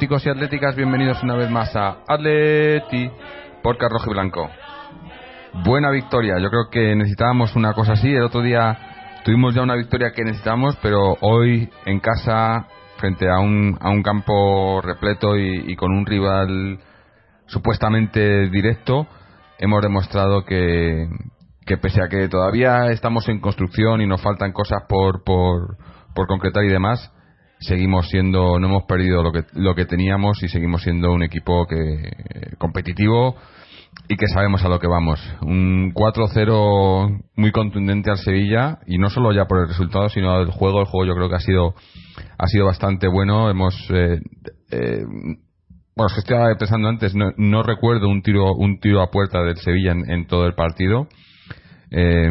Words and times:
atléticos 0.00 0.24
y 0.24 0.30
atléticas, 0.30 0.76
bienvenidos 0.76 1.22
una 1.22 1.36
vez 1.36 1.50
más 1.50 1.76
a 1.76 1.98
Atleti 2.08 3.10
por 3.62 3.76
Rojo 3.78 4.06
y 4.06 4.14
Blanco. 4.14 4.48
Buena 5.62 5.90
victoria, 5.90 6.38
yo 6.38 6.48
creo 6.48 6.70
que 6.70 6.96
necesitábamos 6.96 7.54
una 7.54 7.74
cosa 7.74 7.92
así. 7.92 8.10
El 8.10 8.22
otro 8.22 8.40
día 8.40 9.20
tuvimos 9.26 9.54
ya 9.54 9.60
una 9.60 9.74
victoria 9.74 10.12
que 10.12 10.24
necesitábamos, 10.24 10.78
pero 10.80 11.18
hoy 11.20 11.68
en 11.84 12.00
casa, 12.00 12.66
frente 12.96 13.28
a 13.28 13.40
un, 13.40 13.76
a 13.78 13.90
un 13.90 14.02
campo 14.02 14.80
repleto 14.80 15.36
y, 15.36 15.76
con 15.76 15.92
un 15.92 16.06
rival 16.06 16.78
supuestamente 17.44 18.48
directo, 18.48 19.06
hemos 19.58 19.82
demostrado 19.82 20.46
que, 20.46 21.10
que 21.66 21.76
pese 21.76 22.02
a 22.02 22.08
que 22.08 22.26
todavía 22.28 22.86
estamos 22.86 23.28
en 23.28 23.38
construcción 23.38 24.00
y 24.00 24.06
nos 24.06 24.22
faltan 24.22 24.52
cosas 24.52 24.84
por, 24.88 25.24
por, 25.24 25.76
por 26.14 26.26
concretar 26.26 26.64
y 26.64 26.70
demás, 26.70 27.12
seguimos 27.60 28.08
siendo, 28.08 28.58
no 28.58 28.66
hemos 28.66 28.84
perdido 28.84 29.22
lo 29.22 29.32
que, 29.32 29.44
lo 29.54 29.74
que 29.74 29.86
teníamos 29.86 30.42
y 30.42 30.48
seguimos 30.48 30.82
siendo 30.82 31.12
un 31.12 31.22
equipo 31.22 31.66
que 31.66 32.56
competitivo 32.58 33.36
y 34.08 34.16
que 34.16 34.26
sabemos 34.26 34.64
a 34.64 34.68
lo 34.68 34.78
que 34.78 34.86
vamos. 34.86 35.20
Un 35.42 35.92
4-0 35.94 37.22
muy 37.36 37.52
contundente 37.52 38.10
al 38.10 38.18
Sevilla 38.18 38.78
y 38.86 38.98
no 38.98 39.10
solo 39.10 39.32
ya 39.32 39.46
por 39.46 39.60
el 39.60 39.68
resultado, 39.68 40.08
sino 40.08 40.40
el 40.40 40.50
juego. 40.50 40.80
El 40.80 40.86
juego 40.86 41.06
yo 41.06 41.14
creo 41.14 41.28
que 41.28 41.36
ha 41.36 41.40
sido 41.40 41.74
ha 42.38 42.46
sido 42.48 42.66
bastante 42.66 43.08
bueno. 43.08 43.50
Hemos 43.50 43.74
eh, 43.90 44.20
eh, 44.72 45.04
bueno, 45.94 46.06
es 46.08 46.14
que 46.14 46.20
estaba 46.20 46.54
pensando 46.58 46.88
antes, 46.88 47.14
no, 47.14 47.32
no, 47.36 47.62
recuerdo 47.62 48.08
un 48.08 48.22
tiro 48.22 48.52
un 48.54 48.80
tiro 48.80 49.02
a 49.02 49.10
puerta 49.10 49.42
del 49.42 49.56
Sevilla 49.58 49.92
en, 49.92 50.26
todo 50.26 50.46
el 50.46 50.54
partido. 50.54 51.08
Eh, 51.90 52.28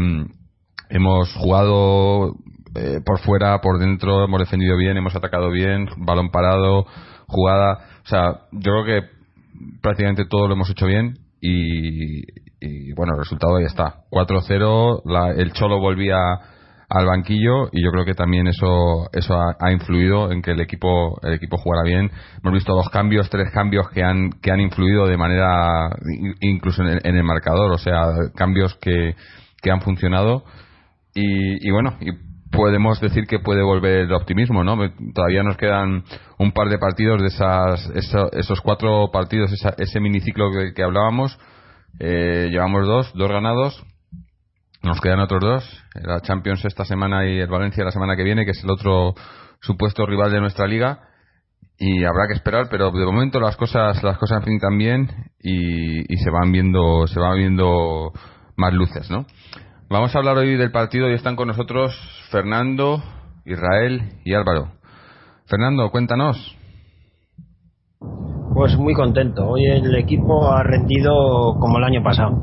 hemos 0.90 1.34
jugado 1.36 2.36
eh, 2.76 3.00
por 3.06 3.20
fuera, 3.20 3.60
por 3.62 3.80
dentro, 3.80 4.24
hemos 4.26 4.40
defendido 4.40 4.78
bien, 4.78 4.98
hemos 4.98 5.16
atacado 5.16 5.52
bien, 5.52 5.88
balón 5.98 6.30
parado, 6.30 6.86
jugada. 7.28 7.80
O 8.04 8.08
sea, 8.08 8.42
yo 8.52 8.72
creo 8.72 8.86
que 8.86 9.08
prácticamente 9.82 10.26
todo 10.26 10.48
lo 10.48 10.54
hemos 10.54 10.70
hecho 10.70 10.86
bien 10.86 11.20
y, 11.42 12.22
bueno, 12.94 13.14
el 13.14 13.20
resultado 13.20 13.58
ahí 13.58 13.66
está. 13.66 14.04
4-0, 14.12 15.36
el 15.38 15.54
Cholo 15.54 15.80
volvía 15.80 16.18
al 16.90 17.06
banquillo 17.06 17.70
y 17.72 17.84
yo 17.84 17.92
creo 17.92 18.04
que 18.04 18.16
también 18.16 18.48
eso 18.48 19.10
eso 19.14 19.36
ha, 19.36 19.72
influido 19.72 20.32
en 20.32 20.42
que 20.42 20.52
el 20.52 20.60
equipo 20.60 21.20
el 21.22 21.34
equipo 21.34 21.58
jugara 21.58 21.84
bien 21.84 22.10
hemos 22.42 22.54
visto 22.56 22.74
dos 22.74 22.90
cambios 22.90 23.30
tres 23.30 23.52
cambios 23.52 23.88
que 23.90 24.02
han 24.02 24.32
que 24.42 24.52
han 24.52 24.60
influido 24.60 25.06
de 25.06 25.16
manera 25.16 25.88
incluso 26.42 26.82
en 26.82 27.16
el, 27.16 27.24
marcador 27.24 27.72
o 27.72 27.78
sea 27.78 28.08
cambios 28.36 28.74
que, 28.82 29.16
que 29.62 29.70
han 29.70 29.82
funcionado 29.82 30.44
y, 31.14 31.68
y 31.68 31.70
bueno 31.70 31.96
y 32.02 32.10
podemos 32.52 33.00
decir 33.00 33.26
que 33.28 33.40
puede 33.40 33.62
volver 33.62 34.02
el 34.02 34.14
optimismo, 34.14 34.64
¿no? 34.64 34.78
Todavía 35.14 35.44
nos 35.44 35.58
quedan 35.58 36.04
un 36.38 36.52
par 36.52 36.70
de 36.70 36.78
partidos 36.78 37.22
de 37.22 37.28
esas, 37.28 37.90
esos, 38.34 38.62
cuatro 38.62 39.10
partidos, 39.12 39.52
ese 39.78 40.00
miniciclo 40.00 40.50
que, 40.76 40.84
hablábamos. 40.84 41.38
Eh, 42.00 42.48
llevamos 42.52 42.88
dos, 42.88 43.12
dos 43.14 43.30
ganados. 43.30 43.84
Nos 44.82 45.02
quedan 45.02 45.20
otros 45.20 45.42
dos, 45.42 45.84
la 45.96 46.22
Champions 46.22 46.64
esta 46.64 46.86
semana 46.86 47.28
y 47.28 47.40
el 47.40 47.50
Valencia 47.50 47.84
la 47.84 47.92
semana 47.92 48.16
que 48.16 48.24
viene, 48.24 48.46
que 48.46 48.52
es 48.52 48.64
el 48.64 48.72
otro 48.72 49.14
supuesto 49.60 50.06
rival 50.06 50.32
de 50.32 50.40
nuestra 50.40 50.68
liga. 50.68 51.02
Y 51.78 52.04
habrá 52.04 52.28
que 52.28 52.34
esperar, 52.34 52.68
pero 52.70 52.92
de 52.92 53.06
momento 53.06 53.40
las 53.40 53.56
cosas, 53.56 54.02
las 54.04 54.18
cosas 54.18 54.44
pintan 54.44 54.78
bien 54.78 55.10
y, 55.42 56.14
y 56.14 56.18
se 56.18 56.30
van 56.30 56.52
viendo, 56.52 57.08
se 57.08 57.20
van 57.20 57.38
viendo 57.38 58.12
más 58.56 58.74
luces, 58.74 59.10
¿no? 59.10 59.26
Vamos 59.90 60.14
a 60.14 60.20
hablar 60.20 60.38
hoy 60.38 60.56
del 60.56 60.72
partido 60.72 61.10
y 61.10 61.14
están 61.14 61.36
con 61.36 61.48
nosotros 61.48 62.19
Fernando, 62.32 63.02
Israel 63.44 64.02
y 64.24 64.36
Álvaro. 64.36 64.68
Fernando, 65.46 65.90
cuéntanos. 65.90 66.56
Pues 68.54 68.78
muy 68.78 68.94
contento. 68.94 69.48
Hoy 69.48 69.66
el 69.66 69.96
equipo 69.96 70.48
ha 70.52 70.62
rendido 70.62 71.56
como 71.60 71.80
el 71.80 71.86
año 71.86 72.04
pasado. 72.04 72.38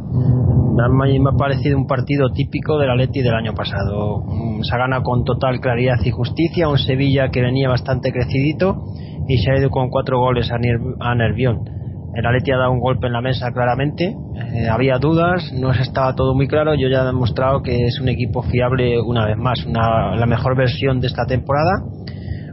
Me 0.75 1.19
ha 1.19 1.37
parecido 1.39 1.79
un 1.79 1.87
partido 1.87 2.31
típico 2.33 2.79
del 2.79 2.91
Atleti 2.91 3.23
del 3.23 3.35
año 3.35 3.55
pasado. 3.55 4.25
Mm, 4.27 4.63
se 4.63 4.75
ha 4.75 4.79
ganado 4.79 5.05
con 5.05 5.25
total 5.25 5.61
claridad 5.61 5.99
y 6.05 6.11
justicia. 6.11 6.69
Un 6.69 6.79
Sevilla 6.79 7.29
que 7.31 7.43
venía 7.43 7.69
bastante 7.69 8.11
crecidito 8.11 8.83
y 9.29 9.39
se 9.39 9.53
ha 9.53 9.59
ido 9.59 9.71
con 9.71 9.89
cuatro 9.89 10.19
goles 10.19 10.51
a 10.51 11.15
Nervión 11.15 11.76
el 12.17 12.25
Atleti 12.25 12.51
ha 12.51 12.57
dado 12.57 12.73
un 12.73 12.81
golpe 12.81 13.09
en 13.09 13.13
la 13.13 13.21
mesa 13.21 13.53
claramente. 13.53 14.15
Eh, 14.55 14.69
había 14.71 14.99
dudas, 14.99 15.53
no 15.53 15.71
estaba 15.71 16.15
todo 16.15 16.35
muy 16.35 16.49
claro. 16.49 16.75
Yo 16.75 16.89
ya 16.89 17.03
he 17.03 17.07
demostrado 17.07 17.63
que 17.63 17.87
es 17.87 18.01
un 18.01 18.09
equipo 18.09 18.43
fiable 18.43 18.99
una 19.01 19.27
vez 19.27 19.37
más, 19.37 19.65
una, 19.67 20.17
la 20.17 20.27
mejor 20.27 20.57
versión 20.57 21.01
de 21.01 21.09
esta 21.09 21.27
temporada. 21.27 21.83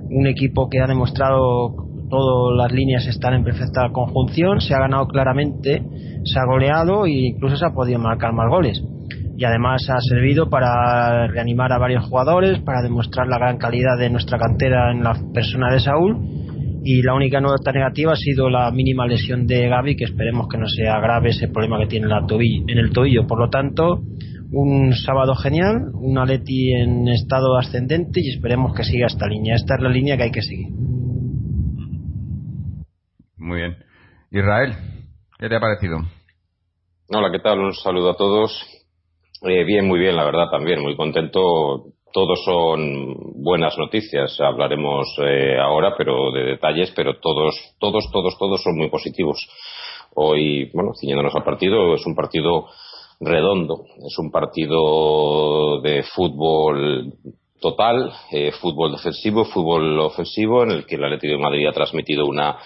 Un 0.10 0.28
equipo 0.28 0.70
que 0.70 0.82
ha 0.82 0.88
demostrado 0.88 1.76
todas 2.10 2.58
las 2.58 2.74
líneas 2.74 3.08
están 3.08 3.36
en 3.36 3.46
perfecta 3.46 3.90
conjunción. 3.94 4.60
Se 4.60 4.74
ha 4.74 4.80
ganado 4.80 5.08
claramente, 5.08 5.82
se 6.26 6.40
ha 6.40 6.46
goleado 6.46 7.06
e 7.06 7.12
incluso 7.12 7.56
se 7.56 7.66
ha 7.66 7.74
podido 7.74 8.00
marcar 8.00 8.34
más 8.34 8.50
goles. 8.50 8.84
Y 9.38 9.46
además 9.46 9.90
ha 9.90 10.00
servido 10.02 10.50
para 10.50 11.28
reanimar 11.28 11.72
a 11.72 11.78
varios 11.78 12.06
jugadores, 12.06 12.60
para 12.60 12.82
demostrar 12.82 13.28
la 13.28 13.38
gran 13.38 13.58
calidad 13.58 13.98
de 13.98 14.10
nuestra 14.10 14.38
cantera 14.38 14.92
en 14.92 15.04
la 15.04 15.16
persona 15.34 15.72
de 15.72 15.80
Saúl 15.80 16.43
y 16.84 17.02
la 17.02 17.14
única 17.14 17.40
nota 17.40 17.72
negativa 17.72 18.14
ha 18.14 18.18
sido 18.18 18.50
la 18.50 18.70
mínima 18.72 19.08
lesión 19.08 19.48
de 19.48 19.70
Gaby, 19.70 19.96
que 19.96 20.04
esperemos 20.04 20.48
que 20.50 20.58
no 20.58 20.68
sea 20.68 21.00
grave 21.00 21.30
ese 21.30 21.48
problema 21.48 21.80
que 21.80 21.88
tiene 21.88 22.08
en 22.08 22.78
el 22.78 22.92
tobillo. 22.92 23.26
Por 23.26 23.40
lo 23.40 23.50
tanto, 23.50 24.02
un 24.52 24.94
sábado 24.94 25.34
genial, 25.36 25.92
un 25.94 26.18
Aleti 26.18 26.74
en 26.74 27.08
estado 27.08 27.58
ascendente 27.58 28.20
y 28.22 28.30
esperemos 28.30 28.76
que 28.76 28.84
siga 28.84 29.08
esta 29.08 29.28
línea. 29.28 29.56
Esta 29.56 29.76
es 29.76 29.82
la 29.82 29.90
línea 29.90 30.18
que 30.18 30.24
hay 30.24 30.32
que 30.32 30.42
seguir. 30.42 30.68
Muy 33.38 33.58
bien. 33.58 33.78
Israel, 34.32 34.74
¿qué 35.40 35.48
te 35.48 35.56
ha 35.56 35.60
parecido? 35.60 36.00
Hola, 37.08 37.32
¿qué 37.32 37.40
tal? 37.40 37.60
Un 37.60 37.74
saludo 37.74 38.12
a 38.12 38.18
todos. 38.18 38.52
Eh, 39.42 39.64
bien, 39.64 39.88
muy 39.88 40.00
bien, 40.00 40.16
la 40.16 40.26
verdad, 40.26 40.50
también. 40.52 40.82
Muy 40.82 40.96
contento 40.96 41.94
todos 42.14 42.44
son 42.46 43.44
buenas 43.44 43.78
noticias. 43.78 44.40
Hablaremos 44.40 45.08
eh, 45.18 45.58
ahora, 45.60 45.96
pero 45.98 46.32
de 46.32 46.44
detalles, 46.44 46.94
pero 46.96 47.20
todos, 47.20 47.56
todos, 47.80 48.10
todos, 48.12 48.38
todos 48.38 48.62
son 48.62 48.78
muy 48.78 48.90
positivos. 48.90 49.50
Hoy, 50.14 50.70
bueno, 50.74 50.92
ciñéndonos 50.98 51.36
al 51.36 51.44
partido, 51.44 51.96
es 51.96 52.06
un 52.06 52.16
partido 52.16 52.68
redondo, 53.20 53.86
es 54.06 54.18
un 54.20 54.32
partido 54.32 55.82
de 55.82 56.04
fútbol 56.04 57.14
total, 57.60 58.14
eh, 58.32 58.52
fútbol 58.52 58.92
defensivo, 58.92 59.46
fútbol 59.46 60.00
ofensivo, 60.00 60.64
en 60.64 60.72
el 60.72 60.86
que 60.86 60.96
el 60.96 61.06
Atlético 61.06 61.34
de 61.34 61.44
Madrid 61.44 61.68
ha 61.68 61.74
transmitido 61.74 62.28
una 62.28 62.58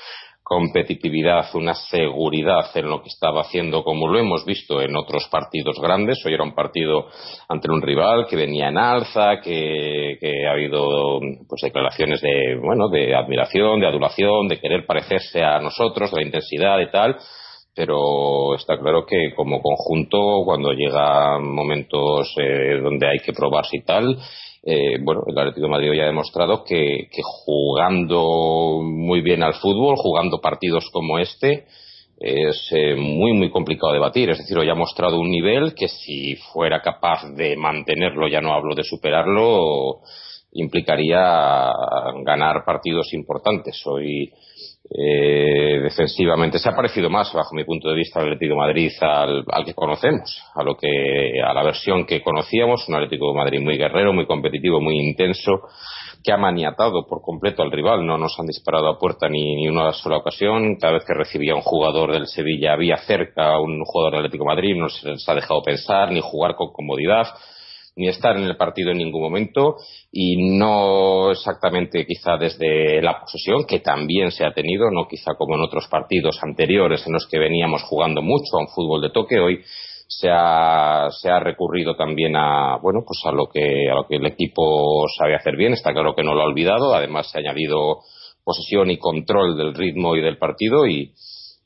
competitividad, 0.48 1.54
una 1.56 1.74
seguridad 1.74 2.66
en 2.76 2.90
lo 2.90 3.02
que 3.02 3.10
estaba 3.10 3.42
haciendo, 3.42 3.84
como 3.84 4.08
lo 4.08 4.18
hemos 4.18 4.46
visto 4.46 4.82
en 4.82 4.96
otros 4.96 5.28
partidos 5.30 5.78
grandes. 5.78 6.26
Hoy 6.26 6.36
era 6.36 6.46
un 6.46 6.56
partido 6.56 7.08
ante 7.50 7.70
un 7.70 7.82
rival 7.82 8.28
que 8.30 8.38
venía 8.38 8.70
en 8.70 8.78
alza, 8.78 9.42
que, 9.44 10.18
ha 10.48 10.52
habido 10.54 11.20
pues 11.50 11.62
declaraciones 11.62 12.22
de 12.22 12.58
bueno 12.64 12.88
de 12.88 13.14
admiración, 13.14 13.82
de 13.82 13.88
adulación, 13.88 14.48
de 14.48 14.62
querer 14.62 14.86
parecerse 14.86 15.44
a 15.44 15.60
nosotros, 15.60 16.12
de 16.12 16.22
la 16.22 16.26
intensidad 16.26 16.80
y 16.80 16.92
tal. 16.92 17.18
Pero 17.76 18.56
está 18.56 18.80
claro 18.80 19.06
que 19.06 19.34
como 19.36 19.62
conjunto, 19.62 20.44
cuando 20.46 20.72
llegan 20.72 21.46
momentos 21.46 22.34
eh, 22.38 22.80
donde 22.82 23.06
hay 23.06 23.20
que 23.20 23.34
probarse 23.34 23.78
y 23.78 23.84
tal, 23.84 24.18
eh, 24.64 24.98
bueno, 25.02 25.24
el 25.28 25.38
Atlético 25.38 25.68
de 25.68 25.72
Madrid 25.72 25.94
ya 25.96 26.04
ha 26.04 26.08
demostrado 26.08 26.64
que, 26.64 27.08
jugando 27.46 28.82
muy 28.84 29.22
bien 29.22 29.44
al 29.44 29.54
fútbol, 29.56 29.96
jugando 29.98 30.40
partidos 30.40 30.90
como 30.92 31.20
este, 31.20 31.66
es 32.20 32.70
eh, 32.72 32.96
muy, 32.96 33.34
muy 33.34 33.50
complicado 33.50 33.94
de 33.94 34.00
batir. 34.00 34.30
Es 34.30 34.40
decir, 34.40 34.58
hoy 34.58 34.70
ha 34.70 34.76
mostrado 34.76 35.20
un 35.20 35.30
nivel 35.30 35.74
que 35.76 35.88
si 35.88 36.36
fuera 36.52 36.82
capaz 36.82 37.30
de 37.36 37.56
mantenerlo, 37.56 38.28
ya 38.28 38.42
no 38.42 38.54
hablo 38.54 38.76
de 38.76 38.84
superarlo, 38.84 40.02
implicaría 40.54 41.70
ganar 42.24 42.66
partidos 42.66 43.14
importantes. 43.14 43.82
Hoy 43.86 44.34
eh, 44.90 45.82
defensivamente 45.84 46.60
se 46.60 46.70
ha 46.70 46.76
parecido 46.76 47.10
más, 47.10 47.34
bajo 47.34 47.54
mi 47.54 47.66
punto 47.66 47.90
de 47.90 47.96
vista, 47.96 48.20
al 48.20 48.28
Atlético 48.28 48.56
Madrid 48.56 48.92
al, 49.02 49.44
que 49.66 49.74
conocemos, 49.74 50.42
a 50.56 50.64
lo 50.64 50.78
que 50.78 51.42
a 51.44 51.54
la 51.54 51.64
versión 51.64 52.06
que 52.06 52.22
conocíamos, 52.22 52.88
un 52.88 52.96
Atlético 52.96 53.32
de 53.32 53.38
Madrid 53.38 53.60
muy 53.60 53.78
guerrero, 53.78 54.14
muy 54.14 54.26
competitivo, 54.26 54.80
muy 54.80 54.98
intenso, 54.98 55.62
que 56.24 56.32
ha 56.32 56.38
maniatado 56.38 57.06
por 57.06 57.22
completo 57.22 57.64
al 57.64 57.72
rival. 57.72 58.06
No 58.06 58.18
nos 58.18 58.40
han 58.40 58.46
disparado 58.46 58.88
a 58.88 58.98
puerta 58.98 59.28
ni, 59.28 59.56
ni 59.56 59.68
una 59.68 59.92
sola 59.92 60.18
ocasión. 60.18 60.78
Cada 60.78 60.94
vez 60.94 61.06
que 61.06 61.14
recibía 61.14 61.54
un 61.54 61.62
jugador 61.62 62.14
del 62.14 62.28
Sevilla 62.28 62.74
había 62.74 62.98
cerca 62.98 63.60
un 63.60 63.84
jugador 63.84 64.14
del 64.14 64.26
Atlético 64.26 64.46
Madrid, 64.46 64.76
no 64.78 64.90
se 64.90 65.10
les 65.10 65.28
ha 65.28 65.36
dejado 65.36 65.62
pensar 65.64 66.12
ni 66.12 66.22
jugar 66.22 66.56
con 66.56 66.72
comodidad 66.72 67.28
ni 67.98 68.08
estar 68.08 68.38
en 68.38 68.44
el 68.44 68.56
partido 68.56 68.92
en 68.92 69.00
ningún 69.00 69.22
momento 69.22 69.76
y 70.12 70.58
no 70.58 71.32
exactamente 71.32 72.06
quizá 72.06 72.38
desde 72.38 73.02
la 73.02 73.20
posesión, 73.20 73.66
que 73.66 73.80
también 73.80 74.32
se 74.32 74.46
ha 74.46 74.54
tenido, 74.54 74.90
no 74.92 75.08
quizá 75.08 75.34
como 75.38 75.56
en 75.56 75.62
otros 75.62 75.88
partidos 75.88 76.40
anteriores 76.42 77.06
en 77.08 77.14
los 77.14 77.28
que 77.28 77.40
veníamos 77.40 77.84
jugando 77.84 78.22
mucho 78.22 78.56
a 78.56 78.62
un 78.62 78.68
fútbol 78.70 79.02
de 79.02 79.10
toque, 79.10 79.40
hoy 79.40 79.62
se 80.08 80.30
ha, 80.32 81.10
se 81.12 81.30
ha 81.30 81.40
recurrido 81.40 81.96
también 81.96 82.36
a 82.38 82.78
bueno 82.82 83.02
pues 83.06 83.20
a 83.26 83.32
lo 83.32 83.48
que 83.48 83.90
a 83.92 83.96
lo 83.96 84.08
que 84.08 84.16
el 84.16 84.26
equipo 84.26 85.06
sabe 85.18 85.36
hacer 85.36 85.58
bien. 85.58 85.74
Está 85.74 85.92
claro 85.92 86.16
que 86.16 86.24
no 86.24 86.34
lo 86.34 86.42
ha 86.42 86.46
olvidado 86.46 86.94
además 86.94 87.30
se 87.30 87.38
ha 87.38 87.42
añadido 87.42 88.00
posesión 88.44 88.90
y 88.90 88.98
control 88.98 89.58
del 89.58 89.74
ritmo 89.74 90.16
y 90.16 90.22
del 90.22 90.38
partido 90.38 90.88
y 90.88 91.12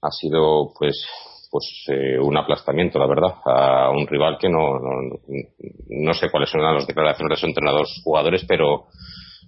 ha 0.02 0.10
sido 0.10 0.74
pues 0.78 1.06
pues 1.52 1.86
eh, 1.90 2.18
un 2.18 2.38
aplastamiento 2.38 2.98
la 2.98 3.08
verdad 3.08 3.36
a 3.46 3.90
un 3.92 4.08
rival 4.08 4.38
que 4.40 4.50
no, 4.50 4.80
no, 4.80 5.20
no 5.90 6.14
sé 6.14 6.32
cuáles 6.32 6.50
son 6.50 6.62
las 6.62 6.88
declaraciones 6.88 7.38
de 7.38 7.42
su 7.42 7.46
entrenador 7.46 7.86
jugadores 8.04 8.46
pero 8.48 8.88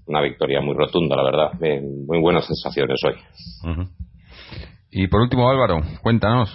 una 0.05 0.21
victoria 0.21 0.61
muy 0.61 0.75
rotunda 0.75 1.15
la 1.15 1.23
verdad. 1.23 1.51
Muy 2.07 2.19
buenas 2.19 2.45
sensaciones 2.45 2.99
hoy. 3.05 3.85
Y 4.91 5.07
por 5.07 5.21
último 5.21 5.49
Álvaro 5.49 5.81
cuéntanos. 6.01 6.49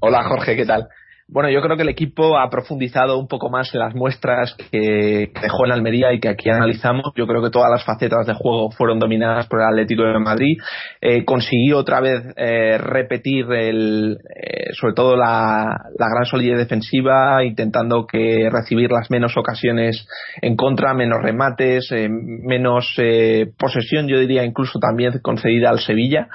Hola 0.00 0.24
Jorge, 0.24 0.56
¿qué 0.56 0.66
tal? 0.66 0.88
Bueno, 1.28 1.50
yo 1.50 1.60
creo 1.60 1.76
que 1.76 1.82
el 1.82 1.88
equipo 1.88 2.38
ha 2.38 2.48
profundizado 2.48 3.18
un 3.18 3.26
poco 3.26 3.50
más 3.50 3.74
en 3.74 3.80
las 3.80 3.96
muestras 3.96 4.54
que 4.70 5.32
dejó 5.42 5.66
en 5.66 5.72
Almería 5.72 6.12
y 6.12 6.20
que 6.20 6.28
aquí 6.28 6.48
analizamos. 6.48 7.10
Yo 7.16 7.26
creo 7.26 7.42
que 7.42 7.50
todas 7.50 7.68
las 7.68 7.84
facetas 7.84 8.28
de 8.28 8.34
juego 8.34 8.70
fueron 8.70 9.00
dominadas 9.00 9.48
por 9.48 9.60
el 9.60 9.66
Atlético 9.66 10.04
de 10.04 10.20
Madrid. 10.20 10.56
Eh, 11.00 11.24
consiguió 11.24 11.78
otra 11.78 11.98
vez 11.98 12.22
eh, 12.36 12.78
repetir 12.78 13.44
el, 13.50 14.18
eh, 14.36 14.72
sobre 14.74 14.94
todo 14.94 15.16
la, 15.16 15.66
gran 15.98 16.26
solidez 16.26 16.58
defensiva, 16.58 17.42
intentando 17.42 18.06
que 18.06 18.48
recibir 18.48 18.92
las 18.92 19.10
menos 19.10 19.36
ocasiones 19.36 20.06
en 20.40 20.54
contra, 20.54 20.94
menos 20.94 21.20
remates, 21.20 21.92
menos 22.08 22.94
posesión, 23.58 24.06
yo 24.06 24.20
diría 24.20 24.44
incluso 24.44 24.78
también 24.78 25.18
concedida 25.22 25.70
al 25.70 25.80
Sevilla 25.80 26.28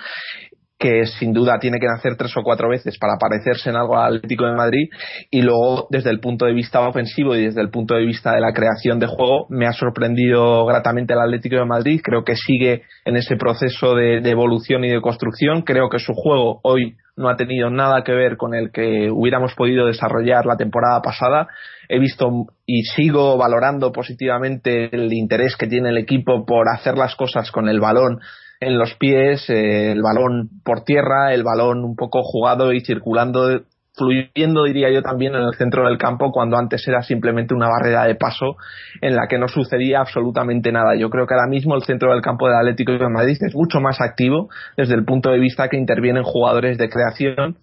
que 0.81 1.05
sin 1.05 1.31
duda 1.31 1.59
tiene 1.59 1.77
que 1.79 1.85
nacer 1.85 2.15
tres 2.17 2.35
o 2.35 2.41
cuatro 2.41 2.67
veces 2.67 2.97
para 2.97 3.13
parecerse 3.19 3.69
en 3.69 3.75
algo 3.75 3.99
al 3.99 4.15
Atlético 4.15 4.47
de 4.47 4.55
Madrid 4.55 4.89
y 5.29 5.43
luego 5.43 5.85
desde 5.91 6.09
el 6.09 6.19
punto 6.19 6.45
de 6.45 6.53
vista 6.53 6.81
ofensivo 6.81 7.35
y 7.35 7.45
desde 7.45 7.61
el 7.61 7.69
punto 7.69 7.93
de 7.93 8.03
vista 8.03 8.33
de 8.33 8.41
la 8.41 8.51
creación 8.51 8.99
de 8.99 9.05
juego 9.05 9.45
me 9.49 9.67
ha 9.67 9.73
sorprendido 9.73 10.65
gratamente 10.65 11.13
el 11.13 11.19
Atlético 11.19 11.57
de 11.57 11.65
Madrid 11.65 12.01
creo 12.03 12.23
que 12.23 12.35
sigue 12.35 12.81
en 13.05 13.15
ese 13.15 13.35
proceso 13.35 13.93
de, 13.93 14.27
evolución 14.27 14.83
y 14.83 14.89
de 14.89 15.01
construcción 15.01 15.61
creo 15.61 15.87
que 15.87 15.99
su 15.99 16.13
juego 16.13 16.61
hoy 16.63 16.95
no 17.15 17.29
ha 17.29 17.35
tenido 17.35 17.69
nada 17.69 18.03
que 18.03 18.13
ver 18.13 18.35
con 18.35 18.55
el 18.55 18.71
que 18.71 19.11
hubiéramos 19.11 19.53
podido 19.53 19.85
desarrollar 19.85 20.45
la 20.45 20.55
temporada 20.55 21.01
pasada. 21.01 21.47
He 21.89 21.99
visto 21.99 22.31
y 22.65 22.83
sigo 22.83 23.37
valorando 23.37 23.91
positivamente 23.91 24.89
el 24.95 25.11
interés 25.13 25.57
que 25.57 25.67
tiene 25.67 25.89
el 25.89 25.97
equipo 25.97 26.45
por 26.45 26.67
hacer 26.73 26.97
las 26.97 27.15
cosas 27.15 27.51
con 27.51 27.67
el 27.67 27.81
balón 27.81 28.21
en 28.61 28.77
los 28.77 28.93
pies, 28.93 29.49
eh, 29.49 29.91
el 29.91 30.01
balón 30.03 30.49
por 30.63 30.83
tierra, 30.83 31.33
el 31.33 31.43
balón 31.43 31.83
un 31.83 31.95
poco 31.95 32.21
jugado 32.23 32.71
y 32.71 32.81
circulando, 32.81 33.63
fluyendo, 33.95 34.63
diría 34.65 34.91
yo 34.91 35.01
también, 35.01 35.33
en 35.33 35.41
el 35.41 35.55
centro 35.55 35.87
del 35.87 35.97
campo, 35.97 36.31
cuando 36.31 36.57
antes 36.57 36.87
era 36.87 37.01
simplemente 37.01 37.55
una 37.55 37.67
barrera 37.67 38.05
de 38.05 38.13
paso 38.13 38.55
en 39.01 39.15
la 39.15 39.27
que 39.27 39.39
no 39.39 39.47
sucedía 39.47 39.99
absolutamente 39.99 40.71
nada. 40.71 40.95
Yo 40.95 41.09
creo 41.09 41.25
que 41.25 41.33
ahora 41.33 41.49
mismo 41.49 41.75
el 41.75 41.81
centro 41.81 42.13
del 42.13 42.21
campo 42.21 42.47
del 42.47 42.57
Atlético 42.57 42.91
de 42.91 43.09
Madrid 43.09 43.37
es 43.41 43.55
mucho 43.55 43.81
más 43.81 43.99
activo 43.99 44.49
desde 44.77 44.93
el 44.93 45.05
punto 45.05 45.31
de 45.31 45.39
vista 45.39 45.67
que 45.67 45.77
intervienen 45.77 46.23
jugadores 46.23 46.77
de 46.77 46.89
creación 46.89 47.57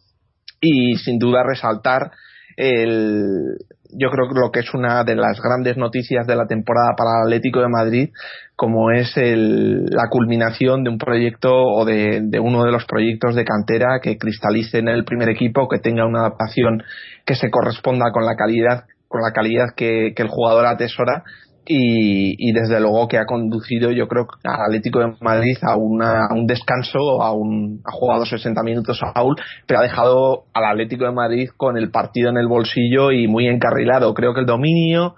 y 0.60 0.96
sin 0.96 1.20
duda 1.20 1.44
resaltar 1.44 2.10
el, 2.56 3.54
yo 3.90 4.10
creo 4.10 4.28
que 4.28 4.38
lo 4.38 4.50
que 4.50 4.60
es 4.60 4.74
una 4.74 5.04
de 5.04 5.16
las 5.16 5.40
grandes 5.40 5.76
noticias 5.76 6.26
de 6.26 6.36
la 6.36 6.46
temporada 6.46 6.94
para 6.96 7.10
el 7.20 7.26
Atlético 7.26 7.60
de 7.60 7.68
Madrid, 7.68 8.10
como 8.56 8.90
es 8.90 9.16
el, 9.16 9.84
la 9.86 10.08
culminación 10.10 10.84
de 10.84 10.90
un 10.90 10.98
proyecto 10.98 11.50
o 11.52 11.84
de, 11.84 12.22
uno 12.40 12.64
de 12.64 12.72
los 12.72 12.84
proyectos 12.84 13.34
de 13.34 13.44
cantera 13.44 14.00
que 14.02 14.18
cristalice 14.18 14.78
en 14.78 14.88
el 14.88 15.04
primer 15.04 15.28
equipo, 15.28 15.68
que 15.68 15.78
tenga 15.78 16.06
una 16.06 16.20
adaptación 16.20 16.82
que 17.24 17.34
se 17.34 17.50
corresponda 17.50 18.10
con 18.12 18.24
la 18.24 18.36
calidad 18.36 18.84
con 19.08 19.22
la 19.22 19.32
calidad 19.32 19.68
que, 19.74 20.12
que 20.14 20.22
el 20.22 20.28
jugador 20.28 20.66
atesora 20.66 21.24
y, 21.68 22.52
desde 22.52 22.80
luego 22.80 23.08
que 23.08 23.18
ha 23.18 23.26
conducido 23.26 23.90
yo 23.90 24.08
creo 24.08 24.26
al 24.44 24.62
Atlético 24.66 25.00
de 25.00 25.14
Madrid 25.20 25.56
a, 25.62 25.76
un 25.76 26.46
descanso 26.46 27.22
a 27.22 27.32
un 27.32 27.82
ha 27.84 27.92
jugado 27.92 28.24
60 28.24 28.62
minutos 28.62 29.00
a 29.02 29.12
Paul 29.12 29.36
pero 29.66 29.80
ha 29.80 29.82
dejado 29.82 30.44
al 30.54 30.64
Atlético 30.64 31.04
de 31.04 31.12
Madrid 31.12 31.50
con 31.56 31.76
el 31.76 31.90
partido 31.90 32.30
en 32.30 32.38
el 32.38 32.48
bolsillo 32.48 33.12
y 33.12 33.28
muy 33.28 33.46
encarrilado 33.46 34.14
creo 34.14 34.32
que 34.32 34.40
el 34.40 34.46
dominio 34.46 35.16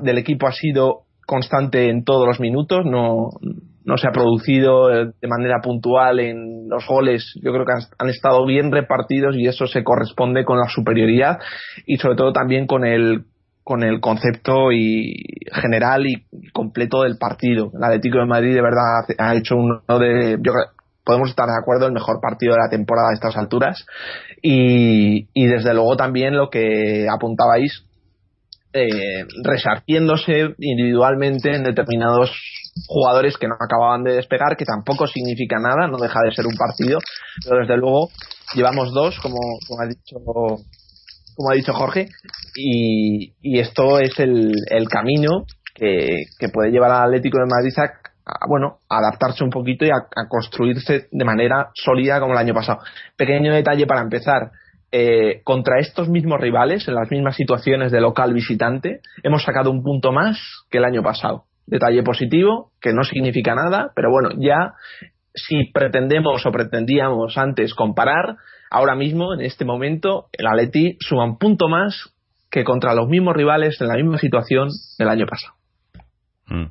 del 0.00 0.18
equipo 0.18 0.46
ha 0.46 0.52
sido 0.52 1.02
constante 1.26 1.90
en 1.90 2.04
todos 2.04 2.26
los 2.26 2.40
minutos 2.40 2.84
no 2.86 3.30
no 3.84 3.98
se 3.98 4.08
ha 4.08 4.12
producido 4.12 4.88
de 4.88 5.28
manera 5.28 5.60
puntual 5.62 6.18
en 6.18 6.68
los 6.68 6.86
goles. 6.86 7.38
Yo 7.42 7.52
creo 7.52 7.66
que 7.66 7.72
han, 7.98 8.08
estado 8.08 8.46
bien 8.46 8.72
repartidos 8.72 9.36
y 9.36 9.46
eso 9.46 9.66
se 9.66 9.84
corresponde 9.84 10.44
con 10.44 10.58
la 10.58 10.68
superioridad 10.68 11.38
y 11.86 11.96
sobre 11.96 12.16
todo 12.16 12.32
también 12.32 12.66
con 12.66 12.86
el 12.86 13.24
con 13.64 13.82
el 13.82 14.00
concepto 14.00 14.70
y 14.70 15.14
general 15.52 16.06
y 16.06 16.26
completo 16.52 17.02
del 17.02 17.16
partido. 17.16 17.70
El 17.74 17.82
Atlético 17.82 18.18
de 18.18 18.26
Madrid 18.26 18.54
de 18.54 18.62
verdad 18.62 19.06
ha 19.18 19.34
hecho 19.34 19.56
uno 19.56 19.82
de, 19.98 20.38
podemos 21.02 21.30
estar 21.30 21.46
de 21.46 21.58
acuerdo, 21.58 21.86
el 21.86 21.92
mejor 21.92 22.20
partido 22.20 22.54
de 22.54 22.60
la 22.60 22.70
temporada 22.70 23.08
a 23.10 23.14
estas 23.14 23.36
alturas 23.36 23.86
y, 24.42 25.28
y 25.32 25.46
desde 25.46 25.72
luego 25.72 25.96
también 25.96 26.36
lo 26.36 26.50
que 26.50 27.06
apuntabais, 27.10 27.84
eh, 28.74 29.24
resarciéndose 29.44 30.54
individualmente 30.58 31.54
en 31.54 31.62
determinados 31.62 32.30
jugadores 32.88 33.38
que 33.38 33.46
no 33.46 33.54
acababan 33.54 34.02
de 34.02 34.14
despegar, 34.14 34.56
que 34.56 34.64
tampoco 34.64 35.06
significa 35.06 35.58
nada, 35.60 35.86
no 35.86 35.96
deja 35.96 36.18
de 36.24 36.34
ser 36.34 36.44
un 36.46 36.56
partido, 36.56 36.98
pero 37.44 37.60
desde 37.60 37.76
luego 37.76 38.08
llevamos 38.54 38.92
dos, 38.92 39.18
como, 39.20 39.38
como 39.68 39.80
ha 39.80 39.86
dicho 39.86 40.16
como 41.36 41.50
ha 41.50 41.54
dicho 41.54 41.72
Jorge, 41.72 42.08
y, 42.54 43.58
esto 43.58 43.98
es 43.98 44.18
el, 44.18 44.52
el 44.70 44.88
camino 44.88 45.44
que, 45.74 46.24
que, 46.38 46.48
puede 46.48 46.70
llevar 46.70 46.90
al 46.90 47.08
Atlético 47.08 47.38
de 47.38 47.46
Madrid 47.46 47.72
a, 47.78 48.46
bueno, 48.48 48.78
adaptarse 48.88 49.44
un 49.44 49.50
poquito 49.50 49.84
y 49.84 49.90
a, 49.90 50.28
construirse 50.28 51.08
de 51.10 51.24
manera 51.24 51.70
sólida 51.74 52.20
como 52.20 52.32
el 52.32 52.38
año 52.38 52.54
pasado. 52.54 52.80
Pequeño 53.16 53.52
detalle 53.52 53.86
para 53.86 54.02
empezar. 54.02 54.50
Eh, 54.96 55.40
contra 55.42 55.80
estos 55.80 56.08
mismos 56.08 56.40
rivales, 56.40 56.86
en 56.86 56.94
las 56.94 57.10
mismas 57.10 57.34
situaciones 57.34 57.90
de 57.90 58.00
local 58.00 58.32
visitante, 58.32 59.00
hemos 59.24 59.42
sacado 59.42 59.72
un 59.72 59.82
punto 59.82 60.12
más 60.12 60.38
que 60.70 60.78
el 60.78 60.84
año 60.84 61.02
pasado. 61.02 61.46
Detalle 61.66 62.04
positivo, 62.04 62.70
que 62.80 62.92
no 62.92 63.02
significa 63.02 63.56
nada, 63.56 63.90
pero 63.96 64.10
bueno, 64.10 64.28
ya 64.38 64.74
si 65.34 65.64
pretendemos 65.72 66.46
o 66.46 66.52
pretendíamos 66.52 67.36
antes 67.36 67.74
comparar, 67.74 68.36
ahora 68.74 68.96
mismo, 68.96 69.32
en 69.32 69.40
este 69.40 69.64
momento, 69.64 70.26
el 70.32 70.48
Atleti 70.48 70.96
suma 70.98 71.24
un 71.24 71.38
punto 71.38 71.68
más 71.68 72.12
que 72.50 72.64
contra 72.64 72.94
los 72.94 73.08
mismos 73.08 73.36
rivales 73.36 73.80
en 73.80 73.86
la 73.86 73.94
misma 73.94 74.18
situación 74.18 74.68
del 74.98 75.08
año 75.08 75.26
pasado. 75.26 75.54
Mm. 76.48 76.66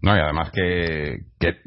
No, 0.00 0.16
y 0.16 0.20
además 0.20 0.52
que, 0.52 1.22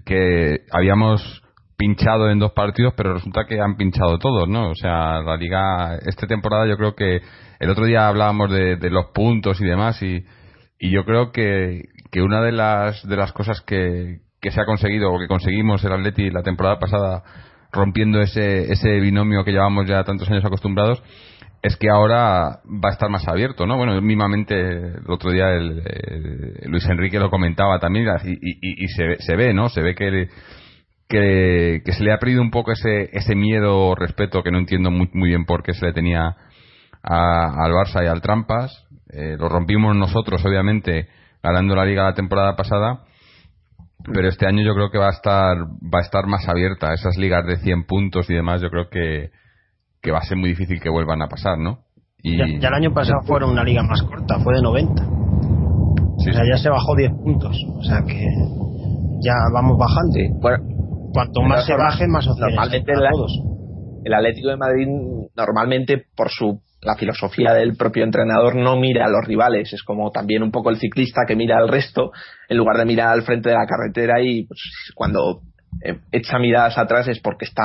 que, 0.06 0.62
habíamos 0.72 1.44
pinchado 1.78 2.30
en 2.30 2.40
dos 2.40 2.54
partidos, 2.54 2.94
pero 2.96 3.14
resulta 3.14 3.46
que 3.46 3.60
han 3.60 3.76
pinchado 3.76 4.20
todos, 4.20 4.48
¿no? 4.48 4.70
O 4.70 4.76
sea, 4.76 5.22
la 5.22 5.36
liga, 5.36 5.98
esta 6.06 6.28
temporada 6.28 6.66
yo 6.66 6.78
creo 6.78 6.96
que 6.96 7.20
el 7.60 7.70
otro 7.70 7.86
día 7.86 8.08
hablábamos 8.08 8.52
de, 8.52 8.90
los 8.90 9.08
puntos 9.14 9.60
y 9.60 9.66
demás, 9.66 10.02
y, 10.02 10.24
yo 10.80 11.04
creo 11.04 11.34
que, 11.34 11.90
que 12.10 12.22
una 12.22 12.42
de 12.42 12.54
las, 12.54 13.06
de 13.06 13.18
las 13.18 13.34
cosas 13.34 13.60
que, 13.62 14.22
que 14.40 14.52
se 14.52 14.62
ha 14.62 14.66
conseguido 14.66 15.12
o 15.12 15.20
que 15.20 15.28
conseguimos 15.28 15.84
el 15.84 15.92
Atleti 15.92 16.30
la 16.30 16.42
temporada 16.42 16.80
pasada 16.80 17.24
rompiendo 17.72 18.22
ese, 18.22 18.72
ese 18.72 19.00
binomio 19.00 19.44
que 19.44 19.52
llevamos 19.52 19.88
ya 19.88 20.04
tantos 20.04 20.30
años 20.30 20.44
acostumbrados, 20.46 21.02
es 21.62 21.78
que 21.78 21.90
ahora 21.90 22.60
va 22.66 22.90
a 22.90 22.92
estar 22.92 23.10
más 23.10 23.28
abierto, 23.28 23.68
¿no? 23.68 23.78
Bueno, 23.78 24.00
mismamente 24.02 24.60
el 24.60 25.10
otro 25.10 25.32
día 25.32 25.50
el, 25.50 25.84
Luis 26.66 26.86
Enrique 26.88 27.20
lo 27.20 27.30
comentaba 27.30 27.80
también 27.80 28.08
y, 28.26 28.84
y, 28.84 28.88
se, 28.88 29.18
se, 29.20 29.36
ve, 29.36 29.54
¿no? 29.54 29.70
Se 29.70 29.82
ve 29.82 29.94
que, 29.94 30.28
que, 31.08 31.92
se 31.92 32.04
le 32.04 32.14
ha 32.14 32.18
perdido 32.18 32.42
un 32.42 32.50
poco 32.50 32.72
ese, 32.72 33.10
ese 33.14 33.36
miedo 33.36 33.78
o 33.78 33.96
respeto 33.96 34.42
que 34.42 34.52
no 34.52 34.58
entiendo 34.58 34.90
muy, 34.90 35.10
muy 35.14 35.30
bien 35.30 35.46
por 35.46 35.62
qué 35.62 35.74
se 35.74 35.86
le 35.86 35.94
tenía 35.94 36.36
al 37.04 37.72
Barça 37.72 38.04
y 38.04 38.08
al 38.08 38.22
Trampas. 38.22 38.88
Eh, 39.14 39.36
lo 39.38 39.48
rompimos 39.48 39.96
nosotros, 39.96 40.44
obviamente, 40.44 41.10
ganando 41.44 41.76
la 41.76 41.86
liga 41.86 42.04
la 42.04 42.16
temporada 42.16 42.56
pasada 42.56 43.04
pero 44.06 44.28
este 44.28 44.48
año 44.48 44.64
yo 44.64 44.74
creo 44.74 44.90
que 44.90 44.98
va 44.98 45.08
a 45.08 45.12
estar 45.12 45.58
va 45.58 46.00
a 46.00 46.02
estar 46.02 46.26
más 46.28 46.48
abierta. 46.48 46.94
Esas 46.94 47.18
ligas 47.18 47.46
de 47.46 47.58
100 47.58 47.86
puntos 47.86 48.30
y 48.30 48.34
demás 48.34 48.62
yo 48.62 48.70
creo 48.70 48.90
que, 48.90 49.32
que 50.02 50.12
va 50.12 50.20
a 50.20 50.24
ser 50.24 50.38
muy 50.38 50.50
difícil 50.50 50.82
que 50.82 50.90
vuelvan 50.90 51.22
a 51.22 51.28
pasar 51.28 51.58
no 51.58 51.80
y 52.24 52.38
ya, 52.38 52.68
el 52.68 52.74
año 52.74 52.94
pasado 52.94 53.22
fueron 53.26 53.50
una 53.50 53.64
liga 53.64 53.82
más 53.82 54.04
corta 54.04 54.40
fue 54.44 54.56
de 54.56 54.62
90 54.62 55.04
o 55.04 56.20
sea 56.20 56.44
ya 56.46 56.58
se 56.58 56.70
bajó 56.70 56.96
10 56.96 57.12
puntos 57.14 57.58
o 57.80 57.84
sea 57.84 58.04
que 58.06 58.28
ya 59.22 59.34
vamos 59.54 59.78
bajando. 59.78 60.18
Bueno, 60.42 60.64
cuanto 61.14 61.42
más 61.44 61.66
se 61.66 61.76
baje 61.76 62.08
más 62.08 62.26
normalmente 62.28 62.94
todos. 62.94 63.40
el 64.04 64.14
Atlético 64.14 64.50
de 64.50 64.58
Madrid 64.58 64.88
normalmente 65.36 66.04
por 66.16 66.30
su 66.30 66.60
la 66.82 66.96
filosofía 66.96 67.54
del 67.54 67.76
propio 67.76 68.04
entrenador 68.04 68.56
no 68.56 68.76
mira 68.76 69.06
a 69.06 69.10
los 69.10 69.26
rivales, 69.26 69.72
es 69.72 69.84
como 69.84 70.12
también 70.12 70.42
un 70.42 70.52
poco 70.52 70.70
el 70.70 70.78
ciclista 70.78 71.22
que 71.28 71.36
mira 71.36 71.58
al 71.58 71.68
resto 71.68 72.12
en 72.50 72.58
lugar 72.58 72.78
de 72.78 72.86
mirar 72.86 73.10
al 73.10 73.22
frente 73.22 73.50
de 73.50 73.56
la 73.56 73.68
carretera 73.68 74.22
y 74.22 74.46
pues, 74.48 74.60
cuando 74.96 75.42
eh, 75.84 76.00
echa 76.12 76.40
miradas 76.40 76.78
atrás 76.78 77.08
es 77.08 77.20
porque 77.20 77.46
está 77.46 77.64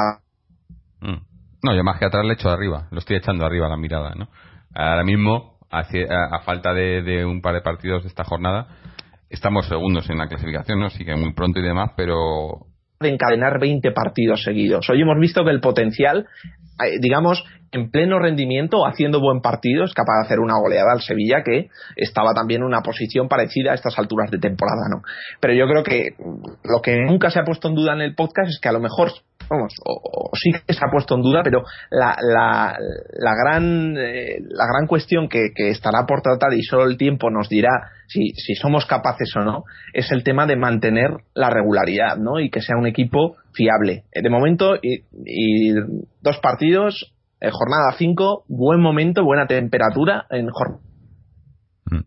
mm. 1.01 1.37
No, 1.63 1.75
yo 1.75 1.83
más 1.83 1.99
que 1.99 2.05
atrás 2.05 2.25
le 2.25 2.35
echo 2.35 2.51
arriba, 2.51 2.87
lo 2.93 2.99
estoy 2.99 3.17
echando 3.17 3.45
arriba 3.45 3.69
la 3.69 3.79
mirada, 3.79 4.15
¿no? 4.15 4.29
Ahora 4.75 5.03
mismo, 5.03 5.59
a, 5.71 5.81
a 5.81 6.41
falta 6.45 6.73
de, 6.75 7.03
de, 7.03 7.25
un 7.25 7.41
par 7.41 7.55
de 7.55 7.63
partidos 7.63 8.03
de 8.03 8.09
esta 8.09 8.25
jornada, 8.25 8.69
estamos 9.31 9.67
segundos 9.67 10.09
en 10.11 10.19
la 10.19 10.29
clasificación, 10.29 10.79
¿no? 10.79 10.91
Sí 10.91 11.05
que 11.05 11.17
muy 11.17 11.33
pronto 11.33 11.59
y 11.59 11.63
demás, 11.63 11.93
pero 11.97 12.67
de 13.01 13.11
encadenar 13.11 13.59
20 13.61 13.93
partidos 13.93 14.43
seguidos. 14.43 14.89
Hoy 14.89 15.03
hemos 15.03 15.19
visto 15.19 15.45
que 15.45 15.51
el 15.51 15.61
potencial, 15.61 16.27
eh, 16.83 16.99
digamos, 17.01 17.45
en 17.73 17.91
pleno 17.91 18.19
rendimiento, 18.19 18.87
haciendo 18.87 19.21
buen 19.21 19.41
partido, 19.41 19.85
es 19.85 19.95
capaz 19.95 20.21
de 20.21 20.27
hacer 20.27 20.41
una 20.41 20.59
goleada 20.59 20.93
al 20.93 21.01
Sevilla 21.01 21.43
que 21.45 21.69
estaba 21.97 22.33
también 22.35 22.61
en 22.61 22.67
una 22.67 22.81
posición 22.81 23.29
parecida 23.29 23.73
a 23.73 23.75
estas 23.75 23.99
alturas 23.99 24.31
de 24.31 24.39
temporada, 24.39 24.89
¿no? 24.91 25.03
Pero 25.41 25.55
yo 25.55 25.67
creo 25.67 25.83
que 25.83 26.15
lo 26.65 26.81
que 26.83 26.97
nunca 26.99 27.31
se 27.31 27.41
ha 27.41 27.45
puesto 27.45 27.69
en 27.69 27.75
duda 27.75 27.95
en 27.95 28.01
el 28.01 28.15
podcast 28.15 28.51
es 28.51 28.61
que 28.61 28.69
a 28.69 28.73
lo 28.73 28.81
mejor 28.81 29.11
vamos, 29.49 29.75
o, 29.85 30.31
sí 30.35 30.51
que 30.67 30.73
se 30.73 30.81
ha 30.85 30.91
puesto 30.91 31.15
en 31.15 31.23
duda, 31.23 31.43
pero 31.43 31.63
la, 31.91 32.17
la, 32.21 32.77
la 33.19 33.35
gran, 33.35 33.97
eh, 33.97 34.39
la 34.49 34.67
gran 34.67 34.87
cuestión 34.87 35.29
que, 35.29 35.51
estará 35.57 36.07
por 36.07 36.23
tratar 36.23 36.53
y 36.55 36.63
solo 36.63 36.85
el 36.85 36.97
tiempo 36.97 37.31
nos 37.31 37.49
dirá 37.49 37.91
si, 38.09 38.31
si 38.31 38.55
somos 38.55 38.87
capaces 38.87 39.35
o 39.37 39.41
no, 39.41 39.65
es 39.93 40.11
el 40.13 40.23
tema 40.23 40.47
de 40.47 40.57
mantener 40.57 41.11
la 41.35 41.51
regularidad, 41.51 42.17
¿no? 42.17 42.41
Y 42.41 42.51
que 42.51 42.61
sea 42.61 42.77
un 42.77 42.87
equipo 42.87 43.37
fiable. 43.53 44.05
Eh, 44.13 44.23
de 44.23 44.31
momento, 44.31 44.77
y 44.83 45.73
dos 46.21 46.39
partidos, 46.39 47.16
eh, 47.40 47.50
jornada 47.50 47.95
5, 47.97 48.45
buen 48.49 48.81
momento, 48.81 49.25
buena 49.25 49.47
temperatura 49.47 50.26
en. 50.31 50.47
Mm. 50.47 52.05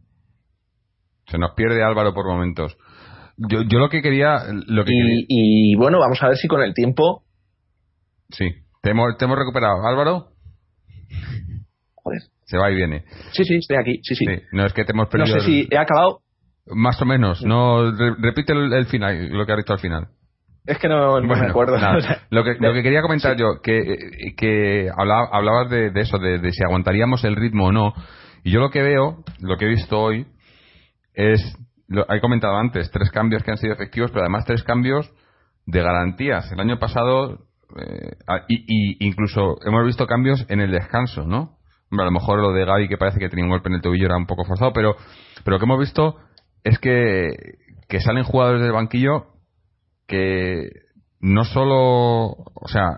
Se 1.27 1.38
nos 1.38 1.51
pierde 1.51 1.83
Álvaro 1.83 2.13
por 2.13 2.27
momentos. 2.27 2.77
Yo, 3.38 3.62
yo 3.62 3.79
lo 3.79 3.89
que 3.89 4.01
quería. 4.01 4.43
Lo 4.67 4.83
que 4.83 4.91
y, 4.93 5.25
y, 5.71 5.75
bueno, 5.75 6.00
vamos 6.00 6.21
a 6.21 6.27
ver 6.27 6.38
si 6.38 6.48
con 6.48 6.62
el 6.62 6.74
tiempo 6.74 7.24
Sí. 8.29 8.50
¿Te 8.81 8.91
hemos, 8.91 9.17
te 9.17 9.25
hemos 9.25 9.38
recuperado? 9.38 9.86
¿Álvaro? 9.86 10.29
Joder. 11.95 12.21
Se 12.45 12.57
va 12.57 12.71
y 12.71 12.75
viene. 12.75 13.03
Sí, 13.31 13.43
sí, 13.43 13.55
estoy 13.55 13.77
aquí. 13.77 14.00
Sí, 14.03 14.15
sí. 14.15 14.25
No 14.51 14.65
es 14.65 14.74
que 14.74 14.86
te 14.86 14.93
hemos 14.93 15.09
perdido. 15.09 15.36
No 15.36 15.41
sé 15.41 15.48
si 15.48 15.67
he 15.69 15.77
acabado. 15.77 16.21
Más 16.67 17.01
o 17.01 17.05
menos. 17.05 17.43
No, 17.43 17.91
repite 17.91 18.53
el, 18.53 18.86
final, 18.86 19.29
lo 19.29 19.45
que 19.45 19.53
ha 19.53 19.57
dicho 19.57 19.74
al 19.74 19.79
final. 19.79 20.07
Es 20.69 20.77
que 20.77 20.88
no, 20.88 21.19
me 21.19 21.47
acuerdo. 21.47 21.77
lo, 22.29 22.43
que, 22.43 22.55
lo 22.59 22.73
que 22.73 22.83
quería 22.83 23.01
comentar 23.01 23.35
yo, 23.35 23.59
que, 23.63 24.35
que 24.38 24.88
hablabas 24.95 25.67
de, 25.71 25.89
de, 25.89 26.01
eso, 26.01 26.19
de, 26.19 26.38
de, 26.38 26.51
si 26.51 26.63
aguantaríamos 26.63 27.23
el 27.23 27.35
ritmo 27.35 27.65
o 27.65 27.71
no. 27.71 27.93
Y 28.43 28.51
yo 28.51 28.59
lo 28.59 28.69
que 28.69 28.83
veo, 28.83 29.23
lo 29.39 29.57
que 29.57 29.65
he 29.65 29.69
visto 29.69 29.99
hoy, 29.99 30.27
es, 31.15 31.41
lo 31.88 32.05
he 32.13 32.21
comentado 32.21 32.55
antes, 32.55 32.91
tres 32.91 33.09
cambios 33.09 33.41
que 33.41 33.49
han 33.49 33.57
sido 33.57 33.73
efectivos, 33.73 34.11
pero 34.11 34.21
además 34.21 34.45
tres 34.45 34.61
cambios 34.61 35.11
de 35.65 35.81
garantías. 35.81 36.51
El 36.51 36.59
año 36.59 36.77
pasado 36.77 37.39
eh, 37.75 38.15
y, 38.47 39.05
incluso 39.07 39.57
hemos 39.65 39.85
visto 39.85 40.05
cambios 40.05 40.45
en 40.49 40.59
el 40.59 40.71
descanso, 40.71 41.25
¿no? 41.25 41.57
a 41.91 42.03
lo 42.03 42.11
mejor 42.11 42.39
lo 42.39 42.53
de 42.53 42.65
Gaby 42.65 42.88
que 42.88 42.97
parece 42.97 43.17
que 43.17 43.29
tenía 43.29 43.45
un 43.45 43.49
golpe 43.49 43.69
en 43.69 43.75
el 43.75 43.81
tobillo 43.81 44.05
era 44.05 44.17
un 44.17 44.27
poco 44.27 44.45
forzado, 44.45 44.71
pero, 44.73 44.95
pero 45.43 45.55
lo 45.55 45.59
que 45.59 45.65
hemos 45.65 45.79
visto 45.79 46.17
es 46.63 46.77
que, 46.77 47.29
que 47.88 47.99
salen 47.99 48.23
jugadores 48.23 48.61
del 48.61 48.71
banquillo 48.71 49.38
que 50.10 50.70
no 51.22 51.46
solo, 51.46 52.32
o 52.32 52.68
sea, 52.68 52.98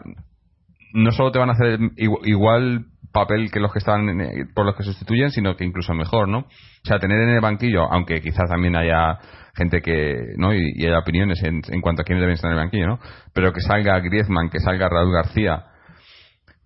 no 0.93 1.11
solo 1.11 1.31
te 1.31 1.39
van 1.39 1.49
a 1.49 1.53
hacer 1.53 1.79
igual 1.97 2.85
papel 3.11 3.51
que 3.51 3.59
los 3.59 3.73
que 3.73 3.79
están 3.79 4.07
por 4.55 4.65
los 4.65 4.75
que 4.75 4.83
sustituyen, 4.83 5.31
sino 5.31 5.55
que 5.55 5.65
incluso 5.65 5.93
mejor, 5.93 6.27
¿no? 6.29 6.39
O 6.39 6.85
sea, 6.85 6.97
tener 6.97 7.19
en 7.21 7.29
el 7.29 7.41
banquillo, 7.41 7.83
aunque 7.91 8.21
quizás 8.21 8.49
también 8.49 8.75
haya 8.75 9.19
gente 9.53 9.81
que, 9.81 10.33
¿no? 10.37 10.53
Y, 10.53 10.71
y 10.75 10.87
haya 10.87 10.99
opiniones 10.99 11.43
en, 11.43 11.61
en, 11.67 11.81
cuanto 11.81 12.01
a 12.01 12.05
quiénes 12.05 12.21
deben 12.21 12.35
estar 12.35 12.49
en 12.49 12.57
el 12.57 12.63
banquillo, 12.63 12.87
¿no? 12.87 12.99
Pero 13.33 13.51
que 13.51 13.59
salga 13.59 13.99
Griezmann, 13.99 14.49
que 14.49 14.59
salga 14.59 14.87
Raúl 14.87 15.13
García, 15.13 15.65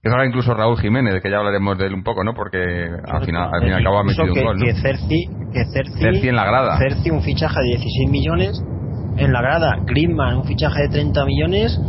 que 0.04 0.10
salga 0.10 0.28
incluso 0.28 0.54
Raúl 0.54 0.80
Jiménez, 0.80 1.20
que 1.24 1.32
ya 1.32 1.38
hablaremos 1.38 1.80
de 1.80 1.88
él 1.88 1.96
un 1.96 2.04
poco, 2.04 2.24
¿no? 2.24 2.36
Porque 2.36 2.60
al 2.60 3.26
final, 3.26 3.50
al 3.52 3.62
fin 3.62 3.70
y 3.70 3.74
al 3.74 3.84
cabo 3.84 4.00
ha 4.00 4.04
metido 4.04 4.32
que, 4.32 4.40
un 4.40 4.46
gol, 4.46 4.58
¿no? 4.58 4.66
Que 4.66 4.74
Cerci, 4.76 5.26
que 5.52 5.66
Cerci, 5.74 6.00
Cerci 6.00 6.30
en 6.30 6.36
la 6.36 6.46
grada. 6.46 6.78
Cerci 6.78 7.10
un 7.10 7.24
fichaje 7.24 7.60
de 7.60 7.78
16 7.78 8.10
millones 8.12 8.64
en 9.18 9.34
la 9.34 9.42
grada. 9.42 9.78
Griezmann 9.86 10.38
un 10.38 10.46
fichaje 10.46 10.84
de 10.84 10.90
30 10.90 11.26
millones 11.26 11.80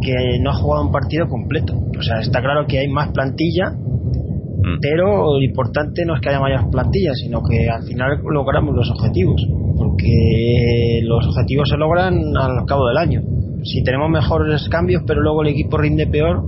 que 0.00 0.38
no 0.40 0.50
ha 0.50 0.54
jugado 0.54 0.86
un 0.86 0.92
partido 0.92 1.28
completo. 1.28 1.74
O 1.98 2.02
sea, 2.02 2.20
está 2.20 2.40
claro 2.40 2.66
que 2.66 2.78
hay 2.78 2.88
más 2.88 3.08
plantilla 3.08 3.74
Mm. 4.58 4.80
Pero 4.80 5.38
lo 5.38 5.42
importante 5.42 6.04
no 6.04 6.14
es 6.14 6.20
que 6.20 6.30
haya 6.30 6.40
mayores 6.40 6.66
plantillas, 6.70 7.16
sino 7.18 7.42
que 7.42 7.68
al 7.70 7.84
final 7.84 8.18
logramos 8.28 8.74
los 8.74 8.90
objetivos, 8.90 9.46
porque 9.76 11.00
los 11.04 11.26
objetivos 11.26 11.68
se 11.68 11.76
logran 11.76 12.36
al 12.36 12.66
cabo 12.66 12.88
del 12.88 12.96
año. 12.96 13.22
Si 13.62 13.82
tenemos 13.84 14.10
mejores 14.10 14.68
cambios, 14.68 15.02
pero 15.06 15.20
luego 15.20 15.42
el 15.42 15.48
equipo 15.48 15.78
rinde 15.78 16.06
peor, 16.06 16.44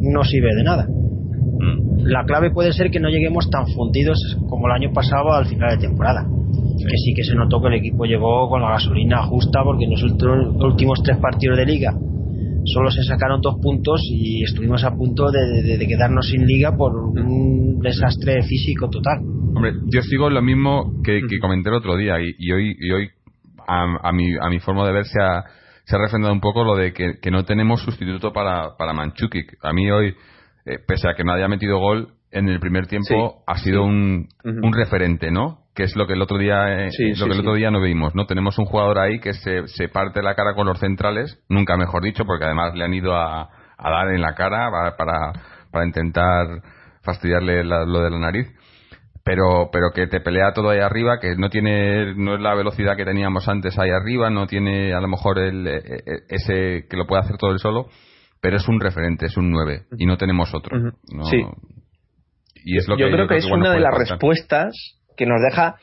no 0.00 0.22
sirve 0.22 0.54
de 0.54 0.62
nada. 0.62 0.86
Mm. 0.86 2.04
La 2.04 2.24
clave 2.24 2.50
puede 2.50 2.72
ser 2.72 2.90
que 2.90 3.00
no 3.00 3.08
lleguemos 3.08 3.50
tan 3.50 3.66
fundidos 3.66 4.38
como 4.48 4.66
el 4.68 4.72
año 4.72 4.92
pasado 4.92 5.32
al 5.32 5.46
final 5.46 5.70
de 5.70 5.86
temporada. 5.86 6.26
Que 6.84 6.96
sí 6.96 7.14
que 7.14 7.24
se 7.24 7.34
notó 7.34 7.60
que 7.60 7.68
el 7.68 7.74
equipo 7.74 8.04
llegó 8.04 8.48
con 8.48 8.60
la 8.60 8.70
gasolina 8.70 9.22
justa, 9.22 9.62
porque 9.64 9.84
en 9.84 9.92
los 9.92 10.02
últimos 10.02 11.02
tres 11.02 11.18
partidos 11.18 11.56
de 11.56 11.66
liga 11.66 11.94
solo 12.64 12.90
se 12.90 13.02
sacaron 13.02 13.40
dos 13.40 13.56
puntos 13.60 14.00
y 14.04 14.42
estuvimos 14.42 14.84
a 14.84 14.90
punto 14.92 15.30
de, 15.30 15.62
de, 15.76 15.86
quedarnos 15.86 16.28
sin 16.28 16.46
liga 16.46 16.76
por 16.76 16.94
un 16.94 17.78
desastre 17.80 18.42
físico 18.42 18.88
total. 18.88 19.18
Hombre, 19.54 19.74
yo 19.86 20.02
sigo 20.02 20.30
lo 20.30 20.42
mismo 20.42 21.02
que, 21.04 21.20
que 21.28 21.38
comenté 21.38 21.68
el 21.68 21.76
otro 21.76 21.96
día 21.96 22.20
y, 22.20 22.34
y 22.38 22.52
hoy, 22.52 22.76
y 22.78 22.90
hoy 22.90 23.10
a, 23.66 24.08
a, 24.08 24.12
mi, 24.12 24.34
a 24.40 24.48
mi 24.48 24.60
forma 24.60 24.86
de 24.86 24.92
ver 24.92 25.04
se 25.04 25.20
ha, 25.22 25.44
se 25.84 25.96
ha 25.96 25.98
refrendado 25.98 26.32
un 26.32 26.40
poco 26.40 26.64
lo 26.64 26.76
de 26.76 26.92
que, 26.92 27.18
que 27.20 27.30
no 27.30 27.44
tenemos 27.44 27.82
sustituto 27.82 28.32
para, 28.32 28.76
para 28.76 28.92
Manchukic. 28.92 29.58
A 29.62 29.72
mí 29.72 29.90
hoy, 29.90 30.14
eh, 30.64 30.78
pese 30.86 31.08
a 31.08 31.14
que 31.14 31.24
no 31.24 31.32
haya 31.32 31.48
metido 31.48 31.78
gol, 31.78 32.14
en 32.30 32.48
el 32.48 32.58
primer 32.58 32.86
tiempo 32.86 33.44
ha 33.46 33.58
sido 33.58 33.84
un, 33.84 34.28
un 34.44 34.72
referente, 34.72 35.30
¿no? 35.30 35.63
Que 35.74 35.82
es 35.82 35.96
lo 35.96 36.06
que 36.06 36.12
el 36.12 36.22
otro 36.22 36.38
día 36.38 36.86
eh, 36.86 36.90
lo 37.18 37.26
que 37.26 37.32
el 37.32 37.40
otro 37.40 37.54
día 37.54 37.70
no 37.70 37.80
vimos 37.80 38.14
no 38.14 38.26
tenemos 38.26 38.58
un 38.58 38.64
jugador 38.64 38.98
ahí 38.98 39.18
que 39.18 39.32
se, 39.34 39.66
se 39.66 39.88
parte 39.88 40.22
la 40.22 40.34
cara 40.34 40.54
con 40.54 40.66
los 40.66 40.78
centrales 40.78 41.42
nunca 41.48 41.76
mejor 41.76 42.02
dicho 42.02 42.24
porque 42.24 42.44
además 42.44 42.74
le 42.74 42.84
han 42.84 42.94
ido 42.94 43.14
a, 43.16 43.48
a 43.76 43.90
dar 43.90 44.08
en 44.10 44.20
la 44.20 44.34
cara 44.34 44.70
para, 44.96 45.32
para, 45.70 45.86
intentar 45.86 46.46
fastidiarle 47.02 47.64
lo 47.64 48.00
de 48.00 48.10
la 48.10 48.18
nariz. 48.18 48.48
Pero 49.24 49.70
pero 49.72 49.90
que 49.94 50.06
te 50.06 50.20
pelea 50.20 50.52
todo 50.52 50.68
ahí 50.68 50.80
arriba 50.80 51.18
que 51.18 51.34
no 51.36 51.48
tiene 51.48 52.14
no 52.14 52.34
es 52.34 52.40
la 52.42 52.54
velocidad 52.54 52.94
que 52.94 53.06
teníamos 53.06 53.48
antes 53.48 53.78
ahí 53.78 53.88
arriba 53.88 54.28
no 54.28 54.46
tiene 54.46 54.92
a 54.92 55.00
lo 55.00 55.08
mejor 55.08 55.38
el, 55.38 55.66
e, 55.66 55.76
e, 55.78 56.02
ese 56.28 56.86
que 56.90 56.96
lo 56.98 57.06
puede 57.06 57.22
hacer 57.22 57.38
todo 57.38 57.50
el 57.52 57.58
solo 57.58 57.88
pero 58.42 58.58
es 58.58 58.68
un 58.68 58.80
referente 58.80 59.24
es 59.24 59.38
un 59.38 59.50
9 59.50 59.86
y 59.96 60.04
no 60.04 60.18
tenemos 60.18 60.54
otro 60.54 60.92
sí. 61.30 61.42
Y 62.66 62.76
es 62.76 62.86
lo 62.86 62.98
yo 62.98 63.06
que, 63.06 63.12
creo 63.12 63.26
que, 63.26 63.36
es 63.38 63.46
una 63.46 63.72
de 63.72 63.80
las 63.80 63.94
respuestas 63.96 64.74
que 65.16 65.26
nos 65.26 65.40
deja 65.42 65.76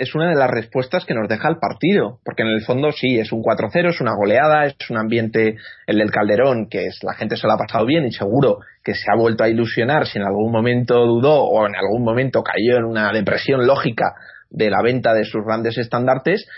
es 0.00 0.14
una 0.14 0.30
de 0.30 0.34
las 0.34 0.50
respuestas 0.50 1.04
que 1.04 1.12
nos 1.12 1.28
deja 1.28 1.46
el 1.48 1.58
partido, 1.58 2.20
porque 2.24 2.42
en 2.42 2.48
el 2.48 2.62
fondo 2.62 2.90
sí, 2.90 3.18
es 3.18 3.32
un 3.32 3.42
4-0, 3.42 3.90
es 3.90 4.00
una 4.00 4.14
goleada, 4.14 4.64
es 4.64 4.74
un 4.88 4.96
ambiente, 4.96 5.56
el 5.86 5.98
del 5.98 6.10
Calderón, 6.10 6.68
que 6.70 6.86
es, 6.86 7.00
la 7.02 7.12
gente 7.12 7.36
se 7.36 7.46
lo 7.46 7.52
ha 7.52 7.58
pasado 7.58 7.84
bien 7.84 8.06
y 8.06 8.12
seguro 8.12 8.60
que 8.82 8.94
se 8.94 9.04
ha 9.12 9.18
vuelto 9.18 9.44
a 9.44 9.50
ilusionar 9.50 10.06
si 10.06 10.18
en 10.18 10.24
algún 10.24 10.50
momento 10.50 11.04
dudó 11.04 11.44
o 11.44 11.66
en 11.66 11.76
algún 11.76 12.02
momento 12.02 12.42
cayó 12.42 12.78
en 12.78 12.84
una 12.84 13.12
depresión 13.12 13.66
lógica 13.66 14.14
de 14.48 14.70
la 14.70 14.80
venta 14.82 15.12
de 15.12 15.24
sus 15.24 15.44
grandes 15.44 15.76
estandartes, 15.76 16.48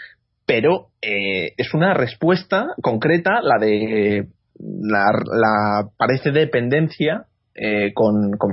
pero 0.47 0.91
eh, 1.02 1.55
es 1.57 1.75
una 1.75 1.95
respuesta 1.95 2.67
concreta, 2.81 3.41
la 3.43 3.59
de 3.59 4.29
la, 4.61 5.07
la 5.11 5.88
parece 5.99 6.31
dependencia 6.31 7.26
eh, 7.54 7.92
con, 7.92 8.32
con 8.38 8.50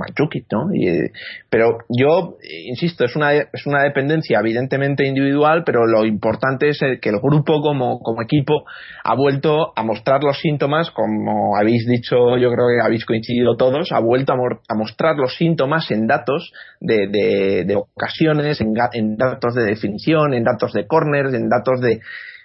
¿no? 0.52 0.74
Y, 0.74 0.88
eh, 0.88 1.12
pero 1.48 1.78
yo, 1.88 2.36
insisto, 2.66 3.04
es 3.04 3.16
una, 3.16 3.32
es 3.32 3.66
una 3.66 3.82
dependencia 3.82 4.38
evidentemente 4.40 5.06
individual, 5.06 5.62
pero 5.64 5.86
lo 5.86 6.04
importante 6.04 6.68
es 6.68 6.80
que 7.00 7.08
el 7.08 7.18
grupo 7.20 7.62
como, 7.62 8.00
como 8.00 8.22
equipo 8.22 8.64
ha 9.04 9.14
vuelto 9.14 9.72
a 9.74 9.82
mostrar 9.82 10.22
los 10.22 10.38
síntomas, 10.38 10.90
como 10.90 11.56
habéis 11.56 11.86
dicho, 11.86 12.36
yo 12.36 12.50
creo 12.52 12.66
que 12.68 12.84
habéis 12.84 13.06
coincidido 13.06 13.56
todos, 13.56 13.90
ha 13.92 14.00
vuelto 14.00 14.32
a, 14.32 14.36
a 14.36 14.74
mostrar 14.74 15.16
los 15.16 15.34
síntomas 15.34 15.90
en 15.90 16.06
datos 16.06 16.52
de, 16.80 17.06
de, 17.08 17.64
de 17.64 17.76
ocasiones, 17.76 18.60
en, 18.60 18.74
en 18.92 19.16
datos 19.16 19.54
de 19.54 19.64
definición, 19.64 20.34
en 20.34 20.44
datos 20.44 20.72
de 20.72 20.86
corners, 20.86 21.32
en 21.32 21.48
datos 21.48 21.80
de, 21.80 22.00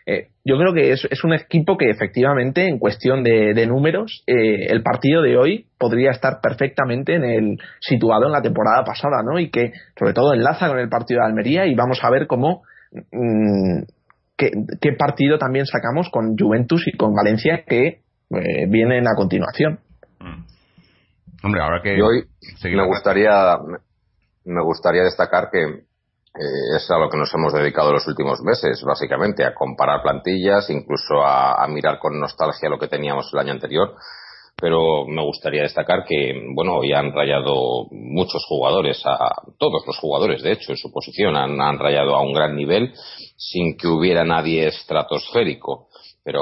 eh, 0.07 0.27
yo 0.43 0.57
creo 0.57 0.73
que 0.73 0.91
es, 0.91 1.07
es, 1.09 1.23
un 1.23 1.33
equipo 1.33 1.77
que 1.77 1.89
efectivamente, 1.89 2.67
en 2.67 2.77
cuestión 2.77 3.23
de, 3.23 3.55
de 3.55 3.65
números, 3.65 4.23
eh, 4.27 4.67
el 4.69 4.83
partido 4.83 5.23
de 5.23 5.35
hoy 5.35 5.65
podría 5.79 6.11
estar 6.11 6.39
perfectamente 6.41 7.15
en 7.15 7.23
el 7.23 7.57
situado 7.79 8.27
en 8.27 8.31
la 8.31 8.41
temporada 8.41 8.83
pasada, 8.83 9.23
¿no? 9.23 9.39
Y 9.39 9.49
que 9.49 9.71
sobre 9.97 10.13
todo 10.13 10.33
enlaza 10.33 10.67
con 10.67 10.77
el 10.77 10.89
partido 10.89 11.21
de 11.21 11.27
Almería 11.27 11.65
y 11.65 11.73
vamos 11.73 12.03
a 12.03 12.11
ver 12.11 12.27
cómo 12.27 12.61
mmm, 12.91 13.81
qué, 14.37 14.51
qué, 14.79 14.93
partido 14.93 15.39
también 15.39 15.65
sacamos 15.65 16.09
con 16.11 16.37
Juventus 16.37 16.87
y 16.87 16.95
con 16.95 17.15
Valencia 17.15 17.63
que 17.67 18.01
eh, 18.29 18.67
vienen 18.69 19.07
a 19.07 19.15
continuación. 19.15 19.79
Mm. 20.19 20.43
Hombre, 21.45 21.61
ahora 21.61 21.81
que 21.81 21.97
y 21.97 22.01
hoy 22.01 22.25
me 22.63 22.85
gustaría 22.85 23.57
me 24.45 24.61
gustaría 24.63 25.03
destacar 25.03 25.49
que 25.51 25.83
eh, 26.37 26.75
es 26.77 26.89
a 26.91 26.97
lo 26.97 27.09
que 27.09 27.17
nos 27.17 27.33
hemos 27.33 27.53
dedicado 27.53 27.93
los 27.93 28.07
últimos 28.07 28.41
meses, 28.41 28.83
básicamente, 28.83 29.45
a 29.45 29.53
comparar 29.53 30.01
plantillas, 30.01 30.69
incluso 30.69 31.21
a, 31.23 31.65
mirar 31.67 31.99
con 31.99 32.19
nostalgia 32.19 32.69
lo 32.69 32.77
que 32.77 32.87
teníamos 32.87 33.29
el 33.33 33.39
año 33.39 33.53
anterior. 33.53 33.95
pero 34.57 35.05
me 35.05 35.21
gustaría 35.21 35.63
destacar 35.63 36.05
que, 36.05 36.33
bueno, 36.53 36.75
hoy 36.75 36.93
han 36.93 37.11
rayado 37.11 37.87
muchos 37.91 38.45
jugadores, 38.47 39.01
a 39.05 39.17
todos 39.57 39.83
los 39.85 39.97
jugadores, 39.97 40.43
de 40.43 40.53
hecho, 40.53 40.71
en 40.71 40.77
su 40.77 40.91
posición, 40.91 41.35
han 41.35 41.79
rayado 41.79 42.15
a 42.15 42.21
un 42.21 42.33
gran 42.33 42.55
nivel 42.55 42.93
sin 43.37 43.75
que 43.77 43.87
hubiera 43.87 44.23
nadie 44.23 44.67
estratosférico 44.67 45.89
pero 46.25 46.41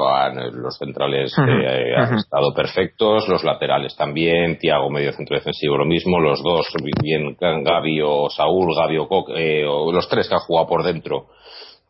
los 0.52 0.78
centrales 0.78 1.30
eh, 1.46 1.94
han 1.94 2.14
estado 2.14 2.54
perfectos, 2.54 3.28
los 3.28 3.44
laterales 3.44 3.94
también, 3.94 4.56
Tiago 4.58 4.88
medio 4.88 5.12
centro 5.12 5.36
defensivo 5.36 5.76
lo 5.76 5.84
mismo, 5.84 6.18
los 6.18 6.42
dos, 6.42 6.66
bien 7.02 7.36
Gaby 7.38 8.00
o 8.02 8.30
Saúl, 8.30 8.74
Gaby 8.74 8.96
o, 8.96 9.08
eh, 9.36 9.66
o 9.68 9.92
los 9.92 10.08
tres 10.08 10.26
que 10.26 10.36
han 10.36 10.40
jugado 10.40 10.66
por 10.66 10.84
dentro, 10.84 11.26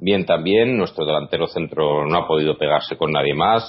bien 0.00 0.26
también, 0.26 0.76
nuestro 0.76 1.06
delantero 1.06 1.46
centro 1.46 2.04
no 2.04 2.18
ha 2.18 2.26
podido 2.26 2.58
pegarse 2.58 2.96
con 2.96 3.12
nadie 3.12 3.32
más, 3.32 3.62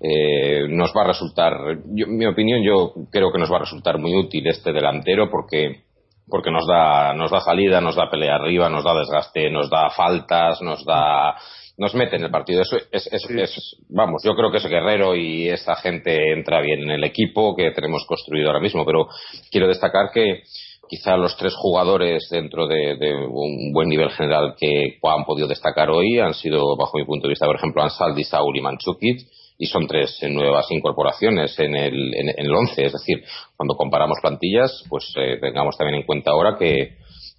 eh, 0.00 0.66
nos 0.70 0.90
va 0.96 1.02
a 1.02 1.08
resultar, 1.08 1.52
en 1.70 2.16
mi 2.16 2.24
opinión, 2.24 2.62
yo 2.62 2.94
creo 3.12 3.30
que 3.30 3.38
nos 3.38 3.52
va 3.52 3.56
a 3.56 3.60
resultar 3.60 3.98
muy 3.98 4.16
útil 4.16 4.46
este 4.46 4.72
delantero 4.72 5.28
porque 5.30 5.82
porque 6.28 6.50
nos 6.50 6.66
da 6.66 7.14
nos 7.14 7.30
da 7.30 7.40
salida, 7.40 7.80
nos 7.80 7.94
da 7.94 8.10
pelea 8.10 8.34
arriba, 8.34 8.68
nos 8.68 8.82
da 8.82 8.94
desgaste, 8.94 9.48
nos 9.48 9.70
da 9.70 9.90
faltas, 9.90 10.60
nos 10.60 10.84
da 10.84 11.36
nos 11.78 11.94
mete 11.94 12.16
en 12.16 12.24
el 12.24 12.30
partido. 12.30 12.62
Eso 12.62 12.76
es, 12.90 13.06
es, 13.12 13.76
vamos, 13.88 14.22
yo 14.24 14.34
creo 14.34 14.50
que 14.50 14.58
ese 14.58 14.68
Guerrero 14.68 15.14
y 15.14 15.48
esta 15.48 15.76
gente 15.76 16.32
entra 16.32 16.60
bien 16.60 16.82
en 16.82 16.90
el 16.90 17.04
equipo 17.04 17.54
que 17.54 17.70
tenemos 17.72 18.04
construido 18.06 18.48
ahora 18.48 18.60
mismo, 18.60 18.84
pero 18.84 19.08
quiero 19.50 19.68
destacar 19.68 20.10
que 20.12 20.42
quizá 20.88 21.16
los 21.16 21.36
tres 21.36 21.54
jugadores 21.56 22.28
dentro 22.30 22.66
de, 22.66 22.96
un 23.28 23.72
buen 23.72 23.88
nivel 23.88 24.10
general 24.10 24.54
que 24.58 24.98
han 25.02 25.24
podido 25.24 25.48
destacar 25.48 25.90
hoy 25.90 26.18
han 26.18 26.34
sido, 26.34 26.76
bajo 26.76 26.98
mi 26.98 27.04
punto 27.04 27.26
de 27.26 27.32
vista, 27.32 27.46
por 27.46 27.56
ejemplo, 27.56 27.82
Ansaldi, 27.82 28.24
Saul 28.24 28.56
y 28.56 28.60
Manchukit, 28.60 29.20
y 29.58 29.66
son 29.66 29.86
tres 29.86 30.18
nuevas 30.30 30.66
incorporaciones 30.70 31.58
en 31.58 31.74
el, 31.74 32.14
en, 32.14 32.28
el 32.36 32.54
once. 32.54 32.84
Es 32.84 32.92
decir, 32.92 33.24
cuando 33.56 33.74
comparamos 33.74 34.18
plantillas, 34.20 34.84
pues 34.88 35.12
eh, 35.16 35.38
tengamos 35.40 35.76
también 35.76 36.00
en 36.00 36.06
cuenta 36.06 36.30
ahora 36.30 36.56
que 36.58 36.96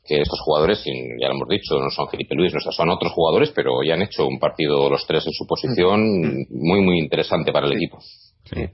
que 0.07 0.21
estos 0.21 0.39
jugadores, 0.41 0.83
ya 0.85 1.27
lo 1.27 1.35
hemos 1.35 1.47
dicho, 1.49 1.75
no 1.79 1.89
son 1.89 2.07
Felipe 2.07 2.35
Luis, 2.35 2.53
no 2.53 2.71
son 2.71 2.89
otros 2.89 3.11
jugadores, 3.11 3.51
pero 3.53 3.83
ya 3.83 3.95
han 3.95 4.01
hecho 4.01 4.25
un 4.25 4.39
partido 4.39 4.89
los 4.89 5.05
tres 5.05 5.25
en 5.27 5.33
su 5.33 5.45
posición 5.45 6.01
muy, 6.49 6.81
muy 6.81 6.99
interesante 6.99 7.51
para 7.51 7.67
el 7.67 7.73
equipo. 7.73 7.99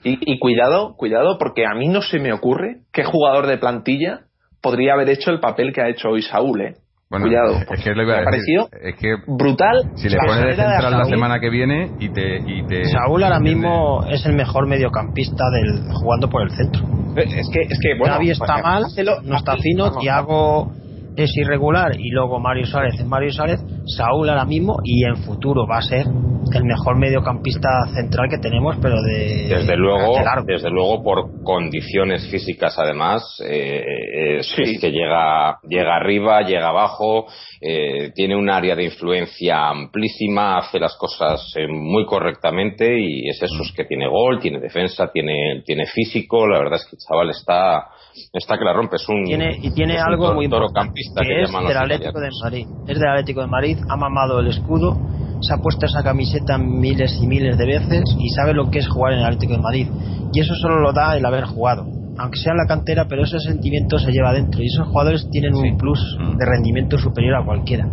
Y, 0.03 0.37
cuidado, 0.37 0.95
cuidado, 0.95 1.37
porque 1.39 1.65
a 1.65 1.75
mí 1.75 1.87
no 1.87 2.01
se 2.01 2.19
me 2.19 2.31
ocurre 2.31 2.81
qué 2.91 3.03
jugador 3.03 3.47
de 3.47 3.57
plantilla 3.57 4.21
podría 4.61 4.93
haber 4.93 5.09
hecho 5.09 5.31
el 5.31 5.39
papel 5.39 5.73
que 5.73 5.81
ha 5.81 5.89
hecho 5.89 6.09
hoy 6.09 6.21
Saúl, 6.21 6.61
¿eh? 6.61 6.75
Cuidado, 7.09 7.57
es 7.71 7.83
que 7.83 7.93
le 7.93 8.05
me 8.07 8.23
pareció 8.23 8.69
es 8.81 8.95
que 8.95 9.15
brutal. 9.27 9.91
Si 9.95 10.09
le 10.09 10.17
pones 10.17 10.45
de 10.45 10.55
central 10.55 10.97
la 10.97 11.05
semana 11.05 11.39
que 11.39 11.51
viene 11.51 11.91
y 11.99 12.09
te, 12.09 12.37
y 12.37 12.65
te 12.65 12.85
Saúl 12.85 13.23
ahora 13.23 13.39
mismo 13.39 14.03
es 14.09 14.25
el 14.25 14.33
mejor 14.33 14.67
mediocampista 14.67 15.43
del 15.51 15.93
jugando 15.93 16.27
por 16.27 16.41
el 16.41 16.49
centro. 16.49 16.81
Es 17.15 17.49
que 17.53 17.61
es 17.61 17.79
que 17.79 17.99
bueno, 17.99 18.17
está 18.19 18.57
mal, 18.63 18.85
no 19.23 19.37
está 19.37 19.57
fino, 19.57 19.91
Tiago 19.99 20.71
es 21.15 21.31
irregular 21.37 21.99
y 21.99 22.09
luego 22.09 22.39
Mario 22.39 22.65
Suárez 22.65 22.95
es 22.99 23.05
Mario 23.05 23.31
Suárez, 23.31 23.59
Saúl 23.85 24.29
ahora 24.29 24.45
mismo 24.45 24.77
y 24.83 25.05
en 25.05 25.17
futuro 25.17 25.67
va 25.67 25.77
a 25.77 25.81
ser 25.81 26.05
el 26.53 26.63
mejor 26.65 26.97
mediocampista 26.97 27.69
central 27.93 28.27
que 28.29 28.37
tenemos, 28.37 28.77
pero 28.81 29.01
de 29.01 29.47
desde 29.47 29.77
luego, 29.77 30.15
desde 30.45 30.69
luego 30.69 31.01
por 31.03 31.43
condiciones 31.43 32.27
físicas 32.29 32.77
además 32.77 33.41
eh, 33.47 34.39
es, 34.39 34.53
que 34.79 34.91
llega 34.91 35.59
llega 35.63 35.95
arriba, 35.95 36.41
llega 36.41 36.69
abajo, 36.69 37.27
eh, 37.61 38.11
tiene 38.13 38.35
un 38.35 38.49
área 38.49 38.75
de 38.75 38.83
influencia 38.83 39.69
amplísima, 39.69 40.57
hace 40.57 40.79
las 40.79 40.95
cosas 40.97 41.53
eh, 41.55 41.67
muy 41.67 42.05
correctamente 42.05 42.99
y 42.99 43.29
es 43.29 43.41
eso, 43.41 43.63
es 43.63 43.71
que 43.75 43.85
tiene 43.85 44.07
gol, 44.07 44.39
tiene 44.39 44.59
defensa, 44.59 45.11
tiene 45.11 45.63
tiene 45.65 45.85
físico, 45.87 46.47
la 46.47 46.59
verdad 46.59 46.75
es 46.75 46.85
que 46.85 46.95
el 46.95 47.01
chaval 47.07 47.29
está 47.29 47.87
está 48.31 48.57
que 48.57 48.65
la 48.65 48.73
rompe, 48.73 48.97
es 48.97 49.07
un 49.09 49.23
tiene, 49.25 49.57
y 49.61 49.71
tiene 49.71 49.97
algo 49.97 50.33
muy 50.33 50.45
importante 50.45 50.93
que, 50.93 51.43
es 51.43 51.51
del 51.51 51.77
Atlético 51.77 52.19
de 52.19 52.29
Madrid, 52.43 52.67
es 52.87 52.99
del 52.99 53.09
Atlético 53.09 53.41
de 53.41 53.47
Madrid, 53.47 53.77
ha 53.89 53.95
mamado 53.95 54.39
el 54.39 54.47
escudo, 54.47 54.97
se 55.41 55.53
ha 55.53 55.57
puesto 55.57 55.85
esa 55.85 56.03
camiseta 56.03 56.57
miles 56.57 57.19
y 57.21 57.27
miles 57.27 57.57
de 57.57 57.65
veces 57.65 58.03
y 58.17 58.29
sabe 58.29 58.53
lo 58.53 58.69
que 58.69 58.79
es 58.79 58.87
jugar 58.87 59.13
en 59.13 59.19
el 59.19 59.25
Atlético 59.25 59.53
de 59.53 59.59
Madrid. 59.59 59.87
Y 60.33 60.39
eso 60.39 60.55
solo 60.55 60.79
lo 60.79 60.93
da 60.93 61.15
el 61.17 61.25
haber 61.25 61.45
jugado. 61.45 61.85
Aunque 62.17 62.37
sea 62.37 62.53
en 62.53 62.59
la 62.59 62.67
cantera, 62.67 63.07
pero 63.07 63.23
ese 63.23 63.39
sentimiento 63.39 63.97
se 63.97 64.11
lleva 64.11 64.33
dentro. 64.33 64.61
Y 64.61 64.67
esos 64.67 64.87
jugadores 64.87 65.27
tienen 65.31 65.55
un 65.55 65.77
plus 65.77 65.99
mm. 66.19 66.37
de 66.37 66.45
rendimiento 66.45 66.97
superior 66.97 67.35
a 67.35 67.45
cualquiera. 67.45 67.89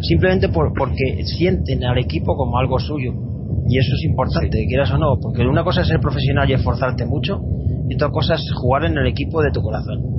Simplemente 0.00 0.48
por, 0.48 0.72
porque 0.74 1.24
sienten 1.24 1.84
al 1.84 1.98
equipo 1.98 2.34
como 2.36 2.58
algo 2.58 2.78
suyo. 2.78 3.12
Y 3.68 3.78
eso 3.78 3.94
es 3.94 4.04
importante, 4.04 4.66
quieras 4.66 4.90
o 4.92 4.98
no. 4.98 5.18
Porque 5.20 5.46
una 5.46 5.62
cosa 5.62 5.82
es 5.82 5.88
ser 5.88 6.00
profesional 6.00 6.48
y 6.48 6.54
esforzarte 6.54 7.04
mucho. 7.04 7.40
Y 7.88 7.94
otra 7.94 8.10
cosa 8.10 8.34
es 8.34 8.50
jugar 8.54 8.84
en 8.84 8.96
el 8.96 9.06
equipo 9.06 9.42
de 9.42 9.50
tu 9.50 9.60
corazón. 9.60 10.18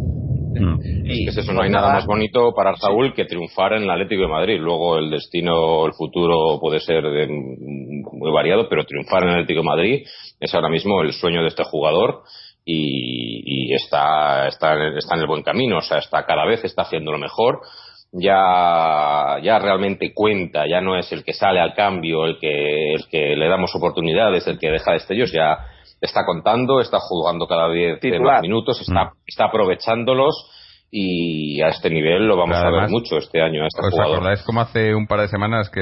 Mm. 0.52 0.80
Es 1.06 1.36
que 1.36 1.42
eso, 1.42 1.54
no 1.54 1.62
hay 1.62 1.70
nada 1.70 1.94
más 1.94 2.06
bonito 2.06 2.52
para 2.56 2.76
Saúl 2.76 3.14
que 3.14 3.26
triunfar 3.26 3.74
en 3.74 3.84
el 3.84 3.90
Atlético 3.90 4.24
de 4.24 4.28
Madrid. 4.28 4.60
Luego 4.60 4.98
el 4.98 5.10
destino, 5.10 5.86
el 5.86 5.94
futuro 5.94 6.60
puede 6.60 6.80
ser 6.80 7.04
muy 7.04 8.32
variado, 8.32 8.68
pero 8.70 8.86
triunfar 8.86 9.24
en 9.24 9.30
el 9.30 9.36
Atlético 9.36 9.62
de 9.62 9.68
Madrid 9.68 10.04
es 10.40 10.54
ahora 10.54 10.70
mismo 10.70 11.02
el 11.02 11.14
sueño 11.14 11.42
de 11.42 11.48
este 11.50 11.64
jugador 11.64 12.24
y, 12.66 13.74
está, 13.74 14.48
está, 14.48 14.74
está 14.98 15.16
en 15.16 15.22
el 15.22 15.28
buen 15.28 15.44
camino. 15.44 15.78
O 15.78 15.82
sea, 15.82 16.00
está 16.00 16.26
cada 16.26 16.46
vez 16.46 16.64
está 16.64 16.84
haciendo 16.84 17.12
lo 17.12 17.18
mejor. 17.18 17.62
Ya, 18.12 19.38
ya 19.44 19.60
realmente 19.60 20.14
cuenta, 20.16 20.66
ya 20.68 20.82
no 20.82 20.98
es 20.98 21.12
el 21.12 21.24
que 21.24 21.34
sale 21.34 21.60
al 21.60 21.76
cambio, 21.76 22.26
el 22.26 22.40
que, 22.40 22.94
el 22.94 23.08
que 23.08 23.36
le 23.36 23.48
damos 23.48 23.76
oportunidades, 23.76 24.48
el 24.48 24.58
que 24.58 24.72
deja 24.72 24.94
destellos, 24.94 25.32
ya 25.32 25.60
está 26.02 26.26
contando, 26.26 26.80
está 26.80 26.98
jugando 27.00 27.46
cada 27.46 27.72
10 27.72 28.00
minutos, 28.42 28.82
está, 28.82 29.06
mm. 29.06 29.12
está 29.28 29.46
aprovechándolos 29.46 30.50
y 30.92 31.62
a 31.62 31.68
este 31.68 31.90
nivel 31.90 32.28
lo 32.28 32.36
vamos 32.36 32.58
a 32.58 32.70
ver 32.70 32.90
mucho 32.90 33.18
este 33.18 33.42
año 33.42 33.64
a 33.64 33.68
este 33.68 33.82
¿Os 33.86 34.00
acordáis 34.00 34.42
como 34.42 34.62
hace 34.62 34.96
un 34.96 35.06
par 35.06 35.22
de 35.22 35.28
semanas 35.28 35.70
que 35.70 35.82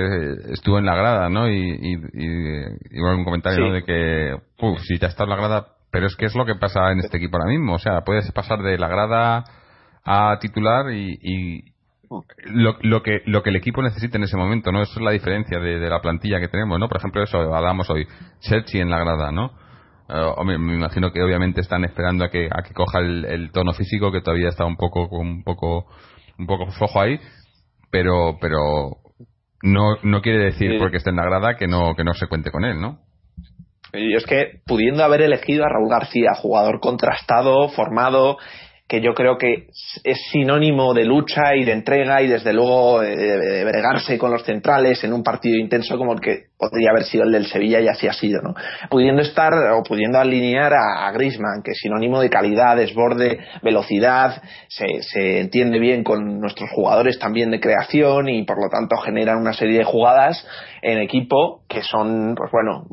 estuvo 0.52 0.80
en 0.80 0.86
la 0.86 0.96
grada, 0.96 1.30
¿no? 1.30 1.50
Y, 1.50 1.56
y, 1.56 1.94
y, 2.14 3.00
un 3.00 3.24
comentario 3.24 3.72
de 3.72 3.84
que, 3.84 4.36
uff, 4.60 4.82
si 4.82 4.98
ya 4.98 5.08
está 5.08 5.24
en 5.24 5.30
la 5.30 5.38
grada, 5.38 5.68
pero 5.92 6.08
es 6.08 6.16
que 6.18 6.26
es 6.26 6.36
lo 6.36 6.46
que 6.46 6.56
pasa 6.56 6.92
en 6.92 7.00
este 7.00 7.18
equipo 7.18 7.38
ahora 7.38 7.50
mismo, 7.50 7.76
o 7.76 7.80
sea, 7.80 8.02
puedes 8.02 8.30
pasar 8.34 8.60
de 8.60 8.78
la 8.78 8.90
grada 8.90 9.46
a 10.04 10.38
titular 10.40 10.92
y, 10.92 11.74
lo, 12.46 12.78
lo, 12.82 13.04
que 13.04 13.22
lo 13.26 13.44
que 13.44 13.50
el 13.50 13.56
equipo 13.56 13.82
necesita 13.82 14.18
en 14.18 14.24
ese 14.24 14.38
momento, 14.38 14.72
¿no? 14.72 14.82
Eso 14.82 15.00
es 15.00 15.06
la 15.06 15.12
diferencia 15.12 15.60
de, 15.60 15.80
de 15.80 15.90
la 15.90 16.00
plantilla 16.02 16.40
que 16.40 16.48
tenemos, 16.48 16.80
¿no? 16.80 16.88
Por 16.88 16.98
ejemplo, 16.98 17.24
eso 17.24 17.38
hablamos 17.54 17.90
hoy, 17.90 18.08
Chelsea 18.40 18.82
en 18.82 18.90
la 18.90 19.00
grada, 19.00 19.32
¿no? 19.32 19.52
Uh, 20.10 20.42
me 20.46 20.54
imagino 20.54 21.12
que 21.12 21.22
obviamente 21.22 21.60
están 21.60 21.84
esperando 21.84 22.24
a 22.24 22.30
que, 22.30 22.48
a 22.50 22.62
que 22.64 22.74
coja 22.74 23.00
el, 23.00 23.52
tono 23.52 23.74
físico 23.74 24.10
que 24.10 24.22
todavía 24.22 24.48
está 24.48 24.64
un 24.64 24.78
poco 24.78 25.06
un 25.10 25.44
poco 25.44 25.86
un 26.40 26.48
poco 26.48 26.68
flojo 26.68 27.02
ahí 27.02 27.20
pero 27.92 28.38
pero 28.40 29.00
no 29.64 29.98
no 30.04 30.22
quiere 30.22 30.46
decir 30.46 30.78
porque 30.80 30.96
esté 30.96 31.10
en 31.10 31.18
la 31.18 31.26
grada 31.26 31.58
que 31.58 31.68
no 31.68 31.94
que 31.94 32.06
no 32.06 32.14
se 32.14 32.28
cuente 32.28 32.52
con 32.52 32.64
él 32.64 32.80
no 32.80 33.00
y 33.92 34.16
es 34.16 34.26
que 34.26 34.62
pudiendo 34.66 35.04
haber 35.04 35.24
elegido 35.24 35.66
a 35.66 35.70
Raúl 35.70 35.90
García 35.90 36.36
jugador 36.36 36.80
contrastado 36.80 37.68
formado 37.68 38.38
que 38.88 39.02
yo 39.02 39.14
creo 39.14 39.38
que 39.38 39.68
es 40.04 40.18
sinónimo 40.32 40.94
de 40.94 41.04
lucha 41.04 41.56
y 41.56 41.66
de 41.66 41.74
entrega 41.74 42.22
y 42.22 42.28
desde 42.28 42.54
luego 42.54 43.02
de, 43.02 43.66
bregarse 43.66 44.18
con 44.18 44.32
los 44.32 44.44
centrales 44.44 45.04
en 45.04 45.12
un 45.12 45.24
partido 45.24 45.60
intenso 45.60 45.98
como 45.98 46.14
el 46.14 46.22
que 46.22 46.46
podría 46.58 46.92
haber 46.92 47.04
sido 47.04 47.26
el 47.26 47.34
del 47.34 47.48
Sevilla 47.48 47.82
y 47.82 47.90
así 47.90 48.08
ha 48.08 48.14
sido, 48.14 48.42
¿no? 48.42 48.56
Pudiendo 48.90 49.22
estar 49.22 49.54
o 49.54 49.84
pudiendo 49.84 50.20
alinear 50.20 50.74
a, 50.74 51.12
Grisman, 51.12 51.62
que 51.64 51.72
es 51.72 51.80
sinónimo 51.80 52.22
de 52.22 52.30
calidad, 52.30 52.78
desborde, 52.78 53.40
velocidad, 53.62 54.42
se, 54.70 55.02
se 55.02 55.42
entiende 55.42 55.80
bien 55.80 56.04
con 56.04 56.40
nuestros 56.40 56.70
jugadores 56.72 57.20
también 57.20 57.52
de 57.52 57.60
creación 57.60 58.30
y 58.30 58.44
por 58.44 58.58
lo 58.62 58.70
tanto 58.70 58.96
generan 58.98 59.38
una 59.38 59.54
serie 59.54 59.80
de 59.80 59.84
jugadas 59.84 60.46
en 60.82 61.00
equipo 61.00 61.64
que 61.68 61.82
son, 61.82 62.36
pues 62.36 62.50
bueno, 62.52 62.86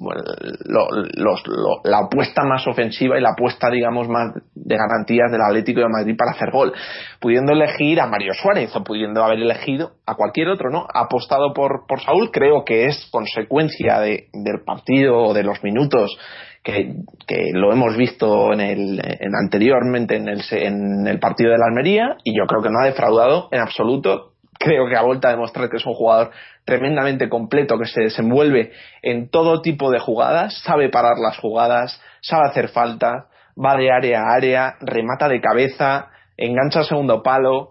la 1.84 1.98
apuesta 1.98 2.42
más 2.42 2.66
ofensiva 2.66 3.16
y 3.18 3.22
la 3.22 3.30
apuesta, 3.30 3.70
digamos, 3.70 4.08
más 4.08 4.32
de 4.64 4.76
garantías 4.76 5.30
del 5.30 5.42
Atlético 5.42 5.80
de 5.80 5.88
Madrid 5.88 6.16
para 6.16 6.32
hacer 6.32 6.50
gol. 6.50 6.72
Pudiendo 7.20 7.52
elegir 7.52 8.00
a 8.00 8.06
Mario 8.06 8.32
Suárez 8.34 8.74
o 8.74 8.82
pudiendo 8.82 9.22
haber 9.22 9.38
elegido 9.40 9.92
a 10.06 10.14
cualquier 10.14 10.48
otro, 10.48 10.70
¿no? 10.70 10.86
Apostado 10.92 11.52
por, 11.52 11.86
por 11.86 12.00
Saúl, 12.00 12.30
creo 12.32 12.64
que 12.64 12.86
es 12.86 13.08
consecuencia 13.10 14.00
de, 14.00 14.28
del 14.32 14.64
partido 14.64 15.16
o 15.18 15.34
de 15.34 15.42
los 15.42 15.62
minutos 15.62 16.16
que, 16.62 16.94
que, 17.26 17.50
lo 17.52 17.72
hemos 17.72 17.94
visto 17.96 18.52
en 18.54 18.60
el, 18.60 18.98
en 18.98 19.32
anteriormente 19.36 20.16
en 20.16 20.28
el, 20.28 20.42
en 20.50 21.06
el 21.06 21.18
partido 21.18 21.50
de 21.50 21.58
la 21.58 21.66
Almería 21.66 22.16
y 22.24 22.36
yo 22.36 22.46
creo 22.46 22.62
que 22.62 22.70
no 22.70 22.80
ha 22.80 22.86
defraudado 22.86 23.48
en 23.52 23.60
absoluto 23.60 24.30
creo 24.58 24.88
que 24.88 24.96
ha 24.96 25.02
vuelto 25.02 25.28
a 25.28 25.32
demostrar 25.32 25.68
que 25.68 25.76
es 25.76 25.84
un 25.84 25.94
jugador 25.94 26.30
tremendamente 26.64 27.28
completo, 27.28 27.78
que 27.78 27.86
se 27.86 28.02
desenvuelve 28.02 28.72
en 29.02 29.28
todo 29.28 29.60
tipo 29.60 29.90
de 29.90 29.98
jugadas, 29.98 30.58
sabe 30.62 30.88
parar 30.88 31.18
las 31.18 31.36
jugadas, 31.38 32.00
sabe 32.22 32.48
hacer 32.48 32.68
falta, 32.68 33.26
va 33.62 33.76
de 33.76 33.90
área 33.90 34.22
a 34.22 34.34
área, 34.34 34.74
remata 34.80 35.28
de 35.28 35.40
cabeza, 35.40 36.08
engancha 36.36 36.80
al 36.80 36.86
segundo 36.86 37.22
palo. 37.22 37.70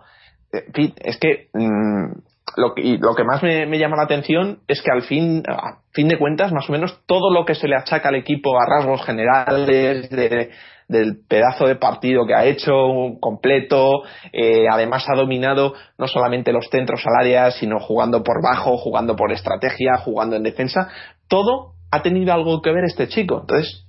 Es 0.52 1.18
que 1.18 1.48
mm, 1.54 2.12
lo, 2.58 2.74
que, 2.74 2.98
lo 3.00 3.16
que 3.16 3.24
más 3.24 3.42
me, 3.42 3.78
llama 3.78 3.98
la 3.98 4.04
atención 4.04 4.60
es 4.68 4.82
que 4.82 4.92
al 4.92 5.04
fin, 5.04 5.44
a 5.48 5.80
fin 5.92 6.08
de 6.08 6.18
cuentas, 6.18 6.52
más 6.52 6.70
o 6.70 6.72
menos 6.72 7.02
todo 7.06 7.34
lo 7.34 7.46
que 7.46 7.56
se 7.56 7.68
le 7.68 7.76
achaca 7.76 8.10
al 8.10 8.16
equipo 8.16 8.60
a 8.60 8.66
rasgos 8.66 9.04
generales 9.06 10.10
de, 10.10 10.52
del 10.88 11.18
pedazo 11.28 11.66
de 11.66 11.76
partido 11.76 12.26
que 12.26 12.36
ha 12.36 12.46
hecho, 12.46 12.72
completo, 13.20 14.04
eh, 14.32 14.66
además 14.72 15.06
ha 15.10 15.16
dominado 15.16 15.74
no 15.98 16.08
solamente 16.08 16.54
los 16.54 16.70
centros 16.70 17.04
al 17.06 17.26
área, 17.26 17.52
sino 17.52 17.80
jugando 17.80 18.24
por 18.24 18.42
bajo, 18.44 18.78
jugando 18.78 19.16
por 19.16 19.32
estrategia, 19.32 19.98
jugando 19.98 20.36
en 20.36 20.44
defensa, 20.44 20.90
todo 21.28 21.74
ha 21.92 22.02
tenido 22.02 22.34
algo 22.34 22.62
que 22.62 22.72
ver 22.72 22.86
este 22.86 23.08
chico. 23.08 23.42
Entonces, 23.42 23.86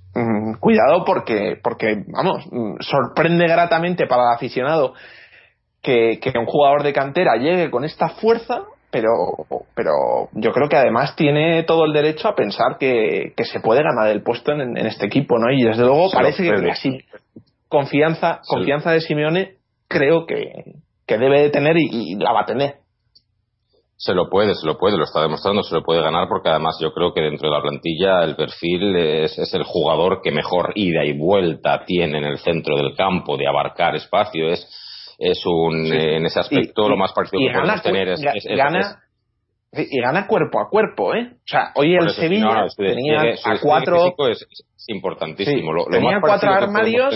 cuidado 0.59 1.03
porque, 1.05 1.57
porque, 1.61 2.03
vamos, 2.07 2.47
sorprende 2.79 3.47
gratamente 3.47 4.07
para 4.07 4.23
el 4.23 4.35
aficionado 4.35 4.93
que, 5.81 6.19
que 6.21 6.37
un 6.37 6.45
jugador 6.45 6.83
de 6.83 6.93
cantera 6.93 7.35
llegue 7.35 7.69
con 7.69 7.83
esta 7.83 8.09
fuerza 8.09 8.63
pero, 8.95 9.11
pero 9.75 9.91
yo 10.31 10.53
creo 10.53 10.69
que 10.69 10.77
además 10.77 11.17
tiene 11.17 11.63
todo 11.63 11.83
el 11.83 11.91
derecho 11.91 12.29
a 12.29 12.35
pensar 12.35 12.77
que, 12.79 13.33
se 13.43 13.59
puede 13.59 13.83
ganar 13.83 14.07
el 14.07 14.23
puesto 14.23 14.53
en, 14.53 14.77
este 14.77 15.05
equipo, 15.05 15.37
¿no? 15.37 15.51
Y 15.51 15.63
desde 15.63 15.83
luego 15.83 16.09
parece 16.11 16.43
que 16.43 16.71
así 16.71 16.99
confianza, 17.67 18.39
confianza 18.47 18.91
de 18.91 19.01
Simeone 19.01 19.55
creo 19.89 20.25
que, 20.25 20.37
debe 21.07 21.41
de 21.41 21.49
tener 21.49 21.75
y, 21.77 22.15
la 22.15 22.31
va 22.31 22.43
a 22.43 22.45
tener. 22.45 22.75
Se 23.97 24.13
lo 24.13 24.29
puede, 24.29 24.55
se 24.55 24.65
lo 24.65 24.77
puede, 24.77 24.97
lo 24.97 25.05
está 25.05 25.21
demostrando, 25.21 25.63
se 25.63 25.73
lo 25.73 25.81
puede 25.81 26.01
ganar 26.01 26.27
porque 26.27 26.49
además 26.49 26.77
yo 26.81 26.93
creo 26.93 27.13
que 27.13 27.21
dentro 27.21 27.49
de 27.49 27.55
la 27.55 27.61
plantilla 27.61 28.23
el 28.23 28.35
perfil 28.35 28.95
es, 28.95 29.37
es 29.37 29.53
el 29.53 29.63
jugador 29.63 30.21
que 30.21 30.31
mejor 30.31 30.73
ida 30.75 31.05
y 31.05 31.17
vuelta 31.17 31.85
tiene 31.85 32.17
en 32.17 32.25
el 32.25 32.37
centro 32.39 32.75
del 32.75 32.95
campo 32.95 33.37
de 33.37 33.47
abarcar 33.47 33.95
espacio, 33.95 34.49
es 34.49 34.67
es 35.17 35.45
un 35.45 35.85
en 35.85 36.25
ese 36.25 36.39
aspecto 36.39 36.89
lo 36.89 36.97
más 36.97 37.13
parecido 37.13 37.41
que 37.41 37.53
podemos 37.53 37.81
tener 37.81 38.09
es, 38.09 38.21
gana, 38.55 38.99
y 39.71 40.01
gana 40.01 40.27
cuerpo 40.27 40.59
a 40.59 40.69
cuerpo 40.69 41.13
eh 41.13 41.31
o 41.33 41.47
sea 41.47 41.71
hoy 41.75 41.95
el 41.95 42.09
Sevilla 42.09 42.65
tenía 42.75 43.21
a 43.21 43.59
cuatro 43.61 44.13
es, 44.29 44.45
importantísimo. 44.87 45.73
Lo, 45.73 45.85
tenía 45.85 46.19
cuatro 46.21 46.51
armarios. 46.51 47.11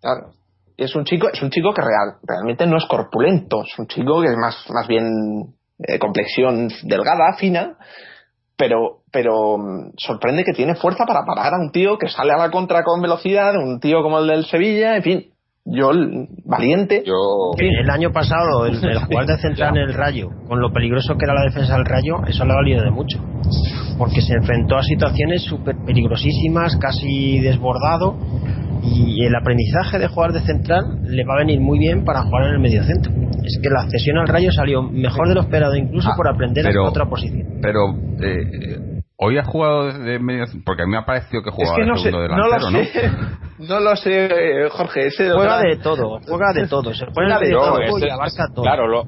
claro. 0.00 0.32
es 0.76 0.94
un 0.94 1.04
chico 1.04 1.28
es 1.32 1.40
un 1.40 1.50
chico 1.50 1.72
que 1.72 1.80
real, 1.80 2.18
realmente 2.22 2.66
no 2.66 2.76
es 2.76 2.84
corpulento 2.86 3.62
es 3.62 3.78
un 3.78 3.86
chico 3.86 4.20
que 4.20 4.28
es 4.28 4.36
más 4.36 4.64
más 4.70 4.86
bien 4.86 5.04
eh, 5.86 5.98
complexión 5.98 6.68
delgada 6.82 7.34
fina 7.38 7.76
pero 8.56 9.02
pero 9.10 9.58
mm, 9.58 9.92
sorprende 9.96 10.44
que 10.44 10.52
tiene 10.52 10.74
fuerza 10.74 11.04
para 11.06 11.24
parar 11.24 11.54
a 11.54 11.58
un 11.58 11.70
tío 11.70 11.98
que 11.98 12.08
sale 12.08 12.32
a 12.32 12.38
la 12.38 12.50
contra 12.50 12.82
con 12.82 13.00
velocidad, 13.00 13.54
un 13.56 13.80
tío 13.80 14.02
como 14.02 14.18
el 14.18 14.26
del 14.26 14.44
Sevilla, 14.44 14.96
en 14.96 15.02
fin, 15.02 15.34
yo, 15.64 15.92
valiente. 16.44 17.02
Yo... 17.06 17.14
El 17.58 17.88
año 17.88 18.12
pasado, 18.12 18.66
el, 18.66 18.84
el 18.84 18.98
jugar 18.98 19.26
de 19.26 19.38
central 19.38 19.70
en 19.76 19.82
el 19.82 19.94
Rayo, 19.94 20.28
con 20.46 20.60
lo 20.60 20.70
peligroso 20.72 21.14
que 21.16 21.24
era 21.24 21.34
la 21.34 21.44
defensa 21.44 21.74
del 21.76 21.86
Rayo, 21.86 22.16
eso 22.26 22.44
le 22.44 22.52
ha 22.52 22.56
valido 22.56 22.82
de 22.82 22.90
mucho. 22.90 23.18
Porque 23.96 24.20
se 24.20 24.34
enfrentó 24.34 24.76
a 24.76 24.82
situaciones 24.82 25.42
súper 25.42 25.76
peligrosísimas, 25.86 26.76
casi 26.76 27.40
desbordado. 27.40 28.16
Y 28.84 29.24
el 29.24 29.34
aprendizaje 29.34 29.98
de 29.98 30.08
jugar 30.08 30.32
de 30.32 30.40
central 30.40 31.00
le 31.04 31.24
va 31.24 31.34
a 31.34 31.38
venir 31.38 31.60
muy 31.60 31.78
bien 31.78 32.04
para 32.04 32.22
jugar 32.22 32.48
en 32.48 32.54
el 32.54 32.60
mediocentro. 32.60 33.12
Es 33.42 33.58
que 33.62 33.68
la 33.70 33.88
cesión 33.90 34.18
al 34.18 34.28
Rayo 34.28 34.50
salió 34.52 34.82
mejor 34.82 35.28
de 35.28 35.34
lo 35.34 35.40
esperado, 35.42 35.74
incluso 35.74 36.10
ah, 36.10 36.16
por 36.16 36.28
aprender 36.28 36.66
a 36.66 36.82
otra 36.82 37.06
posición. 37.06 37.60
Pero 37.60 37.94
eh, 38.20 38.94
Hoy 39.16 39.38
ha 39.38 39.44
jugado 39.44 39.92
de 39.92 40.18
medio 40.18 40.44
porque 40.66 40.82
a 40.82 40.86
mí 40.86 40.92
me 40.92 40.98
ha 40.98 41.06
parecido 41.06 41.42
que 41.42 41.50
jugaba 41.50 41.76
de 41.76 41.84
segundo 41.84 42.20
delantero, 42.20 42.70
¿no? 42.70 42.78
Lo 42.78 42.84
sé, 42.84 43.10
¿no? 43.58 43.80
lo 43.80 43.96
sé, 43.96 44.68
Jorge. 44.70 45.06
Ese 45.06 45.30
juega 45.30 45.60
de 45.60 45.76
todo, 45.76 46.20
juega 46.26 46.52
de 46.52 46.66
todo, 46.66 46.94
se 46.94 47.06
juega 47.06 47.38
de, 47.38 47.50
todo 47.50 47.98
y 47.98 48.10
abarca 48.10 48.48
todo. 48.54 48.64
Claro, 48.64 48.88
lo, 48.88 49.04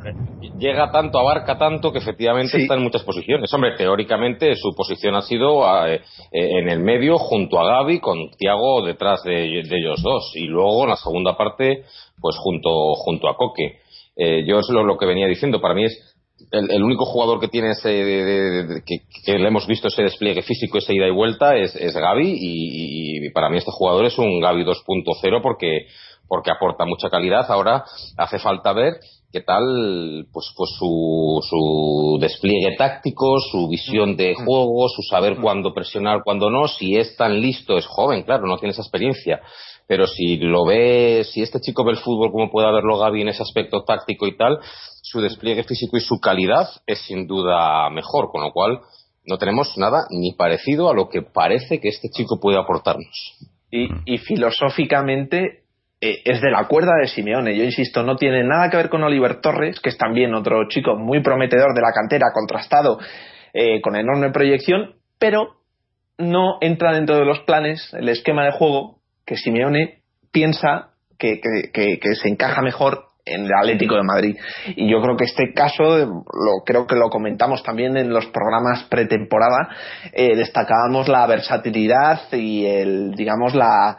llega 0.58 0.90
tanto, 0.90 1.18
abarca 1.18 1.58
tanto 1.58 1.92
que 1.92 1.98
efectivamente 1.98 2.62
está 2.62 2.74
en 2.74 2.82
muchas 2.82 3.02
posiciones. 3.02 3.52
Hombre, 3.52 3.76
teóricamente 3.76 4.54
su 4.54 4.74
posición 4.74 5.14
ha 5.14 5.22
sido 5.22 5.64
eh, 5.86 6.00
en 6.30 6.68
el 6.68 6.80
medio 6.80 7.18
junto 7.18 7.60
a 7.60 7.64
Gaby 7.64 8.00
con 8.00 8.30
Tiago 8.38 8.84
detrás 8.84 9.22
de, 9.24 9.60
ellos 9.60 10.02
dos 10.02 10.32
y 10.34 10.46
luego 10.46 10.84
en 10.84 10.90
la 10.90 10.96
segunda 10.96 11.36
parte 11.36 11.84
pues 12.20 12.36
junto 12.38 12.94
junto 12.94 13.28
a 13.28 13.36
Coque. 13.36 13.80
Eh, 14.16 14.44
yo 14.46 14.60
es 14.60 14.68
lo 14.70 14.96
que 14.96 15.06
venía 15.06 15.26
diciendo. 15.26 15.60
Para 15.60 15.74
mí 15.74 15.84
es 15.84 16.15
el, 16.50 16.82
único 16.82 17.04
jugador 17.04 17.40
que 17.40 17.48
tiene 17.48 17.70
ese 17.70 18.82
que, 18.84 19.38
le 19.38 19.48
hemos 19.48 19.66
visto 19.66 19.88
ese 19.88 20.02
despliegue 20.02 20.42
físico 20.42 20.78
esa 20.78 20.92
ida 20.92 21.06
y 21.06 21.10
vuelta 21.10 21.56
es, 21.56 21.74
es 21.74 21.94
Gaby 21.94 22.36
y, 22.38 23.30
para 23.30 23.50
mí 23.50 23.58
este 23.58 23.70
jugador 23.72 24.06
es 24.06 24.18
un 24.18 24.40
Gaby 24.40 24.64
2.0 24.64 25.42
porque 25.42 25.86
porque 26.28 26.50
aporta 26.50 26.84
mucha 26.84 27.08
calidad. 27.08 27.48
Ahora 27.50 27.84
hace 28.16 28.38
falta 28.38 28.72
ver 28.72 28.94
qué 29.32 29.42
tal 29.42 30.26
pues 30.32 30.52
pues 30.56 30.70
su, 30.78 31.40
su 31.48 32.18
despliegue 32.20 32.76
táctico 32.76 33.38
su 33.40 33.68
visión 33.68 34.16
de 34.16 34.34
juego 34.34 34.88
su 34.88 35.02
saber 35.02 35.36
cuándo 35.40 35.72
presionar 35.72 36.22
cuándo 36.24 36.50
no. 36.50 36.68
Si 36.68 36.96
es 36.96 37.16
tan 37.16 37.40
listo 37.40 37.76
es 37.76 37.86
joven 37.86 38.22
claro 38.22 38.46
no 38.46 38.58
tiene 38.58 38.72
esa 38.72 38.82
experiencia. 38.82 39.40
Pero 39.88 40.08
si 40.08 40.36
lo 40.38 40.64
ve, 40.64 41.24
si 41.24 41.42
este 41.42 41.60
chico 41.60 41.84
ve 41.84 41.92
el 41.92 41.98
fútbol 41.98 42.32
como 42.32 42.50
puede 42.50 42.72
verlo 42.72 42.98
Gaby 42.98 43.22
en 43.22 43.28
ese 43.28 43.42
aspecto 43.42 43.84
táctico 43.84 44.26
y 44.26 44.36
tal, 44.36 44.58
su 45.08 45.20
despliegue 45.20 45.62
físico 45.62 45.96
y 45.96 46.00
su 46.00 46.18
calidad 46.18 46.68
es 46.84 46.98
sin 47.06 47.28
duda 47.28 47.88
mejor, 47.90 48.28
con 48.32 48.42
lo 48.42 48.50
cual 48.52 48.80
no 49.24 49.38
tenemos 49.38 49.78
nada 49.78 50.06
ni 50.10 50.32
parecido 50.32 50.90
a 50.90 50.94
lo 50.94 51.08
que 51.08 51.22
parece 51.22 51.80
que 51.80 51.88
este 51.88 52.08
chico 52.08 52.40
puede 52.40 52.58
aportarnos. 52.58 53.36
Y, 53.70 54.18
filosóficamente 54.18 55.62
eh, 56.00 56.22
es 56.24 56.40
de 56.40 56.50
la 56.50 56.66
cuerda 56.66 56.94
de 57.00 57.06
Simeone. 57.06 57.56
Yo 57.56 57.62
insisto, 57.62 58.02
no 58.02 58.16
tiene 58.16 58.42
nada 58.42 58.68
que 58.68 58.78
ver 58.78 58.88
con 58.88 59.04
Oliver 59.04 59.40
Torres, 59.40 59.78
que 59.80 59.90
es 59.90 59.98
también 59.98 60.34
otro 60.34 60.66
chico 60.68 60.96
muy 60.96 61.22
prometedor 61.22 61.74
de 61.74 61.82
la 61.82 61.92
cantera, 61.92 62.26
contrastado, 62.34 62.98
eh, 63.52 63.80
con 63.82 63.94
enorme 63.94 64.30
proyección, 64.30 64.96
pero 65.18 65.60
no 66.18 66.58
entra 66.60 66.94
dentro 66.94 67.16
de 67.16 67.24
los 67.24 67.40
planes, 67.40 67.92
el 67.94 68.08
esquema 68.08 68.44
de 68.44 68.52
juego 68.52 68.98
que 69.24 69.36
Simeone 69.36 70.00
piensa 70.32 70.90
que, 71.18 71.40
se 72.22 72.28
encaja 72.28 72.60
mejor 72.62 73.05
en 73.26 73.44
el 73.44 73.52
Atlético 73.52 73.96
de 73.96 74.02
Madrid. 74.04 74.36
Y 74.76 74.90
yo 74.90 75.02
creo 75.02 75.16
que 75.16 75.24
este 75.24 75.52
caso, 75.52 75.98
lo, 75.98 76.64
creo 76.64 76.86
que 76.86 76.94
lo 76.94 77.10
comentamos 77.10 77.62
también 77.62 77.96
en 77.96 78.10
los 78.10 78.26
programas 78.26 78.84
pretemporada, 78.84 79.68
eh, 80.12 80.36
destacábamos 80.36 81.08
la 81.08 81.26
versatilidad 81.26 82.20
y 82.32 82.64
el, 82.66 83.14
digamos, 83.16 83.54
la, 83.54 83.98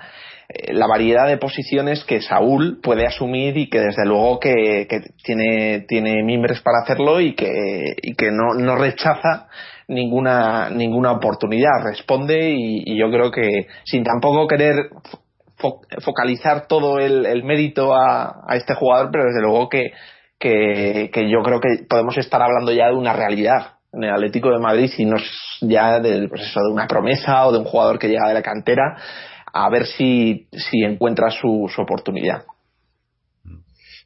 eh, 0.49 0.73
la 0.73 0.87
variedad 0.87 1.27
de 1.27 1.37
posiciones 1.37 2.05
que 2.05 2.21
Saúl 2.21 2.79
puede 2.81 3.05
asumir 3.05 3.57
y 3.57 3.69
que 3.69 3.81
desde 3.81 4.05
luego 4.05 4.39
que, 4.39 4.87
tiene, 5.23 5.81
tiene 5.81 6.23
mimbres 6.23 6.61
para 6.61 6.79
hacerlo 6.83 7.19
y 7.19 7.35
que, 7.35 7.95
y 8.01 8.15
que 8.15 8.31
no, 8.31 8.53
no 8.53 8.75
rechaza 8.77 9.47
ninguna, 9.87 10.69
ninguna 10.69 11.11
oportunidad. 11.11 11.83
Responde 11.83 12.51
y, 12.51 12.97
yo 12.97 13.09
creo 13.11 13.31
que 13.31 13.67
sin 13.83 14.03
tampoco 14.03 14.47
querer 14.47 14.89
focalizar 15.57 16.67
todo 16.67 16.99
el, 16.99 17.43
mérito 17.43 17.93
a, 17.95 18.45
este 18.51 18.75
jugador, 18.75 19.09
pero 19.11 19.25
desde 19.25 19.41
luego 19.41 19.69
que, 19.69 19.91
que, 20.39 21.29
yo 21.29 21.41
creo 21.41 21.59
que 21.59 21.85
podemos 21.89 22.17
estar 22.17 22.41
hablando 22.41 22.71
ya 22.71 22.87
de 22.87 22.95
una 22.95 23.13
realidad 23.13 23.77
en 23.93 24.03
el 24.03 24.13
Atlético 24.13 24.51
de 24.51 24.59
Madrid 24.59 24.91
y 24.97 25.05
no 25.05 25.17
ya 25.61 25.99
de, 25.99 26.27
pues 26.27 26.53
de 26.53 26.71
una 26.71 26.87
promesa 26.87 27.47
o 27.47 27.51
de 27.51 27.59
un 27.59 27.65
jugador 27.65 27.97
que 27.97 28.07
llega 28.07 28.27
de 28.27 28.33
la 28.33 28.43
cantera 28.43 28.97
a 29.51 29.69
ver 29.69 29.85
si, 29.85 30.47
si 30.51 30.83
encuentra 30.83 31.29
su 31.31 31.69
oportunidad 31.77 32.43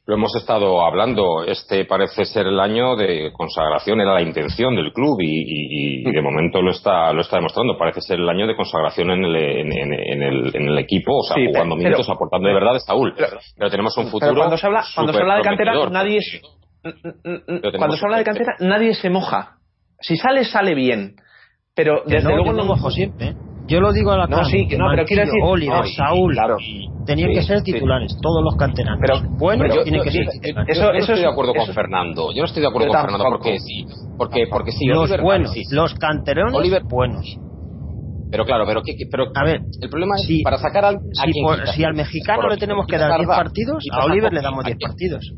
lo 0.04 0.14
hemos 0.14 0.34
estado 0.34 0.84
hablando. 0.84 1.44
Este 1.44 1.84
parece 1.84 2.24
ser 2.24 2.46
el 2.46 2.58
año 2.58 2.96
de 2.96 3.32
consagración, 3.32 4.00
era 4.00 4.14
la 4.14 4.22
intención 4.22 4.74
del 4.74 4.92
club 4.92 5.18
y, 5.20 6.02
de 6.02 6.22
momento 6.22 6.60
lo 6.60 6.70
está, 6.70 7.12
lo 7.12 7.20
está 7.20 7.36
demostrando. 7.36 7.76
Parece 7.78 8.00
ser 8.00 8.18
el 8.18 8.28
año 8.28 8.46
de 8.46 8.56
consagración 8.56 9.10
en 9.10 9.24
el, 9.24 9.36
en, 9.36 10.22
el, 10.22 10.56
en 10.56 10.68
el 10.68 10.78
equipo, 10.78 11.18
o 11.18 11.22
sea, 11.22 11.36
jugando 11.46 11.76
minutos, 11.76 12.08
aportando 12.08 12.48
de 12.48 12.54
verdad 12.54 12.76
a 12.76 12.80
Saúl. 12.80 13.14
Pero, 13.16 13.70
tenemos 13.70 13.96
un 13.96 14.08
futuro. 14.08 14.34
cuando 14.34 14.56
se 14.56 14.66
habla, 14.66 14.84
cuando 14.94 15.12
se 15.12 15.20
habla 15.20 15.36
de 15.36 15.42
cantera, 15.42 15.88
nadie. 15.90 16.20
Cuando 16.82 17.96
se 17.96 18.04
habla 18.04 18.18
de 18.18 18.24
cantera, 18.24 18.56
nadie 18.58 18.94
se 18.94 19.08
moja. 19.08 19.58
Si 20.00 20.16
sale, 20.16 20.44
sale 20.44 20.74
bien. 20.74 21.14
Pero 21.74 22.02
desde 22.04 22.28
luego 22.34 22.52
no 22.52 22.64
mojo 22.64 22.90
siempre. 22.90 23.34
Yo 23.66 23.80
lo 23.80 23.92
digo 23.92 24.10
a 24.10 24.18
la 24.18 24.26
No, 24.26 24.44
sí, 24.44 24.66
no, 24.76 24.86
pero 24.90 25.04
quiero 25.04 25.24
decir. 25.24 25.40
Oliver, 25.42 25.86
Saúl, 25.96 26.34
claro. 26.34 26.56
tenían 27.06 27.30
que 27.32 27.42
ser 27.42 27.62
titulares, 27.62 28.16
todos 28.20 28.42
los 28.42 28.56
canteranos. 28.56 29.00
Pero 29.00 29.20
bueno, 29.38 29.66
yo, 29.72 29.82
tienen 29.84 30.02
que 30.02 30.10
ser 30.10 30.26
titulares. 30.28 30.76
Eso, 30.76 30.90
eso 30.92 31.12
estoy 31.12 31.20
de 31.20 31.30
acuerdo 31.30 31.54
con 31.54 31.66
Fernando. 31.72 32.32
Yo 32.32 32.40
no 32.40 32.46
estoy 32.46 32.62
de 32.62 32.68
acuerdo 32.68 32.88
con 32.88 33.00
Fernando 33.00 33.24
porque 33.30 33.58
sí. 33.58 33.86
Porque, 34.18 34.46
porque 34.50 34.72
sí, 34.72 34.86
los 34.86 35.10
buenos, 35.20 35.54
los 35.70 35.94
canteranos 35.94 36.54
Oliver, 36.54 36.82
buenos. 36.84 37.24
Pero 38.30 38.46
claro, 38.46 38.64
pero, 38.66 38.80
¿qué, 38.82 38.94
pero 39.10 39.26
a 39.34 39.44
ver, 39.44 39.60
el 39.80 39.90
problema 39.90 40.14
es 40.16 40.26
si, 40.26 40.42
para 40.42 40.56
sacar 40.56 40.86
al, 40.86 41.00
si, 41.12 41.32
si 41.74 41.84
al 41.84 41.92
mexicano 41.92 42.48
le 42.48 42.56
tenemos 42.56 42.86
que 42.86 42.96
dar 42.96 43.14
10 43.18 43.28
partidos, 43.28 43.84
a 43.92 44.06
Oliver 44.06 44.32
le 44.32 44.40
damos 44.40 44.64
10 44.64 44.78
partidos. 44.78 45.34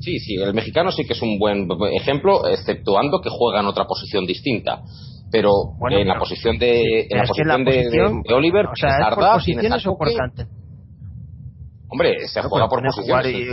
Sí, 0.00 0.18
sí, 0.18 0.34
el 0.34 0.52
mexicano 0.52 0.90
sí 0.90 1.04
que 1.06 1.12
es 1.12 1.22
un 1.22 1.38
buen 1.38 1.68
ejemplo, 1.92 2.48
exceptuando 2.48 3.20
que 3.20 3.30
juega 3.30 3.60
en 3.60 3.66
otra 3.66 3.84
posición 3.86 4.26
distinta 4.26 4.82
pero 5.34 5.50
en 5.90 6.06
la 6.06 6.16
posición 6.16 6.58
de 6.58 7.08
en 7.10 7.18
la 7.18 7.24
posición, 7.24 7.64
de, 7.64 8.34
Oliver 8.34 8.66
o 8.66 8.76
sea, 8.76 8.90
¿es 9.00 9.14
por 9.16 9.32
posiciones 9.32 9.84
o 9.84 9.96
por 9.98 10.08
hombre 11.88 12.28
se 12.28 12.40
juega 12.42 12.68
por 12.68 12.80
posiciones 12.80 13.26
y, 13.26 13.46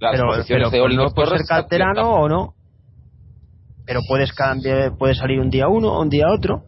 las 0.00 0.10
pero, 0.10 0.26
posiciones 0.26 0.72
de 0.72 0.80
Oliver 0.80 1.06
puede 1.14 1.38
ser 1.38 1.46
canterano 1.46 2.10
o 2.10 2.28
no 2.28 2.54
pero 3.86 4.00
puedes 4.08 4.32
cambiar 4.32 4.96
puedes 4.98 5.18
salir 5.18 5.38
un 5.38 5.50
día 5.50 5.68
uno 5.68 5.92
o 5.92 6.02
un 6.02 6.08
día 6.08 6.24
otro 6.36 6.64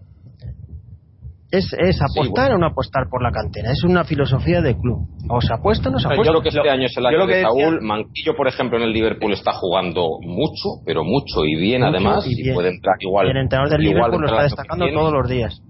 Es, 1.57 1.73
es 1.79 2.01
apostar 2.03 2.53
o 2.53 2.59
no 2.59 2.67
apostar 2.67 3.05
por 3.09 3.23
la 3.23 3.31
cantera. 3.31 3.71
Es 3.71 3.85
una 3.85 4.05
filosofía 4.05 4.61
de 4.61 4.77
club. 4.77 5.07
O 5.29 5.41
se 5.41 5.55
apuesta 5.55 5.89
o 5.89 5.93
no 5.93 5.99
se 5.99 6.07
apuesta. 6.07 6.25
Yo 6.25 6.41
creo 6.41 6.43
que 6.43 6.49
este 6.49 6.71
año 6.71 6.87
es 6.87 6.97
el 6.97 7.07
año 7.07 7.27
de 7.27 7.43
Saúl. 7.43 7.81
Manquillo, 7.83 8.35
por 8.37 8.49
ejemplo, 8.49 8.79
en 8.79 8.85
el 8.85 8.93
Liverpool 8.93 9.33
está 9.33 9.53
jugando 9.53 10.19
mucho, 10.23 10.83
pero 10.85 11.05
mucho 11.05 11.45
y 11.45 11.55
bien 11.57 11.85
además. 11.85 12.27
Y, 12.27 12.53
puede 12.53 12.71
entrar 12.71 12.97
igual. 13.01 13.31
el 13.31 13.37
entrenador 13.37 13.71
del 13.71 13.83
Liverpool 13.83 14.23
lo 14.23 14.27
está 14.27 14.43
destacando 14.43 14.87
todos 14.93 15.13
los 15.13 15.29
días. 15.29 15.63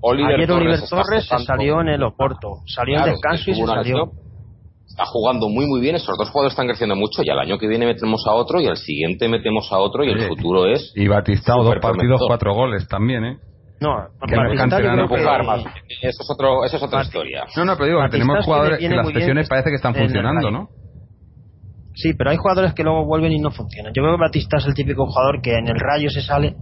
Oliver 0.00 0.36
Ayer 0.36 0.52
Oliver 0.52 0.80
Torres, 0.88 1.26
se 1.26 1.38
salió 1.38 1.80
en 1.80 1.88
el 1.88 2.02
Oporto. 2.04 2.62
Salió 2.66 2.98
en 2.98 3.04
descanso 3.06 3.50
y 3.50 3.54
se 3.54 3.66
salió 3.66 4.12
está 4.88 5.04
jugando 5.04 5.48
muy 5.48 5.66
muy 5.66 5.80
bien, 5.80 5.94
esos 5.94 6.16
dos 6.18 6.30
jugadores 6.30 6.54
están 6.54 6.66
creciendo 6.66 6.96
mucho 6.96 7.22
y 7.22 7.30
al 7.30 7.38
año 7.38 7.56
que 7.58 7.68
viene 7.68 7.86
metemos 7.86 8.24
a 8.26 8.32
otro 8.32 8.60
y 8.60 8.66
al 8.66 8.76
siguiente 8.76 9.28
metemos 9.28 9.70
a 9.70 9.78
otro 9.78 10.02
y 10.02 10.10
el 10.10 10.26
futuro 10.26 10.66
es... 10.66 10.92
Y 10.96 11.06
Batistao, 11.06 11.62
dos 11.62 11.76
partidos, 11.80 12.20
cuatro 12.26 12.52
goles 12.54 12.88
también, 12.88 13.24
¿eh? 13.24 13.38
No, 13.80 14.08
que 14.26 14.34
no 14.36 15.02
empujar 15.02 15.44
más. 15.44 15.64
Eso 16.02 16.22
es, 16.22 16.30
otro, 16.30 16.64
eso 16.64 16.76
es 16.76 16.82
otra 16.82 17.02
historia. 17.02 17.44
No, 17.56 17.64
no, 17.64 17.76
pero 17.76 17.86
digo, 17.86 18.02
que 18.02 18.08
tenemos 18.10 18.44
jugadores 18.44 18.78
que 18.78 18.88
las 18.88 19.06
sesiones 19.08 19.48
parece 19.48 19.70
que 19.70 19.76
están 19.76 19.94
funcionando, 19.94 20.50
¿no? 20.50 20.68
Sí, 21.94 22.14
pero 22.14 22.30
hay 22.30 22.36
jugadores 22.36 22.74
que 22.74 22.84
luego 22.84 23.04
vuelven 23.04 23.32
y 23.32 23.40
no 23.40 23.50
funcionan. 23.50 23.92
Yo 23.92 24.02
creo 24.02 24.16
que 24.16 24.20
Batista 24.20 24.58
es 24.58 24.66
el 24.66 24.74
típico 24.74 25.06
jugador 25.06 25.40
que 25.42 25.54
en 25.54 25.66
el 25.66 25.78
rayo 25.78 26.08
se 26.10 26.22
sale 26.22 26.54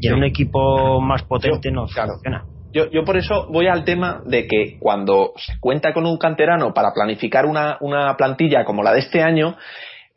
y 0.00 0.06
en 0.06 0.14
un 0.14 0.24
equipo 0.24 1.00
más 1.00 1.24
potente 1.24 1.70
no 1.72 1.86
funciona. 1.88 2.44
Yo, 2.72 2.88
yo 2.90 3.02
por 3.04 3.16
eso 3.16 3.48
voy 3.50 3.66
al 3.66 3.84
tema 3.84 4.22
de 4.26 4.46
que 4.46 4.78
cuando 4.78 5.32
se 5.36 5.58
cuenta 5.58 5.92
con 5.92 6.06
un 6.06 6.18
canterano 6.18 6.74
para 6.74 6.92
planificar 6.92 7.46
una, 7.46 7.78
una 7.80 8.16
plantilla 8.16 8.64
como 8.64 8.82
la 8.82 8.92
de 8.92 9.00
este 9.00 9.22
año, 9.22 9.56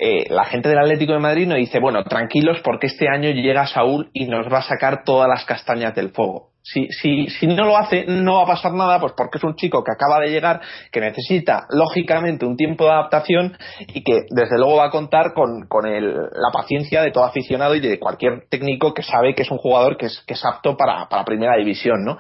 eh, 0.03 0.25
la 0.31 0.45
gente 0.45 0.67
del 0.67 0.79
Atlético 0.79 1.13
de 1.13 1.19
Madrid 1.19 1.47
nos 1.47 1.59
dice, 1.59 1.79
bueno, 1.79 2.03
tranquilos 2.03 2.59
porque 2.63 2.87
este 2.87 3.07
año 3.07 3.29
llega 3.29 3.67
Saúl 3.67 4.09
y 4.13 4.25
nos 4.25 4.51
va 4.51 4.57
a 4.57 4.63
sacar 4.63 5.03
todas 5.03 5.29
las 5.29 5.45
castañas 5.45 5.93
del 5.93 6.09
fuego. 6.09 6.49
Si, 6.63 6.87
si, 6.87 7.27
si 7.27 7.45
no 7.45 7.65
lo 7.65 7.77
hace, 7.77 8.05
no 8.07 8.37
va 8.37 8.43
a 8.43 8.47
pasar 8.47 8.73
nada, 8.73 8.99
pues 8.99 9.13
porque 9.15 9.37
es 9.37 9.43
un 9.43 9.55
chico 9.55 9.83
que 9.83 9.91
acaba 9.91 10.19
de 10.19 10.31
llegar, 10.31 10.59
que 10.91 11.01
necesita, 11.01 11.65
lógicamente, 11.69 12.47
un 12.47 12.55
tiempo 12.55 12.85
de 12.85 12.91
adaptación 12.91 13.55
y 13.79 14.03
que, 14.03 14.21
desde 14.31 14.57
luego, 14.57 14.77
va 14.77 14.85
a 14.85 14.89
contar 14.89 15.33
con, 15.33 15.67
con 15.67 15.85
el, 15.85 16.13
la 16.13 16.51
paciencia 16.51 17.03
de 17.03 17.11
todo 17.11 17.23
aficionado 17.23 17.75
y 17.75 17.79
de 17.79 17.99
cualquier 17.99 18.47
técnico 18.49 18.95
que 18.95 19.03
sabe 19.03 19.35
que 19.35 19.43
es 19.43 19.51
un 19.51 19.59
jugador 19.59 19.97
que 19.97 20.07
es, 20.07 20.23
que 20.25 20.33
es 20.33 20.43
apto 20.43 20.75
para, 20.75 21.07
para 21.09 21.25
primera 21.25 21.57
división, 21.57 22.03
¿no? 22.03 22.17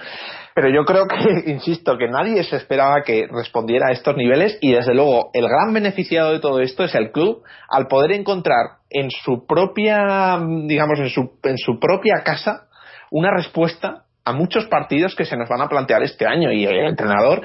Pero 0.53 0.69
yo 0.69 0.83
creo 0.85 1.07
que, 1.07 1.51
insisto, 1.51 1.97
que 1.97 2.07
nadie 2.07 2.43
se 2.43 2.57
esperaba 2.57 3.03
que 3.03 3.27
respondiera 3.31 3.87
a 3.89 3.93
estos 3.93 4.15
niveles 4.15 4.57
y, 4.61 4.73
desde 4.73 4.93
luego, 4.93 5.29
el 5.33 5.47
gran 5.47 5.73
beneficiado 5.73 6.31
de 6.31 6.39
todo 6.39 6.59
esto 6.59 6.83
es 6.83 6.95
el 6.95 7.11
club. 7.11 7.43
Al 7.69 7.87
poder 7.87 8.11
encontrar 8.11 8.79
en 8.89 9.09
su 9.11 9.45
propia, 9.45 10.39
digamos, 10.65 10.99
en 10.99 11.09
su, 11.09 11.31
en 11.43 11.57
su 11.57 11.79
propia 11.79 12.23
casa 12.23 12.67
una 13.11 13.31
respuesta 13.35 14.05
a 14.23 14.33
muchos 14.33 14.67
partidos 14.67 15.15
que 15.15 15.25
se 15.25 15.35
nos 15.35 15.49
van 15.49 15.61
a 15.61 15.67
plantear 15.67 16.03
este 16.03 16.25
año. 16.25 16.51
Y 16.51 16.65
el 16.65 16.87
entrenador 16.87 17.41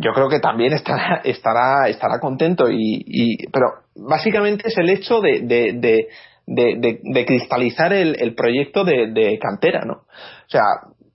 yo 0.00 0.12
creo 0.12 0.28
que 0.28 0.40
también 0.40 0.72
estará 0.72 1.20
estará 1.24 1.88
estará 1.88 2.18
contento. 2.20 2.66
Y, 2.70 3.46
pero 3.52 3.66
básicamente 3.94 4.68
es 4.68 4.76
el 4.78 4.90
hecho 4.90 5.20
de, 5.20 5.40
de, 5.42 6.08
de, 6.46 7.24
cristalizar 7.26 7.92
el, 7.92 8.34
proyecto 8.34 8.84
de, 8.84 9.38
cantera 9.40 9.82
no 9.84 9.94
o 9.94 10.50
sea 10.50 10.62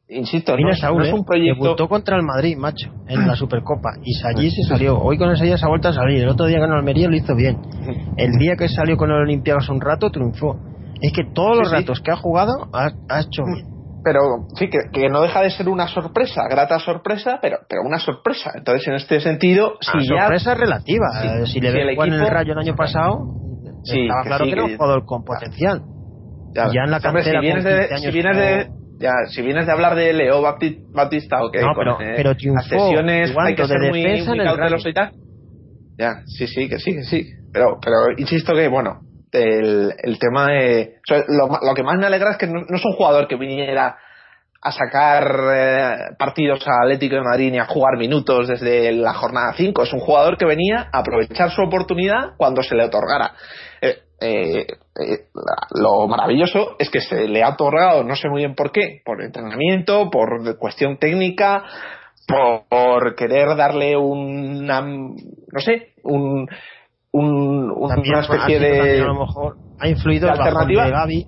insisto 0.10 0.56
no, 0.58 0.70
es 0.70 0.84
un 0.84 1.02
¿eh? 1.02 1.24
proyecto 1.26 1.64
debutó 1.64 1.88
contra 1.88 2.18
el 2.18 2.24
Madrid 2.24 2.58
macho 2.58 2.92
en 3.08 3.26
la 3.28 3.36
Supercopa 3.36 3.92
y 4.04 4.14
allí 4.26 4.52
se 4.52 4.64
salió. 4.64 5.00
Hoy 5.00 5.18
con 5.18 5.34
día 5.34 5.58
se 5.58 5.66
ha 5.66 5.70
vuelto 5.70 5.90
a 5.90 5.94
salir 5.94 6.22
el 6.22 6.30
otro 6.30 6.46
día 6.46 6.60
ganó 6.60 6.76
Almería 6.76 7.08
lo 7.08 7.16
hizo 7.16 7.36
bien. 7.36 7.58
El 8.18 8.32
día 8.34 8.56
que 8.58 8.68
salió 8.68 8.98
con 8.98 9.10
el 9.12 9.18
Olympiacos 9.18 9.70
un 9.70 9.82
rato 9.82 10.10
triunfó. 10.10 10.60
Es 11.02 11.12
que 11.14 11.24
todos 11.34 11.58
los 11.58 11.72
ratos 11.72 12.00
que 12.02 12.12
ha 12.12 12.16
jugado 12.16 12.70
ha, 12.74 12.92
ha 13.10 13.22
hecho 13.22 13.44
bien. 13.46 13.68
Pero 14.04 14.20
sí 14.56 14.70
que, 14.70 14.80
que, 14.92 15.08
no 15.08 15.22
deja 15.22 15.42
de 15.42 15.50
ser 15.50 15.70
una 15.70 15.88
sorpresa, 15.88 16.44
grata 16.50 16.78
sorpresa, 16.80 17.40
pero 17.42 17.60
pero 17.70 17.84
una 17.84 18.00
sorpresa. 18.00 18.52
Entonces, 18.54 18.86
en 18.90 18.96
este 18.96 19.22
sentido, 19.22 19.76
si 19.80 20.10
ya, 20.10 20.24
sorpresa 20.24 20.56
relativa. 20.56 21.46
si 21.46 21.62
le 21.62 21.72
ve 21.72 21.94
el 21.94 22.14
el 22.14 22.28
Rayo 22.28 22.52
el 22.52 22.60
año 22.60 22.76
pasado, 22.76 23.20
estaba 23.86 24.24
claro 24.24 24.46
que, 24.46 24.52
era 24.52 24.66
un 24.66 24.76
jugador 24.76 25.06
con 25.06 25.24
potencial. 25.24 25.84
Ya, 26.54 26.66
ya 26.66 26.84
en 26.84 26.92
la 26.92 27.00
cantera 27.00 27.40
si 27.40 27.46
vienes 27.46 27.64
de, 27.64 27.98
si 27.98 28.12
vienes 28.12 28.38
de 28.38 28.83
ya, 29.04 29.12
si 29.28 29.42
vienes 29.42 29.66
de 29.66 29.72
hablar 29.74 29.96
de 29.96 30.14
Leo 30.14 30.42
Batista 30.42 31.44
o 31.44 31.52
que 31.52 31.60
no, 31.60 31.74
pero, 31.78 32.00
eh, 32.00 32.14
pero 32.16 32.34
sesiones 32.34 33.36
hay 33.38 33.54
que 33.54 33.68
ser 33.68 33.78
de 33.82 33.90
muy, 33.90 34.22
muy 34.22 34.38
cauteloso 34.38 34.88
y 34.88 34.94
tal. 34.94 35.12
Ya, 35.98 36.22
sí, 36.26 36.48
sí, 36.48 36.70
que 36.70 36.80
sí, 36.80 36.94
que 36.94 37.04
sí. 37.04 37.28
Pero, 37.52 37.80
pero 37.84 38.18
insisto 38.18 38.54
que, 38.54 38.70
bueno, 38.70 39.02
el, 39.34 39.94
el 40.02 40.18
tema 40.20 40.48
de... 40.48 41.00
lo, 41.28 41.74
que 41.74 41.84
más 41.84 41.98
me 41.98 42.06
alegra 42.06 42.32
es 42.32 42.38
que 42.38 42.48
no, 42.48 42.62
es 42.62 42.86
un 42.86 42.94
jugador 42.94 43.28
que 43.28 43.36
viniera 43.36 43.98
a 44.62 44.72
sacar 44.72 45.36
eh, 45.54 45.96
partidos 46.18 46.66
a 46.66 46.84
Atlético 46.84 47.16
de 47.16 47.24
Madrid 47.24 47.52
ni 47.52 47.60
a 47.60 47.66
jugar 47.66 47.98
minutos 47.98 48.48
desde 48.48 48.94
la 48.94 49.14
jornada 49.14 49.54
5. 49.58 49.84
Es 49.84 49.92
un 49.92 50.00
jugador 50.00 50.38
que 50.38 50.46
venía 50.46 50.88
a 50.94 51.00
aprovechar 51.00 51.52
su 51.52 51.62
oportunidad 51.62 52.38
cuando 52.38 52.64
se 52.64 52.74
le 52.74 52.86
otorgara. 52.86 53.34
Eh, 53.82 53.98
eh, 54.24 54.68
lo 55.72 56.08
maravilloso 56.08 56.76
es 56.80 56.90
que 56.90 57.02
se 57.02 57.28
le 57.28 57.44
ha 57.44 57.50
otorgado, 57.50 58.04
no 58.04 58.16
sé 58.16 58.30
muy 58.30 58.42
bien 58.42 58.56
por 58.56 58.72
qué, 58.72 59.02
por 59.04 59.22
entrenamiento, 59.22 60.10
por 60.10 60.58
cuestión 60.58 60.98
técnica, 60.98 61.64
por, 62.70 63.16
querer 63.16 63.56
darle 63.56 63.98
una, 63.98 64.82
no 64.82 65.60
sé, 65.60 65.94
un, 66.04 66.48
un, 67.12 67.72
una 67.72 68.20
especie 68.22 68.60
de. 68.60 69.02
A 69.02 69.06
lo 69.06 69.20
mejor 69.20 69.58
ha 69.80 69.88
influido 69.88 70.30
el 70.30 70.38
bajón 70.38 70.68
de 70.68 70.76
Gaby. 70.76 71.28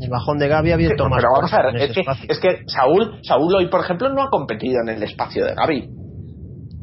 El 0.00 0.10
bajón 0.10 0.38
de 0.38 0.48
Gaby 0.48 0.70
ha 0.70 0.74
abierto 0.74 1.08
más. 1.08 1.20
Pero 1.20 1.32
vamos 1.34 1.52
a 1.52 1.62
ver, 1.62 1.76
es 1.76 1.92
que, 1.92 2.02
es 2.28 2.38
que, 2.38 2.62
Saúl, 2.68 3.20
Saúl 3.22 3.54
hoy, 3.56 3.68
por 3.68 3.80
ejemplo, 3.80 4.08
no 4.08 4.22
ha 4.22 4.30
competido 4.30 4.80
en 4.82 4.90
el 4.90 5.02
espacio 5.02 5.44
de 5.44 5.54
Gaby. 5.54 5.90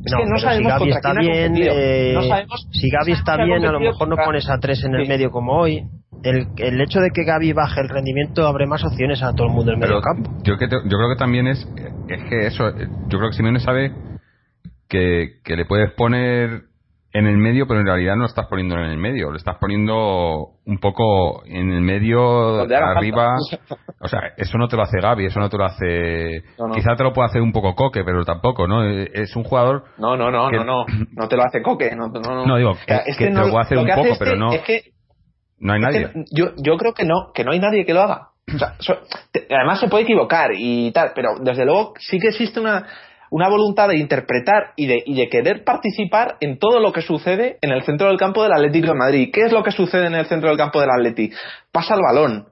Es 0.06 0.12
no, 0.12 0.18
que 0.20 0.26
no 0.26 0.38
sabemos 0.38 0.72
si 0.72 0.80
Gaby 0.80 0.91
está 0.91 1.13
bien, 1.13 1.54
eh, 1.58 2.12
no 2.13 2.22
sabemos 2.22 2.68
si 2.72 2.89
Gaby 2.89 3.12
está 3.12 3.38
bien, 3.38 3.65
a 3.65 3.72
lo 3.72 3.80
mejor 3.80 4.08
no 4.08 4.15
pones 4.15 4.48
a 4.50 4.60
tres 4.60 4.84
en 4.84 4.94
el 4.94 5.08
medio 5.08 5.32
como 5.32 5.54
hoy. 5.54 5.84
El, 6.24 6.48
el, 6.58 6.82
hecho 6.82 7.02
de 7.02 7.10
que 7.12 7.24
Gaby 7.24 7.54
baje 7.54 7.82
el 7.82 7.89
rendimiento 7.89 8.48
abre 8.48 8.65
más 8.65 8.84
opciones 8.84 9.22
a 9.22 9.34
todo 9.34 9.48
el 9.48 9.54
mundo 9.54 9.72
del 9.72 9.80
medio 9.80 10.02
campo. 10.02 10.32
Yo, 10.44 10.58
que 10.58 10.68
yo 10.68 10.98
creo 10.98 11.10
que 11.10 11.18
también 11.18 11.48
es, 11.48 11.68
es 12.08 12.24
que 12.30 12.48
eso, 12.48 12.72
yo 13.08 13.18
creo 13.18 13.30
que 13.30 13.36
Simeone 13.36 13.60
sabe 13.60 13.91
que, 14.88 15.39
que 15.44 15.56
le 15.56 15.65
puedes 15.65 15.91
poner 15.91 16.63
en 17.15 17.28
el 17.28 17.38
medio, 17.38 17.65
pero 17.65 17.80
en 17.80 17.86
realidad 17.86 18.15
no 18.15 18.23
lo 18.23 18.28
estás 18.28 18.47
poniendo 18.47 18.75
en 18.75 18.91
el 18.91 18.97
medio, 18.97 19.32
lo 19.32 19.38
estás 19.38 19.56
poniendo 19.58 20.49
un 20.65 20.78
poco 20.80 21.45
en 21.45 21.71
el 21.71 21.80
medio, 21.80 22.60
arriba. 22.60 23.36
O 24.01 24.08
sea, 24.10 24.34
eso 24.36 24.58
no 24.58 24.67
te 24.67 24.75
lo 24.75 24.82
hace 24.82 24.99
Gaby, 24.99 25.28
eso 25.28 25.39
no 25.39 25.49
te 25.49 25.58
lo 25.58 25.63
hace. 25.63 26.43
Quizá 26.73 26.97
te 26.97 27.04
lo 27.06 27.13
puede 27.13 27.28
hacer 27.28 27.41
un 27.41 27.54
poco 27.54 27.73
Coque, 27.73 28.04
pero 28.04 28.25
tampoco, 28.25 28.67
¿no? 28.67 28.84
Es 28.84 29.34
un 29.38 29.45
jugador. 29.45 29.86
No, 29.97 30.17
no, 30.17 30.30
no, 30.30 30.51
no, 30.51 30.65
no. 30.65 30.86
No 31.13 31.28
te 31.30 31.38
lo 31.38 31.43
hace 31.43 31.62
Coque. 31.62 31.95
No, 31.95 32.10
no, 32.10 32.45
no. 32.45 32.58
digo, 32.58 32.73
que, 32.86 33.13
te 33.17 33.30
lo 33.32 33.49
puede 33.49 33.63
hacer 33.63 33.78
un 33.78 33.88
poco, 33.88 34.15
pero 34.19 34.36
no. 34.36 34.51
Es 34.51 34.63
que, 34.63 34.82
no 35.60 35.71
hay 35.71 35.80
nadie. 35.80 36.12
yo, 36.34 36.47
yo 36.58 36.75
creo 36.75 36.93
que 36.93 37.06
no, 37.06 37.32
que 37.34 37.45
no 37.45 37.54
hay 37.54 37.60
nadie 37.60 37.86
que 37.86 37.93
lo 37.93 38.01
haga. 38.01 38.32
O 38.54 38.58
sea, 38.58 38.99
además 39.49 39.80
se 39.80 39.88
puede 39.88 40.04
equivocar 40.04 40.51
y 40.54 40.91
tal, 40.91 41.13
pero 41.15 41.30
desde 41.39 41.63
luego 41.63 41.93
sí 41.97 42.19
que 42.19 42.28
existe 42.28 42.60
una 42.60 42.86
una 43.30 43.50
voluntad 43.50 43.90
de 43.90 43.98
interpretar 43.98 44.74
y 44.76 44.88
de, 44.88 45.04
y 45.06 45.16
de 45.16 45.30
querer 45.30 45.64
participar 45.64 46.38
en 46.42 46.60
todo 46.60 46.80
lo 46.80 46.92
que 46.92 47.02
sucede 47.02 47.58
en 47.62 47.72
el 47.72 47.84
centro 47.84 48.08
del 48.08 48.18
campo 48.18 48.44
del 48.44 48.54
Atlético 48.54 48.88
de 48.88 48.96
Madrid. 48.96 49.30
¿Qué 49.34 49.42
es 49.42 49.52
lo 49.52 49.64
que 49.64 49.72
sucede 49.72 50.08
en 50.08 50.16
el 50.16 50.26
centro 50.26 50.50
del 50.50 50.58
campo 50.58 50.80
del 50.80 50.90
Atlético? 50.90 51.36
Pasa 51.72 51.96
el 51.96 52.02
balón, 52.02 52.48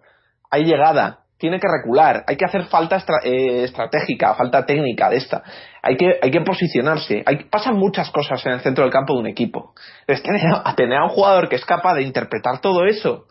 hay 0.50 0.66
llegada, 0.66 1.20
tiene 1.38 1.60
que 1.60 1.68
recular, 1.68 2.24
hay 2.28 2.38
que 2.38 2.46
hacer 2.46 2.66
falta 2.66 3.04
eh, 3.24 3.64
estratégica, 3.64 4.34
falta 4.36 4.66
técnica 4.66 5.10
de 5.10 5.18
esta, 5.18 5.44
hay 5.82 5.98
que, 5.98 6.18
hay 6.22 6.32
que 6.32 6.42
posicionarse, 6.42 7.24
hay, 7.26 7.44
pasan 7.50 7.76
muchas 7.76 8.10
cosas 8.12 8.46
en 8.46 8.54
el 8.54 8.60
centro 8.62 8.84
del 8.84 8.94
campo 8.94 9.14
de 9.14 9.20
un 9.20 9.28
equipo. 9.28 9.74
Es 10.08 10.22
a 10.22 10.76
tener 10.76 10.98
a 10.98 11.04
un 11.04 11.10
jugador 11.10 11.50
que 11.50 11.58
es 11.58 11.66
capaz 11.66 11.96
de 11.96 12.04
interpretar 12.04 12.62
todo 12.62 12.86
eso 12.86 13.26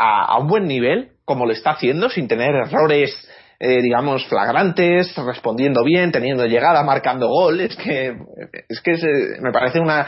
a 0.00 0.38
un 0.38 0.46
buen 0.46 0.66
nivel, 0.68 1.10
como 1.24 1.44
lo 1.44 1.52
está 1.52 1.72
haciendo, 1.72 2.08
sin 2.08 2.28
tener 2.28 2.54
errores 2.54 3.27
eh, 3.60 3.82
digamos, 3.82 4.24
flagrantes, 4.28 5.16
respondiendo 5.16 5.82
bien, 5.82 6.12
teniendo 6.12 6.46
llegada, 6.46 6.84
marcando 6.84 7.28
gol. 7.28 7.60
Es 7.60 7.76
que, 7.76 8.16
es 8.68 8.80
que 8.80 8.92
me 9.40 9.50
parece 9.50 9.80
una, 9.80 10.06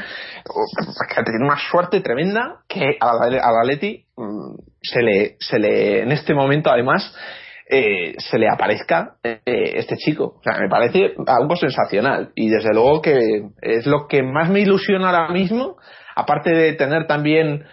una 1.41 1.59
suerte 1.71 2.01
tremenda 2.01 2.61
que 2.69 2.97
al 3.01 3.41
Atleti 3.41 4.05
mm, 4.17 4.55
se 4.81 5.03
le, 5.03 5.37
se 5.41 5.59
le, 5.59 6.03
en 6.03 6.13
este 6.13 6.33
momento 6.33 6.71
además, 6.71 7.13
eh, 7.69 8.15
se 8.19 8.39
le 8.39 8.49
aparezca 8.49 9.17
eh, 9.25 9.41
este 9.45 9.97
chico. 9.97 10.37
O 10.39 10.43
sea, 10.43 10.61
me 10.61 10.69
parece 10.69 11.15
algo 11.27 11.57
sensacional. 11.57 12.31
Y 12.37 12.51
desde 12.51 12.73
luego 12.73 13.03
que 13.03 13.49
es 13.63 13.87
lo 13.87 14.07
que 14.07 14.23
más 14.23 14.49
me 14.49 14.61
ilusiona 14.61 15.11
ahora 15.11 15.33
mismo, 15.33 15.77
aparte 16.15 16.51
de 16.51 16.73
tener 16.75 17.07
también 17.07 17.65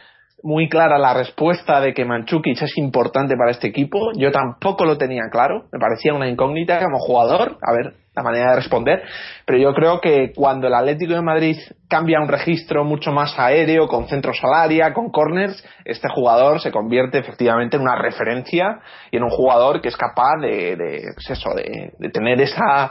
muy 0.48 0.70
clara 0.70 0.98
la 0.98 1.14
respuesta 1.14 1.82
de 1.82 1.94
que 1.94 2.06
Manchukic 2.06 2.62
es 2.62 2.78
importante 2.78 3.36
para 3.36 3.52
este 3.52 3.68
equipo. 3.68 4.14
Yo 4.16 4.32
tampoco 4.32 4.86
lo 4.86 4.98
tenía 4.98 5.24
claro. 5.30 5.66
Me 5.74 5.78
parecía 5.78 6.14
una 6.14 6.30
incógnita 6.30 6.82
como 6.82 7.00
jugador. 7.00 7.58
A 7.62 7.74
ver, 7.74 7.96
la 8.16 8.24
manera 8.24 8.52
de 8.52 8.56
responder. 8.56 9.04
Pero 9.46 9.60
yo 9.60 9.74
creo 9.74 10.00
que 10.00 10.32
cuando 10.34 10.68
el 10.68 10.74
Atlético 10.74 11.16
de 11.16 11.22
Madrid 11.22 11.58
cambia 11.90 12.22
un 12.22 12.30
registro 12.30 12.86
mucho 12.86 13.12
más 13.12 13.38
aéreo, 13.38 13.90
con 13.90 14.08
centros 14.08 14.40
al 14.42 14.94
con 14.94 15.12
corners, 15.12 15.62
este 15.84 16.08
jugador 16.08 16.62
se 16.62 16.72
convierte 16.72 17.18
efectivamente 17.18 17.76
en 17.76 17.84
una 17.84 18.02
referencia 18.02 18.80
y 19.12 19.18
en 19.18 19.24
un 19.24 19.30
jugador 19.30 19.82
que 19.82 19.90
es 19.90 19.98
capaz 19.98 20.40
de, 20.40 20.78
de, 20.78 21.02
pues 21.14 21.30
eso, 21.30 21.50
de, 21.56 21.92
de 22.00 22.10
tener 22.10 22.40
esa 22.40 22.90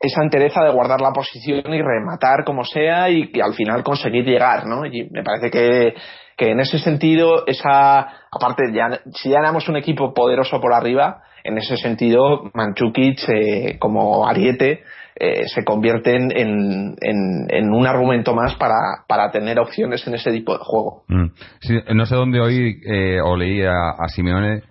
esa 0.00 0.22
entereza 0.22 0.64
de 0.64 0.72
guardar 0.72 1.02
la 1.02 1.12
posición 1.12 1.74
y 1.74 1.82
rematar 1.82 2.42
como 2.44 2.64
sea 2.64 3.10
y 3.10 3.30
que 3.30 3.42
al 3.42 3.52
final 3.52 3.82
conseguir 3.82 4.24
llegar, 4.24 4.66
¿no? 4.66 4.86
Y 4.86 5.10
me 5.10 5.22
parece 5.22 5.50
que, 5.50 5.94
que 6.40 6.52
en 6.52 6.58
ese 6.58 6.78
sentido, 6.78 7.46
esa, 7.46 7.98
aparte, 8.30 8.72
ya, 8.72 9.02
si 9.12 9.28
ya 9.28 9.40
éramos 9.40 9.68
un 9.68 9.76
equipo 9.76 10.14
poderoso 10.14 10.58
por 10.58 10.72
arriba, 10.72 11.22
en 11.44 11.58
ese 11.58 11.76
sentido, 11.76 12.50
Manchukic 12.54 13.28
eh, 13.28 13.76
como 13.78 14.26
ariete 14.26 14.82
eh, 15.16 15.46
se 15.54 15.64
convierte 15.66 16.16
en, 16.16 16.96
en, 16.98 17.70
un 17.74 17.86
argumento 17.86 18.34
más 18.34 18.54
para, 18.54 19.04
para 19.06 19.30
tener 19.30 19.60
opciones 19.60 20.06
en 20.06 20.14
ese 20.14 20.32
tipo 20.32 20.54
de 20.54 20.60
juego. 20.62 21.04
Mm. 21.08 21.94
No 21.94 22.06
sé 22.06 22.14
dónde 22.14 22.40
hoy 22.40 22.80
eh, 22.86 23.20
o 23.22 23.36
leí 23.36 23.62
a, 23.62 24.08
Simeone 24.08 24.62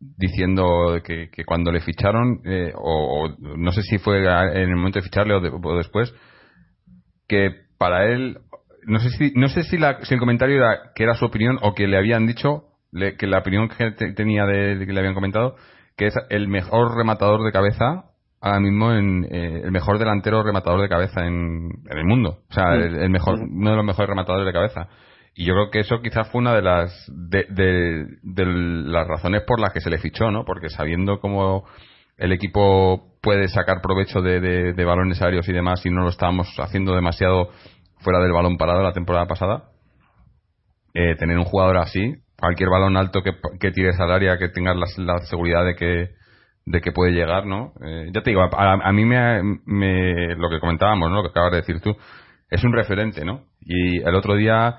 diciendo 0.00 0.98
que, 1.04 1.28
que, 1.28 1.44
cuando 1.44 1.70
le 1.72 1.80
ficharon, 1.80 2.40
eh, 2.46 2.72
o, 2.74 3.28
no 3.38 3.70
sé 3.72 3.82
si 3.82 3.98
fue 3.98 4.20
en 4.20 4.70
el 4.70 4.76
momento 4.76 4.98
de 4.98 5.04
ficharle 5.04 5.34
o, 5.34 5.40
o, 5.40 5.76
después, 5.76 6.14
que 7.28 7.50
para 7.76 8.06
él, 8.06 8.38
no 8.86 8.98
sé 9.00 9.10
si, 9.10 9.32
no 9.34 9.48
sé 9.48 9.62
si, 9.64 9.78
la, 9.78 10.04
si 10.04 10.14
el 10.14 10.20
comentario 10.20 10.56
era 10.56 10.92
que 10.94 11.04
era 11.04 11.14
su 11.14 11.24
opinión 11.24 11.58
o 11.62 11.74
que 11.74 11.86
le 11.86 11.96
habían 11.96 12.26
dicho, 12.26 12.64
le, 12.90 13.16
que 13.16 13.26
la 13.26 13.38
opinión 13.38 13.68
que 13.68 13.92
te, 13.92 14.12
tenía 14.12 14.44
de, 14.46 14.76
de, 14.76 14.86
que 14.86 14.92
le 14.92 15.00
habían 15.00 15.14
comentado, 15.14 15.56
que 15.96 16.06
es 16.06 16.14
el 16.30 16.48
mejor 16.48 16.96
rematador 16.96 17.44
de 17.44 17.52
cabeza 17.52 18.04
ahora 18.40 18.60
mismo 18.60 18.92
en 18.92 19.24
eh, 19.30 19.62
el 19.64 19.70
mejor 19.70 19.98
delantero 19.98 20.42
rematador 20.42 20.82
de 20.82 20.88
cabeza 20.88 21.24
en, 21.24 21.68
en 21.88 21.98
el 21.98 22.04
mundo, 22.04 22.40
o 22.50 22.52
sea, 22.52 22.74
el, 22.74 22.96
el 22.96 23.10
mejor, 23.10 23.38
uno 23.38 23.70
de 23.70 23.76
los 23.76 23.84
mejores 23.84 24.08
rematadores 24.08 24.46
de 24.46 24.52
cabeza. 24.52 24.88
Y 25.34 25.46
yo 25.46 25.54
creo 25.54 25.70
que 25.70 25.78
eso 25.80 26.02
quizás 26.02 26.28
fue 26.30 26.40
una 26.40 26.54
de 26.54 26.60
las 26.60 27.06
de, 27.08 27.46
de, 27.48 28.04
de, 28.22 28.44
las 28.44 29.06
razones 29.06 29.42
por 29.46 29.60
las 29.60 29.72
que 29.72 29.80
se 29.80 29.88
le 29.88 29.98
fichó, 29.98 30.30
¿no? 30.30 30.44
Porque 30.44 30.68
sabiendo 30.68 31.20
cómo 31.20 31.64
el 32.18 32.32
equipo 32.32 33.16
puede 33.22 33.48
sacar 33.48 33.80
provecho 33.80 34.20
de, 34.20 34.40
de, 34.40 34.72
de 34.74 34.84
balones 34.84 35.22
aéreos 35.22 35.48
y 35.48 35.52
demás 35.52 35.86
y 35.86 35.90
no 35.90 36.02
lo 36.02 36.10
estábamos 36.10 36.48
haciendo 36.58 36.94
demasiado 36.94 37.48
fuera 38.02 38.20
del 38.20 38.32
balón 38.32 38.56
parado 38.56 38.82
la 38.82 38.92
temporada 38.92 39.26
pasada, 39.26 39.64
eh, 40.94 41.16
tener 41.16 41.38
un 41.38 41.44
jugador 41.44 41.78
así, 41.78 42.14
cualquier 42.38 42.68
balón 42.68 42.96
alto 42.96 43.22
que, 43.22 43.70
tires 43.70 43.98
al 43.98 44.12
área, 44.12 44.38
que 44.38 44.48
tengas 44.48 44.76
la, 44.76 44.86
la 45.04 45.18
seguridad 45.26 45.64
de 45.64 45.74
que 45.76 46.22
de 46.64 46.80
que 46.80 46.92
puede 46.92 47.10
llegar, 47.10 47.44
¿no? 47.44 47.72
Eh, 47.84 48.10
ya 48.14 48.22
te 48.22 48.30
digo, 48.30 48.42
a, 48.42 48.72
a 48.74 48.92
mí 48.92 49.04
me, 49.04 49.42
me, 49.66 50.36
lo 50.36 50.48
que 50.48 50.60
comentábamos, 50.60 51.10
¿no? 51.10 51.16
Lo 51.16 51.22
que 51.24 51.30
acabas 51.30 51.50
de 51.50 51.56
decir 51.56 51.80
tú, 51.80 51.96
es 52.50 52.62
un 52.62 52.72
referente, 52.72 53.24
¿no? 53.24 53.46
Y 53.60 53.98
el 53.98 54.14
otro 54.14 54.36
día 54.36 54.78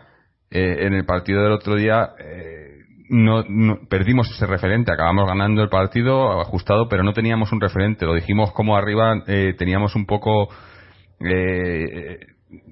eh, 0.50 0.86
en 0.86 0.94
el 0.94 1.04
partido 1.06 1.42
del 1.42 1.52
otro 1.52 1.76
día 1.76 2.12
eh, 2.20 2.74
no, 3.10 3.44
no, 3.50 3.80
perdimos 3.90 4.30
ese 4.30 4.46
referente, 4.46 4.92
acabamos 4.92 5.28
ganando 5.28 5.64
el 5.64 5.70
partido 5.70 6.40
ajustado, 6.42 6.88
pero 6.88 7.04
no 7.04 7.14
teníamos 7.14 7.52
un 7.52 7.60
referente. 7.60 8.06
Lo 8.06 8.14
dijimos 8.14 8.52
como 8.54 8.78
arriba, 8.78 9.24
eh, 9.28 9.56
teníamos 9.58 9.96
un 9.96 10.06
poco, 10.06 10.50
eh, 11.20 12.20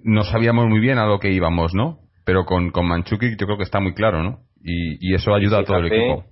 no 0.03 0.23
sabíamos 0.23 0.67
muy 0.67 0.79
bien 0.79 0.97
a 0.97 1.05
lo 1.05 1.19
que 1.19 1.31
íbamos, 1.31 1.73
¿no? 1.73 1.99
Pero 2.25 2.45
con, 2.45 2.71
con 2.71 2.87
Manchuki 2.87 3.31
yo 3.37 3.45
creo 3.45 3.57
que 3.57 3.63
está 3.63 3.79
muy 3.79 3.93
claro, 3.93 4.23
¿no? 4.23 4.39
Y, 4.63 5.09
y 5.09 5.15
eso 5.15 5.33
ayuda 5.33 5.57
fíjate, 5.57 5.63
a 5.63 5.65
todo 5.65 5.77
el 5.77 5.91
equipo. 5.91 6.25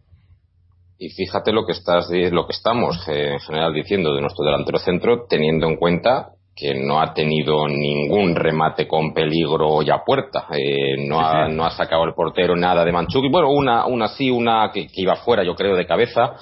Y 0.98 1.10
fíjate 1.10 1.52
lo 1.52 1.66
que 1.66 1.72
estás, 1.72 2.10
lo 2.10 2.46
que 2.46 2.54
estamos 2.54 3.08
eh, 3.08 3.34
en 3.34 3.40
general 3.40 3.74
diciendo 3.74 4.14
de 4.14 4.22
nuestro 4.22 4.46
delantero 4.46 4.78
centro, 4.80 5.26
teniendo 5.30 5.68
en 5.68 5.78
cuenta 5.78 6.34
que 6.60 6.76
no 6.76 7.00
ha 7.00 7.14
tenido 7.14 7.68
ningún 7.70 8.36
remate 8.36 8.86
con 8.86 9.14
peligro 9.14 9.82
ya 9.82 10.04
puerta. 10.06 10.48
Eh, 10.52 11.08
no, 11.08 11.22
ha, 11.22 11.48
no 11.48 11.66
ha 11.66 11.72
sacado 11.72 12.04
el 12.04 12.14
portero 12.14 12.56
nada 12.56 12.84
de 12.84 12.92
Manchuki. 12.92 13.30
Bueno, 13.30 13.50
una, 13.50 13.86
una 13.86 14.10
sí, 14.10 14.30
una 14.30 14.70
que, 14.74 14.88
que, 14.88 15.02
iba 15.02 15.16
fuera, 15.16 15.44
yo 15.44 15.56
creo, 15.56 15.76
de 15.76 15.88
cabeza. 15.88 16.36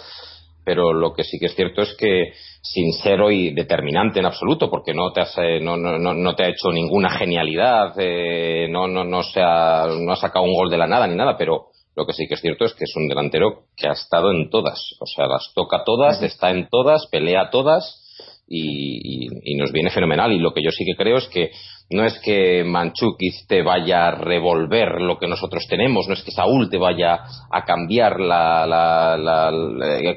Pero 0.68 0.92
lo 0.92 1.14
que 1.14 1.24
sí 1.24 1.40
que 1.40 1.46
es 1.46 1.56
cierto 1.56 1.82
es 1.82 1.96
que 1.98 2.34
sin 2.62 2.92
ser 2.92 3.22
hoy 3.22 3.54
determinante 3.54 4.20
en 4.20 4.26
absoluto, 4.26 4.70
porque 4.70 4.94
no 4.94 5.14
te, 5.14 5.22
has, 5.22 5.34
eh, 5.38 5.62
no, 5.62 5.78
no, 5.78 5.98
no, 5.98 6.36
te 6.36 6.44
ha 6.44 6.50
hecho 6.50 6.74
ninguna 6.74 7.10
genialidad, 7.10 7.94
eh, 7.98 8.68
no, 8.70 8.86
no, 8.86 9.06
no, 9.06 9.24
se 9.24 9.40
ha, 9.42 9.88
no 9.98 10.12
ha 10.12 10.18
sacado 10.18 10.44
un 10.44 10.54
gol 10.54 10.70
de 10.70 10.78
la 10.78 10.86
nada 10.86 11.08
ni 11.08 11.16
nada, 11.16 11.38
pero 11.38 11.68
lo 11.96 12.06
que 12.06 12.12
sí 12.12 12.28
que 12.28 12.34
es 12.34 12.42
cierto 12.42 12.66
es 12.66 12.74
que 12.74 12.84
es 12.84 12.94
un 12.98 13.08
delantero 13.08 13.68
que 13.78 13.88
ha 13.88 13.94
estado 13.94 14.30
en 14.32 14.50
todas. 14.50 14.94
O 15.00 15.06
sea, 15.06 15.26
las 15.28 15.54
toca 15.56 15.86
todas, 15.86 16.22
está 16.22 16.50
en 16.50 16.68
todas, 16.70 17.08
pelea 17.10 17.50
todas 17.50 18.04
y, 18.46 19.24
y, 19.24 19.28
y, 19.46 19.56
nos 19.56 19.72
viene 19.72 19.90
fenomenal. 19.90 20.34
Y 20.34 20.40
lo 20.40 20.54
que 20.54 20.62
yo 20.62 20.72
sí 20.72 20.84
que 20.84 21.02
creo 21.02 21.16
es 21.16 21.30
que 21.30 21.52
no 21.90 22.06
es 22.06 22.20
que 22.20 22.64
Manchukis 22.66 23.46
te 23.48 23.64
vaya 23.64 24.08
a 24.08 24.12
revolver 24.12 25.00
lo 25.02 25.18
que 25.18 25.28
nosotros 25.28 25.66
tenemos, 25.70 26.08
no 26.08 26.14
es 26.14 26.24
que 26.24 26.32
Saúl 26.32 26.70
te 26.70 26.78
vaya 26.78 27.24
a 27.50 27.64
cambiar 27.66 28.20
la, 28.20 28.66
la, 28.66 29.18
la, 29.18 29.52
la 29.52 30.16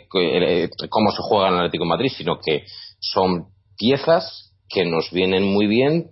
cómo 0.89 1.11
se 1.13 1.23
juega 1.23 1.49
en 1.49 1.55
el 1.55 1.61
Atlético 1.61 1.85
de 1.85 1.91
Madrid, 1.91 2.13
sino 2.17 2.39
que 2.41 2.65
son 2.99 3.47
piezas 3.79 4.53
que 4.69 4.85
nos 4.85 5.11
vienen 5.13 5.45
muy 5.45 5.67
bien 5.67 6.11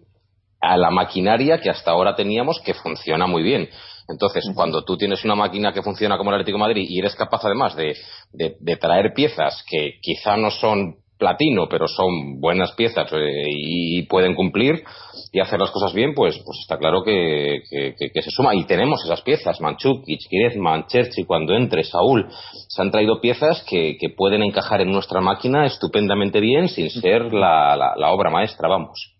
a 0.60 0.76
la 0.76 0.90
maquinaria 0.90 1.60
que 1.60 1.70
hasta 1.70 1.90
ahora 1.90 2.14
teníamos 2.14 2.60
que 2.60 2.74
funciona 2.74 3.26
muy 3.26 3.42
bien. 3.42 3.68
Entonces, 4.08 4.44
cuando 4.54 4.84
tú 4.84 4.96
tienes 4.96 5.24
una 5.24 5.34
máquina 5.34 5.72
que 5.72 5.82
funciona 5.82 6.16
como 6.16 6.30
el 6.30 6.36
Atlético 6.36 6.56
de 6.56 6.64
Madrid 6.64 6.86
y 6.88 6.98
eres 6.98 7.14
capaz 7.14 7.44
además 7.44 7.76
de, 7.76 7.94
de, 8.32 8.56
de 8.58 8.76
traer 8.76 9.12
piezas 9.12 9.64
que 9.68 9.98
quizá 10.00 10.36
no 10.36 10.50
son 10.50 10.96
platino, 11.18 11.68
pero 11.68 11.86
son 11.88 12.40
buenas 12.40 12.72
piezas 12.72 13.12
eh, 13.12 13.44
y 13.46 14.02
pueden 14.04 14.34
cumplir 14.34 14.84
y 15.32 15.40
hacer 15.40 15.60
las 15.60 15.70
cosas 15.70 15.92
bien, 15.92 16.14
pues, 16.14 16.38
pues 16.44 16.58
está 16.60 16.78
claro 16.78 17.02
que, 17.02 17.60
que, 17.68 17.94
que, 17.98 18.10
que 18.10 18.22
se 18.22 18.30
suma. 18.30 18.54
Y 18.54 18.64
tenemos 18.64 19.04
esas 19.04 19.22
piezas, 19.22 19.60
Manchukic, 19.60 20.20
Griezmann, 20.30 20.86
Cherchi, 20.86 21.24
cuando 21.24 21.54
entre, 21.54 21.84
Saúl, 21.84 22.28
se 22.68 22.82
han 22.82 22.90
traído 22.90 23.20
piezas 23.20 23.64
que, 23.68 23.96
que 23.98 24.10
pueden 24.10 24.42
encajar 24.42 24.80
en 24.80 24.90
nuestra 24.90 25.20
máquina 25.20 25.66
estupendamente 25.66 26.40
bien 26.40 26.68
sin 26.68 26.90
ser 26.90 27.32
la, 27.32 27.76
la, 27.76 27.94
la 27.96 28.10
obra 28.10 28.30
maestra, 28.30 28.68
vamos. 28.68 29.14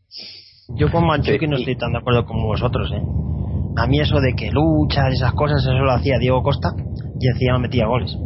Yo 0.77 0.91
con 0.91 1.07
Manchukic 1.07 1.41
sí. 1.41 1.47
no 1.47 1.57
estoy 1.57 1.77
tan 1.77 1.93
de 1.93 1.99
acuerdo 1.99 2.25
como 2.25 2.47
vosotros, 2.47 2.91
¿eh? 2.93 3.03
A 3.77 3.87
mí 3.87 4.01
eso 4.01 4.21
de 4.21 4.35
que 4.35 4.51
luchas, 4.51 5.13
esas 5.15 5.33
cosas, 5.35 5.63
eso 5.63 5.73
lo 5.73 5.93
hacía 5.93 6.19
Diego 6.19 6.43
Costa 6.43 6.73
y 7.21 7.29
encima 7.29 7.59
metía 7.59 7.87
goles. 7.87 8.17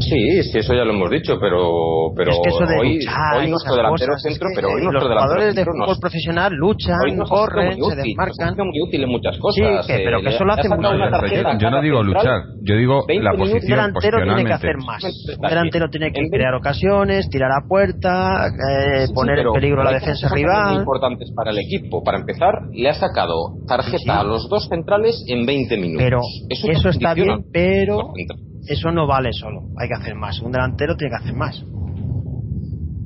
Sí, 0.00 0.42
sí, 0.42 0.58
eso 0.58 0.74
ya 0.74 0.84
lo 0.84 0.92
hemos 0.92 1.10
dicho, 1.10 1.38
pero, 1.40 2.12
pero 2.14 2.30
es 2.30 2.38
que 2.42 2.48
eso 2.48 2.66
de 2.66 2.78
hoy, 2.78 2.94
luchar, 2.96 3.36
hoy 3.36 3.50
nuestro 3.50 3.76
delantero 3.76 4.12
cosas, 4.12 4.22
centro, 4.22 4.48
es 4.48 4.54
que 4.54 4.60
pero 4.60 4.68
hoy 4.68 4.82
nuestro 4.82 4.92
los 4.92 5.08
delantero 5.08 5.26
jugadores 5.26 5.54
de 5.54 5.64
fútbol 5.64 5.88
nos, 5.88 5.98
profesional 5.98 6.52
luchan, 6.52 6.98
corren, 7.28 7.72
útil, 7.80 7.90
se 7.90 7.96
desmarcan. 7.96 8.56
Nos 8.56 8.66
muy 8.66 8.80
útil 8.82 9.02
en 9.04 9.10
muchas 9.10 9.38
cosas. 9.38 9.86
Sí, 9.86 9.92
que, 9.92 10.02
pero 10.04 10.20
que 10.20 10.28
eso 10.28 10.44
lo 10.44 10.52
hace 10.52 10.68
mucho. 10.68 10.92
Yo, 10.92 11.58
yo 11.58 11.70
no 11.70 11.82
digo 11.82 12.02
luchar, 12.02 12.42
yo 12.62 12.76
digo 12.76 13.04
la 13.08 13.32
posición. 13.32 13.62
Un 13.62 13.68
delantero 13.68 14.18
tiene 14.24 14.44
que 14.44 14.52
hacer 14.52 14.76
más. 14.78 15.04
Un 15.04 15.48
delantero 15.48 15.88
tiene 15.88 16.12
que 16.12 16.20
crear 16.30 16.54
ocasiones, 16.54 17.28
tirar 17.30 17.50
a 17.52 17.66
puerta, 17.66 18.48
eh, 18.48 19.06
sí, 19.06 19.14
poner 19.14 19.38
en 19.40 19.52
peligro 19.52 19.80
a 19.80 19.84
la 19.84 19.92
defensa 19.92 20.28
rival. 20.28 20.72
Muy 20.72 20.80
importantes 20.80 21.32
para 21.34 21.50
el 21.50 21.58
equipo. 21.58 22.02
Para 22.02 22.18
empezar, 22.18 22.54
le 22.72 22.88
ha 22.88 22.94
sacado 22.94 23.56
tarjeta 23.66 23.98
sí, 23.98 24.10
a 24.10 24.22
los 24.22 24.48
dos 24.48 24.68
centrales 24.68 25.24
en 25.26 25.46
20 25.46 25.76
minutos. 25.76 26.02
Pero 26.02 26.20
eso, 26.48 26.70
eso 26.70 26.88
está 26.90 27.14
bien, 27.14 27.44
pero 27.52 28.12
eso 28.68 28.90
no 28.90 29.06
vale 29.06 29.30
solo, 29.32 29.62
hay 29.78 29.88
que 29.88 29.94
hacer 29.94 30.14
más. 30.14 30.40
Un 30.40 30.52
delantero 30.52 30.96
tiene 30.96 31.10
que 31.16 31.22
hacer 31.22 31.34
más. 31.34 31.64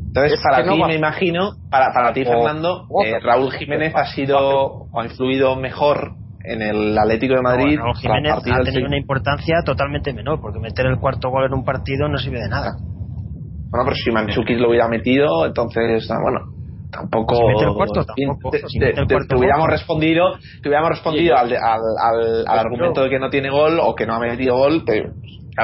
Entonces, 0.08 0.32
es 0.34 0.40
para 0.42 0.64
ti, 0.64 0.76
no 0.76 0.88
me 0.88 0.96
imagino, 0.96 1.52
para, 1.70 1.92
para 1.94 2.12
ti, 2.12 2.24
Fernando, 2.24 2.86
o, 2.88 3.04
eh, 3.04 3.20
Raúl 3.20 3.52
Jiménez 3.52 3.94
ha 3.94 4.06
sido 4.06 4.38
o 4.40 5.00
ha 5.00 5.04
influido 5.04 5.54
mejor 5.54 6.14
en 6.42 6.62
el 6.62 6.98
Atlético 6.98 7.34
de 7.34 7.42
Madrid. 7.42 7.76
No, 7.78 7.84
Raúl 7.84 7.96
Jiménez 7.96 8.32
ha 8.32 8.40
tenido 8.40 8.64
del... 8.64 8.86
una 8.86 8.98
importancia 8.98 9.58
totalmente 9.64 10.12
menor, 10.12 10.40
porque 10.40 10.58
meter 10.58 10.86
el 10.86 10.98
cuarto 10.98 11.30
gol 11.30 11.44
en 11.46 11.54
un 11.54 11.64
partido 11.64 12.08
no 12.08 12.18
sirve 12.18 12.40
de 12.40 12.48
nada. 12.48 12.72
Bueno, 13.70 13.84
pero 13.84 13.94
si 13.94 14.10
Manchukis 14.10 14.58
lo 14.58 14.70
hubiera 14.70 14.88
metido, 14.88 15.46
entonces, 15.46 16.10
ah, 16.10 16.18
bueno, 16.20 16.40
tampoco 16.90 17.36
si 17.36 17.44
mete 17.44 17.64
el 17.66 17.74
cuarto, 17.74 18.04
tampoco. 18.04 18.50
Te, 18.50 18.66
si 18.66 18.80
te, 18.80 18.92
te, 18.92 19.06
te 19.06 19.36
hubiéramos 19.36 19.66
gol, 19.66 19.70
respondido 19.70 20.32
te 20.60 20.68
hubiéramos 20.68 20.90
respondido 20.90 21.36
sí, 21.36 21.40
al, 21.40 21.52
al, 21.52 21.80
al, 22.02 22.48
al 22.48 22.58
argumento 22.58 23.04
de 23.04 23.10
que 23.10 23.20
no 23.20 23.30
tiene 23.30 23.48
gol 23.48 23.78
o 23.80 23.94
que 23.94 24.06
no 24.06 24.14
ha 24.14 24.18
metido 24.18 24.56
gol 24.56 24.84
te, 24.84 25.04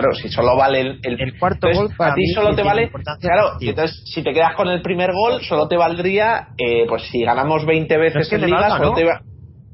claro 0.01 0.14
si 0.14 0.28
solo 0.28 0.57
vale 0.57 0.80
el, 0.80 1.01
el, 1.03 1.20
el 1.20 1.38
cuarto 1.38 1.68
entonces, 1.68 1.97
gol 1.97 2.09
a 2.09 2.14
ti 2.14 2.26
solo 2.34 2.55
te 2.55 2.62
vale 2.62 2.90
claro 3.20 3.53
entonces 3.61 4.03
si 4.07 4.22
te 4.22 4.32
quedas 4.32 4.55
con 4.55 4.68
el 4.68 4.82
primer 4.82 5.12
gol 5.12 5.42
solo 5.42 5.68
te 5.68 5.76
valdría 5.76 6.49
eh, 6.59 6.86
pues 6.88 7.03
si 7.11 7.22
ganamos 7.22 7.64
20 7.64 7.97
veces 7.97 8.22
es 8.22 8.28
que 8.28 8.36
en 8.36 8.47
liga 8.47 8.61
valga, 8.61 8.76
solo 8.76 8.90
¿no? 8.90 8.97
te 8.97 9.05
va 9.05 9.20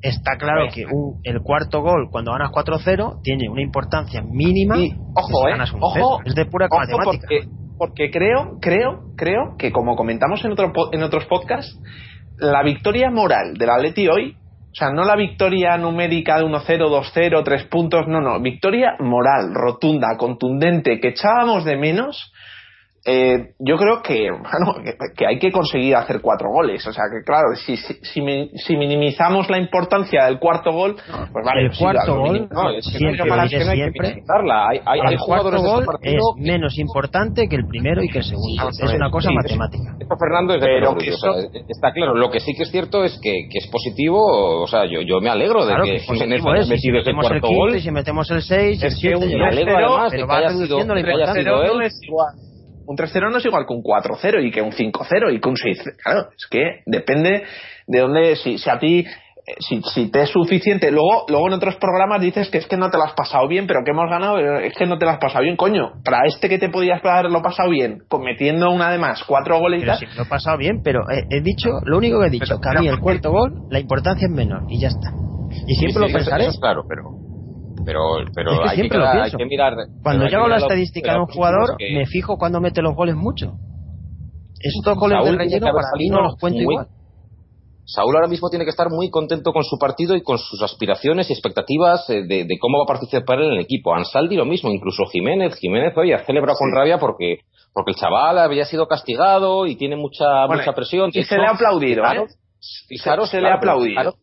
está 0.00 0.36
claro 0.36 0.66
que 0.72 0.84
un, 0.84 1.20
el 1.22 1.40
cuarto 1.40 1.80
gol 1.80 2.08
cuando 2.10 2.32
ganas 2.32 2.50
4-0 2.50 3.20
tiene 3.22 3.48
una 3.48 3.62
importancia 3.62 4.22
mínima 4.22 4.78
y, 4.78 4.92
ojo 5.14 5.48
eh 5.48 5.54
ojo 5.80 6.20
es 6.24 6.34
de 6.34 6.46
pura 6.46 6.66
ojo 6.70 6.80
matemática. 6.80 7.04
porque, 7.04 7.48
porque 7.78 8.10
creo 8.10 8.58
creo 8.60 9.12
creo 9.16 9.56
que 9.58 9.70
como 9.72 9.96
comentamos 9.96 10.44
en 10.44 10.52
otro 10.52 10.72
en 10.92 11.02
otros 11.02 11.26
podcasts 11.26 11.78
la 12.38 12.62
victoria 12.62 13.10
moral 13.10 13.54
del 13.54 13.70
Atleti 13.70 14.08
hoy 14.08 14.36
O 14.72 14.74
sea, 14.74 14.90
no 14.90 15.04
la 15.04 15.16
victoria 15.16 15.76
numérica 15.76 16.38
de 16.38 16.44
1-0, 16.44 16.64
2-0, 16.66 17.44
3 17.44 17.64
puntos, 17.64 18.08
no, 18.08 18.22
no, 18.22 18.40
victoria 18.40 18.96
moral, 19.00 19.52
rotunda, 19.52 20.16
contundente, 20.16 20.98
que 20.98 21.08
echábamos 21.08 21.66
de 21.66 21.76
menos 21.76 22.31
eh, 23.04 23.54
yo 23.58 23.76
creo 23.78 24.00
que, 24.00 24.30
bueno, 24.30 24.76
que, 25.16 25.26
hay 25.26 25.38
que 25.40 25.50
conseguir 25.50 25.96
hacer 25.96 26.20
cuatro 26.20 26.50
goles. 26.50 26.86
O 26.86 26.92
sea, 26.92 27.04
que 27.10 27.24
claro, 27.24 27.48
si, 27.56 27.76
si, 27.76 27.94
si, 28.54 28.76
minimizamos 28.76 29.50
la 29.50 29.58
importancia 29.58 30.26
del 30.26 30.38
cuarto 30.38 30.70
gol, 30.70 30.94
pues 31.32 31.44
vale. 31.44 31.62
El 31.62 31.68
pues 31.68 31.78
cuarto 31.80 32.14
gol, 32.14 32.48
no, 32.48 32.70
es 32.70 32.84
que 32.86 32.98
siempre, 32.98 33.26
no 33.26 33.34
hay 33.34 33.48
que 33.48 34.80
Hay, 34.86 35.16
jugadores 35.18 35.60
gol 35.62 35.84
es 36.00 36.14
menos 36.36 36.78
importante 36.78 37.48
que 37.48 37.56
el 37.56 37.66
primero 37.66 38.04
y 38.04 38.08
que 38.08 38.18
el 38.18 38.24
segundo. 38.24 38.68
es 38.68 38.94
una 38.94 39.10
cosa 39.10 39.30
matemática. 39.32 39.96
Esto, 39.98 40.16
Fernando, 40.16 40.54
es 40.54 40.60
de 40.60 40.66
Pero 40.66 40.96
que 40.96 41.08
eso... 41.08 41.34
está 41.68 41.92
claro. 41.92 42.14
Lo 42.14 42.30
que 42.30 42.38
sí 42.38 42.54
que 42.54 42.62
es 42.62 42.70
cierto 42.70 43.02
es 43.02 43.18
que, 43.20 43.48
que 43.50 43.58
es 43.58 43.66
positivo. 43.66 44.62
O 44.62 44.66
sea, 44.68 44.84
yo, 44.84 45.00
yo 45.00 45.20
me 45.20 45.28
alegro 45.28 45.66
de 45.66 45.74
que, 45.82 45.98
Jiménez 46.00 46.42
haya 46.46 46.66
metido 46.68 46.98
ese 47.00 47.12
cuarto 47.14 47.34
el 47.34 47.40
gol. 47.40 47.74
Y 47.74 47.80
si 47.80 47.90
metemos 47.90 48.30
el 48.30 48.42
6, 48.42 48.80
el 48.80 48.90
7, 48.92 49.26
me 49.26 49.44
alegro 49.44 49.76
además 49.76 50.12
de 50.12 50.18
que 50.18 50.32
haya 51.12 51.32
sido, 51.34 51.62
él 51.64 51.90
un 52.86 52.96
3-0 52.96 53.30
no 53.30 53.38
es 53.38 53.44
igual 53.44 53.64
que 53.66 53.74
un 53.74 53.82
4-0 53.82 54.46
y 54.46 54.50
que 54.50 54.62
un 54.62 54.72
5-0 54.72 55.34
y 55.34 55.40
que 55.40 55.48
un 55.48 55.56
6 55.56 55.82
Claro, 56.02 56.28
es 56.36 56.46
que 56.50 56.82
depende 56.86 57.44
de 57.86 58.00
dónde, 58.00 58.36
si, 58.36 58.58
si 58.58 58.70
a 58.70 58.78
ti 58.78 59.06
eh, 59.44 59.54
si, 59.58 59.82
si, 59.82 60.08
te 60.08 60.22
es 60.22 60.30
suficiente. 60.30 60.92
Luego, 60.92 61.24
luego 61.28 61.48
en 61.48 61.54
otros 61.54 61.74
programas 61.76 62.20
dices 62.20 62.48
que 62.48 62.58
es 62.58 62.66
que 62.66 62.76
no 62.76 62.90
te 62.90 62.96
lo 62.96 63.04
has 63.04 63.14
pasado 63.14 63.48
bien, 63.48 63.66
pero 63.66 63.80
que 63.84 63.90
hemos 63.90 64.08
ganado, 64.08 64.38
es 64.38 64.72
que 64.74 64.86
no 64.86 64.98
te 64.98 65.04
lo 65.04 65.10
has 65.10 65.18
pasado 65.18 65.42
bien, 65.42 65.56
coño. 65.56 65.94
Para 66.04 66.26
este 66.26 66.48
que 66.48 66.58
te 66.58 66.68
podías 66.68 67.04
haberlo 67.04 67.42
pasado 67.42 67.70
bien, 67.70 68.02
cometiendo 68.08 68.70
una 68.70 68.92
de 68.92 68.98
más, 68.98 69.24
cuatro 69.24 69.58
goles 69.58 69.82
y 69.82 69.86
tal. 69.86 69.98
Sí, 69.98 70.06
lo 70.16 70.22
he 70.22 70.26
pasado 70.26 70.58
bien, 70.58 70.80
pero 70.84 71.00
he, 71.10 71.40
dicho, 71.40 71.70
lo 71.84 71.98
único 71.98 72.20
que 72.20 72.26
he 72.26 72.30
dicho, 72.30 72.60
que 72.60 72.68
a 72.68 72.80
mí 72.80 72.86
el 72.86 73.00
cuarto 73.00 73.32
gol, 73.32 73.66
la 73.68 73.80
importancia 73.80 74.26
es 74.26 74.32
menor 74.32 74.62
y 74.68 74.78
ya 74.78 74.88
está. 74.88 75.12
Y 75.66 75.74
siempre 75.74 76.06
lo 76.06 76.12
pensaré. 76.12 76.44
Eso 76.44 76.52
es 76.52 76.60
claro, 76.60 76.84
pero 76.88 77.21
pero, 77.84 78.00
pero 78.34 78.68
hay, 78.68 78.76
que, 78.76 79.44
mirar. 79.44 79.74
Cuando 80.02 80.28
yo 80.28 80.38
hago 80.38 80.48
la 80.48 80.58
estadística 80.58 81.12
de 81.12 81.20
un 81.20 81.26
jugador, 81.26 81.76
me 81.78 82.06
fijo 82.06 82.36
cuando 82.38 82.60
mete 82.60 82.82
los 82.82 82.94
goles 82.94 83.16
mucho. 83.16 83.54
Estos 84.60 84.96
goles 84.96 85.24
de 85.24 85.32
relleno 85.32 85.66
para 85.66 85.88
mí 85.96 86.08
no 86.08 86.22
los 86.22 86.36
cuento 86.36 86.60
igual. 86.60 86.86
Saúl 87.84 88.14
ahora 88.14 88.28
mismo 88.28 88.48
tiene 88.48 88.64
que 88.64 88.70
estar 88.70 88.88
muy 88.90 89.10
contento 89.10 89.52
con 89.52 89.64
su 89.64 89.76
partido 89.76 90.14
y 90.14 90.22
con 90.22 90.38
sus 90.38 90.62
aspiraciones 90.62 91.28
y 91.28 91.32
expectativas 91.32 92.06
de, 92.06 92.24
de 92.24 92.58
cómo 92.60 92.78
va 92.78 92.84
a 92.84 92.86
participar 92.86 93.40
en 93.40 93.52
el 93.52 93.60
equipo. 93.60 93.92
Ansaldi 93.94 94.36
lo 94.36 94.44
mismo, 94.44 94.70
incluso 94.70 95.04
Jiménez. 95.06 95.56
Jiménez 95.58 95.92
hoy 95.96 96.12
ha 96.12 96.24
celebrado 96.24 96.56
con 96.56 96.72
rabia 96.72 96.98
porque 96.98 97.40
porque 97.74 97.90
el 97.90 97.96
chaval 97.96 98.38
había 98.38 98.66
sido 98.66 98.86
castigado 98.86 99.66
y 99.66 99.76
tiene 99.76 99.96
mucha 99.96 100.46
mucha 100.46 100.72
presión. 100.72 101.10
Y 101.12 101.24
se 101.24 101.36
le 101.36 101.46
ha 101.46 101.50
aplaudido, 101.50 102.04
¿eh? 102.04 102.26
Claro, 103.02 103.26
se, 103.26 103.40
le 103.40 103.48
ha 103.48 103.54
aplaudido 103.54 104.14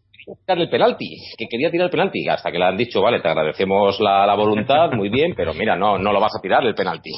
tirar 0.45 0.61
el 0.61 0.69
penalti, 0.69 1.17
que 1.37 1.47
quería 1.47 1.71
tirar 1.71 1.85
el 1.85 1.91
penalti, 1.91 2.27
hasta 2.27 2.51
que 2.51 2.57
le 2.57 2.65
han 2.65 2.77
dicho, 2.77 3.01
vale, 3.01 3.21
te 3.21 3.27
agradecemos 3.27 3.99
la, 3.99 4.33
voluntad, 4.35 4.91
muy 4.91 5.09
bien, 5.09 5.33
pero 5.35 5.53
mira, 5.53 5.75
no, 5.75 5.97
no 5.97 6.11
lo 6.11 6.19
vas 6.19 6.35
a 6.37 6.41
tirar 6.41 6.65
el 6.65 6.75
penalti. 6.75 7.11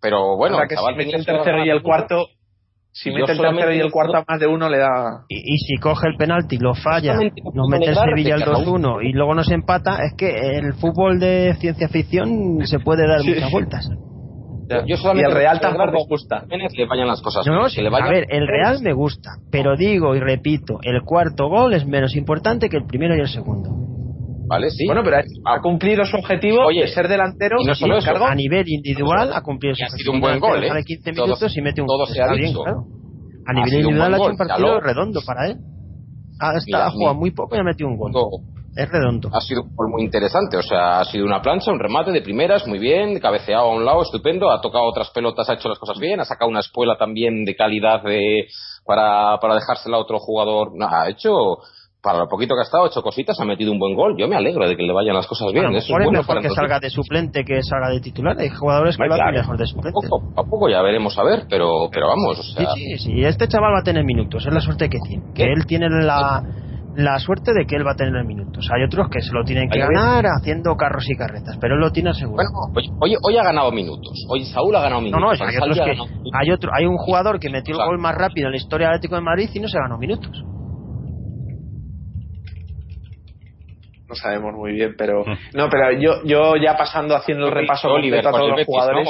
Pero 0.00 0.36
bueno, 0.36 0.58
que 0.68 0.76
si 0.76 0.94
mete 0.96 1.16
el 1.16 1.24
tercero 1.24 1.64
y 1.64 1.70
el 1.70 1.82
cuarto, 1.82 2.28
si 2.92 3.10
mete 3.10 3.32
el 3.32 3.38
tercero 3.38 3.72
y 3.74 3.80
el 3.80 3.90
cuarto 3.90 4.18
a 4.18 4.24
más 4.26 4.40
de 4.40 4.46
uno 4.46 4.68
le 4.68 4.78
da. 4.78 5.24
Y, 5.28 5.58
si 5.58 5.76
coge 5.76 6.08
el 6.08 6.16
penalti, 6.16 6.58
lo 6.58 6.74
falla, 6.74 7.14
nos 7.54 7.68
mete 7.68 7.86
el 7.86 7.94
Sevilla 7.94 8.36
el 8.36 8.42
2-1 8.42 9.08
y 9.08 9.12
luego 9.12 9.34
nos 9.34 9.50
empata, 9.50 9.98
es 10.04 10.14
que 10.16 10.58
el 10.58 10.74
fútbol 10.74 11.18
de 11.18 11.54
ciencia 11.58 11.88
ficción 11.88 12.66
se 12.66 12.78
puede 12.78 13.06
dar 13.06 13.24
muchas 13.24 13.50
vueltas. 13.50 13.88
Yo 14.86 14.96
solamente 14.96 15.28
y 15.28 15.32
el 15.32 15.36
Real 15.36 15.60
tampoco 15.60 15.92
me 15.92 16.04
gusta. 16.08 16.44
le 16.48 16.86
vayan 16.86 17.06
las 17.06 17.22
cosas. 17.22 17.46
No, 17.46 17.64
A 17.64 18.08
ver, 18.10 18.26
el 18.30 18.46
Real 18.46 18.80
me 18.82 18.92
gusta, 18.92 19.38
pero 19.50 19.76
digo 19.76 20.14
y 20.14 20.20
repito, 20.20 20.78
el 20.82 21.02
cuarto 21.02 21.48
gol 21.48 21.74
es 21.74 21.86
menos 21.86 22.16
importante 22.16 22.68
que 22.68 22.76
el 22.76 22.86
primero 22.86 23.16
y 23.16 23.20
el 23.20 23.28
segundo. 23.28 23.70
Vale, 24.48 24.70
sí. 24.70 24.86
Bueno, 24.86 25.02
pero 25.04 25.18
ha 25.44 25.60
cumplido 25.60 26.04
su 26.04 26.16
objetivo 26.16 26.68
de 26.68 26.86
ser 26.88 27.08
delantero 27.08 27.56
y 27.60 27.64
no 27.64 27.74
solo 27.74 27.98
eso, 27.98 28.24
a 28.24 28.34
nivel 28.34 28.68
individual 28.68 29.32
ha 29.32 29.42
cumplido 29.42 29.74
su 29.74 29.84
objetivo. 29.84 29.96
Ha 29.96 29.98
sido 29.98 30.12
un 30.12 30.20
buen 30.20 30.38
gol, 30.38 30.62
¿eh? 30.62 30.68
Sale 30.68 30.84
15 30.84 31.12
minutos 31.12 31.56
y 31.56 31.62
mete 31.62 31.80
un 31.80 31.86
todo 31.88 32.06
se 32.06 32.22
ha 32.22 32.32
dicho. 32.32 32.62
A 33.48 33.52
nivel 33.52 33.74
individual 33.74 34.14
ha 34.14 34.16
hecho 34.16 34.30
un 34.30 34.36
partido 34.36 34.80
redondo 34.80 35.20
para 35.26 35.46
él. 35.48 35.56
Ha, 36.38 36.50
ha 36.50 36.90
jugado 36.90 37.14
muy 37.14 37.30
poco 37.30 37.56
y 37.56 37.58
ha 37.58 37.64
metido 37.64 37.88
un 37.88 37.96
gol 37.96 38.12
es 38.76 38.88
redondo. 38.88 39.30
Ha 39.32 39.40
sido 39.40 39.64
muy 39.64 40.02
interesante, 40.02 40.56
o 40.58 40.62
sea, 40.62 41.00
ha 41.00 41.04
sido 41.04 41.24
una 41.24 41.40
plancha, 41.40 41.72
un 41.72 41.78
remate 41.78 42.12
de 42.12 42.20
primeras, 42.20 42.66
muy 42.66 42.78
bien, 42.78 43.18
cabeceado 43.18 43.70
a 43.70 43.74
un 43.74 43.84
lado, 43.84 44.02
estupendo, 44.02 44.50
ha 44.50 44.60
tocado 44.60 44.84
otras 44.84 45.10
pelotas, 45.10 45.48
ha 45.48 45.54
hecho 45.54 45.68
las 45.68 45.78
cosas 45.78 45.98
bien, 45.98 46.20
ha 46.20 46.24
sacado 46.24 46.50
una 46.50 46.60
espuela 46.60 46.96
también 46.98 47.44
de 47.44 47.56
calidad 47.56 48.02
de, 48.02 48.46
para, 48.84 49.38
para 49.40 49.54
dejársela 49.54 49.96
a 49.96 50.00
otro 50.00 50.18
jugador, 50.18 50.72
ha 50.80 51.08
hecho, 51.08 51.32
para 52.02 52.18
lo 52.18 52.28
poquito 52.28 52.54
que 52.54 52.60
ha 52.60 52.64
estado, 52.64 52.84
ha 52.84 52.88
hecho 52.88 53.02
cositas, 53.02 53.40
ha 53.40 53.44
metido 53.44 53.72
un 53.72 53.78
buen 53.78 53.96
gol. 53.96 54.14
Yo 54.16 54.28
me 54.28 54.36
alegro 54.36 54.68
de 54.68 54.76
que 54.76 54.82
le 54.82 54.92
vayan 54.92 55.16
las 55.16 55.26
cosas 55.26 55.52
bien. 55.52 55.74
es, 55.74 55.88
mejor 55.90 56.40
que 56.40 56.50
salga 56.50 56.78
de 56.78 56.90
suplente 56.90 57.44
que 57.44 57.60
salga 57.62 57.88
de 57.88 58.00
titular. 58.00 58.36
Hay 58.38 58.50
jugadores 58.50 58.96
que 58.96 59.06
lo 59.06 59.14
hacen 59.14 59.34
mejor 59.34 59.58
de 59.58 59.66
suplente. 59.66 59.98
A 59.98 60.08
poco, 60.08 60.40
a 60.40 60.44
poco, 60.44 60.68
ya 60.68 60.82
veremos 60.82 61.18
a 61.18 61.24
ver, 61.24 61.46
pero, 61.50 61.88
pero 61.90 62.06
vamos. 62.06 62.38
O 62.38 62.42
sea... 62.42 62.74
Sí, 62.74 62.96
sí, 62.96 62.98
sí. 62.98 63.24
Este 63.24 63.48
chaval 63.48 63.74
va 63.74 63.80
a 63.80 63.82
tener 63.82 64.04
minutos, 64.04 64.46
es 64.46 64.54
la 64.54 64.60
suerte 64.60 64.88
que 64.88 64.98
tiene. 65.00 65.32
Que 65.34 65.44
él 65.44 65.66
tiene 65.66 65.88
la 65.88 66.44
la 66.96 67.18
suerte 67.18 67.52
de 67.52 67.66
que 67.66 67.76
él 67.76 67.86
va 67.86 67.92
a 67.92 67.96
tener 67.96 68.24
minutos. 68.24 68.68
Hay 68.72 68.82
otros 68.82 69.08
que 69.10 69.20
se 69.20 69.32
lo 69.32 69.44
tienen 69.44 69.68
que 69.68 69.78
ganar 69.78 70.24
haciendo 70.26 70.74
carros 70.76 71.04
y 71.08 71.16
carretas, 71.16 71.56
pero 71.60 71.74
él 71.74 71.80
lo 71.80 71.92
tiene 71.92 72.14
seguro. 72.14 72.42
Bueno, 72.72 72.90
hoy, 73.00 73.14
hoy, 73.22 73.36
ha 73.36 73.44
ganado 73.44 73.70
minutos. 73.70 74.12
Hoy 74.28 74.44
Saúl 74.46 74.74
ha 74.76 74.80
ganado 74.80 75.02
minutos. 75.02 75.20
No, 75.20 75.26
no, 75.26 75.46
hay, 75.46 75.56
otros 75.56 75.78
que, 75.78 76.30
hay, 76.32 76.50
otro, 76.50 76.70
hay 76.74 76.86
un 76.86 76.96
jugador 76.96 77.38
que 77.38 77.50
metió 77.50 77.74
el 77.74 77.86
gol 77.86 77.98
más 77.98 78.14
rápido 78.14 78.46
en 78.46 78.52
la 78.52 78.56
historia 78.56 78.88
del 78.88 78.96
Atlético 78.96 79.16
de 79.16 79.20
Madrid 79.20 79.50
y 79.52 79.60
no 79.60 79.68
se 79.68 79.78
ganó 79.78 79.98
minutos. 79.98 80.42
No 84.08 84.14
sabemos 84.14 84.54
muy 84.54 84.72
bien, 84.72 84.94
pero 84.96 85.24
mm. 85.24 85.56
no, 85.56 85.68
pero 85.68 85.92
yo 85.98 86.22
yo 86.24 86.56
ya 86.56 86.76
pasando 86.76 87.16
haciendo 87.16 87.46
el 87.46 87.52
repaso 87.52 87.88
Oliver, 87.88 88.26
a 88.26 88.30
todos 88.30 88.50
los 88.50 88.64
jugadores. 88.64 89.08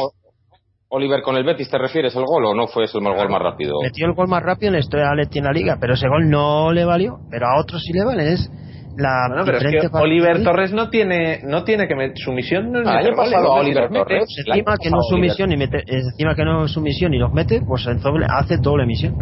Oliver 0.89 1.21
con 1.23 1.37
el 1.37 1.45
Betis, 1.45 1.69
¿te 1.69 1.79
refieres 1.79 2.15
el 2.15 2.25
gol 2.25 2.45
o 2.45 2.55
no 2.55 2.69
fue 2.69 2.85
ese 2.85 2.99
el 2.99 3.05
gol 3.05 3.29
más 3.29 3.43
rápido? 3.43 3.75
Metió 3.83 4.07
el 4.07 4.15
gol 4.15 4.29
más 4.29 4.43
rápido 4.43 4.69
en 4.69 4.75
la 4.75 4.79
historia 4.79 5.07
de 5.17 5.39
en 5.39 5.45
la 5.45 5.53
liga, 5.53 5.79
pero 5.81 5.95
ese 5.95 6.09
gol 6.09 6.31
no 6.31 6.73
le 6.73 6.85
valió, 6.85 7.19
pero 7.31 7.47
a 7.47 7.61
otros 7.61 7.83
sí 7.83 7.93
le 7.93 8.05
vale. 8.05 8.33
Es 8.33 8.51
la 8.97 9.43
pero 9.45 9.59
es 9.59 9.65
que 9.65 9.89
Oliver 9.93 10.43
Torres 10.43 10.73
no 10.73 10.89
tiene 10.89 11.41
no 11.45 11.65
tiene 11.65 11.87
que 11.87 11.95
meter 11.95 12.17
su 12.17 12.33
misión 12.33 12.73
no 12.73 12.81
es 12.81 12.87
ah, 12.89 13.01
pasado 13.15 13.53
a 13.53 13.61
Oliver 13.61 13.91
Torres 13.91 14.25
encima 14.47 14.75
que 14.81 14.91
no 14.91 15.03
su 15.03 15.19
misión 15.19 15.53
y 15.53 15.57
mete, 15.59 15.85
encima 15.87 16.35
que 16.35 16.45
no 16.45 16.65
es 16.65 16.73
su 16.73 16.81
misión 16.81 17.13
y 17.13 17.19
los 17.19 17.31
mete 17.31 17.61
pues 17.61 17.85
doble, 18.03 18.27
hace 18.27 18.57
doble 18.57 18.87
misión 18.87 19.19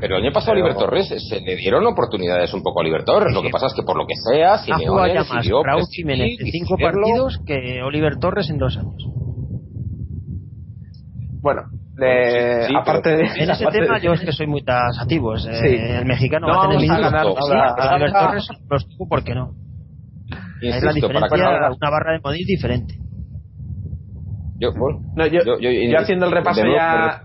pero 0.00 0.16
el 0.16 0.24
año 0.24 0.32
pasado 0.32 0.52
a 0.52 0.54
Oliver 0.54 0.74
Torres 0.74 1.08
se 1.08 1.40
le 1.40 1.56
dieron 1.56 1.86
oportunidades 1.86 2.52
un 2.54 2.62
poco 2.62 2.80
a 2.80 2.82
Oliver 2.82 3.04
Torres. 3.04 3.34
Lo 3.34 3.42
que 3.42 3.50
pasa 3.50 3.66
es 3.66 3.74
que 3.74 3.82
por 3.82 3.96
lo 3.96 4.06
que 4.06 4.14
sea, 4.14 4.58
si 4.58 4.70
ha 4.70 4.76
jugado 4.76 5.12
ya 5.12 5.24
más 5.24 5.48
Raúl 5.48 5.82
Jiménez 5.90 6.38
en 6.38 6.46
cinco 6.52 6.76
partidos 6.76 7.40
que 7.44 7.82
Oliver 7.82 8.16
Torres 8.18 8.48
en 8.48 8.58
dos 8.58 8.76
años. 8.76 8.94
Bueno, 11.40 11.62
aparte 12.76 13.10
de. 13.10 13.22
En 13.22 13.50
ese 13.50 13.66
tema, 13.66 13.98
yo 14.00 14.12
es 14.12 14.20
que 14.20 14.32
soy 14.32 14.46
muy 14.46 14.62
tasativo. 14.62 15.36
Eh, 15.36 15.98
el 15.98 16.04
mexicano 16.04 16.48
va 16.48 16.64
a 16.64 16.68
tener 16.68 16.80
minutos. 16.80 17.12
Ganar, 17.12 18.12
Torres 18.12 18.48
los 18.68 18.88
tuvo, 18.88 19.08
¿por 19.08 19.24
qué 19.24 19.34
no? 19.34 19.52
es 20.60 20.82
la 20.82 20.92
diferencia, 20.92 21.70
una 21.70 21.90
barra 21.90 22.12
de 22.12 22.20
Madrid 22.22 22.44
diferente. 22.46 22.94
Yo, 24.60 24.72
bueno, 24.72 25.00
no, 25.14 25.26
yo, 25.26 25.40
yo, 25.44 25.58
yo, 25.60 25.98
haciendo 25.98 26.26
el 26.26 26.32
repaso 26.32 26.62
ya. 26.66 27.22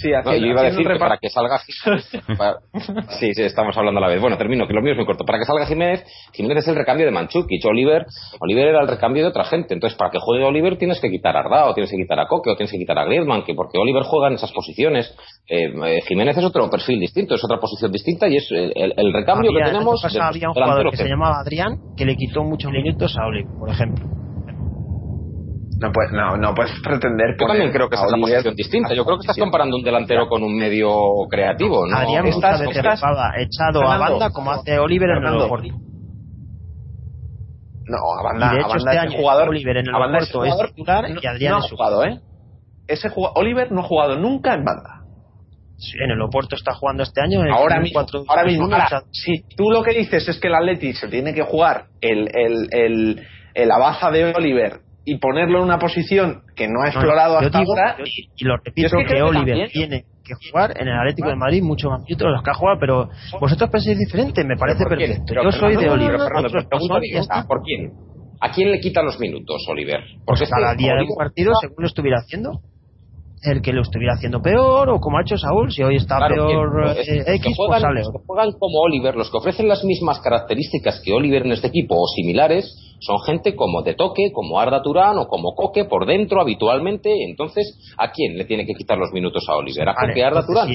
Sí, 0.00 0.10
no, 0.10 0.34
yo 0.34 0.46
iba 0.46 0.60
a 0.60 0.64
decir 0.64 0.86
que 0.86 0.98
para 0.98 1.18
que 1.18 1.28
salga 1.28 1.58
sí, 3.20 3.34
sí, 3.34 3.42
estamos 3.42 3.76
hablando 3.76 3.98
a 3.98 4.02
la 4.02 4.08
vez. 4.08 4.20
Bueno, 4.20 4.36
termino, 4.36 4.66
que 4.66 4.72
lo 4.72 4.82
mío 4.82 4.92
es 4.92 4.96
muy 4.96 5.06
corto. 5.06 5.24
Para 5.24 5.38
que 5.38 5.44
salga 5.44 5.66
Jiménez, 5.66 6.04
Jiménez 6.32 6.64
es 6.64 6.68
el 6.68 6.76
recambio 6.76 7.06
de 7.06 7.12
Manchukic. 7.12 7.64
Oliver, 7.66 8.04
Oliver 8.40 8.68
era 8.68 8.80
el 8.82 8.88
recambio 8.88 9.22
de 9.22 9.28
otra 9.28 9.44
gente. 9.44 9.74
Entonces, 9.74 9.96
para 9.96 10.10
que 10.10 10.18
juegue 10.18 10.44
Oliver 10.44 10.76
tienes 10.76 11.00
que 11.00 11.10
quitar 11.10 11.36
a 11.36 11.40
Arda, 11.40 11.66
o 11.66 11.74
tienes 11.74 11.90
que 11.90 11.96
quitar 11.96 12.18
a 12.18 12.26
Coque, 12.26 12.50
o 12.50 12.56
tienes 12.56 12.72
que 12.72 12.78
quitar 12.78 12.98
a 12.98 13.04
Griezmann, 13.04 13.44
que 13.44 13.54
porque 13.54 13.78
Oliver 13.78 14.02
juega 14.02 14.28
en 14.28 14.34
esas 14.34 14.52
posiciones. 14.52 15.14
Eh, 15.48 15.72
eh, 15.86 16.00
Jiménez 16.08 16.36
es 16.36 16.44
otro 16.44 16.68
perfil 16.68 17.00
distinto, 17.00 17.34
es 17.34 17.44
otra 17.44 17.58
posición 17.58 17.92
distinta 17.92 18.28
y 18.28 18.36
es 18.36 18.48
el, 18.50 19.12
recambio 19.12 19.52
que 19.52 19.64
tenemos. 19.64 20.04
había 20.20 20.48
un 20.48 20.54
jugador 20.54 20.90
que 20.90 20.96
se 20.96 21.08
llamaba 21.08 21.40
Adrián 21.40 21.78
que 21.96 22.04
le 22.04 22.16
quitó 22.16 22.42
muchos 22.42 22.70
minutos 22.72 23.16
a 23.18 23.26
Oliver, 23.26 23.52
por 23.58 23.70
ejemplo. 23.70 24.23
No 25.78 25.90
puedes, 25.92 26.12
no, 26.12 26.36
no 26.36 26.54
puedes 26.54 26.72
pretender. 26.82 27.36
Yo 27.38 27.46
también 27.46 27.72
creo 27.72 27.88
que 27.88 27.96
es 27.96 28.02
una 28.02 28.16
posición 28.16 28.54
distinta. 28.54 28.94
Yo 28.94 29.04
creo 29.04 29.18
que 29.18 29.22
estás 29.22 29.38
comparando 29.38 29.76
un 29.76 29.82
delantero 29.82 30.28
con 30.28 30.42
un 30.42 30.56
medio 30.56 30.90
creativo. 31.28 31.86
¿no? 31.86 31.96
Adrián 31.96 32.26
estás, 32.26 32.60
estás 32.60 33.00
echado 33.38 33.90
a 33.90 33.98
banda 33.98 34.30
como 34.30 34.52
hace 34.52 34.78
Oliver 34.78 35.10
en 35.10 35.24
el 35.24 35.40
Oporto. 35.40 35.68
No, 37.86 37.98
a 38.18 38.22
banda, 38.22 38.52
y 38.52 38.56
de 38.56 38.62
hecho, 38.62 38.76
este 38.76 38.98
año 38.98 39.18
jugador, 39.18 39.48
Oliver 39.50 39.76
en 39.76 39.86
el 39.88 39.94
Oporto 39.94 40.44
es 40.44 40.56
titular 40.74 41.04
y 41.22 41.26
Adrián 41.26 41.52
no 41.52 41.58
ha 41.58 41.68
jugado, 41.68 42.04
¿eh? 42.04 42.20
Ese 42.86 43.10
Oliver 43.14 43.72
no 43.72 43.80
ha 43.80 43.84
jugado 43.84 44.16
nunca 44.16 44.54
en 44.54 44.64
banda. 44.64 45.02
Sí, 45.76 45.98
en 46.02 46.10
el 46.10 46.22
Oporto 46.22 46.56
está 46.56 46.72
jugando 46.72 47.02
este 47.02 47.20
año. 47.20 47.40
ahora 47.52 47.80
mismo, 47.80 48.06
ahora 48.28 48.44
mismo. 48.44 48.68
si 49.10 49.44
tú 49.56 49.70
lo 49.70 49.82
que 49.82 49.90
dices 49.92 50.26
es 50.28 50.38
que 50.38 50.48
el 50.48 50.54
Atleti 50.54 50.94
se 50.94 51.08
tiene 51.08 51.34
que 51.34 51.42
jugar 51.42 51.86
el, 52.00 52.28
el, 52.32 52.68
el, 52.70 53.26
el 53.54 53.70
abaza 53.70 54.10
de 54.10 54.32
Oliver 54.34 54.83
y 55.04 55.18
ponerlo 55.18 55.58
en 55.58 55.64
una 55.64 55.78
posición 55.78 56.42
que 56.56 56.66
no 56.66 56.82
ha 56.82 56.88
explorado 56.88 57.38
hasta 57.38 57.58
ahora. 57.58 57.96
y, 58.04 58.44
lo 58.44 58.56
repito 58.56 58.96
que, 59.06 59.22
Oliver 59.22 59.68
tiene 59.70 60.04
que 60.24 60.34
jugar 60.50 60.72
en 60.80 60.88
el 60.88 60.98
Atlético 60.98 61.28
de 61.28 61.36
Madrid 61.36 61.62
mucho 61.62 61.90
más 61.90 62.00
minutos 62.00 62.26
de 62.26 62.32
los 62.32 62.42
que 62.42 62.50
ha 62.50 62.54
jugado, 62.54 62.78
pero 62.80 63.10
vosotros 63.38 63.70
pensáis 63.70 63.98
diferente, 63.98 64.44
me 64.44 64.56
parece 64.56 64.84
perfecto. 64.84 65.34
Yo 65.42 65.52
soy 65.52 65.76
de 65.76 65.90
Oliver. 65.90 66.18
¿Por 67.46 67.62
quién? 67.62 67.92
¿A 68.40 68.50
quién 68.50 68.70
le 68.70 68.80
quitan 68.80 69.06
los 69.06 69.18
minutos, 69.20 69.64
Oliver? 69.68 70.00
Porque 70.24 70.40
pues 70.40 70.50
cada 70.50 70.74
día 70.74 70.94
del 70.94 71.06
partido, 71.16 71.52
según 71.60 71.76
lo 71.78 71.86
estuviera 71.86 72.18
haciendo 72.18 72.60
el 73.44 73.60
que 73.60 73.72
lo 73.72 73.82
estuviera 73.82 74.14
haciendo 74.14 74.40
peor 74.40 74.88
o 74.88 75.00
como 75.00 75.18
ha 75.18 75.22
hecho 75.22 75.36
Saúl, 75.36 75.70
si 75.70 75.82
hoy 75.82 75.96
está 75.96 76.18
peor 76.28 76.96
eh, 76.96 77.24
X, 77.26 77.56
pues 77.56 77.80
sale. 77.80 78.00
Los 78.00 78.10
que 78.10 78.26
juegan 78.26 78.52
como 78.52 78.80
Oliver, 78.80 79.14
los 79.16 79.30
que 79.30 79.36
ofrecen 79.36 79.68
las 79.68 79.84
mismas 79.84 80.20
características 80.20 81.00
que 81.04 81.12
Oliver 81.12 81.44
en 81.44 81.52
este 81.52 81.68
equipo 81.68 81.94
o 81.96 82.06
similares, 82.06 82.96
son 83.00 83.18
gente 83.26 83.54
como 83.54 83.82
De 83.82 83.94
Toque, 83.94 84.32
como 84.32 84.58
Arda 84.58 84.82
Turán 84.82 85.18
o 85.18 85.28
como 85.28 85.54
Coque 85.54 85.84
por 85.84 86.06
dentro 86.06 86.40
habitualmente. 86.40 87.12
Entonces, 87.28 87.78
¿a 87.98 88.10
quién 88.10 88.38
le 88.38 88.46
tiene 88.46 88.64
que 88.64 88.74
quitar 88.74 88.96
los 88.96 89.12
minutos 89.12 89.44
a 89.48 89.56
Oliver? 89.56 89.88
¿A 89.88 89.94
Coque, 89.94 90.24
Arda 90.24 90.46
Turán? 90.46 90.68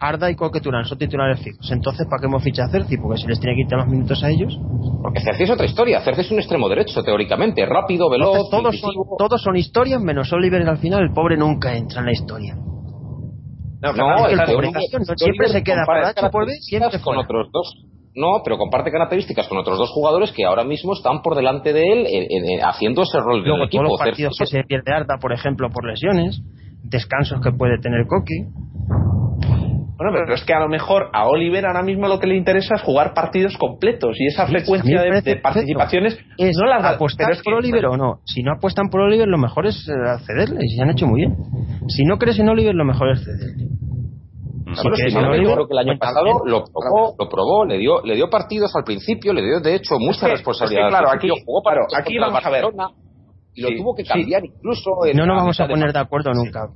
Arda 0.00 0.30
y 0.30 0.36
Coqueturán 0.36 0.84
son 0.84 0.96
titulares 0.96 1.40
fijos. 1.42 1.70
Entonces, 1.72 2.06
¿para 2.08 2.20
qué 2.20 2.26
hemos 2.26 2.42
fichado 2.42 2.68
a 2.68 2.72
Cerci? 2.72 2.96
Porque 2.96 3.20
si 3.20 3.26
les 3.26 3.40
tiene 3.40 3.56
que 3.56 3.64
quitar 3.64 3.80
los 3.80 3.88
minutos 3.88 4.22
a 4.22 4.30
ellos. 4.30 4.56
Porque 5.02 5.20
Cerci 5.20 5.42
es 5.42 5.50
otra 5.50 5.66
historia. 5.66 6.00
Cerci 6.00 6.20
es 6.20 6.30
un 6.30 6.38
extremo 6.38 6.68
derecho, 6.68 7.02
teóricamente. 7.02 7.66
Rápido, 7.66 8.08
veloz. 8.08 8.48
todos, 8.48 8.78
son, 8.78 8.92
todos 9.18 9.42
son 9.42 9.56
historias, 9.56 10.00
menos 10.00 10.32
Oliver 10.32 10.62
al 10.68 10.78
final. 10.78 11.02
El 11.02 11.12
pobre 11.12 11.36
nunca 11.36 11.76
entra 11.76 12.00
en 12.00 12.06
la 12.06 12.12
historia. 12.12 12.54
No, 13.80 13.92
no, 13.92 14.26
el 14.28 14.38
pobre 14.44 14.70
siempre 15.16 15.48
se 15.48 15.62
queda 15.62 15.84
para 15.86 16.12
por 16.30 16.48
siempre 16.50 17.00
con 17.00 17.16
otros 17.16 17.48
dos. 17.52 17.74
No, 18.14 18.40
pero 18.42 18.58
comparte 18.58 18.90
características 18.90 19.46
con 19.46 19.58
otros 19.58 19.78
dos 19.78 19.90
jugadores 19.90 20.32
que 20.32 20.44
ahora 20.44 20.64
mismo 20.64 20.92
están 20.92 21.22
por 21.22 21.36
delante 21.36 21.72
de 21.72 21.82
él 21.82 22.06
haciendo 22.64 23.02
ese 23.02 23.18
rol 23.18 23.44
de 23.44 23.50
equipo. 23.50 23.84
Todos 23.84 23.90
los 23.90 23.98
partidos 23.98 24.36
que 24.38 24.46
se 24.46 24.64
pierde 24.64 24.92
Arda, 24.92 25.18
por 25.20 25.32
ejemplo, 25.32 25.68
por 25.70 25.86
lesiones, 25.86 26.40
descansos 26.82 27.40
que 27.40 27.52
puede 27.52 27.78
tener 27.78 28.06
Coqui 28.06 28.46
bueno, 29.98 30.12
pero 30.12 30.32
es 30.32 30.44
que 30.44 30.54
a 30.54 30.60
lo 30.60 30.68
mejor 30.68 31.10
a 31.12 31.26
Oliver 31.26 31.66
ahora 31.66 31.82
mismo 31.82 32.06
lo 32.06 32.20
que 32.20 32.28
le 32.28 32.36
interesa 32.36 32.76
es 32.76 32.82
jugar 32.82 33.14
partidos 33.14 33.56
completos 33.58 34.14
y 34.20 34.28
esa 34.28 34.46
frecuencia 34.46 35.02
de, 35.02 35.36
participaciones 35.36 36.16
es 36.36 36.56
no 36.56 36.66
las 36.66 36.84
apostar 36.84 37.32
por 37.42 37.54
Oliver 37.54 37.86
o 37.86 37.96
no. 37.96 38.20
Si 38.24 38.44
no 38.44 38.52
apuestan 38.52 38.90
por 38.90 39.00
Oliver, 39.00 39.26
lo 39.26 39.38
mejor 39.38 39.66
es 39.66 39.88
eh, 39.88 40.22
cederle 40.24 40.60
y 40.62 40.68
se 40.68 40.82
han 40.82 40.90
hecho 40.90 41.08
muy 41.08 41.22
bien. 41.22 41.36
Si 41.88 42.04
no 42.04 42.16
crees 42.16 42.38
en 42.38 42.48
Oliver, 42.48 42.76
lo 42.76 42.84
mejor 42.84 43.10
es 43.10 43.24
cederle. 43.24 43.66
Si 44.76 45.14
no, 45.14 45.30
Oliver, 45.30 45.58
que 45.66 45.72
el 45.72 45.78
año 45.78 45.98
pasado 45.98 46.44
lo 46.46 46.62
probó, 46.62 47.16
lo 47.18 47.28
probó, 47.28 47.64
le 47.64 47.78
dio, 47.78 48.00
le 48.04 48.14
dio 48.14 48.30
partidos 48.30 48.70
al 48.76 48.84
principio, 48.84 49.32
le 49.32 49.42
dio 49.42 49.58
de 49.58 49.74
hecho 49.74 49.96
mucha 49.98 50.28
responsabilidad. 50.28 50.90
claro, 50.90 51.10
aquí, 51.10 51.28
jugó 51.44 51.60
para, 51.60 51.80
aquí 51.98 52.18
vamos 52.18 52.44
a 52.44 52.50
ver. 52.50 52.64
Y 53.54 53.62
lo 53.62 53.68
tuvo 53.76 53.96
que 53.96 54.04
cambiar 54.04 54.44
incluso. 54.44 54.92
no 55.12 55.26
nos 55.26 55.36
vamos 55.36 55.58
a 55.58 55.66
poner 55.66 55.92
de 55.92 55.98
acuerdo 55.98 56.30
nunca. 56.32 56.68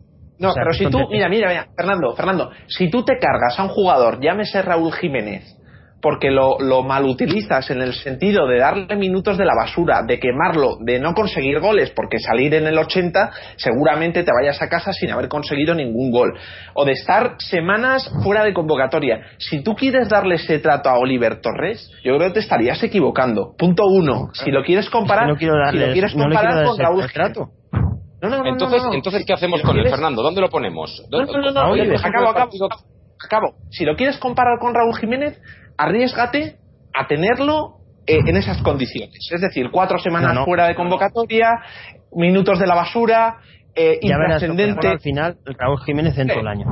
No, 0.42 0.52
pero 0.54 0.72
si 0.72 0.86
tú, 0.86 0.98
mira, 1.08 1.28
mira, 1.28 1.48
mira, 1.48 1.66
Fernando, 1.76 2.14
Fernando, 2.16 2.50
si 2.66 2.90
tú 2.90 3.04
te 3.04 3.16
cargas 3.18 3.58
a 3.58 3.62
un 3.62 3.68
jugador, 3.68 4.20
llámese 4.20 4.60
Raúl 4.60 4.92
Jiménez, 4.92 5.56
porque 6.00 6.32
lo, 6.32 6.58
lo 6.58 6.82
malutilizas 6.82 7.70
en 7.70 7.80
el 7.80 7.94
sentido 7.94 8.48
de 8.48 8.58
darle 8.58 8.96
minutos 8.96 9.38
de 9.38 9.44
la 9.44 9.54
basura, 9.54 10.02
de 10.02 10.18
quemarlo, 10.18 10.78
de 10.80 10.98
no 10.98 11.14
conseguir 11.14 11.60
goles, 11.60 11.90
porque 11.90 12.18
salir 12.18 12.52
en 12.54 12.66
el 12.66 12.76
80 12.76 13.30
seguramente 13.54 14.24
te 14.24 14.32
vayas 14.32 14.60
a 14.60 14.68
casa 14.68 14.92
sin 14.92 15.12
haber 15.12 15.28
conseguido 15.28 15.76
ningún 15.76 16.10
gol, 16.10 16.36
o 16.74 16.84
de 16.84 16.92
estar 16.92 17.36
semanas 17.38 18.10
fuera 18.24 18.42
de 18.42 18.52
convocatoria. 18.52 19.22
Si 19.38 19.62
tú 19.62 19.76
quieres 19.76 20.08
darle 20.08 20.34
ese 20.34 20.58
trato 20.58 20.88
a 20.88 20.98
Oliver 20.98 21.40
Torres, 21.40 21.88
yo 22.02 22.16
creo 22.16 22.28
que 22.28 22.34
te 22.34 22.40
estarías 22.40 22.82
equivocando. 22.82 23.54
Punto 23.56 23.84
uno. 23.86 24.30
Si 24.32 24.50
lo 24.50 24.64
quieres 24.64 24.90
comparar, 24.90 25.28
no 25.28 25.36
quiero 25.36 25.56
darle, 25.56 25.80
si 25.80 25.86
lo 25.86 25.92
quieres 25.92 26.14
comparar 26.14 26.64
con 26.64 26.78
Raúl 26.78 27.06
trato. 27.12 27.61
No, 28.22 28.28
no, 28.28 28.46
entonces, 28.46 28.82
entonces 28.92 29.24
¿qué 29.26 29.32
hacemos 29.32 29.60
con 29.62 29.76
él, 29.76 29.90
Fernando? 29.90 30.22
¿Dónde 30.22 30.40
lo 30.40 30.48
ponemos? 30.48 31.04
No, 31.10 31.24
no, 31.24 31.50
no, 31.50 31.60
acabo, 31.60 32.28
acabo, 32.28 32.50
acabo. 33.24 33.54
Si 33.70 33.84
lo 33.84 33.96
quieres 33.96 34.16
comparar 34.18 34.60
con 34.60 34.72
Raúl 34.74 34.96
Jiménez, 34.96 35.40
arriesgate 35.76 36.56
a 36.94 37.08
tenerlo 37.08 37.78
eh, 38.06 38.20
en 38.24 38.36
esas 38.36 38.62
condiciones. 38.62 39.28
Es 39.32 39.40
decir, 39.40 39.70
cuatro 39.72 39.98
semanas 39.98 40.44
fuera 40.44 40.68
de 40.68 40.76
convocatoria, 40.76 41.50
minutos 42.12 42.60
de 42.60 42.66
la 42.68 42.76
basura, 42.76 43.38
eh, 43.74 43.98
intrascendente. 44.00 44.86
al 44.86 45.00
final, 45.00 45.38
Raúl 45.58 45.80
Jiménez 45.84 46.14
dentro 46.14 46.36
del 46.36 46.46
año. 46.46 46.66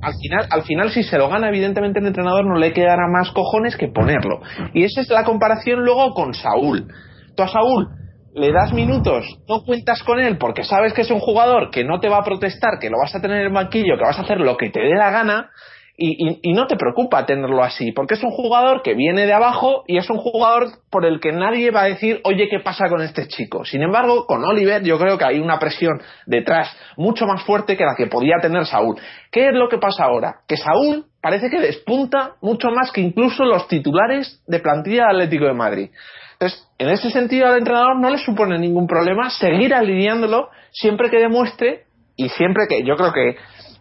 Al 0.00 0.14
final, 0.14 0.46
al 0.48 0.62
final, 0.62 0.90
si 0.90 1.02
se 1.02 1.18
lo 1.18 1.28
gana, 1.28 1.48
evidentemente 1.48 1.98
el 1.98 2.06
entrenador 2.06 2.46
no 2.46 2.56
le 2.56 2.72
quedará 2.72 3.06
más 3.12 3.32
cojones 3.32 3.76
que 3.76 3.88
ponerlo. 3.88 4.40
Y 4.72 4.84
esa 4.84 5.02
es 5.02 5.10
la 5.10 5.24
comparación 5.24 5.84
luego 5.84 6.14
con 6.14 6.32
Saúl. 6.32 6.88
Tú 7.34 7.42
a 7.42 7.48
Saúl 7.48 7.88
le 8.36 8.52
das 8.52 8.72
minutos, 8.72 9.24
no 9.48 9.64
cuentas 9.64 10.02
con 10.02 10.20
él 10.20 10.36
porque 10.36 10.62
sabes 10.62 10.92
que 10.92 11.00
es 11.00 11.10
un 11.10 11.20
jugador 11.20 11.70
que 11.70 11.84
no 11.84 12.00
te 12.00 12.10
va 12.10 12.18
a 12.18 12.24
protestar, 12.24 12.78
que 12.78 12.90
lo 12.90 12.98
vas 12.98 13.14
a 13.14 13.20
tener 13.20 13.38
en 13.38 13.46
el 13.46 13.52
banquillo, 13.52 13.96
que 13.96 14.04
vas 14.04 14.18
a 14.18 14.22
hacer 14.22 14.40
lo 14.40 14.58
que 14.58 14.68
te 14.68 14.80
dé 14.80 14.94
la 14.94 15.10
gana, 15.10 15.50
y, 15.98 16.52
no 16.52 16.66
te 16.66 16.76
preocupa 16.76 17.24
tenerlo 17.24 17.62
así, 17.62 17.92
porque 17.92 18.14
es 18.14 18.22
un 18.22 18.30
jugador 18.30 18.82
que 18.82 18.94
viene 18.94 19.24
de 19.24 19.32
abajo 19.32 19.82
y 19.86 19.96
es 19.96 20.10
un 20.10 20.18
jugador 20.18 20.66
por 20.90 21.06
el 21.06 21.20
que 21.20 21.32
nadie 21.32 21.70
va 21.70 21.82
a 21.82 21.86
decir, 21.86 22.20
oye, 22.24 22.48
¿qué 22.50 22.60
pasa 22.60 22.84
con 22.90 23.00
este 23.00 23.26
chico? 23.28 23.64
Sin 23.64 23.82
embargo, 23.82 24.26
con 24.26 24.44
Oliver 24.44 24.82
yo 24.82 24.98
creo 24.98 25.16
que 25.16 25.24
hay 25.24 25.38
una 25.38 25.58
presión 25.58 26.02
detrás 26.26 26.68
mucho 26.98 27.26
más 27.26 27.42
fuerte 27.44 27.78
que 27.78 27.84
la 27.84 27.94
que 27.96 28.08
podía 28.08 28.36
tener 28.42 28.66
Saúl. 28.66 28.96
¿Qué 29.30 29.46
es 29.46 29.54
lo 29.54 29.70
que 29.70 29.78
pasa 29.78 30.04
ahora? 30.04 30.40
Que 30.46 30.58
Saúl 30.58 31.06
parece 31.22 31.48
que 31.48 31.60
despunta 31.60 32.32
mucho 32.42 32.68
más 32.70 32.92
que 32.92 33.00
incluso 33.00 33.44
los 33.44 33.66
titulares 33.66 34.42
de 34.46 34.60
plantilla 34.60 35.04
de 35.04 35.10
Atlético 35.12 35.46
de 35.46 35.54
Madrid. 35.54 35.90
Entonces, 36.38 36.68
en 36.78 36.90
ese 36.90 37.10
sentido 37.10 37.46
al 37.46 37.58
entrenador 37.58 37.98
no 37.98 38.10
le 38.10 38.18
supone 38.18 38.58
ningún 38.58 38.86
problema 38.86 39.30
seguir 39.30 39.74
alineándolo 39.74 40.50
siempre 40.70 41.08
que 41.08 41.18
demuestre 41.18 41.84
y 42.14 42.28
siempre 42.28 42.66
que 42.68 42.84
yo 42.84 42.96
creo 42.96 43.12
que 43.12 43.36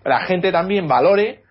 la 0.05 0.21
gente 0.21 0.51
también 0.53 0.87
valore 0.87 1.41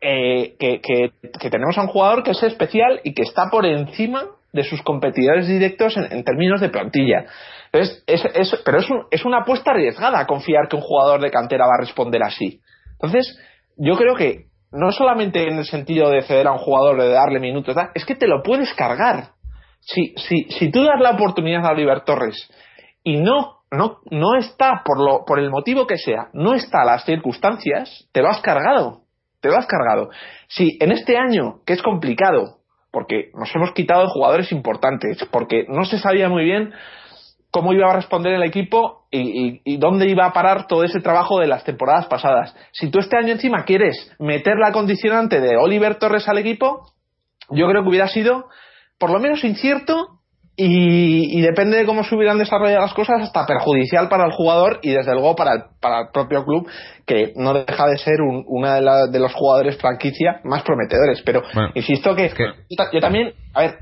eh, 0.00 0.56
que, 0.58 1.10
tenemos 1.50 1.76
a 1.76 1.82
un 1.82 1.88
jugador 1.88 2.22
que 2.22 2.30
es 2.30 2.42
especial 2.42 3.00
y 3.04 3.12
que 3.12 3.22
está 3.22 3.50
por 3.50 3.66
encima 3.66 4.24
de 4.52 4.64
sus 4.64 4.80
competidores 4.82 5.46
directos 5.46 5.94
en, 5.96 6.24
términos 6.24 6.60
de 6.62 6.70
plantilla. 6.70 7.26
Entonces, 7.72 8.02
es, 8.06 8.62
pero 8.64 8.78
es, 8.78 8.86
es 9.10 9.24
una 9.26 9.40
apuesta 9.40 9.72
arriesgada 9.72 10.26
confiar 10.26 10.68
que 10.68 10.76
un 10.76 10.82
jugador 10.82 11.20
de 11.20 11.30
cantera 11.30 11.66
va 11.66 11.74
a 11.76 11.80
responder 11.80 12.22
así. 12.22 12.60
Entonces, 12.92 13.38
yo 13.76 13.96
creo 13.96 14.14
que 14.14 14.46
no 14.72 14.90
solamente 14.92 15.46
en 15.48 15.58
el 15.58 15.64
sentido 15.64 16.10
de 16.10 16.22
ceder 16.22 16.46
a 16.46 16.52
un 16.52 16.58
jugador, 16.58 17.00
de 17.00 17.10
darle 17.10 17.40
minutos, 17.40 17.76
es 17.94 18.04
que 18.04 18.14
te 18.14 18.26
lo 18.26 18.42
puedes 18.42 18.72
cargar 18.74 19.30
si, 19.86 20.14
si, 20.16 20.44
si 20.50 20.70
tú 20.70 20.82
das 20.82 21.00
la 21.00 21.12
oportunidad 21.12 21.64
a 21.64 21.70
Oliver 21.70 22.02
Torres 22.02 22.50
y 23.04 23.18
no, 23.18 23.60
no, 23.70 23.98
no 24.10 24.36
está, 24.36 24.82
por, 24.84 25.00
lo, 25.00 25.24
por 25.24 25.38
el 25.38 25.48
motivo 25.48 25.86
que 25.86 25.96
sea, 25.96 26.28
no 26.32 26.54
está 26.54 26.82
a 26.82 26.84
las 26.84 27.04
circunstancias, 27.04 28.08
te 28.12 28.20
lo 28.20 28.28
has 28.28 28.40
cargado. 28.40 29.02
Te 29.40 29.48
lo 29.48 29.56
has 29.56 29.66
cargado. 29.66 30.10
Si 30.48 30.76
en 30.80 30.90
este 30.90 31.16
año, 31.16 31.60
que 31.64 31.74
es 31.74 31.82
complicado, 31.82 32.58
porque 32.90 33.30
nos 33.34 33.54
hemos 33.54 33.72
quitado 33.72 34.08
jugadores 34.08 34.50
importantes, 34.50 35.24
porque 35.30 35.66
no 35.68 35.84
se 35.84 35.98
sabía 35.98 36.28
muy 36.28 36.44
bien 36.44 36.72
cómo 37.52 37.72
iba 37.72 37.88
a 37.88 37.94
responder 37.94 38.32
el 38.32 38.42
equipo 38.42 39.06
y, 39.10 39.60
y, 39.64 39.76
dónde 39.76 40.10
iba 40.10 40.26
a 40.26 40.32
parar 40.32 40.66
todo 40.66 40.82
ese 40.82 41.00
trabajo 41.00 41.38
de 41.38 41.46
las 41.46 41.62
temporadas 41.62 42.06
pasadas. 42.06 42.56
Si 42.72 42.90
tú 42.90 42.98
este 42.98 43.16
año 43.16 43.32
encima 43.32 43.64
quieres 43.64 44.12
meter 44.18 44.56
la 44.56 44.72
condicionante 44.72 45.40
de 45.40 45.56
Oliver 45.56 45.96
Torres 45.96 46.28
al 46.28 46.38
equipo, 46.38 46.90
yo 47.50 47.68
creo 47.68 47.82
que 47.82 47.88
hubiera 47.88 48.08
sido 48.08 48.48
por 48.98 49.10
lo 49.10 49.18
menos 49.18 49.44
incierto 49.44 50.16
y, 50.58 51.42
depende 51.42 51.76
de 51.76 51.84
cómo 51.84 52.02
se 52.02 52.14
hubieran 52.14 52.38
desarrollado 52.38 52.80
las 52.80 52.94
cosas, 52.94 53.20
hasta 53.20 53.44
perjudicial 53.44 54.08
para 54.08 54.24
el 54.24 54.32
jugador 54.32 54.78
y 54.82 54.90
desde 54.90 55.12
luego 55.12 55.36
para 55.36 55.52
el, 55.52 55.62
para 55.80 56.00
el 56.00 56.08
propio 56.12 56.44
club, 56.44 56.66
que 57.04 57.34
no 57.36 57.52
deja 57.52 57.86
de 57.86 57.98
ser 57.98 58.22
uno 58.22 58.72
de, 58.72 59.10
de, 59.10 59.20
los 59.20 59.34
jugadores 59.34 59.76
franquicia 59.76 60.40
más 60.44 60.62
prometedores. 60.62 61.20
Pero 61.26 61.42
insisto 61.74 62.16
que, 62.16 62.30
Yo, 62.90 63.00
también, 63.00 63.34
a 63.52 63.60
ver, 63.60 63.78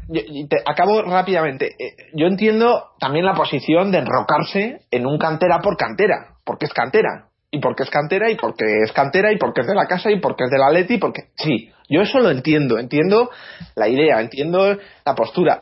te, 0.48 0.56
acabo 0.66 1.02
rápidamente. 1.02 1.76
Eh, 1.78 1.94
yo 2.12 2.26
entiendo 2.26 2.82
también 2.98 3.24
la 3.24 3.34
posición 3.34 3.92
de 3.92 3.98
enrocarse 3.98 4.80
en 4.90 5.06
un 5.06 5.16
cantera 5.16 5.60
por 5.60 5.76
cantera, 5.76 6.38
porque 6.44 6.66
es 6.66 6.72
cantera. 6.72 7.28
Y 7.52 7.60
porque 7.60 7.84
es 7.84 7.90
cantera, 7.90 8.28
y 8.32 8.34
porque 8.34 8.64
es 8.82 8.90
cantera, 8.90 9.32
y 9.32 9.38
porque 9.38 9.60
es 9.60 9.68
de 9.68 9.76
la 9.76 9.86
casa, 9.86 10.10
y 10.10 10.18
porque 10.18 10.42
es 10.42 10.50
de 10.50 10.58
la 10.58 10.70
Leti, 10.70 10.98
porque 10.98 11.28
sí, 11.36 11.70
yo 11.88 12.02
eso 12.02 12.18
lo 12.18 12.30
entiendo, 12.30 12.78
entiendo 12.78 13.30
la 13.76 13.88
idea, 13.88 14.20
entiendo 14.20 14.76
la 15.04 15.14
postura, 15.14 15.60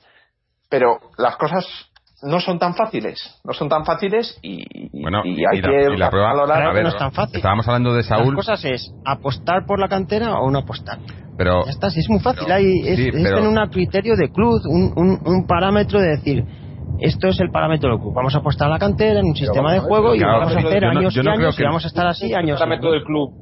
pero 0.68 0.98
las 1.18 1.36
cosas 1.36 1.66
no 2.22 2.40
son 2.40 2.58
tan 2.58 2.74
fáciles, 2.74 3.18
no 3.44 3.52
son 3.52 3.68
tan 3.68 3.84
fáciles 3.84 4.38
y, 4.42 5.02
bueno, 5.02 5.22
y 5.24 5.44
hay 5.44 5.60
que 5.60 5.96
la 5.96 6.08
prueba, 6.08 6.30
a 6.30 6.72
ver, 6.72 6.84
no 6.84 6.90
es 6.90 6.96
tan 6.96 7.12
fácil. 7.12 7.36
Estábamos 7.36 7.66
hablando 7.66 7.94
de 7.94 8.04
Saúl. 8.04 8.36
Las 8.36 8.46
cosas 8.46 8.64
es 8.64 8.94
apostar 9.04 9.66
por 9.66 9.80
la 9.80 9.88
cantera 9.88 10.38
o 10.38 10.50
no 10.50 10.60
apostar. 10.60 10.98
Pero 11.36 11.64
ya 11.64 11.70
está, 11.70 11.88
es 11.88 12.08
muy 12.08 12.20
fácil, 12.20 12.50
hay 12.52 12.80
es, 12.84 12.98
en 12.98 13.46
un 13.46 13.56
criterio 13.68 14.14
de 14.16 14.30
club, 14.30 14.60
un, 14.66 14.92
un, 14.96 15.20
un 15.24 15.46
parámetro 15.46 16.00
de 16.00 16.10
decir 16.10 16.44
esto 17.00 17.28
es 17.28 17.40
el 17.40 17.50
parámetro 17.50 17.90
del 17.90 17.98
club. 17.98 18.14
Vamos 18.14 18.34
a 18.34 18.38
apostar 18.38 18.68
a 18.68 18.72
la 18.72 18.78
cantera 18.78 19.18
en 19.20 19.26
un 19.26 19.34
sistema 19.34 19.72
de 19.72 19.80
juego 19.80 20.14
y 20.14 20.20
vamos 20.20 20.54
a 20.54 20.58
hacer 20.58 20.84
años 20.84 21.16
y 21.16 21.28
años 21.28 21.58
y 21.58 21.62
vamos 21.64 21.84
a 21.84 21.88
estar 21.88 22.06
así 22.06 22.32
años. 22.32 22.60
El 22.60 22.64
parámetro 22.64 22.92
del 22.92 23.02
club 23.02 23.32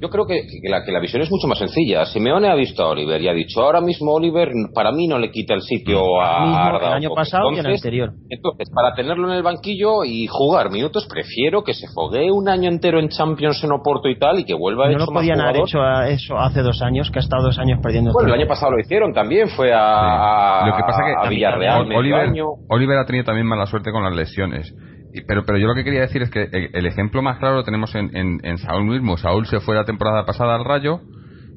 yo 0.00 0.08
creo 0.08 0.26
que, 0.26 0.40
la, 0.68 0.82
que 0.82 0.92
la 0.92 1.00
visión 1.00 1.20
es 1.20 1.30
mucho 1.30 1.46
más 1.46 1.58
sencilla. 1.58 2.06
Simeone 2.06 2.48
ha 2.48 2.54
visto 2.54 2.82
a 2.82 2.88
Oliver 2.88 3.20
y 3.20 3.28
ha 3.28 3.34
dicho, 3.34 3.60
ahora 3.60 3.82
mismo 3.82 4.12
Oliver 4.12 4.48
para 4.74 4.92
mí 4.92 5.06
no 5.06 5.18
le 5.18 5.30
quita 5.30 5.52
el 5.52 5.60
sitio 5.60 6.20
a 6.20 6.68
Arda. 6.68 6.88
El 6.88 6.94
año 6.94 7.14
pasado 7.14 7.52
y 7.52 7.58
el 7.58 7.66
anterior. 7.66 8.10
Entonces, 8.30 8.70
para 8.74 8.94
tenerlo 8.94 9.28
en 9.28 9.36
el 9.36 9.42
banquillo 9.42 10.04
y 10.04 10.26
jugar 10.26 10.70
minutos, 10.70 11.06
prefiero 11.06 11.62
que 11.62 11.74
se 11.74 11.86
foguee 11.94 12.30
un 12.30 12.48
año 12.48 12.70
entero 12.70 12.98
en 12.98 13.10
Champions 13.10 13.62
en 13.62 13.72
Oporto 13.72 14.08
y 14.08 14.18
tal 14.18 14.38
y 14.38 14.44
que 14.44 14.54
vuelva 14.54 14.86
a 14.86 14.90
No 14.90 14.98
lo 14.98 15.06
podían 15.06 15.40
haber 15.40 15.60
hecho 15.60 15.78
eso 16.06 16.38
hace 16.38 16.62
dos 16.62 16.80
años, 16.80 17.10
que 17.10 17.18
ha 17.18 17.22
estado 17.22 17.44
dos 17.44 17.58
años 17.58 17.80
perdiendo. 17.82 18.12
Bueno, 18.12 18.34
el 18.34 18.40
año 18.40 18.48
pasado 18.48 18.72
lo 18.72 18.80
hicieron 18.80 19.12
también, 19.12 19.48
fue 19.48 19.70
a, 19.74 20.64
lo 20.66 20.76
que 20.76 20.82
pasa 20.82 21.02
que 21.04 21.26
a 21.26 21.28
Villarreal. 21.28 21.92
Oliver, 21.92 22.30
Oliver 22.68 22.98
ha 22.98 23.04
tenido 23.04 23.24
también 23.24 23.46
mala 23.46 23.66
suerte 23.66 23.92
con 23.92 24.02
las 24.02 24.16
lesiones 24.16 24.74
pero, 25.26 25.44
pero 25.44 25.58
yo 25.58 25.66
lo 25.66 25.74
que 25.74 25.84
quería 25.84 26.00
decir 26.00 26.22
es 26.22 26.30
que 26.30 26.48
el, 26.50 26.86
ejemplo 26.86 27.22
más 27.22 27.38
claro 27.38 27.56
lo 27.56 27.64
tenemos 27.64 27.94
en, 27.94 28.40
en, 28.42 28.58
Saúl 28.58 28.84
mismo. 28.84 29.16
Saúl 29.16 29.46
se 29.46 29.60
fue 29.60 29.74
la 29.74 29.84
temporada 29.84 30.24
pasada 30.24 30.54
al 30.54 30.64
Rayo 30.64 31.00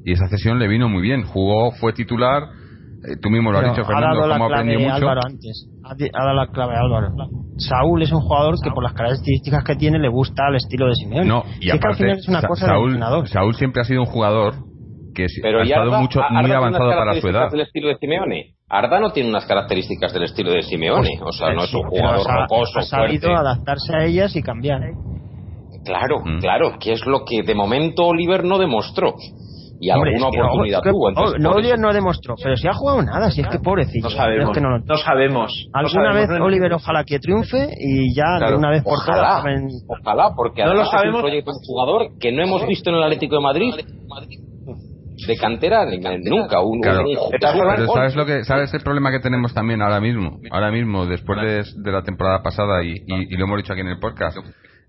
y 0.04 0.12
esa 0.12 0.28
cesión 0.28 0.58
le 0.58 0.68
vino 0.68 0.88
muy 0.88 1.02
bien. 1.02 1.22
Jugó, 1.22 1.70
fue 1.72 1.92
titular. 1.92 2.42
Eh, 3.06 3.16
tú 3.20 3.30
mismo 3.30 3.52
lo 3.52 3.58
has 3.58 3.70
dicho, 3.70 3.84
Fernando, 3.84 4.22
cómo 4.22 4.44
aprendió 4.46 4.80
mucho. 4.80 4.94
Álvaro 4.94 5.20
antes. 5.24 5.68
Ha, 5.84 5.94
dado 5.94 6.34
la 6.34 6.46
clave 6.48 6.74
Álvaro. 6.76 7.08
Saúl 7.58 8.02
es 8.02 8.12
un 8.12 8.20
jugador 8.20 8.56
que 8.62 8.70
por 8.70 8.82
las 8.82 8.94
características 8.94 9.62
que 9.64 9.76
tiene 9.76 9.98
le 9.98 10.08
gusta 10.08 10.48
el 10.48 10.56
estilo 10.56 10.86
de 10.86 10.94
Simeone. 10.94 11.26
No, 11.26 11.44
y 11.60 11.70
aparte, 11.70 12.10
es 12.10 12.28
una 12.28 12.42
cosa 12.42 12.66
Saúl, 12.66 12.98
Saúl 13.26 13.54
siempre 13.54 13.82
ha 13.82 13.84
sido 13.84 14.00
un 14.00 14.06
jugador 14.06 14.54
que 15.14 15.24
ha 15.24 15.62
estado 15.62 16.00
mucho, 16.00 16.20
muy 16.30 16.50
avanzado 16.50 16.90
para 16.90 17.20
su 17.20 17.28
edad. 17.28 17.50
del 17.50 17.60
estilo 17.60 17.88
de 17.88 17.96
Simeone? 17.96 18.54
Arda 18.74 18.98
no 18.98 19.10
tiene 19.10 19.28
unas 19.28 19.46
características 19.46 20.12
del 20.12 20.24
estilo 20.24 20.50
de 20.50 20.62
Simeone, 20.62 21.20
o 21.22 21.30
sea, 21.30 21.52
no 21.54 21.62
es 21.62 21.72
un 21.72 21.84
jugador 21.84 22.26
rocoso, 22.26 22.80
ha 22.80 22.82
sabido 22.82 23.32
adaptarse 23.32 23.94
a 23.94 24.04
ellas 24.04 24.34
y 24.34 24.42
cambiar. 24.42 24.82
¿eh? 24.82 24.94
Claro, 25.84 26.20
mm. 26.24 26.38
claro, 26.40 26.72
que 26.80 26.92
es 26.92 27.06
lo 27.06 27.24
que 27.24 27.42
de 27.44 27.54
momento 27.54 28.04
Oliver 28.04 28.42
no 28.42 28.58
demostró. 28.58 29.14
Y 29.80 29.90
alguna 29.90 30.28
oportunidad 30.28 30.80
tuvo. 30.82 31.08
Oh, 31.14 31.38
no, 31.38 31.50
Oliver 31.50 31.78
no 31.78 31.92
demostró, 31.92 32.34
pero 32.42 32.56
si 32.56 32.66
ha 32.66 32.72
jugado 32.72 33.02
nada, 33.02 33.30
si 33.30 33.42
es 33.42 33.48
que 33.48 33.58
pobrecito. 33.58 34.08
No 34.08 34.14
sabemos. 34.14 34.56
no, 34.86 34.96
sabemos. 34.96 35.68
Alguna 35.72 36.12
vez 36.12 36.30
Oliver 36.40 36.72
ojalá 36.72 37.04
que 37.04 37.18
triunfe 37.18 37.68
y 37.78 38.14
ya 38.14 38.38
de 38.44 38.56
una 38.56 38.70
vez 38.70 38.82
por 38.82 38.94
ojalá, 38.94 39.42
todas. 39.42 39.72
Ojalá, 39.86 40.30
porque 40.34 40.64
no 40.64 40.74
lo 40.74 40.84
sabemos. 40.86 41.08
es 41.08 41.14
un 41.16 41.20
proyecto 41.20 41.50
un 41.50 41.66
jugador 41.66 42.18
que 42.18 42.32
no 42.32 42.42
hemos 42.42 42.66
visto 42.66 42.90
en 42.90 42.96
el 42.96 43.02
Atlético 43.02 43.36
de 43.36 43.42
Madrid 43.42 43.74
de 45.26 45.36
cantera 45.36 45.86
nunca 46.24 46.60
un, 46.60 46.80
pero 46.80 47.86
sabes 47.86 48.16
lo 48.16 48.26
que 48.26 48.44
sabes 48.44 48.74
el 48.74 48.82
problema 48.82 49.10
que 49.10 49.20
tenemos 49.20 49.54
también 49.54 49.80
ahora 49.80 50.00
mismo 50.00 50.40
ahora 50.50 50.70
mismo 50.70 51.06
después 51.06 51.38
de, 51.76 51.92
la 51.92 52.02
temporada 52.02 52.42
pasada 52.42 52.82
y, 52.82 53.04
lo 53.06 53.44
hemos 53.44 53.58
dicho 53.58 53.72
aquí 53.72 53.82
en 53.82 53.88
el 53.88 53.98
podcast 53.98 54.38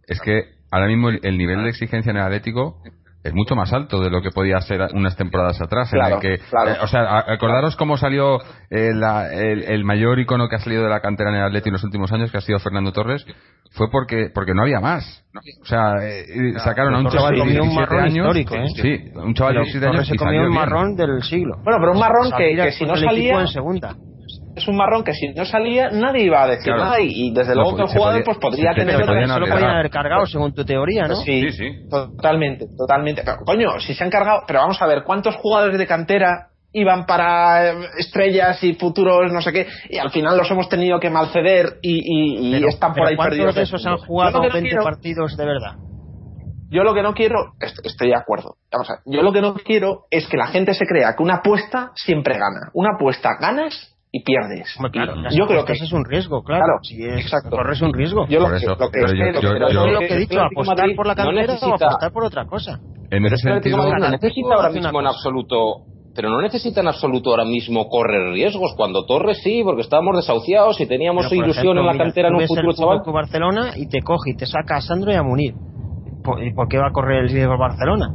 es 0.08 0.20
que 0.22 0.46
ahora 0.72 0.88
mismo 0.88 1.10
el, 1.10 1.38
nivel 1.38 1.64
de 1.64 1.70
exigencia 1.70 2.10
en 2.10 2.18
el 2.18 2.24
Atlético 2.24 2.82
es 3.26 3.34
mucho 3.34 3.56
más 3.56 3.74
alto 3.74 4.00
de 4.00 4.12
lo 4.12 4.22
que 4.22 4.30
podía 4.30 4.62
ser 4.62 4.82
unas 4.94 5.16
temporadas 5.18 5.60
atrás 5.60 5.92
en 5.94 6.00
el 6.00 6.20
que 6.20 6.34
eh, 6.36 6.78
o 6.82 6.88
sea 6.88 7.26
acordaros 7.28 7.76
cómo 7.76 7.98
salió 7.98 8.40
eh, 8.70 8.92
el, 9.68 9.84
mayor 9.84 10.20
icono 10.20 10.48
que 10.48 10.58
ha 10.58 10.60
salido 10.60 10.84
de 10.84 10.90
la 10.90 11.00
cantera 11.00 11.32
en 11.32 11.38
el 11.38 11.44
Atlético 11.44 11.70
en 11.70 11.74
los 11.74 11.84
últimos 11.84 12.12
años 12.12 12.32
que 12.32 12.38
ha 12.38 12.42
sido 12.42 12.60
Fernando 12.60 12.92
Torres 12.92 13.26
fue 13.72 13.90
porque 13.90 14.30
porque 14.34 14.54
no 14.54 14.62
había 14.62 14.80
más 14.80 15.24
o 15.34 15.66
sea 15.66 15.96
eh, 16.04 16.54
sacaron 16.64 16.94
a 16.94 17.00
un 17.00 17.10
chaval 17.10 17.36
de 17.36 17.46
17 17.46 17.98
años 17.98 18.38
sí 18.76 19.12
un 19.16 19.34
chaval 19.34 19.56
de 19.56 19.60
17 19.62 19.88
años 19.88 20.08
se 20.08 20.16
comió 20.16 20.44
un 20.44 20.54
marrón 20.54 20.96
del 20.96 21.24
siglo. 21.24 21.56
Bueno 21.64 21.80
pero 21.80 21.94
un 21.94 22.00
marrón 22.00 22.32
que, 22.38 22.72
si 22.74 22.86
no 22.86 22.96
salía 22.96 23.42
en 23.42 23.48
segunda 23.48 23.96
es 24.56 24.68
un 24.68 24.78
marrón 24.78 25.04
que 25.04 25.14
si 25.14 25.28
no 25.34 25.46
salía 25.46 25.90
nadie 25.90 26.24
iba 26.24 26.44
a 26.44 26.48
decir 26.48 26.74
nada 26.74 27.00
y, 27.00 27.32
desde 27.32 27.56
luego 27.56 27.76
que 27.76 27.82
el 27.84 27.88
jugador 27.90 28.24
pues 28.24 28.38
podría 28.38 28.74
tener 28.74 29.02
eso 29.02 29.40
lo 29.40 29.48
podían 29.48 29.70
haber 29.70 29.90
cargado 29.90 30.26
según 30.26 30.54
tu 30.54 30.64
teoría 30.64 31.08
¿no? 31.08 31.16
Sí, 31.18 31.52
sí, 31.52 31.88
totalmente 31.90 32.66
totalmente 32.78 33.24
pero, 33.24 33.38
coño 33.46 33.80
si 33.80 33.94
se 33.94 34.04
han 34.04 34.10
cargado 34.10 34.44
pero 34.48 34.60
vamos 34.60 34.82
a 34.82 34.88
ver 34.88 35.04
cuántos 35.04 35.36
jugadores 35.36 35.78
de 35.78 35.88
cantera 35.88 36.50
iban 36.72 37.06
para 37.06 37.72
eh, 37.72 37.76
estrellas 37.98 38.64
y 38.64 38.74
futuros 38.74 39.32
no 39.32 39.42
sé 39.42 39.52
qué 39.52 39.68
y 39.90 39.98
al 39.98 40.12
final 40.12 40.38
los 40.38 40.50
hemos 40.50 40.70
tenido 40.70 41.00
que 41.00 41.10
malceder 41.10 41.80
y, 41.82 42.56
y, 42.56 42.66
están 42.66 42.94
por 42.94 43.08
ahí 43.08 43.18
perdidos 43.18 43.54
¿Cuántos 43.54 43.56
de 43.56 43.64
esos 43.64 43.86
han 43.86 43.98
jugado 43.98 44.42
20 44.42 44.76
partidos 44.78 45.36
de 45.36 45.46
verdad? 45.46 45.76
Yo 46.68 46.84
lo 46.84 46.94
que 46.94 47.04
no 47.04 47.14
quiero, 47.14 47.54
estoy 47.60 48.10
de 48.10 48.16
acuerdo. 48.16 48.56
Vamos 48.72 48.90
a 48.90 48.96
yo 49.06 49.22
lo 49.22 49.32
que 49.32 49.40
no 49.40 49.54
quiero 49.54 50.06
es 50.10 50.28
que 50.28 50.36
la 50.36 50.48
gente 50.48 50.74
se 50.74 50.86
crea 50.86 51.16
que 51.16 51.24
una 51.24 51.36
apuesta 51.36 51.92
siempre 51.96 52.34
gana. 52.34 52.72
Una 52.74 52.96
apuesta 52.96 53.30
ganas 53.40 53.95
y 54.16 54.24
pierdes. 54.24 54.74
yo 55.36 55.46
creo 55.46 55.66
que 55.66 55.74
ese 55.74 55.84
es 55.84 55.92
un 55.92 56.06
riesgo, 56.06 56.42
claro. 56.42 56.80
si 56.84 57.04
es, 57.04 57.20
exacto. 57.20 57.50
Corres 57.50 57.82
un 57.82 57.94
riesgo. 57.94 58.26
Yo 58.30 58.40
lo, 58.40 58.48
que, 58.48 58.66
lo 58.66 58.78
que, 58.78 59.74
lo 59.74 60.00
que 60.00 60.14
he 60.14 60.18
dicho, 60.20 60.40
apostar 60.40 60.88
por 60.96 61.06
la 61.06 61.16
cantera 61.16 61.42
no 61.42 61.48
necesita, 61.48 61.68
o 61.68 61.76
apostar 61.76 62.12
por 62.14 62.24
otra 62.24 62.46
cosa. 62.46 62.80
En 63.12 63.26
ese 63.26 63.36
sentido, 63.36 63.78
no 63.78 64.10
necesita 64.10 64.56
ahora 64.56 64.70
mismo 64.70 65.02
en 65.02 65.08
absoluto 65.08 65.56
pero 66.16 66.30
no 66.30 66.40
necesita 66.42 66.80
en 66.80 66.88
absoluto 66.88 67.32
ahora 67.32 67.44
mismo 67.44 67.90
correr 67.90 68.32
riesgos. 68.32 68.74
Cuando 68.78 69.06
Torres 69.06 69.42
sí, 69.44 69.62
porque 69.66 69.82
estábamos 69.82 70.16
desahuciados 70.16 70.80
y 70.80 70.86
teníamos 70.86 71.30
ilusión 71.30 71.78
en 71.78 71.86
la 71.86 71.98
cantera 71.98 72.30
en 72.30 72.36
un 72.36 72.48
futuro 72.48 72.72
chaval. 72.72 73.02
Barcelona 73.06 73.74
y 73.76 73.90
te 73.90 74.02
coge 74.02 74.32
y 74.32 74.38
te 74.38 74.46
saca 74.46 74.78
a 74.78 74.82
Sandro 74.82 75.12
y 75.12 75.16
a 75.16 75.24
Munir. 75.24 75.56
¿Y 76.42 76.54
por 76.54 76.70
qué 76.70 76.78
va 76.78 76.88
a 76.88 76.92
correr 76.94 77.24
el 77.24 77.30
riesgo 77.30 77.58
Barcelona? 77.58 78.14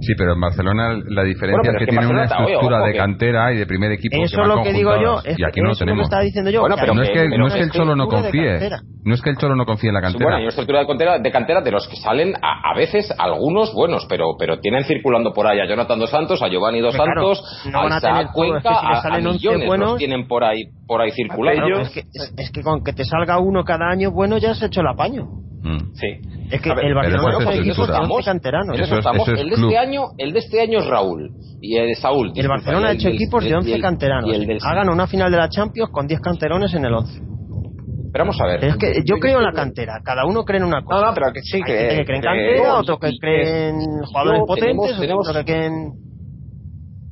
Sí, 0.00 0.14
pero 0.16 0.34
en 0.34 0.40
Barcelona 0.40 0.98
la 1.08 1.22
diferencia 1.22 1.72
es 1.72 1.78
que, 1.78 1.86
tiene 1.86 2.06
una 2.06 2.24
estructura 2.24 2.84
de 2.86 2.94
cantera 2.94 3.52
y 3.52 3.58
de 3.58 3.66
primer 3.66 3.92
equipo. 3.92 4.16
Eso 4.16 4.42
es 4.42 4.48
lo 4.48 4.62
que 4.62 4.72
digo 4.72 4.96
yo. 5.00 5.20
y 5.24 5.44
aquí 5.44 5.60
no 5.60 5.70
lo 5.70 5.76
tenemos. 5.76 6.08
diciendo 6.22 6.50
yo. 6.50 6.66
pero 6.78 6.94
no, 6.94 7.02
es 7.02 7.10
que, 7.10 7.28
no 7.28 7.46
es 7.46 7.54
que 7.54 7.60
el 7.60 7.70
Cholo 7.70 7.96
no 7.96 8.08
confíe. 8.08 8.70
No 9.04 9.14
es 9.14 9.22
que 9.22 9.30
el 9.30 9.36
Cholo 9.36 9.54
no 9.54 9.64
confíe 9.64 9.88
en 9.88 9.94
la 9.94 10.00
cantera. 10.00 10.24
Bueno, 10.24 10.36
hay 10.36 10.42
una 10.42 10.48
estructura 10.48 10.80
de 10.80 10.86
cantera, 10.86 11.18
de 11.18 11.30
cantera 11.30 11.60
de 11.60 11.70
los 11.70 11.86
que 11.86 11.96
salen 11.96 12.34
a, 12.42 12.74
veces 12.76 13.12
algunos 13.18 13.72
buenos, 13.72 14.06
pero 14.08 14.36
pero 14.38 14.58
tienen 14.58 14.84
circulando 14.84 15.32
por 15.32 15.46
ahí 15.46 15.60
a 15.60 15.66
Jonathan 15.66 15.98
dos 15.98 16.10
Santos, 16.10 16.42
a 16.42 16.48
Giovanni 16.48 16.80
dos 16.80 16.94
Santos, 16.94 17.42
a 17.72 18.32
Cuenca, 18.32 18.80
a, 18.80 19.18
millones 19.18 19.66
buenos, 19.66 19.96
tienen 19.96 20.26
por 20.26 20.44
ahí 20.44 20.64
por 20.86 21.00
ahí 21.00 21.10
circulando. 21.12 21.80
es, 21.80 21.90
que, 21.90 22.02
es 22.36 22.50
que 22.50 22.62
con 22.62 22.82
que 22.82 22.92
te 22.92 23.04
salga 23.04 23.38
uno 23.38 23.64
cada 23.64 23.88
año 23.88 24.10
bueno 24.10 24.38
ya 24.38 24.50
has 24.50 24.62
hecho 24.62 24.80
el 24.80 24.88
apaño. 24.88 25.24
Mm. 25.62 25.94
Sí. 25.94 26.35
Es 26.50 26.60
que 26.60 26.70
el 26.70 26.94
Barcelona 26.94 27.44
con 27.44 27.54
equipos 27.54 27.88
estamos, 27.88 28.24
canteranos. 28.24 28.78
Eso 28.78 28.98
estamos. 28.98 29.28
el 29.28 29.48
de 29.48 29.54
este 29.54 29.78
año, 29.78 30.02
el 30.18 30.32
de 30.32 30.38
este 30.38 30.60
año 30.60 30.78
es 30.78 30.86
Raúl 30.86 31.30
y 31.60 31.76
el 31.76 31.88
de 31.88 31.94
Saúl. 31.94 32.32
el 32.34 32.48
Barcelona 32.48 32.88
ha 32.88 32.92
hecho 32.92 33.08
equipos 33.08 33.44
de 33.44 33.54
11 33.54 33.80
canteranos. 33.80 34.30
Hagan 34.62 34.88
una 34.88 35.06
final 35.06 35.30
de 35.30 35.36
la 35.38 35.48
Champions 35.48 35.90
con 35.90 36.06
10 36.06 36.20
canterones 36.20 36.72
en 36.74 36.84
el 36.84 36.94
11. 36.94 37.20
Pero 38.12 38.24
vamos 38.24 38.40
a 38.40 38.46
ver. 38.46 38.64
Es 38.64 38.76
que 38.76 39.02
yo 39.04 39.16
creo 39.20 39.38
en 39.38 39.44
la 39.44 39.52
cantera. 39.52 40.00
Cada 40.02 40.24
uno 40.24 40.44
cree 40.44 40.58
en 40.58 40.64
una 40.64 40.82
cosa. 40.82 41.00
No, 41.00 41.06
no, 41.08 41.14
pero 41.14 41.32
que 41.34 41.40
sí 41.42 41.60
que. 41.60 41.72
Hay 41.72 41.96
que 41.98 42.04
creen 42.04 42.16
en 42.16 42.22
cantera, 42.22 42.74
otro 42.78 42.98
que 42.98 43.10
creen 43.20 43.76
jugadores 44.06 44.42
potentes, 44.46 44.98
tenemos, 44.98 45.28
otro 45.28 45.44
que 45.44 45.52
creen 45.52 45.92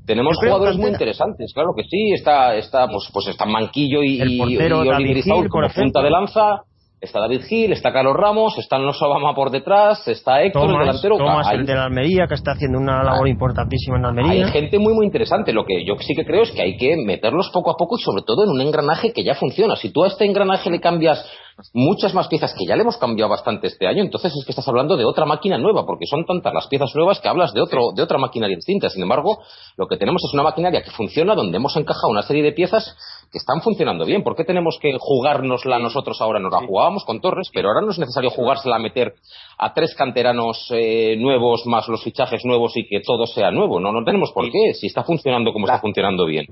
tenemos 0.06 0.36
jugadores 0.36 0.76
muy 0.76 0.90
interesantes, 0.90 1.52
claro 1.54 1.72
que 1.76 1.84
sí. 1.84 2.12
Está, 2.14 2.54
está, 2.54 2.86
pues, 2.88 3.08
pues 3.12 3.28
está 3.28 3.46
Manquillo 3.46 4.02
y, 4.02 4.20
el 4.20 4.36
portero, 4.38 4.84
y 4.84 4.88
Oliver 4.88 5.22
Saúl 5.22 5.48
como 5.48 5.68
punta 5.68 6.02
de 6.02 6.10
lanza. 6.10 6.62
Está 7.04 7.20
David 7.20 7.42
Gil, 7.42 7.72
está 7.72 7.92
Carlos 7.92 8.16
Ramos, 8.16 8.56
están 8.56 8.84
los 8.84 9.00
Obama 9.02 9.34
por 9.34 9.50
detrás, 9.50 10.08
está 10.08 10.42
Héctor, 10.42 10.70
el 10.70 10.78
delantero. 10.78 11.18
Tomás, 11.18 11.52
el 11.52 11.66
de 11.66 11.74
la 11.74 11.84
Almería, 11.84 12.26
que 12.26 12.34
está 12.34 12.52
haciendo 12.52 12.78
una 12.78 13.02
labor 13.02 13.28
importantísima 13.28 13.96
en 13.96 14.02
la 14.02 14.08
Almería. 14.08 14.46
Hay 14.46 14.52
gente 14.52 14.78
muy, 14.78 14.94
muy 14.94 15.04
interesante. 15.04 15.52
Lo 15.52 15.66
que 15.66 15.84
yo 15.84 15.96
sí 16.00 16.14
que 16.14 16.24
creo 16.24 16.42
es 16.42 16.50
que 16.52 16.62
hay 16.62 16.78
que 16.78 16.96
meterlos 16.96 17.50
poco 17.50 17.70
a 17.70 17.74
poco 17.76 17.98
y 17.98 18.02
sobre 18.02 18.22
todo 18.22 18.44
en 18.44 18.50
un 18.50 18.60
engranaje 18.62 19.12
que 19.12 19.22
ya 19.22 19.34
funciona. 19.34 19.76
Si 19.76 19.90
tú 19.90 20.02
a 20.02 20.06
este 20.06 20.24
engranaje 20.24 20.70
le 20.70 20.80
cambias 20.80 21.24
muchas 21.72 22.14
más 22.14 22.26
piezas 22.28 22.54
que 22.58 22.66
ya 22.66 22.74
le 22.74 22.82
hemos 22.82 22.96
cambiado 22.96 23.30
bastante 23.30 23.66
este 23.66 23.86
año, 23.86 24.02
entonces 24.02 24.32
es 24.34 24.44
que 24.44 24.52
estás 24.52 24.66
hablando 24.66 24.96
de 24.96 25.04
otra 25.04 25.24
máquina 25.24 25.58
nueva, 25.58 25.84
porque 25.86 26.06
son 26.06 26.24
tantas 26.24 26.52
las 26.52 26.66
piezas 26.68 26.90
nuevas 26.94 27.20
que 27.20 27.28
hablas 27.28 27.52
de, 27.52 27.60
otro, 27.60 27.92
de 27.94 28.02
otra 28.02 28.18
maquinaria 28.18 28.56
distinta. 28.56 28.88
Sin 28.88 29.02
embargo, 29.02 29.38
lo 29.76 29.86
que 29.86 29.96
tenemos 29.96 30.22
es 30.24 30.32
una 30.32 30.42
maquinaria 30.42 30.82
que 30.82 30.90
funciona 30.90 31.34
donde 31.34 31.56
hemos 31.56 31.76
encajado 31.76 32.08
una 32.08 32.22
serie 32.22 32.42
de 32.42 32.52
piezas 32.52 32.96
están 33.38 33.60
funcionando 33.60 34.04
bien. 34.04 34.22
¿Por 34.22 34.36
qué 34.36 34.44
tenemos 34.44 34.78
que 34.80 34.96
jugárnosla 34.98 35.78
nosotros 35.78 36.20
ahora? 36.20 36.40
Nos 36.40 36.52
la 36.52 36.66
jugábamos 36.66 37.04
con 37.04 37.20
Torres, 37.20 37.50
pero 37.52 37.68
ahora 37.68 37.80
no 37.80 37.90
es 37.90 37.98
necesario 37.98 38.30
jugársela 38.30 38.76
a 38.76 38.78
meter 38.78 39.14
a 39.58 39.72
tres 39.72 39.94
canteranos 39.94 40.68
eh, 40.70 41.16
nuevos 41.18 41.66
más 41.66 41.88
los 41.88 42.02
fichajes 42.02 42.44
nuevos 42.44 42.76
y 42.76 42.86
que 42.86 43.00
todo 43.00 43.26
sea 43.26 43.50
nuevo. 43.50 43.80
No, 43.80 43.92
no 43.92 44.04
tenemos 44.04 44.32
por 44.32 44.50
qué, 44.50 44.74
si 44.74 44.86
está 44.86 45.04
funcionando 45.04 45.52
como 45.52 45.66
está 45.66 45.80
funcionando 45.80 46.26
bien. 46.26 46.46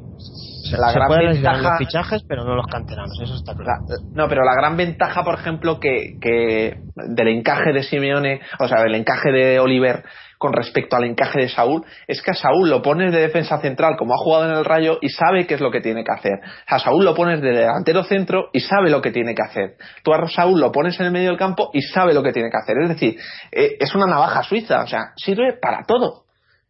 La 0.79 0.89
se 0.89 0.99
gran 0.99 1.09
ventaja... 1.09 1.63
los 1.63 1.79
fichajes, 1.79 2.25
pero 2.29 2.45
no 2.45 2.55
los 2.55 2.67
canteranos, 2.67 3.19
eso 3.21 3.35
está 3.35 3.55
claro. 3.55 3.85
no, 4.15 4.29
pero 4.29 4.45
la 4.45 4.55
gran 4.55 4.77
ventaja, 4.77 5.25
por 5.25 5.35
ejemplo, 5.35 5.81
que, 5.81 6.19
que 6.21 6.77
del 7.09 7.29
encaje 7.29 7.73
de 7.73 7.83
Simeone, 7.83 8.41
o 8.59 8.69
sea, 8.69 8.83
del 8.83 8.95
encaje 8.95 9.31
de 9.33 9.59
Oliver 9.59 10.05
con 10.43 10.53
respecto 10.53 10.97
al 10.97 11.05
encaje 11.05 11.43
de 11.43 11.49
Saúl 11.49 11.85
es 12.09 12.21
que 12.21 12.33
a 12.33 12.35
Saúl 12.35 12.69
lo 12.69 12.83
pones 12.83 13.13
de 13.13 13.21
defensa 13.21 13.61
central 13.61 13.95
como 13.97 14.13
ha 14.15 14.19
jugado 14.19 14.51
en 14.51 14.57
el 14.57 14.65
Rayo 14.65 14.99
y 15.01 15.09
sabe 15.09 15.47
qué 15.47 15.55
es 15.55 15.61
lo 15.61 15.71
que 15.71 15.81
tiene 15.81 16.03
que 16.03 16.11
hacer. 16.11 16.41
A 16.67 16.81
Saúl 16.81 17.05
lo 17.05 17.15
pones 17.15 17.41
de 17.41 17.51
delantero 17.51 18.03
centro 18.03 18.49
y 18.53 18.59
sabe 18.59 18.91
lo 18.91 19.01
que 19.01 19.13
tiene 19.13 19.37
que 19.37 19.43
hacer. 19.43 19.77
Tú 20.03 20.13
a 20.13 20.29
Saúl 20.29 20.61
lo 20.61 20.73
pones 20.73 20.99
en 20.99 21.07
el 21.07 21.13
medio 21.13 21.29
del 21.29 21.39
campo 21.39 21.71
y 21.73 21.81
sabe 21.81 22.13
lo 22.13 22.25
que 22.25 22.33
tiene 22.33 22.51
que 22.51 22.57
hacer. 22.57 22.77
Es 22.83 22.89
decir, 22.89 23.17
eh, 23.53 23.77
es 23.79 23.95
una 23.95 24.07
navaja 24.07 24.43
suiza, 24.43 24.83
o 24.83 24.87
sea, 24.89 25.13
sirve 25.15 25.57
para 25.63 25.85
todo. 25.87 26.25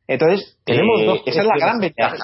Entonces, 0.07 0.59
tenemos 0.67 1.01
eh, 1.01 1.07
dos, 1.07 1.23
esa 1.25 1.41
es 1.41 1.47
la 1.47 1.57
gran 1.59 1.79
ventaja. 1.79 2.17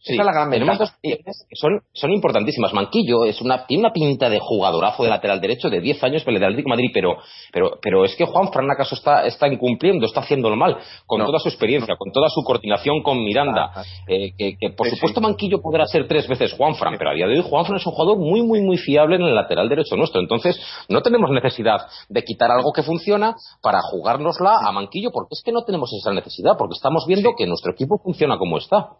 Esa 0.00 0.12
es 0.12 0.26
la 0.26 0.32
gran 0.32 0.50
Tenemos 0.50 0.78
dos 0.78 0.92
que 1.02 1.18
son, 1.54 1.82
son 1.92 2.12
importantísimas. 2.12 2.72
Manquillo 2.72 3.24
es 3.24 3.40
una, 3.40 3.66
tiene 3.66 3.82
una 3.82 3.92
pinta 3.92 4.30
de 4.30 4.38
jugadorazo 4.38 5.02
de 5.02 5.10
lateral 5.10 5.40
derecho 5.40 5.68
de 5.68 5.80
10 5.80 6.04
años 6.04 6.22
para 6.22 6.36
el 6.36 6.44
Atlético 6.44 6.68
de 6.68 6.76
Madrid, 6.76 6.90
pero, 6.94 7.16
pero, 7.52 7.78
pero 7.82 8.04
es 8.04 8.14
que 8.14 8.24
Juan 8.24 8.52
Fran 8.52 8.70
acaso 8.70 8.94
está, 8.94 9.26
está 9.26 9.48
incumpliendo, 9.48 10.06
está 10.06 10.20
haciéndolo 10.20 10.54
mal, 10.54 10.78
con 11.04 11.24
toda 11.24 11.40
su 11.40 11.48
experiencia, 11.48 11.96
con 11.96 12.12
toda 12.12 12.28
su 12.28 12.42
coordinación 12.42 13.02
con 13.02 13.18
Miranda. 13.18 13.72
Ah. 13.74 13.82
Eh, 14.06 14.32
que, 14.36 14.70
por 14.70 14.88
supuesto 14.88 15.20
Manquillo 15.20 15.60
podrá 15.60 15.84
ser 15.86 16.06
tres 16.06 16.28
veces 16.28 16.52
Juan 16.52 16.76
Fran, 16.76 16.94
pero 16.96 17.10
a 17.10 17.14
día 17.14 17.26
de 17.26 17.34
hoy 17.34 17.44
Juan 17.48 17.64
Fran 17.64 17.78
es 17.78 17.86
un 17.86 17.92
jugador 17.92 18.18
muy, 18.18 18.42
muy, 18.42 18.60
muy 18.60 18.76
fiable 18.76 19.16
en 19.16 19.22
el 19.22 19.34
lateral 19.34 19.68
derecho 19.68 19.96
nuestro. 19.96 20.20
Entonces, 20.20 20.60
no 20.88 21.02
tenemos 21.02 21.30
necesidad 21.30 21.78
de 22.08 22.22
quitar 22.22 22.50
algo 22.52 22.72
que 22.72 22.84
funciona 22.84 23.34
para 23.60 23.80
jugárnosla 23.82 24.58
a 24.64 24.70
Manquillo, 24.70 25.10
porque 25.12 25.30
es 25.32 25.42
que 25.44 25.52
no 25.52 25.64
tenemos 25.64 25.92
esa 25.92 26.12
necesidad, 26.12 26.52
porque 26.56 26.74
estamos 26.76 27.04
viendo 27.06 27.32
que 27.36 27.46
nuestro 27.46 27.72
equipo 27.72 27.98
funciona 27.98 28.38
como 28.38 28.58
está. 28.58 28.90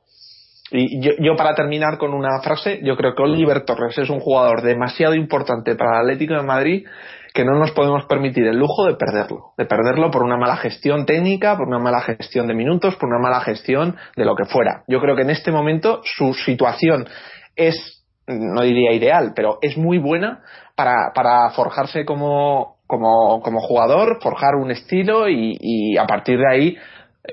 Y 0.71 1.01
yo, 1.01 1.37
para 1.37 1.55
terminar 1.55 1.97
con 1.97 2.13
una 2.13 2.41
frase, 2.43 2.81
yo 2.83 2.97
creo 2.97 3.15
que 3.15 3.23
Oliver 3.23 3.65
Torres 3.65 3.97
es 3.97 4.11
un 4.11 4.21
jugador 4.21 4.63
demasiado 4.63 5.15
importante 5.15 5.75
para 5.75 5.97
el 5.97 6.03
Atlético 6.03 6.35
de 6.35 6.43
Madrid 6.43 6.87
que 7.33 7.45
no 7.45 7.59
nos 7.59 7.71
podemos 7.73 8.05
permitir 8.07 8.47
el 8.47 8.59
lujo 8.59 8.87
de 8.87 8.97
perderlo, 8.97 9.53
de 9.57 9.65
perderlo 9.65 10.11
por 10.11 10.23
una 10.23 10.37
mala 10.37 10.57
gestión 10.57 11.07
técnica, 11.07 11.57
por 11.57 11.69
una 11.69 11.79
mala 11.79 12.01
gestión 12.01 12.47
de 12.49 12.55
minutos, 12.55 12.97
por 12.97 13.09
una 13.09 13.19
mala 13.19 13.41
gestión 13.41 13.97
de 14.17 14.25
lo 14.25 14.35
que 14.35 14.45
fuera. 14.45 14.83
Yo 14.89 15.01
creo 15.01 15.15
que 15.15 15.23
en 15.23 15.31
este 15.31 15.53
momento 15.53 16.01
su 16.05 16.35
situación 16.35 17.07
es, 17.55 18.05
no 18.27 18.63
diría 18.63 18.93
ideal, 18.93 19.33
pero 19.37 19.59
es 19.63 19.77
muy 19.77 19.99
buena 19.99 20.43
para, 20.75 21.13
para 21.15 21.51
forjarse 21.51 22.05
como, 22.05 22.77
como, 22.87 23.41
como 23.43 23.61
jugador, 23.61 24.19
forjar 24.21 24.57
un 24.57 24.71
estilo 24.71 25.29
y, 25.29 25.57
y 25.61 25.97
a 25.97 26.07
partir 26.07 26.39
de 26.39 26.51
ahí 26.51 26.77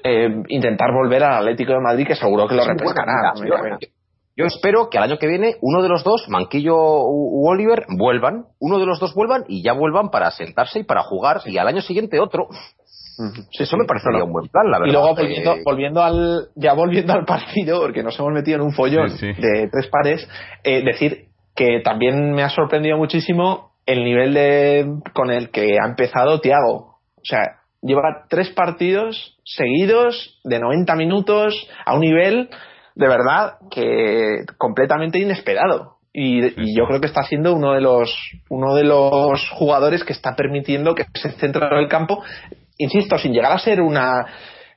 eh, 0.04 0.30
intentar 0.50 0.92
volver 0.92 1.24
al 1.24 1.40
Atlético 1.40 1.74
de 1.74 1.80
Madrid, 1.80 2.08
que 2.08 2.16
seguro 2.16 2.48
que 2.48 2.56
lo 2.56 2.66
refrescará. 2.66 3.34
Yo, 4.38 4.46
espero 4.46 4.90
que 4.90 4.98
al 4.98 5.06
año 5.06 5.18
que 5.18 5.28
viene 5.28 5.56
uno 5.62 5.82
de 5.82 5.88
los 5.88 6.04
dos, 6.04 6.26
Manquillo 6.28 6.76
u, 6.76 7.48
Oliver, 7.48 7.86
vuelvan, 7.98 8.48
uno 8.60 8.80
de 8.80 8.86
los 8.86 9.00
dos 9.00 9.14
vuelvan 9.16 9.46
y 9.48 9.64
ya 9.64 9.72
vuelvan 9.72 10.10
para 10.10 10.30
sentarse 10.32 10.80
y 10.80 10.84
para 10.84 11.04
jugar, 11.04 11.42
y 11.46 11.58
al 11.58 11.68
año 11.68 11.82
siguiente 11.82 12.20
otro. 12.20 12.50
eso 13.58 13.78
me 13.78 13.86
parecería 13.86 14.26
un 14.26 14.34
buen 14.34 14.50
plan, 14.50 14.70
la 14.70 14.80
verdad. 14.80 14.90
Y 14.90 14.92
luego 14.92 15.16
volviendo, 15.16 15.56
volviendo, 15.64 16.04
al, 16.04 16.50
ya 16.56 16.74
volviendo 16.74 17.14
al 17.14 17.24
partido, 17.26 17.80
porque 17.80 18.04
nos 18.04 18.20
hemos 18.20 18.34
metido 18.34 18.58
en 18.58 18.64
un 18.64 18.74
follón 18.74 19.08
de 19.18 19.70
tres 19.72 19.88
pares, 19.88 20.28
eh, 20.66 20.84
decir 20.84 21.28
que 21.56 21.80
también 21.82 22.34
me 22.34 22.44
ha 22.44 22.50
sorprendido 22.50 22.98
muchísimo 22.98 23.72
el 23.86 24.04
nivel 24.04 24.34
de 24.34 24.86
con 25.14 25.32
el 25.32 25.50
que 25.50 25.78
ha 25.82 25.88
empezado 25.88 26.42
Tiago. 26.42 26.96
O 27.16 27.24
sea, 27.24 27.62
lleva 27.86 28.26
tres 28.30 28.50
partidos 28.50 29.38
seguidos 29.44 30.40
de 30.44 30.60
90 30.60 30.96
minutos 30.96 31.56
a 31.86 31.94
un 31.94 32.02
nivel 32.02 32.50
de 32.96 33.08
verdad 33.08 33.58
que 33.70 34.46
completamente 34.58 35.20
inesperado. 35.20 35.96
Y, 36.18 36.74
yo 36.74 36.86
creo 36.88 37.02
que 37.02 37.08
está 37.08 37.24
siendo 37.24 37.54
uno 37.54 37.74
de 37.74 37.82
los 37.82 38.10
uno 38.50 38.74
de 38.74 38.86
los 38.86 39.50
jugadores 39.52 40.04
que 40.04 40.14
está 40.14 40.36
permitiendo 40.36 40.96
que 40.96 41.06
se 41.14 41.32
centre 41.34 41.68
en 41.68 41.78
el 41.78 41.90
campo 41.90 42.24
insisto 42.78 43.18
sin 43.18 43.34
llegar 43.34 43.52
a 43.52 43.60
ser 43.60 43.82
una 43.82 44.26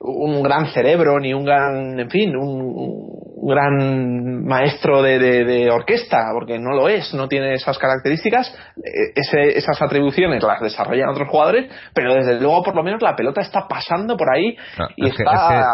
un 0.01 0.42
gran 0.42 0.66
cerebro 0.68 1.18
ni 1.18 1.34
un 1.34 1.44
gran 1.44 1.99
en 1.99 2.11
fin 2.11 2.36
un, 2.36 3.18
gran 3.40 4.44
maestro 4.44 5.01
de, 5.01 5.70
orquesta, 5.70 6.18
porque 6.34 6.59
no 6.59 6.74
lo 6.74 6.88
es, 6.88 7.14
no 7.14 7.28
tiene 7.28 7.55
esas 7.55 7.78
características, 7.78 8.53
eh, 8.76 9.55
esas 9.55 9.80
atribuciones 9.80 10.42
las 10.42 10.61
desarrollan 10.61 11.11
otros 11.11 11.28
jugadores, 11.28 11.70
pero 11.94 12.14
desde 12.14 12.40
luego 12.40 12.62
por 12.62 12.74
lo 12.74 12.82
menos 12.82 13.01
la 13.01 13.14
pelota 13.14 13.40
está 13.40 13.66
pasando 13.68 14.16
por 14.16 14.28
ahí 14.34 14.57
y 14.96 15.09
está, 15.09 15.70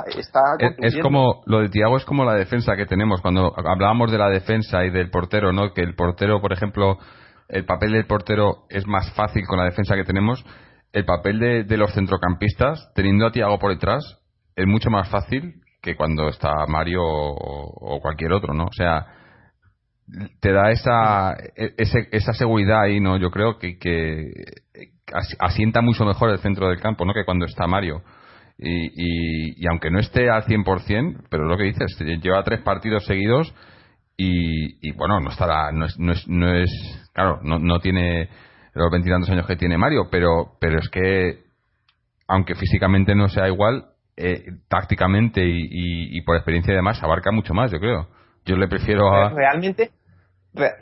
es, 0.78 0.96
como, 0.98 1.42
lo 1.46 1.60
de 1.60 1.68
Tiago 1.68 1.96
es 1.96 2.04
como 2.04 2.24
la 2.24 2.34
defensa 2.34 2.76
que 2.76 2.86
tenemos, 2.86 3.20
cuando 3.20 3.52
hablábamos 3.56 4.12
de 4.12 4.18
la 4.18 4.28
defensa 4.28 4.84
y 4.84 4.90
del 4.90 5.10
portero, 5.10 5.52
¿no? 5.52 5.72
que 5.72 5.80
el 5.80 5.94
portero, 5.94 6.40
por 6.40 6.52
ejemplo, 6.52 6.98
el 7.48 7.64
papel 7.64 7.92
del 7.92 8.06
portero 8.06 8.64
es 8.68 8.86
más 8.86 9.10
fácil 9.14 9.46
con 9.46 9.58
la 9.58 9.64
defensa 9.64 9.96
que 9.96 10.04
tenemos, 10.04 10.44
el 10.94 11.04
papel 11.04 11.66
de, 11.66 11.76
los 11.76 11.92
centrocampistas, 11.92 12.92
teniendo 12.94 13.26
a 13.26 13.32
Tiago 13.32 13.58
por 13.58 13.72
detrás, 13.72 14.20
es 14.54 14.64
mucho 14.64 14.90
más 14.90 15.08
fácil 15.10 15.60
que 15.82 15.96
cuando 15.96 16.28
está 16.28 16.52
Mario 16.68 17.02
o, 17.02 17.98
cualquier 18.00 18.32
otro, 18.32 18.54
¿no? 18.54 18.66
O 18.66 18.72
sea, 18.72 19.04
te 20.40 20.52
da 20.52 20.70
esa, 20.70 21.34
e, 21.56 21.74
esa 22.12 22.32
seguridad 22.32 22.82
ahí, 22.82 23.00
¿no? 23.00 23.16
Yo 23.16 23.32
creo 23.32 23.58
que, 23.58 23.76
que 23.76 24.30
asienta 25.40 25.80
mucho 25.82 26.04
mejor 26.04 26.30
el 26.30 26.38
centro 26.38 26.68
del 26.68 26.80
campo, 26.80 27.04
¿no? 27.04 27.12
Que 27.12 27.24
cuando 27.24 27.44
está 27.44 27.66
Mario. 27.66 28.04
Y, 28.56 29.56
y, 29.60 29.66
aunque 29.66 29.90
no 29.90 29.98
esté 29.98 30.30
al 30.30 30.44
100%, 30.44 31.24
pero 31.28 31.44
lo 31.46 31.56
que 31.56 31.64
dices, 31.64 31.98
lleva 32.22 32.44
tres 32.44 32.60
partidos 32.60 33.04
seguidos 33.04 33.52
y, 34.16 34.88
y 34.88 34.92
bueno, 34.92 35.18
no 35.18 35.30
estará, 35.30 35.72
no 35.72 35.86
es, 35.86 35.98
no 35.98 36.12
es, 36.12 36.28
no 36.28 36.54
es 36.54 36.70
claro, 37.12 37.40
no, 37.42 37.58
no 37.58 37.80
tiene 37.80 38.28
los 38.74 38.90
veintitantos 38.90 39.30
años 39.30 39.46
que 39.46 39.56
tiene 39.56 39.78
Mario, 39.78 40.08
pero, 40.10 40.52
pero 40.60 40.78
es 40.78 40.88
que, 40.88 41.44
aunque 42.26 42.54
físicamente 42.54 43.14
no 43.14 43.28
sea 43.28 43.48
igual, 43.48 43.86
eh, 44.16 44.44
tácticamente 44.68 45.42
y, 45.44 46.20
por 46.22 46.36
experiencia 46.36 46.72
y 46.72 46.76
demás 46.76 47.02
abarca 47.02 47.32
mucho 47.32 47.54
más, 47.54 47.70
yo 47.72 47.78
creo. 47.78 48.08
Yo 48.44 48.56
le 48.56 48.68
prefiero 48.68 49.12
a. 49.12 49.30
Realmente, 49.30 49.90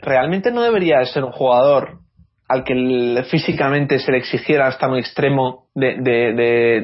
realmente 0.01 0.51
no 0.51 0.61
debería 0.61 1.03
ser 1.05 1.23
un 1.23 1.31
jugador 1.31 1.99
al 2.47 2.63
que 2.63 3.23
físicamente 3.31 3.99
se 3.99 4.11
le 4.11 4.19
exigiera 4.19 4.67
hasta 4.67 4.87
un 4.87 4.97
extremo 4.97 5.67
de, 5.73 5.95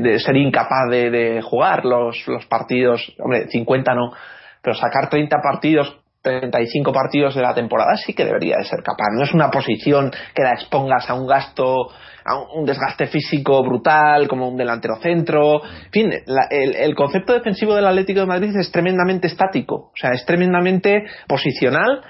de, 0.01 0.19
ser 0.19 0.37
incapaz 0.37 0.89
de, 0.89 1.41
jugar 1.43 1.85
los, 1.85 2.27
los 2.27 2.45
partidos. 2.45 3.13
Hombre, 3.19 3.47
50 3.49 3.93
no, 3.93 4.11
pero 4.63 4.75
sacar 4.75 5.09
30 5.09 5.37
partidos 5.43 5.99
35 6.37 6.91
partidos 6.91 7.35
de 7.35 7.41
la 7.41 7.53
temporada 7.53 7.95
sí 7.97 8.13
que 8.13 8.25
debería 8.25 8.57
de 8.57 8.65
ser 8.65 8.81
capaz. 8.83 9.07
No 9.15 9.23
es 9.23 9.33
una 9.33 9.49
posición 9.49 10.11
que 10.33 10.43
la 10.43 10.53
expongas 10.53 11.09
a 11.09 11.13
un 11.13 11.27
gasto, 11.27 11.89
a 12.25 12.37
un 12.55 12.65
desgaste 12.65 13.07
físico 13.07 13.63
brutal 13.63 14.27
como 14.27 14.47
un 14.47 14.57
delantero 14.57 14.97
centro. 14.97 15.63
En 15.63 15.91
fin, 15.91 16.11
el, 16.51 16.95
concepto 16.95 17.33
defensivo 17.33 17.75
del 17.75 17.87
Atlético 17.87 18.21
de 18.21 18.25
Madrid 18.25 18.55
es 18.55 18.71
tremendamente 18.71 19.27
estático, 19.27 19.75
o 19.75 19.95
sea, 19.95 20.11
es 20.11 20.25
tremendamente 20.25 21.05
posicional. 21.27 22.01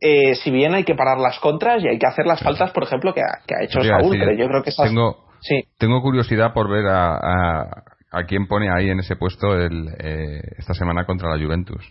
Eh, 0.00 0.34
si 0.34 0.50
bien 0.50 0.74
hay 0.74 0.84
que 0.84 0.94
parar 0.94 1.18
las 1.18 1.38
contras 1.38 1.82
y 1.82 1.88
hay 1.88 1.98
que 1.98 2.06
hacer 2.06 2.26
las 2.26 2.42
faltas, 2.42 2.70
por 2.72 2.84
ejemplo, 2.84 3.14
que 3.14 3.22
ha, 3.22 3.64
hecho 3.64 3.80
Saúl, 3.82 4.16
pero 4.18 4.32
yo 4.32 4.46
creo 4.46 4.62
que 4.62 4.70
tengo, 4.70 5.24
sí. 5.40 5.64
tengo 5.78 6.02
curiosidad 6.02 6.52
por 6.52 6.70
ver 6.70 6.86
a, 6.86 7.64
a, 8.12 8.24
quién 8.24 8.46
pone 8.46 8.68
ahí 8.70 8.90
en 8.90 9.00
ese 9.00 9.16
puesto 9.16 9.54
el, 9.54 9.88
eh, 9.98 10.40
esta 10.58 10.74
semana 10.74 11.06
contra 11.06 11.34
la 11.34 11.42
Juventus. 11.42 11.90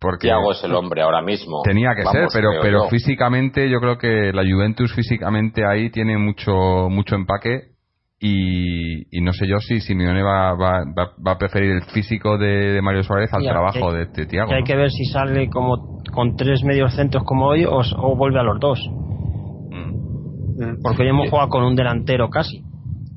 Porque 0.00 0.28
Thiago 0.28 0.52
es 0.52 0.62
el 0.62 0.74
hombre 0.74 1.02
ahora 1.02 1.22
mismo. 1.22 1.62
Tenía 1.64 1.90
que 1.96 2.04
ser, 2.04 2.28
pero, 2.32 2.50
pero 2.62 2.88
físicamente 2.88 3.68
yo 3.68 3.80
creo 3.80 3.98
que 3.98 4.32
la 4.32 4.42
Juventus 4.42 4.94
físicamente 4.94 5.64
ahí 5.66 5.90
tiene 5.90 6.16
mucho 6.18 6.88
mucho 6.88 7.16
empaque 7.16 7.72
y, 8.20 9.20
no 9.22 9.32
sé 9.32 9.46
yo 9.46 9.58
si 9.58 9.80
Simeone 9.80 10.22
va, 10.22 10.54
va, 10.54 10.82
va, 11.24 11.32
a 11.32 11.38
preferir 11.38 11.70
el 11.70 11.82
físico 11.82 12.36
de, 12.36 12.80
Mario 12.82 13.04
Suárez 13.04 13.32
al 13.32 13.44
trabajo 13.44 13.92
de, 13.92 14.06
de 14.06 14.26
Thiago. 14.26 14.52
Hay 14.52 14.64
que 14.64 14.74
ver 14.74 14.90
si 14.90 15.04
sale 15.04 15.48
como 15.48 16.02
con 16.12 16.34
tres 16.34 16.64
medios 16.64 16.94
centros 16.94 17.22
como 17.24 17.46
hoy 17.46 17.64
o, 17.64 18.16
vuelve 18.16 18.40
a 18.40 18.42
los 18.42 18.58
dos. 18.58 18.80
Mm. 18.90 20.82
Porque 20.82 21.02
hoy 21.02 21.08
hemos 21.10 21.30
jugado 21.30 21.48
con 21.48 21.62
un 21.62 21.76
delantero 21.76 22.28
casi. 22.28 22.64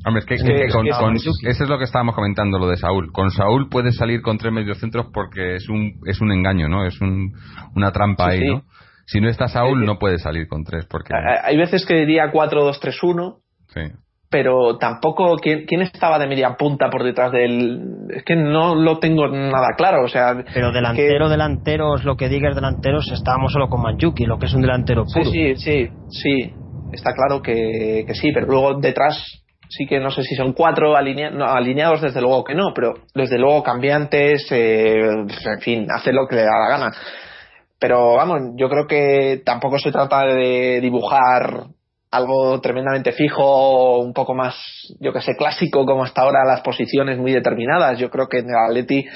Hombre, 0.06 0.22
es 0.22 0.26
que, 0.26 0.36
eso 0.36 1.64
es 1.64 1.70
lo 1.70 1.78
que 1.78 1.84
estábamos 1.84 2.16
comentando, 2.16 2.58
lo 2.58 2.68
de 2.68 2.78
Saúl. 2.78 3.12
Con 3.12 3.30
Saúl 3.30 3.70
puedes 3.70 3.96
salir 3.96 4.22
con 4.22 4.38
tres 4.38 4.52
mediocentros 4.52 5.08
porque 5.14 5.56
es 5.56 5.70
un, 5.70 6.00
es 6.08 6.22
un 6.22 6.32
engaño, 6.32 6.68
¿no? 6.68 6.86
Es 6.86 7.00
un, 7.02 7.34
una 7.76 7.92
trampa 7.92 8.30
ahí, 8.30 8.48
¿no? 8.48 8.64
Si 9.06 9.20
no 9.20 9.30
está 9.30 9.48
Saúl, 9.48 9.86
no 9.86 10.00
puede 10.00 10.18
salir 10.18 10.48
con 10.48 10.64
tres. 10.64 10.86
porque 10.86 11.14
Hay 11.44 11.58
veces 11.58 11.86
que 11.86 11.96
diría 11.96 12.32
4-2-3-1. 12.32 13.38
Sí. 13.68 13.82
Pero 14.30 14.78
tampoco, 14.78 15.36
¿quién, 15.36 15.66
¿quién, 15.66 15.82
estaba 15.82 16.18
de 16.18 16.26
media 16.26 16.56
punta 16.56 16.90
por 16.90 17.04
detrás 17.04 17.34
del.? 17.34 18.08
Es 18.10 18.24
que 18.24 18.38
no 18.38 18.76
lo 18.76 18.98
tengo 19.00 19.28
nada 19.28 19.76
claro, 19.76 20.06
o 20.06 20.08
sea. 20.08 20.42
Pero 20.54 20.72
delantero, 20.72 21.28
delantero, 21.28 21.96
es 21.96 22.06
lo 22.06 22.16
que 22.16 22.30
digas 22.30 22.56
delanteros, 22.56 23.12
estábamos 23.12 23.52
solo 23.52 23.68
con 23.68 23.82
Manchuki, 23.82 24.26
lo 24.26 24.40
que 24.40 24.46
es 24.46 24.54
un 24.54 24.62
delantero 24.62 25.04
puro. 25.04 25.26
Sí, 25.26 25.56
sí, 25.56 25.56
sí, 25.58 25.90
sí. 26.10 26.54
Está 26.94 27.14
claro 27.14 27.42
que, 27.42 28.06
que 28.08 28.16
sí, 28.16 28.32
pero 28.34 28.48
luego 28.48 28.80
detrás 28.80 29.41
sí 29.72 29.88
que 29.88 30.00
no 30.00 30.12
sé 30.12 30.24
si 30.24 30.36
son 30.36 30.54
cuatro 30.54 30.96
alineados, 30.98 32.02
desde 32.02 32.22
luego 32.22 32.44
que 32.44 32.54
no, 32.54 32.74
pero 32.76 32.94
desde 33.16 33.38
luego 33.40 33.64
cambiantes, 33.64 34.46
eh, 34.52 35.00
en 35.00 35.62
fin, 35.62 35.88
hace 35.90 36.12
lo 36.12 36.28
que 36.28 36.36
le 36.36 36.44
da 36.44 36.60
la 36.60 36.70
gana. 36.70 36.92
Pero 37.80 38.16
vamos, 38.16 38.42
yo 38.58 38.70
creo 38.70 38.86
que 38.86 39.42
tampoco 39.46 39.80
se 39.80 39.92
trata 39.92 40.26
de 40.26 40.80
dibujar 40.82 41.68
algo 42.12 42.60
tremendamente 42.60 43.14
fijo, 43.14 44.00
un 44.00 44.14
poco 44.14 44.36
más, 44.36 44.56
yo 45.00 45.14
que 45.14 45.22
sé, 45.22 45.36
clásico, 45.38 45.86
como 45.86 46.04
hasta 46.04 46.22
ahora 46.22 46.44
las 46.46 46.62
posiciones 46.62 47.18
muy 47.18 47.32
determinadas. 47.32 47.98
Yo 47.98 48.10
creo 48.10 48.28
que 48.28 48.40
en 48.40 48.50
el 48.50 48.56
Atleti 48.68 49.08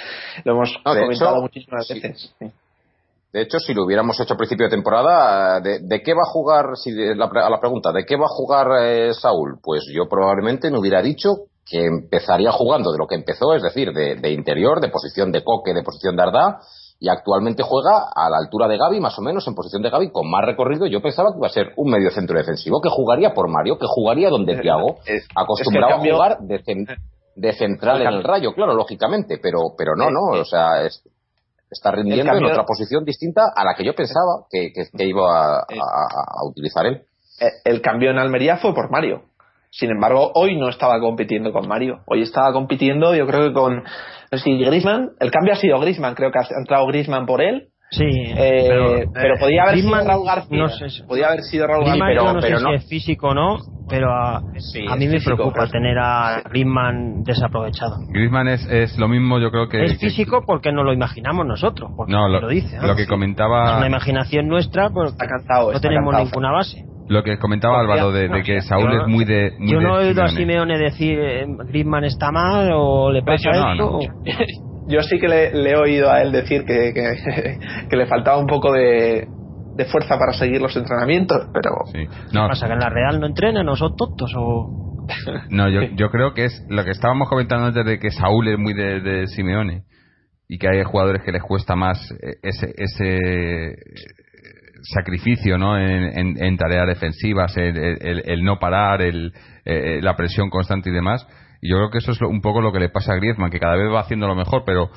lo 0.45 0.53
hemos 0.53 0.78
comentado 0.84 1.41
muchísimas 1.41 1.88
veces. 1.89 2.34
De 3.36 3.42
hecho, 3.42 3.60
si 3.60 3.74
lo 3.74 3.84
hubiéramos 3.84 4.18
hecho 4.18 4.34
a 4.34 4.38
principio 4.38 4.68
de 4.68 4.70
temporada, 4.70 5.60
¿de, 5.60 6.02
qué 6.02 6.14
va 6.14 6.22
a 6.22 6.32
jugar, 6.32 6.78
si 6.78 6.94
la, 6.94 7.26
a 7.26 7.50
la 7.50 7.60
pregunta, 7.60 7.92
¿de 7.92 8.06
qué 8.06 8.16
va 8.16 8.28
a 8.28 8.30
jugar 8.30 8.68
eh, 8.82 9.14
Saúl? 9.14 9.60
Pues 9.62 9.84
yo 9.94 10.08
probablemente 10.08 10.72
no 10.72 10.80
hubiera 10.80 11.02
dicho 11.02 11.32
que 11.70 11.86
empezaría 11.86 12.54
jugando 12.54 12.94
de 12.94 12.98
lo 12.98 13.08
que 13.08 13.16
empezó, 13.16 13.54
es 13.54 13.62
decir, 13.62 13.92
de, 13.92 14.32
interior, 14.32 14.80
de 14.80 14.88
posición 14.88 15.34
de 15.34 15.44
coque, 15.44 15.74
de 15.74 15.84
posición 15.84 16.16
de 16.16 16.24
ardá, 16.24 16.60
y 16.98 17.10
actualmente 17.10 17.62
juega 17.62 18.08
a 18.16 18.30
la 18.30 18.38
altura 18.38 18.70
de 18.70 18.78
Gaby, 18.78 19.02
más 19.02 19.20
o 19.20 19.22
menos, 19.22 19.46
en 19.50 19.54
posición 19.54 19.82
de 19.82 19.90
Gaby, 19.90 20.12
con 20.14 20.32
más 20.32 20.46
recorrido. 20.46 20.86
Yo 20.88 21.02
pensaba 21.02 21.34
que 21.34 21.38
iba 21.40 21.48
a 21.48 21.50
ser 21.50 21.74
un 21.76 21.92
medio 21.92 22.12
centro 22.12 22.38
defensivo, 22.38 22.80
que 22.80 22.90
jugaría 22.90 23.34
por 23.34 23.50
Mario, 23.50 23.78
que 23.78 23.86
jugaría 23.86 24.30
donde 24.30 24.54
eh, 24.54 24.62
Thiago, 24.62 25.00
eh, 25.08 25.20
acostumbrado 25.36 25.96
a 25.96 26.00
jugar 26.00 26.38
de, 26.40 27.52
central 27.52 28.02
en 28.02 28.08
el 28.08 28.24
rayo, 28.24 28.54
claro, 28.54 28.74
lógicamente, 28.74 29.40
pero, 29.44 29.76
pero 29.78 29.94
no, 29.98 30.10
no, 30.10 30.40
o 30.40 30.46
sea, 30.46 30.86
está 31.76 31.91
rindiendo 31.91 32.34
en 32.34 32.45
otra 32.45 32.65
posición 32.65 33.03
distinta 33.05 33.43
a 33.55 33.63
la 33.63 33.76
que 33.76 33.86
yo 33.86 33.93
pensaba 33.93 34.47
que, 34.49 34.71
iba 35.05 35.59
a, 35.59 36.45
utilizar 36.49 36.86
él. 36.86 37.01
El 37.63 37.82
cambio 37.82 38.11
en 38.11 38.17
Almería 38.17 38.57
fue 38.57 38.73
por 38.73 38.89
Mario. 38.89 39.23
Sin 39.69 39.91
embargo, 39.91 40.32
hoy 40.36 40.57
no 40.57 40.69
estaba 40.69 40.99
compitiendo 41.01 41.51
con 41.51 41.67
Mario. 41.67 41.99
Hoy 42.07 42.21
estaba 42.21 42.53
compitiendo, 42.53 43.13
yo 43.13 43.28
creo 43.28 43.49
que 43.49 43.53
con 43.53 43.84
no 44.32 44.38
sé 44.38 44.51
Grisman. 44.51 45.11
El 45.19 45.32
cambio 45.32 45.53
ha 45.53 45.57
sido 45.57 45.80
Grisman, 45.80 46.15
creo 46.15 46.32
que 46.32 46.39
ha 46.39 46.47
entrado 46.57 46.88
Grisman 46.88 47.26
por 47.26 47.41
él. 47.41 47.69
Sí, 47.92 48.04
eh, 48.04 49.06
pero, 49.14 49.36
podía 49.40 49.64
haber 49.64 49.78
sido 49.78 49.96
Raúl 49.96 50.26
García. 50.26 50.58
No 50.58 50.70
sé, 50.70 51.04
podía 51.08 51.28
haber 51.28 51.42
sido 51.42 51.68
Raúl 51.68 51.86
García, 51.86 52.04
pero, 52.08 52.34
no 52.34 52.42
sé 52.42 52.58
si 52.58 52.74
es 52.74 52.90
físico 52.90 53.28
o 53.30 53.34
no, 53.34 53.58
pero 53.88 54.12
a, 54.12 54.42
mí 54.98 55.08
me 55.08 55.22
preocupa 55.22 55.68
tener 55.68 55.98
a 56.00 56.42
Griezmann 56.50 57.24
desaprovechado. 57.24 57.98
Griezmann 58.10 58.48
es, 58.48 58.66
es 58.70 58.98
lo 58.98 59.08
mismo, 59.08 59.40
yo 59.40 59.52
creo 59.52 59.70
que... 59.70 59.84
Es 59.86 60.00
físico 60.00 60.44
porque 60.46 60.72
no 60.72 60.84
lo 60.84 60.94
imaginamos 60.94 61.46
nosotros, 61.46 61.92
porque 61.96 62.12
no, 62.12 62.28
lo, 62.28 62.48
dice. 62.48 62.78
Lo 62.82 62.96
que 62.96 63.08
comentaba... 63.08 63.72
Es 63.72 63.78
una 63.78 63.88
imaginación 63.88 64.48
nuestra, 64.48 64.90
porque 64.90 65.16
no 65.74 65.80
tenemos 65.80 66.16
ninguna 66.16 66.52
base. 66.52 66.86
Lo 67.08 67.24
que 67.24 67.38
comentaba 67.38 67.80
Álvaro 67.80 68.12
de, 68.12 68.30
que 68.44 68.62
Saúl 68.62 68.92
es 69.00 69.08
muy 69.08 69.26
de. 69.26 69.54
yo 69.60 69.80
no 69.80 70.00
he 70.00 70.08
oído 70.08 70.24
a 70.24 70.28
Simeone 70.28 70.78
decir 70.80 71.20
eh, 71.20 71.46
Griezmann 71.68 72.04
está 72.04 72.32
mal 72.32 72.72
o 72.74 73.12
le 73.12 73.22
pasa 73.22 73.52
esto. 73.52 74.00
Yo 74.88 75.02
sí 75.02 75.20
que 75.20 75.28
le, 75.28 75.70
he 75.70 75.76
oído 75.76 76.12
a 76.12 76.22
él 76.22 76.32
decir 76.32 76.66
que, 76.66 76.94
que, 77.90 77.96
le 77.98 78.06
faltaba 78.08 78.38
un 78.38 78.48
poco 78.48 78.72
de, 78.72 79.28
de, 79.76 79.86
fuerza 79.86 80.18
para 80.18 80.34
seguir 80.34 80.62
los 80.62 80.76
entrenamientos, 80.76 81.48
pero. 81.54 81.72
Sí. 81.92 82.06
No. 82.34 82.44
¿Qué 82.44 82.50
pasa? 82.50 82.68
¿Que 82.68 82.74
en 82.74 82.80
la 82.80 82.90
Real 82.90 83.20
no 83.20 83.28
entrenan 83.28 83.68
o 83.70 83.76
son 83.76 83.96
tontos 83.96 84.34
o.? 84.38 85.08
no, 85.50 85.70
yo, 85.70 85.82
yo 85.96 86.10
creo 86.10 86.34
que 86.34 86.46
es 86.46 86.66
lo 86.70 86.84
que 86.84 86.92
estábamos 86.92 87.30
comentando 87.30 87.66
antes 87.66 87.86
de 87.86 88.00
que 88.00 88.12
Saúl 88.12 88.48
es 88.48 88.58
muy 88.58 88.74
de, 88.74 89.02
de 89.02 89.28
Simeone 89.28 89.84
y 90.48 90.58
que 90.58 90.68
hay 90.68 90.84
jugadores 90.84 91.24
que 91.24 91.32
les 91.32 91.42
cuesta 91.44 91.76
más 91.76 92.12
eh, 92.12 92.36
ese, 92.44 92.74
ese 92.78 93.76
sacrificio 94.84 95.58
¿no? 95.58 95.78
en, 95.80 96.42
en, 96.42 96.58
tareas 96.58 96.88
defensivas, 96.88 97.56
el, 97.58 98.44
no 98.44 98.60
parar, 98.60 99.02
el, 99.02 99.34
eh, 99.66 100.00
la 100.02 100.16
presión 100.16 100.50
constante 100.50 100.90
y 100.90 100.94
demás. 100.94 101.26
Y 101.62 101.70
yo 101.70 101.78
creo 101.78 101.89
que 101.89 101.97
eso 101.99 102.12
es 102.12 102.22
un 102.22 102.41
poco 102.41 102.62
lo 102.62 102.72
que 102.72 102.80
le 102.80 102.89
pasa 102.89 103.14
a 103.14 103.16
Griezmann, 103.16 103.51
que 103.51 103.60
cada 103.60 103.76
vez 103.76 103.91
va 103.91 104.01
haciendo 104.01 104.28
lo 104.28 104.36
mejor, 104.36 104.64
pero 104.66 104.89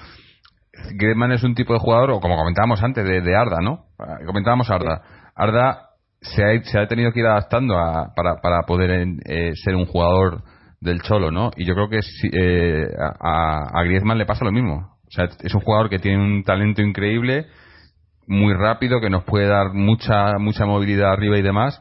Griezmann 0.93 1.33
es 1.33 1.43
un 1.43 1.55
tipo 1.55 1.73
de 1.73 1.81
jugador, 1.81 2.11
o 2.11 2.21
como 2.21 2.37
comentábamos 2.37 2.83
antes, 2.83 3.05
de, 3.05 3.37
Arda, 3.37 3.59
¿no? 3.61 3.87
Ah, 3.99 4.19
comentábamos 4.27 4.71
Arda. 4.71 5.03
Arda 5.35 5.91
se 6.21 6.43
ha, 6.45 6.63
se 6.63 6.79
ha 6.79 6.87
tenido 6.87 7.13
que 7.13 7.21
ir 7.21 7.27
adaptando 7.27 7.79
a, 7.79 8.13
para, 8.15 8.37
para 8.41 8.63
poder 8.63 9.07
eh, 9.25 9.53
ser 9.55 9.75
un 9.77 9.87
jugador 9.87 10.43
del 10.81 11.03
Cholo, 11.03 11.31
¿no? 11.31 11.51
Y 11.57 11.65
yo 11.65 11.75
creo 11.75 11.89
que 11.89 12.01
eh, 12.33 12.87
a, 12.99 13.81
a 13.81 13.83
Griezmann 13.85 14.19
le 14.19 14.27
pasa 14.27 14.45
lo 14.45 14.53
mismo. 14.53 14.99
O 15.07 15.11
sea, 15.11 15.25
es 15.25 15.55
un 15.55 15.61
jugador 15.61 15.89
que 15.89 15.99
tiene 15.99 16.23
un 16.23 16.43
talento 16.45 16.83
increíble, 16.83 17.47
muy 18.27 18.53
rápido, 18.53 19.01
que 19.01 19.11
nos 19.11 19.25
puede 19.25 19.47
dar 19.47 19.73
mucha, 19.73 20.39
mucha 20.39 20.67
movilidad 20.67 21.13
arriba 21.13 21.39
y 21.39 21.43
demás, 21.43 21.81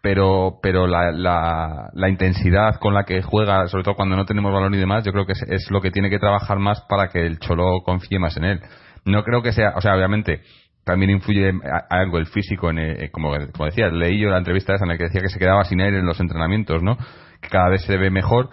pero, 0.00 0.58
pero 0.62 0.86
la, 0.86 1.10
la, 1.10 1.90
la, 1.92 2.08
intensidad 2.08 2.76
con 2.76 2.94
la 2.94 3.04
que 3.04 3.22
juega, 3.22 3.66
sobre 3.66 3.84
todo 3.84 3.94
cuando 3.94 4.16
no 4.16 4.24
tenemos 4.24 4.52
balón 4.52 4.74
y 4.74 4.78
demás, 4.78 5.04
yo 5.04 5.12
creo 5.12 5.26
que 5.26 5.32
es, 5.32 5.70
lo 5.70 5.80
que 5.80 5.90
tiene 5.90 6.08
que 6.08 6.18
trabajar 6.18 6.58
más 6.58 6.82
para 6.88 7.08
que 7.08 7.26
el 7.26 7.38
Cholo 7.38 7.80
confíe 7.84 8.18
más 8.18 8.36
en 8.36 8.44
él. 8.44 8.60
No 9.04 9.24
creo 9.24 9.42
que 9.42 9.52
sea, 9.52 9.72
o 9.76 9.80
sea, 9.80 9.96
obviamente, 9.96 10.42
también 10.84 11.10
influye 11.10 11.52
algo 11.90 12.18
el 12.18 12.26
físico, 12.26 12.70
en, 12.70 12.78
eh, 12.78 13.10
como, 13.10 13.32
como 13.52 13.66
decía, 13.66 13.88
leí 13.88 14.20
yo 14.20 14.30
la 14.30 14.38
entrevista 14.38 14.74
esa 14.74 14.84
en 14.84 14.90
la 14.90 14.98
que 14.98 15.04
decía 15.04 15.20
que 15.20 15.28
se 15.28 15.38
quedaba 15.38 15.64
sin 15.64 15.80
aire 15.80 15.98
en 15.98 16.06
los 16.06 16.20
entrenamientos, 16.20 16.82
¿no? 16.82 16.96
Que 17.40 17.48
cada 17.48 17.68
vez 17.68 17.82
se 17.82 17.96
ve 17.96 18.10
mejor. 18.10 18.50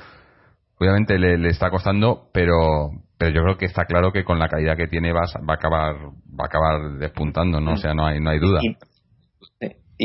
Obviamente 0.79 1.17
le, 1.19 1.37
le 1.37 1.49
está 1.49 1.69
costando, 1.69 2.29
pero, 2.33 2.89
pero 3.17 3.31
yo 3.31 3.43
creo 3.43 3.57
que 3.57 3.65
está 3.65 3.85
claro 3.85 4.11
que 4.11 4.23
con 4.23 4.39
la 4.39 4.49
calidad 4.49 4.75
que 4.75 4.87
tiene 4.87 5.13
va, 5.13 5.21
va 5.47 5.53
a 5.53 5.55
acabar 5.55 5.95
va 6.37 6.43
a 6.43 6.47
acabar 6.47 6.97
despuntando 6.99 7.61
no 7.61 7.73
o 7.73 7.77
sea 7.77 7.93
no 7.93 8.05
hay 8.05 8.19
no 8.19 8.29
hay 8.29 8.39
duda 8.39 8.59
y, 8.61 8.75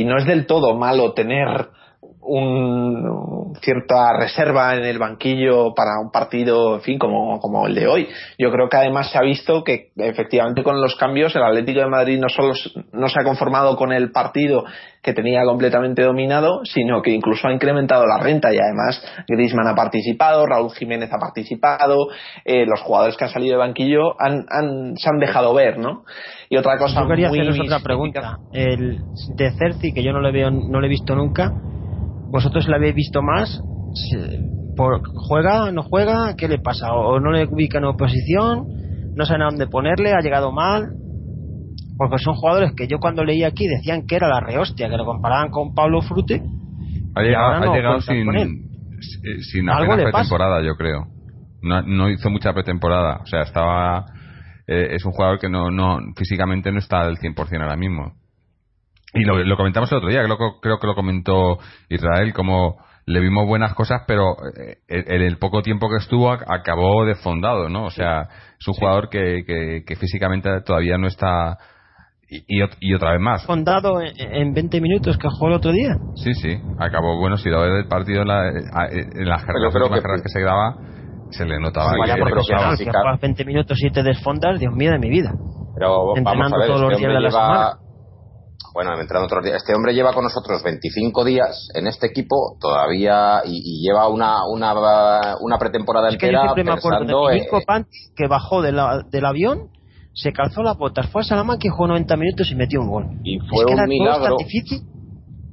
no 0.05 0.19
es 0.19 0.27
del 0.27 0.47
todo 0.47 0.75
malo 0.75 1.13
tener 1.13 1.69
un, 2.23 3.55
cierta 3.63 4.13
reserva 4.19 4.75
en 4.77 4.85
el 4.85 4.99
banquillo 4.99 5.75
para 5.75 5.99
un 6.03 6.11
partido, 6.11 6.77
en 6.77 6.81
fin, 6.83 6.99
como, 6.99 7.39
como 7.41 7.67
el 7.67 7.75
de 7.75 7.87
hoy. 7.87 8.09
Yo 8.39 8.51
creo 8.51 8.69
que 8.69 8.77
además 8.77 9.11
se 9.11 9.19
ha 9.19 9.23
visto 9.23 9.65
que 9.65 9.91
efectivamente 9.97 10.63
con 10.63 10.81
los 10.81 10.97
cambios 10.97 11.35
el 11.35 11.43
Atlético 11.43 11.81
de 11.81 11.89
Madrid 11.89 12.21
no 12.21 12.29
solo 12.29 12.55
no 12.93 13.09
se 13.09 13.21
ha 13.21 13.25
conformado 13.25 13.77
con 13.77 13.93
el 13.93 14.13
partido 14.13 14.65
que 15.03 15.15
tenía 15.15 15.43
completamente 15.45 16.03
dominado, 16.03 16.61
sino 16.65 17.01
que 17.01 17.11
incluso 17.11 17.49
ha 17.49 17.53
incrementado 17.53 18.05
la 18.07 18.23
renta 18.23 18.53
y 18.53 18.59
además 18.59 19.03
Griezmann 19.27 19.69
ha 19.69 19.75
participado, 19.75 20.45
Raúl 20.47 20.71
Jiménez 20.73 21.11
ha 21.13 21.19
participado, 21.19 22.09
eh, 22.45 22.67
los 22.67 22.81
jugadores 22.81 23.17
que 23.17 23.25
han 23.25 23.31
salido 23.31 23.53
de 23.53 23.67
banquillo 23.67 24.21
han, 24.21 24.45
han, 24.51 24.97
se 24.97 25.09
han 25.09 25.19
dejado 25.19 25.55
ver, 25.55 25.79
¿no? 25.79 26.05
Y 26.51 26.57
otra 26.57 26.77
cosa 26.77 27.01
yo 27.03 27.09
quería 27.09 27.29
haceros 27.29 27.59
otra 27.61 27.81
pregunta. 27.81 28.39
El 28.53 28.99
de 29.37 29.51
Cerci, 29.53 29.93
que 29.93 30.03
yo 30.03 30.13
no 30.13 30.21
le 30.21 30.33
veo, 30.33 30.51
no 30.51 30.81
le 30.81 30.87
he 30.87 30.91
visto 30.91 31.15
nunca, 31.15 31.53
¿Vosotros 32.31 32.69
la 32.69 32.77
habéis 32.77 32.95
visto 32.95 33.23
más? 33.23 33.61
Por, 34.77 35.03
¿Juega? 35.15 35.73
¿No 35.73 35.83
juega? 35.83 36.37
¿Qué 36.37 36.49
le 36.49 36.59
pasa? 36.59 36.93
¿O 36.93 37.19
no 37.21 37.33
le 37.33 37.45
ubica 37.45 37.79
en 37.79 37.85
oposición? 37.85 38.67
¿No 39.15 39.27
saben 39.27 39.43
a 39.43 39.47
dónde 39.47 39.67
ponerle? 39.67 40.13
¿Ha 40.13 40.21
llegado 40.21 40.53
mal? 40.53 40.93
Porque 41.99 42.19
son 42.19 42.35
jugadores 42.35 42.73
que 42.77 42.87
yo 42.87 42.99
cuando 42.99 43.25
leí 43.25 43.45
aquí 43.45 43.67
decían 43.67 44.07
que 44.07 44.17
era 44.17 44.29
la 44.29 44.41
rehostia, 44.41 44.89
que 44.89 44.97
lo 44.97 45.05
comparaban 45.05 45.51
con 45.51 45.75
Pablo 45.75 46.01
Frute. 46.01 46.43
Ha 47.15 47.23
llegado, 47.23 48.01
sin, 48.01 48.25
sin 49.43 49.69
apenas 49.69 50.03
pretemporada, 50.05 50.63
yo 50.63 50.77
creo. 50.77 51.09
No, 51.63 51.83
no, 51.83 52.09
hizo 52.09 52.31
mucha 52.31 52.53
pretemporada. 52.53 53.19
O 53.23 53.27
sea, 53.27 53.43
estaba. 53.43 54.07
Eh, 54.67 54.95
es 54.95 55.05
un 55.05 55.13
jugador 55.13 55.39
que 55.39 55.49
no, 55.49 55.71
no 55.71 55.99
físicamente 56.17 56.71
no 56.73 56.79
está 56.79 57.01
al 57.01 57.17
100% 57.19 57.61
ahora 57.61 57.77
mismo. 57.77 58.15
Y 59.15 59.25
lo, 59.25 59.57
comentamos 59.57 59.91
el 59.91 59.99
otro 59.99 60.09
día, 60.09 60.23
creo, 60.23 60.61
creo 60.61 60.79
que 60.79 60.87
lo 60.87 60.95
comentó 60.95 61.59
Israel, 61.89 62.33
como 62.33 62.77
le 63.07 63.21
vimos 63.21 63.47
buenas 63.47 63.75
cosas, 63.75 64.03
pero 64.07 64.37
eh, 64.57 64.79
en 64.89 65.23
el 65.23 65.39
poco 65.39 65.63
tiempo 65.63 65.89
que 65.89 65.97
estuvo 65.97 66.31
acabó 66.31 67.05
desfondado, 67.05 67.69
¿no? 67.69 67.87
O 67.87 67.91
sea, 67.91 68.23
es 68.59 68.69
un 68.69 68.75
jugador 68.75 69.09
que, 69.09 69.43
que, 69.85 69.97
físicamente 69.97 70.49
todavía 70.65 70.97
no 70.97 71.09
está. 71.09 71.59
Y, 72.29 72.63
y, 72.79 72.95
otra 72.95 73.11
vez 73.11 73.21
más. 73.21 73.45
¿Fondado 73.45 74.01
en, 74.01 74.55
20 74.55 74.81
minutos 74.81 75.19
que 75.19 75.27
jugó 75.29 75.49
el 75.49 75.55
otro 75.55 75.73
día? 75.73 75.97
Sí, 76.15 76.33
sí, 76.35 76.57
acabó. 76.79 77.19
Bueno, 77.19 77.37
si 77.37 77.49
lo 77.49 77.65
el 77.65 77.89
partido 77.89 78.23
en, 78.23 78.29
la, 78.29 78.49
en 78.49 79.29
las 79.29 79.45
que, 79.45 80.29
se 80.29 80.41
daba, 80.41 80.77
se 81.31 81.45
le 81.45 81.59
notaba 81.59 81.91
que, 81.95 82.13
le 82.13 82.77
Si 82.77 82.85
juegas 82.85 83.21
20 83.21 83.45
minutos 83.45 83.77
y 83.83 83.91
te 83.91 84.05
desfondas, 84.05 84.61
Dios 84.61 84.73
mío 84.73 84.93
de 84.93 85.01
mi 85.01 85.11
vida. 85.11 85.33
Pero 85.75 86.15
vamos 86.23 86.53
a 86.53 86.59
ver, 86.59 86.67
todos 86.69 86.83
los 86.83 86.93
este 86.93 87.09
días 87.09 87.15
de 87.15 87.21
la 87.21 87.31
semana 87.33 87.90
bueno, 88.73 88.99
entrando 89.01 89.27
otros 89.27 89.45
días. 89.45 89.57
Este 89.57 89.75
hombre 89.75 89.95
lleva 89.95 90.13
con 90.13 90.25
nosotros 90.25 90.63
25 90.63 91.25
días 91.25 91.69
en 91.75 91.87
este 91.87 92.07
equipo 92.07 92.57
todavía 92.61 93.43
y, 93.45 93.83
lleva 93.83 94.09
una, 94.09 94.47
una, 94.47 95.37
una 95.41 95.59
pretemporada 95.59 96.09
es 96.09 96.15
entera 96.15 96.43
que 96.43 96.49
yo 96.49 96.55
siempre 96.55 96.65
me 96.65 96.79
acuerdo 96.79 97.29
de 97.29 97.41
Nico 97.41 97.59
que 98.17 98.27
bajó 98.29 98.63
de 98.63 98.73
la, 98.73 99.03
del 99.11 99.25
avión, 99.25 99.71
se 100.13 100.33
calzó 100.33 100.63
las 100.63 100.77
botas, 100.77 101.09
fue 101.11 101.23
a 101.23 101.25
Salamanca 101.25 101.67
y 101.67 101.71
jugó 101.71 101.89
90 101.89 102.17
minutos 102.17 102.51
y 102.51 102.55
metió 102.55 102.81
un 102.81 102.91
gol. 102.91 103.07
Y 103.25 103.39
fue 103.41 103.65
un 103.65 103.89
milagro. 103.89 104.37
difícil 104.39 104.83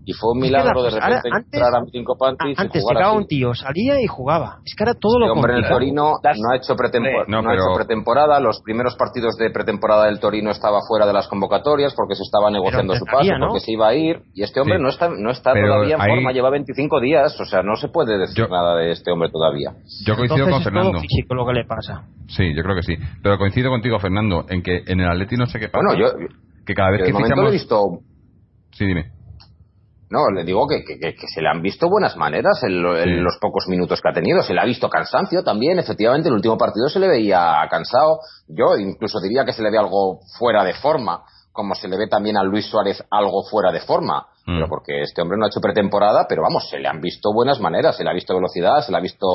y 0.07 0.13
fue 0.13 0.31
un 0.31 0.39
milagro 0.39 0.83
de 0.83 0.91
repente 0.91 1.27
antes, 1.29 1.53
entrar 1.53 1.75
a 1.75 1.83
Cinco 1.91 2.15
Pantis 2.17 2.57
antes 2.57 2.81
llegaba 2.81 3.11
un 3.11 3.27
tío 3.27 3.53
salía 3.53 3.99
y 3.99 4.07
jugaba. 4.07 4.59
Es 4.63 4.73
que 4.73 4.85
era 4.85 4.93
todo 4.93 5.19
lo 5.19 5.33
hombre 5.33 5.57
en 5.57 5.65
el 5.65 5.69
Torino 5.69 6.13
no 6.23 6.49
ha 6.49 6.55
hecho 6.55 6.77
pretemporada 6.77 7.25
no, 7.27 7.49
ha 7.49 7.53
hecho 7.53 7.75
pretemporada. 7.75 8.39
Los 8.39 8.61
primeros 8.61 8.95
partidos 8.95 9.35
de 9.35 9.49
pretemporada 9.51 10.05
del 10.05 10.21
Torino 10.21 10.49
estaba 10.49 10.79
fuera 10.87 11.05
de 11.05 11.11
las 11.11 11.27
convocatorias 11.27 11.93
porque 11.93 12.15
se 12.15 12.23
estaba 12.23 12.49
negociando 12.49 12.95
su 12.95 13.03
pase 13.03 13.33
porque 13.37 13.59
se 13.59 13.73
iba 13.73 13.89
a 13.89 13.95
ir. 13.95 14.21
Y 14.33 14.43
este 14.43 14.61
hombre 14.61 14.79
no 14.79 14.87
está 14.87 15.09
no 15.09 15.29
está 15.29 15.51
todavía 15.51 15.95
en 15.95 16.01
forma. 16.01 16.31
Lleva 16.31 16.51
25 16.51 17.01
días 17.01 17.37
o 17.41 17.43
sea 17.43 17.61
no 17.61 17.75
se 17.75 17.89
puede 17.89 18.17
decir 18.17 18.49
nada 18.49 18.77
de 18.77 18.91
este 18.91 19.11
hombre 19.11 19.29
todavía. 19.29 19.73
Yo 20.05 20.15
coincido 20.15 20.49
con 20.49 20.63
Fernando 20.63 20.91
todo 20.91 21.01
físico 21.01 21.35
lo 21.35 21.45
que 21.45 21.53
le 21.53 21.65
pasa. 21.65 22.05
Sí 22.27 22.55
yo 22.55 22.63
creo 22.63 22.77
que 22.77 22.83
sí. 22.83 22.95
Pero 23.21 23.37
coincido 23.37 23.69
contigo 23.69 23.99
Fernando 23.99 24.45
en 24.47 24.63
que 24.63 24.83
en 24.87 25.01
el 25.01 25.09
Atleti 25.09 25.35
no 25.35 25.47
sé 25.47 25.59
qué 25.59 25.67
pasa 25.67 25.83
bueno 25.85 25.99
yo 25.99 26.13
que 26.65 26.73
cada 26.73 26.91
vez 26.91 27.01
que 27.03 27.13
fichamos... 27.13 27.49
he 27.49 27.51
visto 27.51 27.99
sí 28.71 28.85
dime 28.85 29.16
no, 30.09 30.31
le 30.31 30.45
digo 30.45 30.65
que, 30.67 30.85
que, 30.85 31.27
se 31.27 31.41
le 31.41 31.49
han 31.49 31.61
visto 31.61 31.89
buenas 31.89 32.15
maneras 32.15 32.63
en, 32.63 32.81
los 32.81 33.37
pocos 33.41 33.67
minutos 33.67 34.01
que 34.01 34.09
ha 34.09 34.13
tenido. 34.13 34.41
Se 34.41 34.53
le 34.53 34.61
ha 34.61 34.65
visto 34.65 34.89
cansancio 34.89 35.43
también. 35.43 35.79
Efectivamente, 35.79 36.29
el 36.29 36.35
último 36.35 36.57
partido 36.57 36.87
se 36.87 36.99
le 36.99 37.09
veía 37.09 37.55
cansado. 37.69 38.19
Yo 38.47 38.77
incluso 38.77 39.19
diría 39.19 39.43
que 39.43 39.51
se 39.51 39.61
le 39.61 39.69
ve 39.69 39.77
algo 39.77 40.19
fuera 40.37 40.63
de 40.63 40.73
forma, 40.75 41.23
como 41.51 41.75
se 41.75 41.89
le 41.89 41.97
ve 41.97 42.07
también 42.07 42.37
a 42.37 42.43
Luis 42.43 42.67
Suárez 42.67 43.03
algo 43.11 43.43
fuera 43.43 43.71
de 43.73 43.81
forma. 43.81 44.27
Mm. 44.45 44.55
Pero 44.55 44.69
porque 44.69 45.01
este 45.01 45.21
hombre 45.21 45.37
no 45.37 45.45
ha 45.45 45.49
hecho 45.49 45.59
pretemporada, 45.59 46.25
pero 46.29 46.41
vamos, 46.41 46.69
se 46.69 46.79
le 46.79 46.87
han 46.87 47.01
visto 47.01 47.33
buenas 47.33 47.59
maneras. 47.59 47.97
Se 47.97 48.05
le 48.05 48.09
ha 48.09 48.13
visto 48.13 48.33
velocidad, 48.33 48.79
se 48.85 48.93
le 48.93 48.97
ha 48.97 49.01
visto 49.01 49.27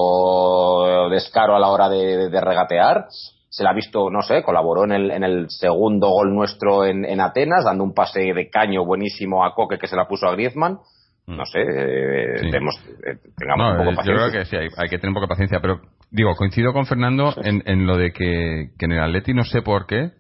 descaro 1.11 1.55
a 1.55 1.61
la 1.61 1.69
hora 1.69 1.91
de, 1.91 2.41
regatear. 2.41 3.09
Se 3.53 3.63
le 3.63 3.69
ha 3.69 3.75
visto, 3.75 4.09
no 4.11 4.23
sé, 4.23 4.43
colaboró 4.43 4.85
en 4.85 4.93
el, 4.93 5.11
en 5.11 5.25
el 5.25 5.47
segundo 5.51 6.09
gol 6.09 6.35
nuestro 6.35 6.87
en, 6.87 7.05
en 7.05 7.21
Atenas, 7.21 7.65
dando 7.67 7.85
un 7.85 7.93
pase 7.93 8.21
de 8.21 8.49
caño 8.49 8.83
buenísimo 8.87 9.45
a 9.45 9.55
Coque 9.55 9.77
que 9.79 9.87
se 9.89 9.95
la 9.97 10.09
puso 10.09 10.27
a 10.27 10.33
Griezmann. 10.33 10.79
Mm. 11.27 11.37
No 11.37 11.45
sé, 11.45 11.61
eh, 11.61 12.39
Sí. 12.41 12.51
tenemos, 12.51 12.75
eh, 13.07 13.19
tengamos 13.37 13.59
No, 13.67 13.71
un 13.73 13.77
poco 13.77 13.91
yo 13.91 13.97
paciencia. 13.97 14.29
creo 14.31 14.33
que 14.41 14.45
sí, 14.47 14.57
hay, 14.57 14.69
hay 14.77 14.89
que 14.89 14.97
tener 14.97 15.11
un 15.11 15.15
poco 15.15 15.27
de 15.27 15.35
paciencia, 15.35 15.61
pero 15.61 15.81
digo, 16.11 16.35
coincido 16.35 16.73
con 16.73 16.87
Fernando 16.87 17.35
en, 17.45 17.63
en 17.67 17.87
lo 17.87 17.97
de 17.99 18.11
que, 18.13 18.71
que 18.79 18.87
en 18.87 18.93
el 18.93 19.03
Atleti 19.03 19.35
no 19.35 19.45
sé 19.45 19.61
por 19.63 19.87
qué 19.87 20.13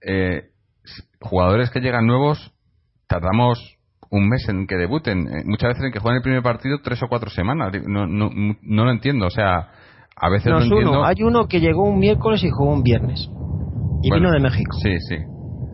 eh, 0.00 0.44
jugadores 1.20 1.70
que 1.70 1.80
llegan 1.80 2.06
nuevos 2.06 2.52
tardamos 3.08 3.58
un 4.10 4.28
mes 4.28 4.48
en 4.48 4.66
que 4.66 4.76
debuten, 4.76 5.28
eh, 5.28 5.42
muchas 5.44 5.70
veces 5.70 5.84
en 5.84 5.92
que 5.92 5.98
juegan 5.98 6.16
el 6.18 6.22
primer 6.22 6.42
partido 6.42 6.78
tres 6.82 7.02
o 7.02 7.08
cuatro 7.08 7.28
semanas, 7.30 7.72
no, 7.86 8.06
no, 8.06 8.30
no 8.62 8.84
lo 8.84 8.90
entiendo, 8.90 9.26
o 9.26 9.30
sea, 9.30 9.70
a 10.20 10.28
veces 10.30 10.46
No 10.50 10.58
no 10.58 10.64
es 10.64 10.70
entiendo. 10.70 10.90
uno. 10.92 11.04
Hay 11.04 11.22
uno 11.22 11.46
que 11.46 11.60
llegó 11.60 11.84
un 11.84 11.98
miércoles 11.98 12.42
y 12.44 12.50
jugó 12.50 12.72
un 12.72 12.82
viernes. 12.82 13.30
Y 14.00 14.10
Bueno, 14.10 14.28
vino 14.28 14.34
de 14.34 14.40
México. 14.40 14.76
Sí, 14.82 14.96
sí. 15.00 15.16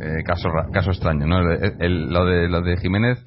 Eh, 0.00 0.22
caso, 0.24 0.48
caso 0.72 0.90
extraño, 0.90 1.26
¿no? 1.26 1.38
El- 1.52 1.74
el- 1.78 2.06
lo, 2.12 2.24
de, 2.24 2.48
lo 2.48 2.60
de 2.62 2.76
Jiménez 2.78 3.18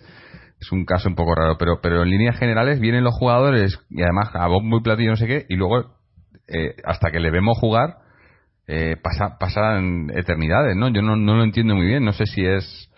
es 0.59 0.71
un 0.71 0.85
caso 0.85 1.07
un 1.07 1.15
poco 1.15 1.35
raro, 1.35 1.57
pero, 1.57 1.79
pero 1.81 2.03
en 2.03 2.09
líneas 2.09 2.37
generales 2.37 2.79
vienen 2.79 3.03
los 3.03 3.13
jugadores 3.15 3.79
y 3.89 4.01
además 4.01 4.29
a 4.33 4.47
bombo 4.47 4.77
y 4.77 4.81
platillo 4.81 5.11
no 5.11 5.15
sé 5.15 5.27
qué, 5.27 5.45
y 5.49 5.55
luego 5.55 5.95
eh, 6.47 6.75
hasta 6.83 7.11
que 7.11 7.19
le 7.19 7.29
vemos 7.31 7.57
jugar 7.59 7.97
eh, 8.67 8.97
pasa, 9.01 9.37
pasan 9.39 10.09
eternidades, 10.13 10.75
¿no? 10.75 10.89
Yo 10.89 11.01
no, 11.01 11.15
no 11.15 11.35
lo 11.37 11.43
entiendo 11.43 11.75
muy 11.75 11.85
bien, 11.85 12.03
no 12.03 12.11
sé 12.13 12.25
si 12.25 12.45
es... 12.45 12.91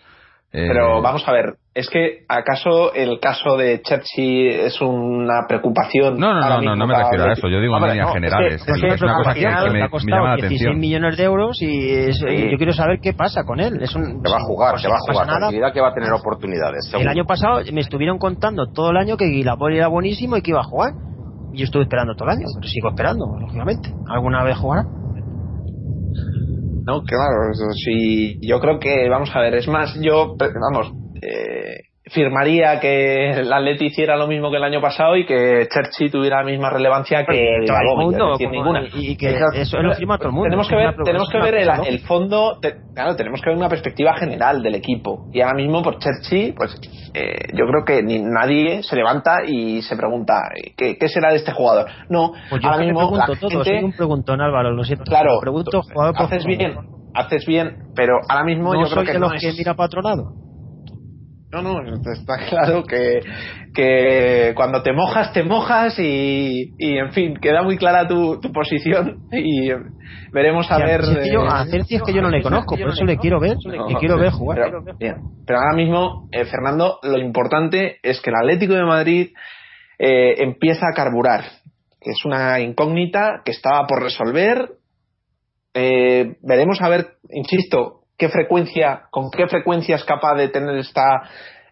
eh, 0.52 0.66
Pero 0.66 1.00
vamos 1.00 1.26
a 1.28 1.32
ver, 1.32 1.54
¿es 1.74 1.88
que 1.88 2.24
acaso 2.28 2.92
el 2.92 3.20
caso 3.20 3.56
de 3.56 3.80
Chelsea 3.82 4.66
es 4.66 4.80
una 4.80 5.46
preocupación? 5.46 6.16
No, 6.18 6.34
no, 6.34 6.40
no, 6.40 6.60
no, 6.60 6.76
no 6.76 6.86
me 6.88 6.96
refiero 6.96 7.24
a 7.24 7.32
eso, 7.32 7.48
yo 7.48 7.60
digo 7.60 7.76
en 7.76 7.82
líneas 7.84 7.96
no, 7.98 8.02
es 8.02 8.06
que- 8.08 8.14
generales. 8.20 8.54
es 8.66 8.80
que 8.80 8.86
es 8.88 9.02
una 9.02 9.16
cosa 9.16 9.34
que, 9.34 9.40
me, 9.46 9.52
ha 9.54 9.64
me 9.70 9.90
costado 9.90 10.16
llama 10.16 10.28
la 10.30 10.34
16 10.36 10.60
atención. 10.62 10.80
millones 10.80 11.16
de 11.16 11.22
euros 11.24 11.56
y 11.62 12.50
yo 12.50 12.56
quiero 12.58 12.72
saber 12.72 12.98
qué 13.00 13.12
pasa 13.12 13.44
con 13.44 13.60
él. 13.60 13.80
Es 13.80 13.94
un, 13.94 14.22
Que 14.22 14.30
va 14.30 14.38
a 14.38 14.44
jugar, 14.44 14.72
pues 14.72 14.82
que 14.82 14.88
va 14.88 14.96
a 14.96 14.98
jugar. 15.00 15.26
nada. 15.26 15.38
Tranquilidad 15.38 15.72
que 15.72 15.80
va 15.80 15.88
a 15.88 15.94
tener 15.94 16.12
oportunidades. 16.12 16.92
El 16.98 17.06
año 17.08 17.24
pasado 17.24 17.60
me 17.72 17.80
estuvieron 17.80 18.18
contando 18.18 18.66
todo 18.72 18.90
el 18.90 18.96
año 18.96 19.16
que 19.16 19.26
Guilapoli 19.26 19.76
era 19.76 19.86
buenísimo 19.88 20.36
y 20.36 20.42
que 20.42 20.50
iba 20.50 20.60
a 20.60 20.64
jugar. 20.64 20.92
Y 21.52 21.58
yo 21.58 21.64
estuve 21.64 21.82
esperando 21.82 22.14
todo 22.14 22.28
el 22.28 22.36
año, 22.38 22.46
pero 22.54 22.68
sigo 22.68 22.88
esperando, 22.90 23.26
lógicamente. 23.40 23.88
¿Alguna 24.08 24.42
vez 24.44 24.56
jugará? 24.56 24.82
No, 26.90 27.04
claro, 27.04 27.52
eso 27.52 27.70
sí. 27.84 28.36
Yo 28.42 28.58
creo 28.58 28.80
que, 28.80 29.08
vamos 29.08 29.30
a 29.32 29.40
ver, 29.40 29.54
es 29.54 29.68
más, 29.68 29.94
yo, 30.00 30.34
vamos, 30.36 30.92
eh, 31.22 31.89
firmaría 32.12 32.80
que 32.80 33.30
el 33.30 33.52
Atleti 33.52 33.86
hiciera 33.86 34.16
lo 34.16 34.26
mismo 34.26 34.50
que 34.50 34.56
el 34.56 34.64
año 34.64 34.80
pasado 34.80 35.16
y 35.16 35.24
que 35.24 35.66
Chelsea 35.72 36.10
tuviera 36.10 36.38
la 36.38 36.44
misma 36.50 36.68
relevancia 36.70 37.24
que 37.24 37.64
todo 37.66 37.76
el 37.78 37.96
mundo, 37.96 38.32
decir, 38.32 38.50
ninguna. 38.50 38.82
y- 38.94 39.12
y 39.12 39.16
que 39.16 39.38
eso 39.54 39.80
lo 39.80 39.94
firma 39.94 40.18
todo 40.18 40.28
el 40.28 40.34
mundo. 40.34 40.44
Tenemos 40.48 40.68
que 40.68 40.76
ver, 40.76 40.94
tenemos 41.04 41.28
que 41.30 41.38
ver 41.38 41.54
el, 41.54 41.68
el 41.86 42.00
fondo, 42.00 42.58
te- 42.60 42.74
claro, 42.94 43.14
tenemos 43.16 43.40
que 43.40 43.50
ver 43.50 43.56
una 43.56 43.68
perspectiva 43.68 44.14
general 44.14 44.62
del 44.62 44.74
equipo. 44.74 45.28
Y 45.32 45.40
ahora 45.40 45.54
mismo 45.54 45.82
por 45.82 45.98
Chelsea, 45.98 46.52
pues 46.56 46.76
eh, 47.14 47.38
yo 47.54 47.64
creo 47.66 47.84
que 47.86 48.02
ni 48.02 48.18
nadie 48.18 48.82
se 48.82 48.96
levanta 48.96 49.38
y 49.46 49.82
se 49.82 49.96
pregunta 49.96 50.34
¿qué, 50.76 50.96
qué 50.98 51.08
será 51.08 51.30
de 51.30 51.36
este 51.36 51.52
jugador? 51.52 51.86
No, 52.08 52.32
Pues 52.48 52.62
yo 52.62 52.68
ahora 52.68 52.84
mismo 52.84 53.00
la 53.16 53.24
pregunto 53.26 53.48
todo, 53.48 53.50
gente- 53.64 53.70
soy 53.78 53.84
un 53.84 53.92
preguntón 53.92 54.40
Álvaro, 54.40 54.72
lo 54.72 54.84
siento. 54.84 55.04
Claro, 55.04 55.34
Me 55.36 55.40
pregunto 55.40 55.82
jugador 55.82 56.14
por 56.14 56.26
haces 56.26 56.44
bien, 56.44 56.76
haces 57.14 57.46
bien, 57.46 57.76
pero 57.94 58.18
ahora 58.28 58.44
mismo 58.44 58.72
No 58.74 58.80
yo 58.80 58.86
soy 58.86 58.94
creo 58.94 59.06
que 59.06 59.12
de 59.12 59.18
no 59.20 59.26
los 59.26 59.34
es... 59.36 59.42
que 59.42 59.52
mira 59.58 59.74
para 59.74 59.86
otro 59.86 60.02
lado. 60.02 60.32
No, 61.52 61.62
no, 61.62 61.80
está 62.12 62.36
claro 62.48 62.84
que, 62.84 63.20
que 63.74 64.52
cuando 64.54 64.82
te 64.82 64.92
mojas, 64.92 65.32
te 65.32 65.42
mojas 65.42 65.98
y, 65.98 66.74
y 66.78 66.96
en 66.98 67.10
fin, 67.12 67.34
queda 67.40 67.62
muy 67.62 67.76
clara 67.76 68.06
tu, 68.06 68.38
tu 68.40 68.52
posición 68.52 69.18
y 69.32 69.70
veremos 70.32 70.70
a 70.70 70.78
ver... 70.78 71.02
si 71.04 71.12
es 71.12 71.18
que 71.24 71.32
yo- 71.32 71.44
eh, 71.44 71.48
a 71.50 71.64
Cerci 71.66 71.96
es 71.96 72.02
que 72.02 72.12
yo 72.12 72.22
no 72.22 72.30
le 72.30 72.42
conozco, 72.42 72.76
por 72.76 72.90
eso 72.90 73.04
le 73.04 73.16
quiero 73.16 73.40
ver, 73.40 73.56
no, 73.64 73.88
le 73.88 73.94
quiero 73.96 74.16
ver 74.18 74.30
jugar. 74.30 74.58
Pero, 74.64 74.96
bien. 74.98 75.16
Pero 75.46 75.58
ahora 75.58 75.74
mismo, 75.74 76.28
eh, 76.30 76.44
Fernando, 76.44 76.98
lo 77.02 77.18
importante 77.18 77.98
es 78.02 78.20
que 78.20 78.30
el 78.30 78.36
Atlético 78.36 78.74
de 78.74 78.84
Madrid 78.84 79.30
eh, 79.98 80.34
empieza 80.42 80.86
a 80.86 80.94
carburar, 80.94 81.44
que 82.00 82.10
es 82.10 82.24
una 82.24 82.60
incógnita 82.60 83.42
que 83.44 83.50
estaba 83.50 83.86
por 83.88 84.00
resolver. 84.02 84.68
Eh, 85.74 86.36
veremos 86.42 86.80
a 86.80 86.88
ver, 86.88 87.06
insisto, 87.30 87.99
qué 88.20 88.28
frecuencia, 88.28 89.04
con 89.10 89.30
qué 89.30 89.48
frecuencia 89.48 89.96
es 89.96 90.04
capaz 90.04 90.34
de 90.34 90.48
tener 90.48 90.76
esta 90.76 91.22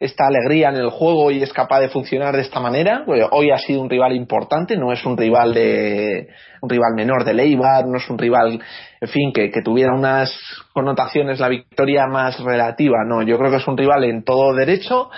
esta 0.00 0.28
alegría 0.28 0.68
en 0.68 0.76
el 0.76 0.90
juego 0.90 1.32
y 1.32 1.42
es 1.42 1.52
capaz 1.52 1.80
de 1.80 1.88
funcionar 1.88 2.32
de 2.36 2.42
esta 2.42 2.60
manera. 2.60 3.04
Hoy 3.32 3.50
ha 3.50 3.58
sido 3.58 3.80
un 3.82 3.90
rival 3.90 4.14
importante, 4.14 4.76
no 4.76 4.92
es 4.92 5.04
un 5.04 5.16
rival 5.16 5.52
de 5.52 6.28
un 6.62 6.70
rival 6.70 6.92
menor 6.94 7.24
de 7.24 7.34
Leibar, 7.34 7.84
no 7.84 7.96
es 7.96 8.08
un 8.08 8.16
rival, 8.16 8.60
en 9.00 9.08
fin, 9.08 9.32
que, 9.32 9.50
tuviera 9.60 9.92
unas 9.92 10.32
connotaciones 10.72 11.40
la 11.40 11.48
victoria 11.48 12.06
más 12.06 12.38
relativa. 12.38 12.98
No, 13.04 13.22
yo 13.22 13.36
creo 13.38 13.50
que 13.50 13.56
es 13.56 13.66
un 13.66 13.76
rival 13.76 14.04
en 14.04 14.22
todo 14.22 14.54
derecho 14.54 15.10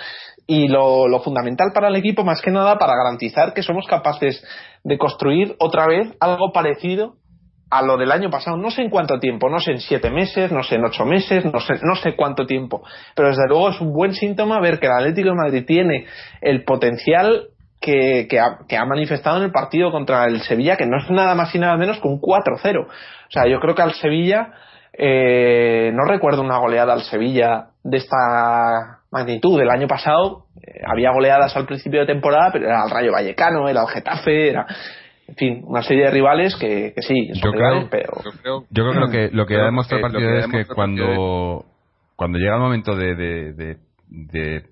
y 0.47 0.67
lo 0.67 1.19
fundamental 1.23 1.71
para 1.75 1.89
el 1.89 1.95
equipo, 1.95 2.23
más 2.23 2.41
que 2.41 2.49
nada, 2.49 2.79
para 2.79 2.95
garantizar 2.95 3.53
que 3.53 3.61
somos 3.61 3.85
capaces 3.85 4.43
de 4.83 4.97
construir 4.97 5.55
otra 5.59 5.85
vez 5.85 6.11
algo 6.19 6.51
parecido 6.51 7.20
a 7.71 7.81
lo 7.81 7.97
del 7.97 8.11
año 8.11 8.29
pasado. 8.29 8.57
No 8.57 8.69
sé 8.69 8.81
en 8.83 8.89
cuánto 8.89 9.17
tiempo, 9.17 9.49
no 9.49 9.59
sé 9.59 9.71
en 9.71 9.79
siete 9.79 10.11
meses, 10.11 10.51
no 10.51 10.61
sé 10.61 10.75
en 10.75 10.85
ocho 10.85 11.05
meses, 11.05 11.45
no 11.45 11.59
sé, 11.61 11.75
no 11.81 11.95
sé 11.95 12.15
cuánto 12.15 12.45
tiempo. 12.45 12.83
Pero 13.15 13.29
desde 13.29 13.47
luego 13.47 13.69
es 13.69 13.79
un 13.79 13.93
buen 13.93 14.13
síntoma 14.13 14.59
ver 14.59 14.79
que 14.79 14.87
el 14.87 14.91
Atlético 14.91 15.29
de 15.29 15.35
Madrid 15.35 15.65
tiene 15.65 16.05
el 16.41 16.63
potencial 16.65 17.47
que, 17.79 18.27
que, 18.29 18.39
ha, 18.39 18.59
que 18.67 18.77
ha 18.77 18.85
manifestado 18.85 19.37
en 19.37 19.43
el 19.43 19.51
partido 19.51 19.89
contra 19.89 20.25
el 20.25 20.41
Sevilla, 20.41 20.75
que 20.75 20.85
no 20.85 20.97
es 20.97 21.09
nada 21.09 21.33
más 21.33 21.55
y 21.55 21.59
nada 21.59 21.77
menos 21.77 21.99
que 21.99 22.07
un 22.07 22.19
4-0. 22.19 22.85
O 22.85 22.89
sea, 23.29 23.47
yo 23.47 23.59
creo 23.61 23.73
que 23.73 23.81
al 23.81 23.93
Sevilla, 23.93 24.51
eh, 24.93 25.91
no 25.93 26.03
recuerdo 26.03 26.41
una 26.41 26.57
goleada 26.57 26.91
al 26.91 27.03
Sevilla 27.03 27.67
de 27.83 27.97
esta 27.97 28.99
magnitud. 29.11 29.59
El 29.61 29.69
año 29.69 29.87
pasado 29.87 30.45
eh, 30.61 30.81
había 30.85 31.11
goleadas 31.11 31.55
al 31.55 31.65
principio 31.65 32.01
de 32.01 32.07
temporada, 32.07 32.49
pero 32.51 32.67
era 32.67 32.83
el 32.83 32.91
Rayo 32.91 33.13
Vallecano, 33.13 33.69
era 33.69 33.81
el 33.81 33.87
Getafe, 33.87 34.49
era 34.49 34.67
en 35.31 35.35
fin, 35.37 35.63
una 35.65 35.81
serie 35.81 36.05
de 36.05 36.11
rivales 36.11 36.55
que, 36.57 36.91
que 36.93 37.01
sí, 37.01 37.29
son 37.35 37.51
Yo 37.53 37.57
creo, 37.57 37.87
pero 37.89 38.13
yo 38.23 38.31
creo, 38.41 38.65
yo 38.69 38.83
creo 38.83 38.93
que 38.93 38.99
lo 38.99 39.09
que, 39.09 39.29
lo 39.31 39.45
que 39.45 39.53
Creo 39.53 39.61
ha 39.63 39.65
demostrado 39.65 40.05
el 40.05 40.11
lo 40.13 40.19
partido 40.19 40.37
es 40.37 40.47
que 40.47 40.65
cuando, 40.73 41.65
cuando 42.17 42.37
llega 42.37 42.55
el 42.55 42.61
momento 42.61 42.95
de, 42.95 43.15
de, 43.15 43.53
de, 43.53 43.77
de 44.09 44.63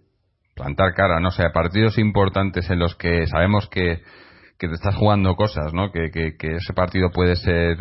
plantar 0.55 0.93
cara, 0.93 1.21
no 1.21 1.29
o 1.29 1.31
sea, 1.31 1.51
partidos 1.53 1.97
importantes 1.97 2.69
en 2.69 2.79
los 2.79 2.95
que 2.95 3.25
sabemos 3.27 3.69
que, 3.69 4.01
que 4.57 4.67
te 4.67 4.73
estás 4.73 4.95
jugando 4.95 5.35
cosas, 5.35 5.73
¿no? 5.73 5.91
Que, 5.93 6.11
que, 6.11 6.35
que 6.35 6.55
ese 6.57 6.73
partido 6.73 7.09
puede 7.11 7.37
ser 7.37 7.77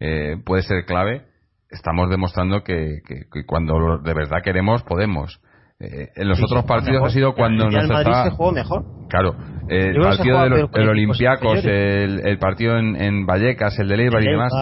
eh, 0.00 0.36
puede 0.44 0.62
ser 0.62 0.84
clave. 0.84 1.22
Estamos 1.70 2.10
demostrando 2.10 2.62
que, 2.62 2.98
que, 3.06 3.22
que 3.32 3.46
cuando 3.46 3.98
de 3.98 4.12
verdad 4.12 4.42
queremos 4.44 4.82
podemos. 4.82 5.40
Eh, 5.80 6.10
en 6.14 6.28
los 6.28 6.38
Sí, 6.38 6.44
otros 6.44 6.64
partidos 6.64 6.94
mejor. 6.94 7.08
ha 7.08 7.12
sido 7.12 7.34
cuando 7.34 7.64
nos 7.64 7.88
Madrid 7.88 8.10
estaba 8.10 8.24
se 8.24 8.36
jugó 8.36 8.52
mejor. 8.52 8.84
Claro, 9.08 9.30
eh, 9.32 9.51
el 9.68 9.94
Yo 9.94 10.02
que 10.02 10.10
se 10.12 10.16
partido 10.18 10.40
del 10.42 10.52
el 10.52 10.58
equipos 10.60 10.88
Olympiacos, 10.88 11.64
el, 11.64 12.20
el 12.26 12.38
partido 12.38 12.78
en, 12.78 12.96
en 13.00 13.26
Vallecas, 13.26 13.78
el 13.78 13.88
de 13.88 13.96
Leibar 13.96 14.22
y 14.22 14.26
El 14.26 14.32
demás, 14.32 14.52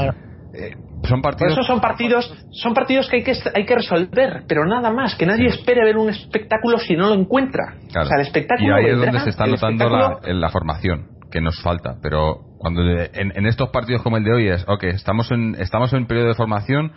eh, 0.55 0.71
son 1.05 1.23
Por 1.23 1.33
partidos 1.33 1.53
eso 1.53 1.63
son 1.63 1.81
partidos, 1.81 2.47
son 2.51 2.75
partidos 2.75 3.09
que 3.09 3.17
hay 3.17 3.23
que 3.25 3.33
hay 3.55 3.65
que 3.65 3.75
resolver, 3.75 4.43
pero 4.47 4.67
nada 4.67 4.91
más, 4.91 5.15
que 5.15 5.25
nadie 5.25 5.47
espere 5.47 5.83
ver 5.85 5.97
un 5.97 6.11
espectáculo 6.11 6.79
si 6.79 6.95
no 6.97 7.09
lo 7.09 7.15
encuentra. 7.15 7.75
Claro. 7.91 8.07
O 8.07 8.09
sea, 8.09 8.17
el 8.19 8.27
espectáculo 8.27 8.69
y 8.69 8.73
ahí 8.73 8.85
es 8.85 8.91
vendrá, 8.93 9.07
donde 9.13 9.25
se 9.25 9.31
está 9.31 9.45
el 9.45 9.53
notando 9.53 9.89
la, 9.89 9.99
espectáculo- 9.99 10.29
en 10.31 10.41
la 10.41 10.49
formación 10.51 11.07
que 11.33 11.41
nos 11.41 11.63
falta 11.63 11.95
pero 12.03 12.39
cuando 12.59 12.83
de- 12.83 13.09
en, 13.15 13.33
en 13.37 13.47
estos 13.47 13.71
partidos 13.71 14.03
como 14.03 14.17
el 14.17 14.25
de 14.25 14.33
hoy 14.33 14.49
es 14.49 14.65
ok 14.67 14.83
estamos 14.85 15.31
en 15.31 15.55
estamos 15.61 15.93
en 15.93 16.07
periodo 16.07 16.27
de 16.29 16.35
formación 16.35 16.91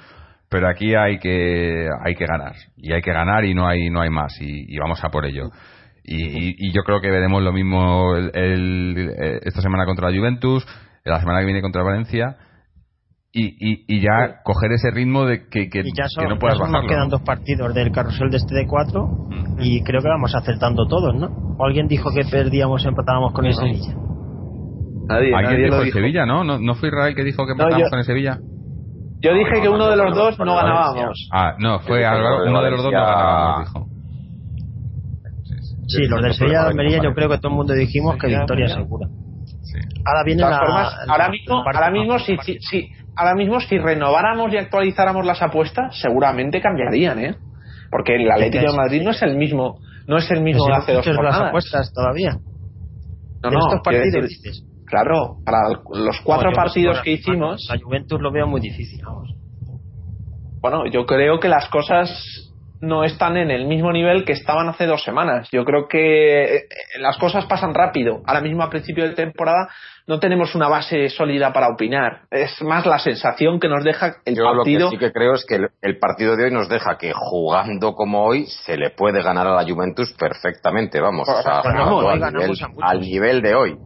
pero 0.50 0.68
aquí 0.68 0.96
hay 0.96 1.20
que 1.20 1.88
hay 2.04 2.16
que 2.16 2.26
ganar 2.26 2.54
y 2.76 2.94
hay 2.94 3.02
que 3.04 3.14
ganar 3.14 3.46
y 3.46 3.54
no 3.54 3.68
hay 3.68 3.92
no 3.92 4.02
hay 4.02 4.10
más 4.10 4.34
y, 4.42 4.66
y 4.68 4.78
vamos 4.80 5.04
a 5.04 5.10
por 5.10 5.26
ello 5.28 5.52
y, 6.04 6.68
y- 6.68 6.74
yo 6.74 6.84
creo 6.84 7.00
que 7.02 7.10
veremos 7.10 7.42
lo 7.42 7.54
mismo 7.54 8.16
el- 8.16 8.32
el- 8.36 9.10
eh, 9.18 9.40
esta 9.44 9.62
semana 9.62 9.86
contra 9.86 10.10
la 10.10 10.18
Juventus 10.18 10.66
la 11.06 11.20
semana 11.20 11.40
que 11.40 11.46
viene 11.46 11.62
contra 11.62 11.84
Valencia 11.84 12.38
y, 13.32 13.46
y, 13.48 13.86
y 13.88 14.02
ya 14.02 14.42
coger 14.44 14.72
ese 14.74 14.92
ritmo 14.92 15.26
de 15.26 15.48
que, 15.50 15.70
que, 15.70 15.80
y 15.80 15.92
ya, 15.98 16.06
son, 16.08 16.24
que 16.24 16.30
no 16.30 16.36
ya 16.36 16.40
puedas 16.40 16.60
nos 16.60 16.70
bajarlo 16.70 16.88
quedan 16.90 17.04
¿no? 17.06 17.10
dos 17.10 17.22
partidos 17.24 17.74
del 17.74 17.92
carrusel 17.92 18.30
de 18.30 18.38
este 18.38 18.54
de 18.56 18.68
cuatro 18.68 19.08
y 19.60 19.82
creo 19.84 20.02
que 20.02 20.08
vamos 20.08 20.36
acertando 20.36 20.86
todos, 20.88 21.16
¿no? 21.16 21.56
O 21.58 21.66
alguien 21.66 21.88
dijo 21.88 22.10
que 22.14 22.24
perdíamos, 22.30 22.86
empatábamos 22.86 23.34
con 23.34 23.46
el 23.46 23.54
Sevilla. 23.54 23.96
Nadie, 25.08 25.34
Alguien 25.36 25.44
nadie 25.44 25.64
dijo 25.66 25.78
el 25.80 25.86
dijo. 25.86 25.98
Sevilla, 25.98 26.26
¿no? 26.26 26.44
¿no? 26.44 26.60
¿No 26.60 26.76
fue 26.76 26.90
Israel 26.90 27.16
que 27.16 27.24
dijo 27.24 27.46
que 27.46 27.56
No, 27.56 27.70
yo- 27.70 27.90
con 27.90 28.00
el 28.00 28.06
Sevilla? 28.06 28.40
Yo 29.22 29.34
dije 29.34 29.62
que 29.62 29.70
uno 29.70 29.88
de 29.90 29.96
los 29.96 30.16
dos 30.16 30.38
no 30.40 30.56
ganábamos. 30.56 31.30
Ah, 31.32 31.56
no, 31.60 31.80
fue 31.80 32.06
Álvaro, 32.06 32.44
uno 32.50 32.62
de 32.62 32.72
los 32.72 32.84
dos 32.84 32.92
no 32.94 33.00
ganábamos, 33.00 33.60
dijo. 33.68 33.88
Sí, 35.98 36.08
los 36.08 36.22
del 36.22 36.34
Sevilla 36.34 36.62
de 36.64 36.68
Almería 36.70 37.00
yo 37.04 37.14
creo 37.14 37.30
que 37.30 37.38
todo 37.38 37.52
el 37.52 37.58
mundo 37.58 37.74
dijimos 37.74 38.18
que 38.18 38.28
victoria 38.28 38.68
segura. 38.70 39.08
Sí. 39.62 39.80
Ahora 40.06 40.24
viene 40.26 40.44
De 40.44 40.50
la, 40.50 40.58
todas 40.58 40.68
formas, 40.70 40.94
la- 41.08 41.14
ahora 41.14 41.30
mismo, 41.30 41.56
la 41.64 41.64
ahora 41.80 41.92
mismo 41.92 42.20
si, 42.20 42.38
si, 42.44 42.58
si- 42.60 42.90
ahora 43.16 43.36
mismo 43.36 43.60
si 43.60 43.78
renováramos 43.78 44.52
y 44.54 44.58
actualizáramos 44.58 45.26
las 45.26 45.42
apuestas, 45.42 45.98
seguramente 46.00 46.62
cambiarían, 46.62 47.20
¿eh? 47.20 47.36
Porque 47.90 48.16
el 48.16 48.30
Atlético 48.32 48.72
de 48.72 48.78
Madrid 48.78 49.02
no 49.04 49.12
es 49.12 49.22
el 49.22 49.36
mismo, 49.38 49.80
no 50.08 50.18
es 50.18 50.30
el 50.32 50.42
mismo 50.42 50.66
de 50.68 50.74
hace 50.74 50.94
dos 50.94 51.02
hecho 51.08 51.12
las 51.14 51.18
jornadas. 51.18 51.50
apuestas 51.50 51.92
todavía. 51.94 52.38
No, 53.44 53.52
no, 53.52 53.60
estos 53.60 53.82
partidos 53.84 54.24
decir- 54.30 54.54
claro, 54.86 55.38
para 55.46 55.60
los 55.70 56.22
cuatro 56.24 56.52
partidos 56.54 57.02
que 57.02 57.12
hicimos. 57.12 57.66
La 57.70 57.78
Juventus 57.80 58.20
lo 58.22 58.32
veo 58.32 58.48
muy 58.48 58.62
difícil, 58.62 59.00
vamos. 59.06 59.30
Bueno, 60.62 60.86
yo 60.90 61.06
creo 61.06 61.40
que 61.40 61.50
las 61.50 61.68
cosas 61.70 62.43
no 62.84 63.04
están 63.04 63.38
en 63.38 63.50
el 63.50 63.66
mismo 63.66 63.92
nivel 63.92 64.26
que 64.26 64.34
estaban 64.34 64.68
hace 64.68 64.86
dos 64.86 65.04
semanas. 65.04 65.48
Yo 65.52 65.64
creo 65.64 65.88
que 65.88 66.56
eh, 66.56 66.62
las 67.00 67.18
cosas 67.18 67.46
pasan 67.46 67.74
rápido. 67.74 68.22
Ahora 68.28 68.42
mismo 68.42 68.62
a 68.62 68.70
principio 68.70 69.06
de 69.08 69.16
temporada 69.16 69.70
no 70.06 70.20
tenemos 70.20 70.54
una 70.54 70.68
base 70.68 71.08
sólida 71.10 71.54
para 71.54 71.70
opinar. 71.70 72.24
Es 72.30 72.62
más 72.62 72.86
la 72.86 73.00
sensación 73.00 73.60
que 73.60 73.70
nos 73.70 73.86
deja 73.86 74.18
el 74.26 74.36
Yo 74.36 74.44
partido. 74.44 74.80
lo 74.82 74.90
que 74.90 74.96
sí 74.98 75.00
que 75.00 75.12
creo 75.14 75.34
es 75.34 75.46
que 75.48 75.56
el, 75.56 75.70
el 75.82 75.98
partido 75.98 76.36
de 76.36 76.44
hoy 76.46 76.52
nos 76.52 76.68
deja 76.68 76.98
que 76.98 77.14
jugando 77.16 77.94
como 77.94 78.26
hoy 78.26 78.46
se 78.66 78.76
le 78.76 78.90
puede 78.90 79.24
ganar 79.24 79.48
a 79.48 79.56
la 79.56 79.64
Juventus 79.64 80.14
perfectamente, 80.20 81.00
vamos, 81.00 81.30
o 81.30 81.42
sea, 81.42 81.62
Ganamos, 81.62 82.02
jugando 82.02 82.08
hoy 82.08 82.14
al, 82.14 82.20
ganamos 82.20 82.48
nivel, 82.50 82.64
a 82.64 82.68
muchos. 82.68 82.84
al 82.92 83.00
nivel 83.00 83.42
de 83.42 83.56
hoy. 83.56 83.78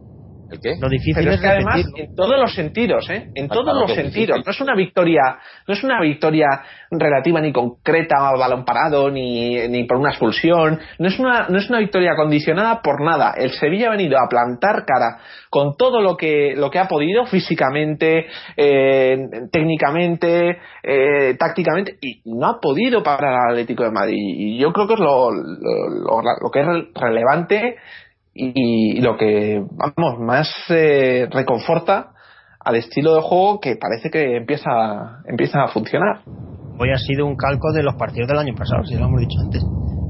¿El 0.50 0.60
qué? 0.60 0.76
Lo 0.80 0.88
difícil 0.88 1.14
Pero 1.16 1.30
es 1.30 1.34
es 1.36 1.40
que 1.42 1.46
además, 1.48 1.84
en 1.96 2.14
todos 2.14 2.38
los 2.38 2.54
sentidos, 2.54 3.10
¿eh? 3.10 3.28
En 3.34 3.44
Ah, 3.46 3.48
todos 3.52 3.64
claro 3.64 3.80
los 3.80 3.90
sentidos. 3.92 4.14
difícil. 4.38 4.42
No 4.46 4.50
es 4.52 4.60
una 4.62 4.74
victoria, 4.74 5.38
no 5.66 5.74
es 5.74 5.84
una 5.84 6.00
victoria 6.00 6.46
relativa 6.90 7.40
ni 7.42 7.52
concreta 7.52 8.16
a 8.28 8.32
balón 8.36 8.64
parado, 8.64 9.10
ni, 9.10 9.68
ni 9.68 9.84
por 9.84 9.98
una 9.98 10.08
expulsión. 10.10 10.78
No 10.98 11.08
es 11.08 11.18
una, 11.18 11.48
no 11.50 11.58
es 11.58 11.68
una 11.68 11.80
victoria 11.80 12.14
condicionada 12.16 12.80
por 12.80 13.02
nada. 13.04 13.34
El 13.36 13.50
Sevilla 13.50 13.88
ha 13.88 13.90
venido 13.90 14.16
a 14.18 14.26
plantar 14.28 14.84
cara 14.86 15.18
con 15.50 15.76
todo 15.76 16.00
lo 16.00 16.16
que, 16.16 16.54
lo 16.56 16.70
que 16.70 16.78
ha 16.78 16.88
podido 16.88 17.26
físicamente, 17.26 18.26
eh, 18.56 19.18
técnicamente, 19.52 20.58
eh, 20.82 21.36
tácticamente, 21.38 21.96
y 22.00 22.22
no 22.24 22.46
ha 22.46 22.58
podido 22.60 23.02
parar 23.02 23.34
al 23.34 23.50
Atlético 23.50 23.84
de 23.84 23.90
Madrid. 23.90 24.16
Y 24.16 24.58
yo 24.58 24.72
creo 24.72 24.86
que 24.88 24.94
es 24.94 25.00
lo, 25.00 25.30
lo, 25.30 26.22
lo- 26.22 26.38
lo 26.42 26.50
que 26.50 26.60
es 26.60 26.66
re- 26.66 26.88
relevante 26.94 27.76
y, 28.38 28.98
y 28.98 29.00
lo 29.00 29.16
que 29.16 29.62
vamos 29.72 30.18
más 30.20 30.48
eh, 30.70 31.26
reconforta 31.30 32.12
al 32.60 32.76
estilo 32.76 33.14
de 33.16 33.22
juego 33.22 33.60
que 33.60 33.76
parece 33.76 34.10
que 34.10 34.36
empieza 34.36 34.70
empieza 35.26 35.64
a 35.64 35.68
funcionar 35.68 36.20
Hoy 36.80 36.90
ha 36.92 36.98
sido 36.98 37.26
un 37.26 37.34
calco 37.34 37.72
de 37.72 37.82
los 37.82 37.96
partidos 37.96 38.28
del 38.28 38.38
año 38.38 38.54
pasado, 38.54 38.84
si 38.84 38.94
lo 38.94 39.06
hemos 39.06 39.20
dicho 39.20 39.34
antes. 39.42 39.60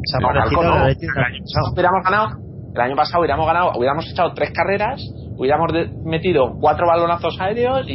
Se 0.04 0.16
ha 0.16 0.20
No, 0.20 0.28
parecido 0.28 0.60
calco 0.60 0.64
no. 0.64 0.72
al 0.74 0.82
Atlético 0.82 1.12
del 1.14 1.24
año 1.24 1.40
pasado. 1.40 1.72
hubiéramos 1.72 2.04
ganado 2.04 2.26
el 2.74 2.80
año 2.82 2.96
pasado 2.96 3.20
hubiéramos 3.20 3.46
ganado 3.46 3.72
hubiéramos 3.74 4.10
echado 4.10 4.34
tres 4.34 4.50
carreras 4.52 5.00
hubiéramos 5.38 5.72
metido 6.04 6.58
cuatro 6.60 6.86
balonazos 6.86 7.40
aéreos 7.40 7.86
y, 7.88 7.94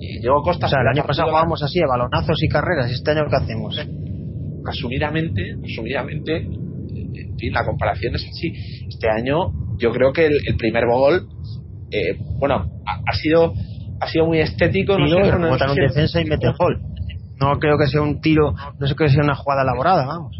y 0.00 0.20
Diego 0.20 0.42
Costa 0.42 0.64
O 0.66 0.68
sea, 0.70 0.80
el 0.80 0.88
año 0.88 1.06
pasado 1.06 1.28
jugábamos 1.28 1.62
así, 1.62 1.78
a 1.82 1.86
balonazos 1.86 2.42
y 2.42 2.48
carreras. 2.48 2.90
¿Y 2.90 2.94
este 2.94 3.10
año 3.10 3.24
qué 3.28 3.36
hacemos? 3.36 3.76
asumidamente 4.66 5.42
asumidamente 5.64 6.36
en 6.36 6.69
fin 7.40 7.52
la 7.52 7.64
comparación 7.64 8.14
es 8.14 8.22
así 8.28 8.52
este 8.88 9.08
año 9.10 9.50
yo 9.78 9.90
creo 9.92 10.12
que 10.12 10.26
el, 10.26 10.32
el 10.46 10.56
primer 10.56 10.84
gol 10.86 11.26
eh, 11.90 12.16
bueno 12.38 12.66
ha, 12.86 13.00
ha 13.10 13.12
sido 13.14 13.52
ha 14.00 14.06
sido 14.08 14.26
muy 14.26 14.38
estético 14.40 14.98
no 14.98 15.06
Tiro, 15.06 15.24
sé, 15.24 15.38
no 15.38 15.48
en 15.48 15.74
si- 15.74 15.80
defensa 15.80 16.20
y 16.20 16.24
el 16.24 16.52
gol. 16.58 16.80
No 17.40 17.58
creo 17.58 17.76
que 17.78 17.86
sea 17.86 18.02
un 18.02 18.20
tiro, 18.20 18.52
no 18.78 18.86
sé 18.86 18.94
que 18.94 19.08
sea 19.08 19.22
una 19.24 19.34
jugada 19.34 19.62
elaborada, 19.62 20.04
vamos. 20.06 20.36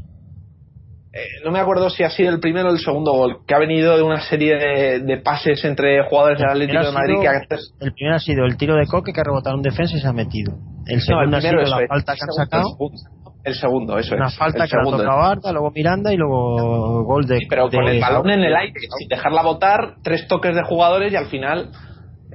Eh, 1.12 1.42
no 1.44 1.50
me 1.50 1.58
acuerdo 1.58 1.90
si 1.90 2.04
ha 2.04 2.10
sido 2.10 2.30
el 2.30 2.38
primero 2.40 2.68
o 2.68 2.72
el 2.72 2.78
segundo 2.78 3.12
gol, 3.12 3.38
que 3.46 3.54
ha 3.54 3.58
venido 3.58 3.96
de 3.96 4.02
una 4.02 4.20
serie 4.20 4.54
de, 4.56 5.00
de 5.00 5.16
pases 5.18 5.64
entre 5.64 6.04
jugadores 6.08 6.38
del 6.38 6.48
Atlético 6.50 6.80
de 6.82 6.88
El 6.88 6.94
Madrid 6.94 7.14
primero 7.16 7.32
que 7.32 7.38
sido- 7.38 7.56
antes... 7.56 7.74
El 7.80 7.92
primero 7.94 8.16
ha 8.16 8.18
sido 8.20 8.44
el 8.44 8.56
tiro 8.56 8.76
de 8.76 8.86
Coque 8.86 9.12
que 9.12 9.20
ha 9.20 9.24
rebotado 9.24 9.56
en 9.56 9.62
defensa 9.62 9.96
y 9.96 10.00
se 10.00 10.06
ha 10.06 10.12
metido. 10.12 10.54
El 10.86 11.00
segundo 11.00 11.36
ha 11.36 11.40
sido 11.40 11.54
la 11.54 11.82
es. 11.82 11.88
falta 11.88 12.14
que 12.14 12.20
han 12.22 12.28
El 12.28 12.34
sacado. 12.44 12.64
segundo, 12.70 12.96
El 13.42 13.54
segundo, 13.54 13.98
eso 13.98 14.14
Una 14.14 14.26
es. 14.28 14.36
falta 14.36 14.64
el 14.64 14.70
que 14.70 14.76
la 14.76 14.82
segundo. 14.84 15.02
tocado 15.02 15.22
Arda, 15.22 15.52
luego 15.52 15.70
Miranda 15.70 16.12
y 16.12 16.16
luego 16.16 17.04
gol 17.04 17.26
de. 17.26 17.38
Sí, 17.38 17.46
pero 17.48 17.70
con 17.70 17.84
de- 17.86 17.92
el 17.92 18.00
balón 18.00 18.28
en 18.30 18.40
el 18.44 18.54
aire, 18.54 18.74
sin 18.98 19.08
dejarla 19.08 19.42
botar, 19.42 19.94
tres 20.02 20.28
toques 20.28 20.54
de 20.54 20.62
jugadores 20.62 21.12
y 21.12 21.16
al 21.16 21.26
final 21.26 21.70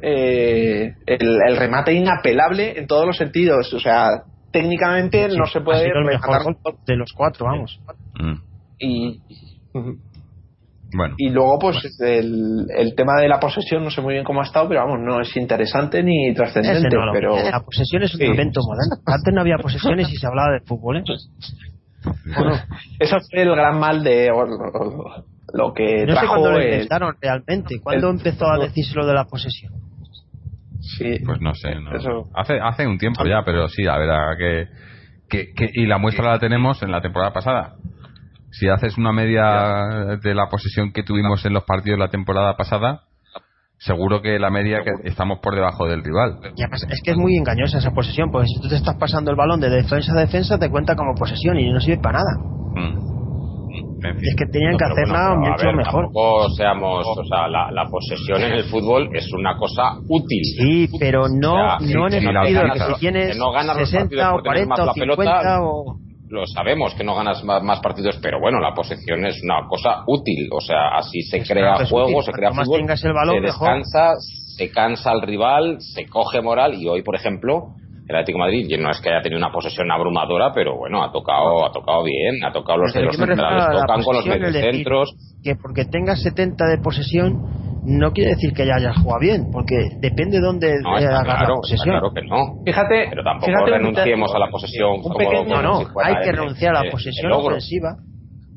eh, 0.02 0.94
el, 1.06 1.40
el 1.48 1.58
remate 1.58 1.94
inapelable 1.94 2.78
en 2.80 2.88
todos 2.88 3.06
los 3.06 3.18
sentidos. 3.18 3.72
O 3.74 3.80
sea, 3.80 4.24
técnicamente 4.52 5.28
no 5.30 5.46
se 5.46 5.60
ha 5.60 5.64
puede 5.64 5.86
sido 5.86 6.00
el 6.00 6.06
mejor 6.06 6.30
rescatar. 6.38 6.54
gol 6.64 6.76
de 6.86 6.96
los 6.96 7.14
cuatro, 7.14 7.46
vamos. 7.46 7.80
Mm. 8.20 8.36
Y, 8.80 9.22
Bueno, 10.96 11.16
y 11.18 11.30
luego, 11.30 11.60
pues 11.60 11.78
el, 12.00 12.66
el 12.78 12.96
tema 12.96 13.20
de 13.20 13.28
la 13.28 13.40
posesión, 13.40 13.84
no 13.84 13.90
sé 13.90 14.02
muy 14.02 14.14
bien 14.14 14.24
cómo 14.24 14.42
ha 14.42 14.46
estado, 14.46 14.68
pero 14.70 14.82
vamos, 14.86 15.00
no 15.02 15.20
es 15.22 15.36
interesante 15.36 16.02
ni 16.04 16.34
trascendente. 16.34 16.96
no, 16.96 17.12
pero 17.12 17.36
La 17.38 17.60
posesión 17.60 18.04
es 18.04 18.14
un 18.14 18.20
Sí. 18.22 18.26
invento 18.28 18.62
moderno. 18.62 18.96
Antes 19.06 19.34
no 19.34 19.42
había 19.42 19.58
posesiones 19.58 20.10
y 20.12 20.16
se 20.16 20.26
hablaba 20.28 20.54
de 20.54 20.60
fútbol, 20.62 20.98
¿eh? 20.98 21.04
Bueno, 22.38 22.54
eso 23.00 23.18
fue 23.30 23.42
el 23.42 23.50
gran 23.56 23.80
mal 23.80 24.04
de 24.04 24.30
lo 25.54 25.74
que 25.74 26.06
No 26.06 26.14
sé 26.14 26.20
trajo 26.20 26.28
cuándo 26.36 26.52
lo 26.52 26.64
inventaron 26.64 27.16
realmente. 27.22 27.80
¿Cuándo 27.82 28.10
el- 28.10 28.18
empezó 28.18 28.48
a 28.50 28.58
decirse 28.60 28.94
lo 28.96 29.06
de 29.06 29.14
la 29.14 29.26
posesión? 29.26 29.74
sí, 30.82 31.20
pues 31.26 31.42
no 31.42 31.54
sé. 31.56 31.74
no. 31.76 31.96
Eso. 31.96 32.30
Hace, 32.36 32.60
hace 32.62 32.86
un 32.88 32.98
tiempo 33.00 33.26
ya, 33.26 33.42
pero 33.44 33.68
sí, 33.70 33.82
la 33.84 33.98
verdad 33.98 34.38
que, 34.38 34.68
que, 35.28 35.54
que- 35.54 35.72
Y 35.74 35.88
la 35.88 35.98
muestra 35.98 36.30
la 36.32 36.40
tenemos 36.40 36.82
en 36.84 36.92
la 36.92 37.02
temporada 37.02 37.34
pasada. 37.34 37.74
Si 38.60 38.70
haces 38.70 38.98
una 38.98 39.12
media 39.12 40.18
de 40.22 40.34
la 40.34 40.48
posesión 40.50 40.94
que 40.94 41.04
tuvimos 41.04 41.46
en 41.46 41.54
los 41.54 41.64
partidos 41.64 42.00
la 42.00 42.10
temporada 42.10 42.56
pasada, 42.56 43.02
seguro 43.78 44.22
que 44.22 44.40
la 44.40 44.50
media 44.50 44.82
que 44.84 45.10
estamos 45.10 45.40
por 45.40 45.56
debajo 45.56 45.86
del 45.88 46.04
rival. 46.04 46.40
Y 46.56 46.62
además, 46.62 46.86
es 46.90 47.02
que 47.04 47.12
es 47.12 47.18
muy 47.18 47.36
engañosa 47.38 47.80
esa 47.80 47.92
posesión, 47.92 48.32
porque 48.32 48.48
si 48.48 48.62
tú 48.62 48.70
te 48.70 48.76
estás 48.76 48.96
pasando 48.96 49.32
el 49.32 49.38
balón 49.38 49.60
de 49.60 49.70
defensa 49.70 50.14
a 50.14 50.20
defensa, 50.20 50.58
te 50.58 50.70
cuenta 50.70 50.96
como 50.96 51.14
posesión 51.16 51.60
y 51.60 51.72
no 51.72 51.80
sirve 51.80 52.02
para 52.02 52.20
nada. 52.20 52.38
Mm. 52.76 53.16
En 54.06 54.16
fin. 54.20 54.30
Es 54.30 54.36
que 54.38 54.46
tenían 54.46 54.74
No, 54.74 54.78
que 54.78 54.86
hacerla 54.86 55.30
bueno, 55.36 55.52
mucho 55.52 55.66
ver, 55.66 55.76
mejor. 55.76 56.06
Tampoco 56.06 56.50
seamos, 56.52 57.06
o 57.08 57.24
sea, 57.26 57.48
la, 57.48 57.72
la 57.72 57.86
posesión 57.90 58.42
en 58.42 58.54
el 58.54 58.64
fútbol 58.66 59.10
es 59.14 59.26
una 59.34 59.58
cosa 59.58 59.98
útil. 60.08 60.44
Sí, 60.58 60.88
pero 61.00 61.28
no, 61.28 61.54
O 61.54 61.80
sea, 61.80 61.94
no 61.94 62.08
en 62.08 62.14
el 62.14 62.24
sentido 62.24 62.64
de 62.64 62.72
que 62.72 62.80
si 62.80 63.00
tienes 63.00 63.34
que 63.34 63.40
no 63.40 63.52
ganas 63.52 63.78
los 63.78 63.90
60 63.90 64.10
partidos 64.10 64.28
o 64.28 64.32
por 64.34 64.44
tener 64.44 64.68
40 64.68 64.74
o 64.74 64.78
más 64.78 64.86
la 64.86 64.94
50 64.94 65.18
pelota, 65.18 65.62
o... 65.62 65.98
Lo 66.28 66.46
sabemos 66.48 66.96
que 66.96 67.04
no 67.04 67.16
ganas 67.16 67.44
más, 67.44 67.62
más 67.62 67.80
partidos, 67.80 68.18
pero 68.22 68.40
bueno, 68.40 68.60
la 68.60 68.74
posesión 68.74 69.26
es 69.26 69.42
una 69.44 69.68
cosa 69.68 70.04
útil. 70.08 70.50
O 70.52 70.60
sea, 70.60 70.98
así 70.98 71.22
se 71.22 71.38
Es 71.38 71.48
crea 71.48 71.86
juego, 71.86 72.22
se 72.24 72.32
crea 72.32 72.52
fútbol, 72.52 72.80
tengas 72.80 73.04
el 73.04 73.14
balón, 73.14 73.36
se 73.36 73.42
mejor. 73.42 73.68
descansa, 73.68 74.14
se 74.58 74.72
cansa 74.72 75.12
al 75.12 75.22
rival, 75.22 75.78
se 75.80 76.08
coge 76.08 76.42
moral 76.42 76.74
y 76.74 76.88
hoy, 76.88 77.04
por 77.04 77.16
ejemplo, 77.16 77.76
el 78.08 78.16
Atlético 78.16 78.38
de 78.38 78.46
Madrid 78.46 78.80
no 78.80 78.92
es 78.92 79.02
que 79.02 79.10
haya 79.10 79.22
tenido 79.22 79.40
una 79.40 79.52
posesión 79.52 79.92
abrumadora, 79.92 80.52
pero 80.54 80.78
bueno, 80.78 81.04
ha 81.04 81.12
tocado, 81.12 81.66
ha 81.66 81.72
tocado 81.72 82.04
bien, 82.04 82.44
ha 82.44 82.52
tocado 82.52 82.80
los 82.80 82.96
los 82.96 83.16
centrales, 83.16 83.82
tocan 83.82 84.04
con 84.04 84.16
los 84.16 84.26
mediocentros. 84.26 85.16
que 85.44 85.56
porque 85.56 85.86
tengas 85.86 86.22
70 86.22 86.66
de 86.66 86.78
posesión 86.80 87.75
no 87.86 88.12
quiere 88.12 88.32
decir 88.32 88.52
que 88.54 88.66
ya 88.66 88.76
hayas 88.76 88.98
jugado 88.98 89.20
bien, 89.22 89.48
porque 89.52 89.90
depende 90.00 90.38
de 90.40 90.44
dónde 90.46 90.74
No, 90.82 90.98
eh, 90.98 91.06
hagas 91.06 91.28
la 91.28 91.36
claro, 91.38 91.56
posesión. 91.58 91.94
claro 91.94 92.12
que 92.14 92.22
no. 92.24 92.58
Fíjate, 92.66 93.08
Pero 93.10 93.24
tampoco 93.24 93.46
fíjate 93.46 93.72
renunciemos 93.72 94.34
a 94.36 94.40
la 94.40 94.50
posesión 94.50 94.92
un 94.94 95.02
como- 95.04 95.18
pequeño- 95.18 95.44
como 95.44 95.56
No, 95.56 95.62
no, 95.62 95.80
si 95.80 95.86
fuera 95.86 96.10
hay 96.10 96.16
que 96.24 96.30
el- 96.32 96.36
renunciar 96.38 96.76
a 96.76 96.84
la 96.84 96.92
posesión 96.92 97.32
ofensiva, 97.32 97.98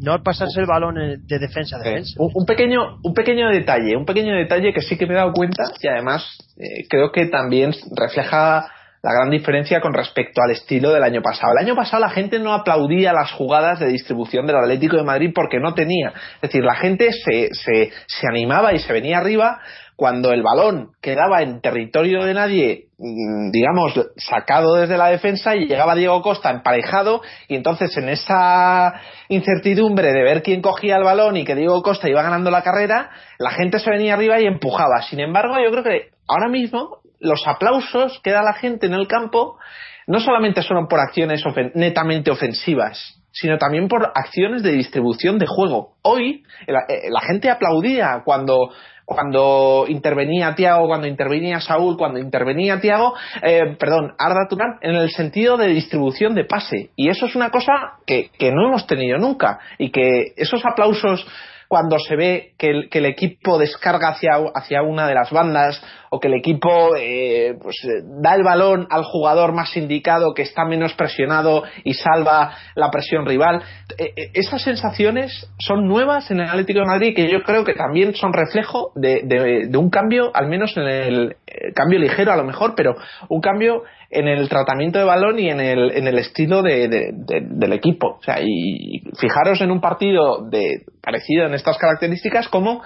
no 0.01 0.22
pasarse 0.22 0.61
el 0.61 0.66
balón 0.66 0.95
de 0.95 1.39
defensa 1.39 1.76
a 1.76 1.81
defensa. 1.81 2.14
Un, 2.18 2.31
un 2.35 2.47
pequeño 2.47 2.99
un 3.03 3.12
pequeño 3.14 3.49
detalle 3.51 3.97
un 3.97 4.05
pequeño 4.07 4.33
detalle 4.35 4.72
que 4.72 4.81
sí 4.81 4.97
que 4.97 5.07
me 5.07 5.15
he 5.15 5.16
dado 5.16 5.32
cuenta 5.32 5.65
y 5.81 5.89
además 5.89 6.24
eh, 6.57 6.86
creo 6.89 7.11
que 7.11 7.27
también 7.27 7.73
refleja 7.97 8.70
la 9.03 9.12
gran 9.12 9.31
diferencia 9.31 9.81
con 9.81 9.95
respecto 9.95 10.43
al 10.43 10.51
estilo 10.51 10.93
del 10.93 11.03
año 11.03 11.23
pasado. 11.23 11.53
El 11.53 11.65
año 11.65 11.77
pasado 11.77 12.01
la 12.01 12.11
gente 12.11 12.39
no 12.39 12.53
aplaudía 12.53 13.12
las 13.12 13.33
jugadas 13.33 13.79
de 13.81 13.89
distribución 13.89 14.47
del 14.47 14.57
Atlético 14.57 14.97
de 14.97 15.05
Madrid 15.05 15.33
porque 15.35 15.61
no 15.61 15.75
tenía. 15.75 16.12
Es 16.37 16.43
decir, 16.43 16.65
la 16.65 16.75
gente 16.75 17.12
se, 17.12 17.55
se, 17.55 17.91
se 18.07 18.27
animaba 18.29 18.73
y 18.73 18.79
se 18.79 18.93
venía 18.93 19.19
arriba 19.19 19.61
cuando 19.99 20.33
el 20.33 20.45
balón 20.45 20.91
quedaba 21.03 21.43
en 21.43 21.61
territorio 21.61 22.23
de 22.23 22.33
nadie, 22.33 22.85
mm, 22.99 23.51
digamos, 23.51 23.95
sacado 24.16 24.77
desde 24.77 24.97
la 24.97 25.09
defensa 25.09 25.57
y 25.57 25.66
llegaba 25.66 25.97
Diego 25.97 26.23
Costa 26.23 26.53
emparejado 26.53 27.20
y 27.49 27.57
entonces 27.57 27.97
en 27.97 28.09
esa 28.09 29.01
incertidumbre 29.29 30.12
de 30.12 30.23
ver 30.23 30.45
quién 30.45 30.62
cogía 30.62 30.99
el 30.99 31.03
balón 31.03 31.37
y 31.37 31.45
que 31.45 31.57
Diego 31.57 31.83
Costa 31.83 32.09
iba 32.09 32.23
ganando 32.23 32.49
la 32.53 32.62
carrera, 32.62 33.11
la 33.39 33.51
gente 33.51 33.81
se 33.81 33.91
venía 33.91 34.15
arriba 34.15 34.41
y 34.41 34.47
empujaba. 34.47 35.03
Sin 35.03 35.19
embargo, 35.19 35.57
yo 35.61 35.73
creo 35.73 35.83
que 35.83 36.11
ahora 36.29 36.49
mismo 36.49 36.99
los 37.20 37.47
aplausos 37.47 38.20
que 38.23 38.31
da 38.31 38.43
la 38.43 38.55
gente 38.55 38.86
en 38.86 38.95
el 38.95 39.07
campo 39.07 39.59
no 40.07 40.20
solamente 40.20 40.62
son 40.62 40.89
por 40.89 41.01
acciones 41.01 41.45
ofen- 41.45 41.73
netamente 41.74 42.31
ofensivas, 42.31 43.20
sino 43.31 43.59
también 43.59 43.89
por 43.89 44.11
acciones 44.15 44.62
de 44.62 44.73
distribución 44.73 45.39
de 45.39 45.47
juego. 45.47 45.95
Hoy 46.03 46.45
la, 46.66 46.81
eh, 46.89 47.09
la 47.11 47.20
gente 47.20 47.51
aplaudía 47.51 48.23
cuando 48.24 48.70
cuando 49.05 49.86
intervenía 49.89 50.55
Tiago, 50.55 50.86
cuando 50.86 51.07
intervenía 51.07 51.61
Saúl, 51.61 51.97
cuando 51.97 52.19
intervenía 52.19 52.78
Tiago, 52.78 53.15
eh, 53.43 53.74
perdón, 53.78 54.12
Arda 54.19 54.47
Turán, 54.51 54.77
en 54.82 54.97
el 54.97 55.09
sentido 55.09 55.57
de 55.57 55.69
distribución 55.69 56.35
de 56.35 56.45
pase. 56.45 56.90
Y 56.95 57.09
eso 57.09 57.24
es 57.24 57.35
una 57.35 57.49
cosa 57.49 57.73
que, 58.07 58.28
que 58.39 58.53
no 58.53 58.69
hemos 58.69 58.86
tenido 58.86 59.16
nunca. 59.16 59.61
Y 59.78 59.93
que 59.93 60.35
esos 60.36 60.62
aplausos 60.66 61.27
cuando 61.69 61.99
se 61.99 62.16
ve 62.16 62.55
que 62.59 62.70
el, 62.70 62.89
que 62.89 62.99
el 62.99 63.07
equipo 63.07 63.59
descarga 63.59 64.09
hacia, 64.09 64.32
hacia 64.55 64.82
una 64.82 65.07
de 65.07 65.15
las 65.15 65.31
bandas 65.31 65.81
o 66.11 66.19
que 66.19 66.28
el 66.28 66.35
equipo 66.35 66.97
eh, 66.97 67.55
pues, 67.61 67.77
eh, 67.85 68.03
da 68.23 68.35
el 68.35 68.43
balón 68.43 68.86
al 68.90 69.05
jugador 69.05 69.53
más 69.53 69.77
indicado 69.77 70.32
que 70.32 70.43
está 70.43 70.65
menos 70.65 70.95
presionado 70.95 71.65
y 71.85 71.93
salva 71.93 72.53
la 72.74 72.90
presión 72.90 73.27
rival. 73.27 73.62
Eh, 73.99 74.31
esas 74.32 74.62
sensaciones 74.62 75.51
son 75.59 75.86
nuevas 75.86 76.31
en 76.31 76.40
el 76.40 76.49
Atlético 76.49 76.81
de 76.81 76.86
Madrid 76.86 77.15
que 77.15 77.31
yo 77.31 77.43
creo 77.43 77.65
que 77.65 77.74
también 77.74 78.15
son 78.15 78.32
reflejo 78.32 78.93
de, 78.95 79.20
de, 79.24 79.77
un 79.77 79.90
cambio, 79.90 80.31
al 80.35 80.49
menos 80.49 80.74
en 80.77 80.85
el 80.85 81.36
cambio 81.74 81.98
ligero 81.98 82.32
a 82.32 82.36
lo 82.36 82.44
mejor, 82.44 82.74
pero 82.76 82.94
un 83.28 83.40
cambio 83.40 83.85
en 84.10 84.28
el 84.28 84.48
tratamiento 84.48 84.98
de 84.98 85.05
balón 85.05 85.39
y 85.39 85.51
en 85.51 85.60
el, 85.60 85.90
en 85.93 86.06
el 86.06 86.18
estilo 86.18 86.62
de, 86.62 86.89
del 86.89 87.72
equipo. 87.72 88.18
O 88.18 88.22
sea, 88.22 88.39
y 88.40 89.02
fijaros 89.18 89.60
en 89.60 89.70
un 89.70 89.80
partido 89.80 90.48
de, 90.48 90.82
parecido 91.02 91.47
en 91.47 91.55
estas 91.55 91.78
características 91.78 92.48
como 92.48 92.82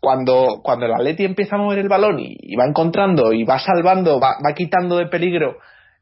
cuando, 0.00 0.60
cuando 0.62 0.86
el 0.86 0.94
Atleti 0.94 1.24
empieza 1.24 1.56
a 1.56 1.58
mover 1.58 1.78
el 1.78 1.88
balón 1.88 2.18
y, 2.20 2.54
va 2.54 2.64
encontrando 2.66 3.32
y 3.32 3.44
va 3.44 3.58
salvando, 3.58 4.20
va, 4.20 4.36
quitando 4.54 4.98
de 4.98 5.06
peligro 5.06 5.58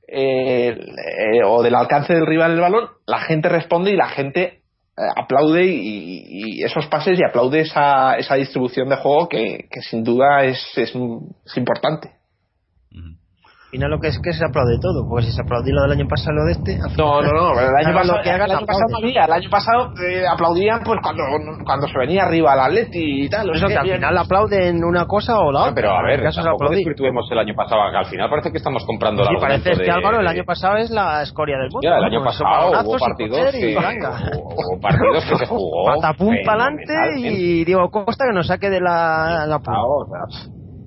eh, 0.06 0.76
eh, 0.76 1.42
o 1.44 1.62
del 1.62 1.74
alcance 1.74 2.12
del 2.12 2.26
rival 2.26 2.52
el 2.52 2.60
balón, 2.60 2.88
la 3.06 3.20
gente 3.20 3.48
responde 3.48 3.92
y 3.92 3.96
la 3.96 4.08
gente 4.08 4.42
eh, 4.42 4.63
aplaude 4.96 5.64
y, 5.66 6.62
esos 6.62 6.86
pases 6.86 7.18
y 7.18 7.24
aplaude 7.24 7.60
esa, 7.60 8.16
esa 8.16 8.36
distribución 8.36 8.88
de 8.88 8.96
juego 8.96 9.28
que, 9.28 9.68
que 9.70 9.80
sin 9.82 10.04
duda 10.04 10.44
es, 10.44 10.58
es, 10.76 10.92
es 11.44 11.56
importante 11.56 12.12
final 13.74 13.90
lo 13.90 13.98
que 13.98 14.08
es 14.08 14.18
que 14.22 14.32
se 14.32 14.44
aplaude 14.44 14.78
todo, 14.80 15.02
porque 15.08 15.26
si 15.26 15.32
se 15.32 15.42
aplaudió 15.42 15.74
lo 15.74 15.82
del 15.82 15.92
año 15.98 16.06
pasado, 16.06 16.38
lo 16.38 16.44
de 16.44 16.52
este. 16.52 16.78
No, 16.96 17.20
no, 17.22 17.30
no, 17.30 17.58
el 17.58 17.74
año 17.74 17.94
pasado, 17.94 18.22
que 18.22 18.30
el 18.30 18.42
año 18.42 18.66
pasado, 18.66 18.86
el 19.02 19.32
año 19.32 19.50
pasado 19.50 19.92
eh, 19.98 20.26
aplaudían 20.26 20.80
pues 20.84 21.00
cuando, 21.02 21.22
cuando 21.64 21.88
se 21.88 21.98
venía 21.98 22.22
arriba 22.24 22.52
al 22.52 22.60
Atleti 22.60 23.24
y 23.24 23.28
tal. 23.28 23.50
Eso 23.50 23.66
que 23.66 23.76
al 23.76 23.88
final 23.88 24.16
aplauden 24.16 24.84
una 24.84 25.06
cosa 25.06 25.38
o 25.38 25.50
la 25.50 25.62
otra. 25.62 25.74
pero 25.74 25.90
a 25.90 26.02
ver, 26.02 26.22
tampoco 26.22 26.70
tuvimos 26.96 27.26
el 27.30 27.38
año 27.38 27.54
pasado, 27.54 27.82
que 27.90 27.98
al 27.98 28.06
final 28.06 28.30
parece 28.30 28.50
que 28.52 28.58
estamos 28.58 28.84
comprando 28.86 29.24
sí, 29.24 29.34
parece 29.40 29.72
que 29.72 29.90
Álvaro, 29.90 30.20
el 30.20 30.26
año 30.26 30.44
pasado 30.44 30.76
es 30.76 30.90
la 30.90 31.22
escoria 31.22 31.58
del 31.58 31.70
mundo. 31.70 31.80
Ya, 31.82 31.98
el 31.98 32.04
año 32.04 32.22
pasado 32.22 32.70
hubo 32.84 32.98
partidos, 32.98 33.50
que, 33.50 33.76
hubo 33.76 34.80
partidos 34.80 35.24
que 35.24 35.36
se 35.36 35.46
jugó. 35.46 35.86
Patapum 35.86 36.34
pa'lante 36.44 36.94
y 37.16 37.64
Diego 37.64 37.90
Costa 37.90 38.24
que 38.26 38.32
nos 38.32 38.46
saque 38.46 38.70
de 38.70 38.80
la, 38.80 39.46
la 39.46 39.58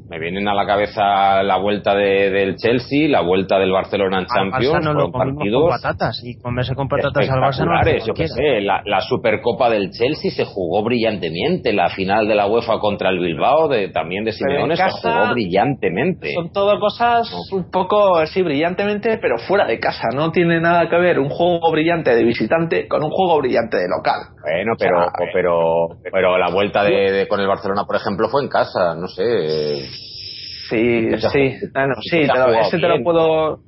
me 0.10 0.20
vienen 0.20 0.48
a 0.48 0.54
la 0.54 0.66
cabeza 0.66 1.44
la 1.44 1.58
vuelta 1.58 1.94
de, 1.94 2.30
del 2.30 2.56
Chelsea, 2.56 3.10
la 3.10 3.22
vuelta 3.22 3.60
del 3.60 3.72
Barcelona 3.72 4.20
en 4.20 4.26
Champions, 4.26 4.84
no 4.84 4.94
lo 4.94 5.12
partidos 5.12 5.64
con 5.64 5.82
patatas 5.82 6.22
y 6.24 6.38
comerse 6.40 6.76
con 6.76 6.88
patatas 6.88 7.30
al 7.30 7.40
Barça 7.40 7.66
no 7.66 8.06
yo 8.06 8.14
qué 8.14 8.28
sé, 8.28 8.62
la, 8.62 8.82
la, 8.86 9.02
Supercopa 9.02 9.70
del 9.70 9.92
Chelsea 9.92 10.32
se 10.32 10.46
jugó 10.46 10.84
brillantemente, 10.84 11.74
la 11.74 11.90
final 11.90 12.28
de 12.28 12.36
la 12.36 12.48
UEFA 12.48 12.80
contra 12.80 13.10
el 13.10 13.20
Bilbao 13.20 13.68
de, 13.68 13.90
también 13.90 14.24
de 14.24 14.32
Simeone 14.32 14.76
se 14.76 14.90
jugó 14.90 15.34
brillantemente. 15.34 16.34
Son 16.34 16.52
todo 16.52 16.80
cosas 16.80 17.30
un 17.52 17.70
poco 17.70 18.18
así 18.18 18.42
brillantemente, 18.42 19.18
pero 19.18 19.38
fuera 19.38 19.66
de 19.66 19.80
casa, 19.80 20.08
no 20.16 20.32
tiene 20.32 20.62
nada 20.62 20.90
que 20.90 20.98
ver 20.98 21.20
un 21.20 21.30
juego 21.30 21.72
brillante 21.72 22.16
de 22.16 22.24
visitante 22.24 22.88
con 22.88 23.04
un 23.04 23.10
juego 23.10 23.38
brillante 23.40 23.78
de 23.78 23.88
local. 23.88 24.37
Bueno, 24.52 24.74
pero 24.80 25.06
pero 25.34 25.88
pero 26.12 26.38
la 26.38 26.50
vuelta 26.50 26.84
de, 26.84 27.28
con 27.28 27.40
el 27.40 27.48
Barcelona, 27.48 27.84
por 27.86 27.96
ejemplo, 27.96 28.30
fue 28.30 28.44
en 28.44 28.50
casa, 28.50 28.96
no 28.96 29.08
sé. 29.08 29.86
Sí, 30.70 31.10
sí, 31.18 31.54
bueno, 31.74 31.96
sí, 32.02 32.22
ese 32.62 32.80
te 32.80 32.88
lo 32.88 33.04
puedo. 33.04 33.60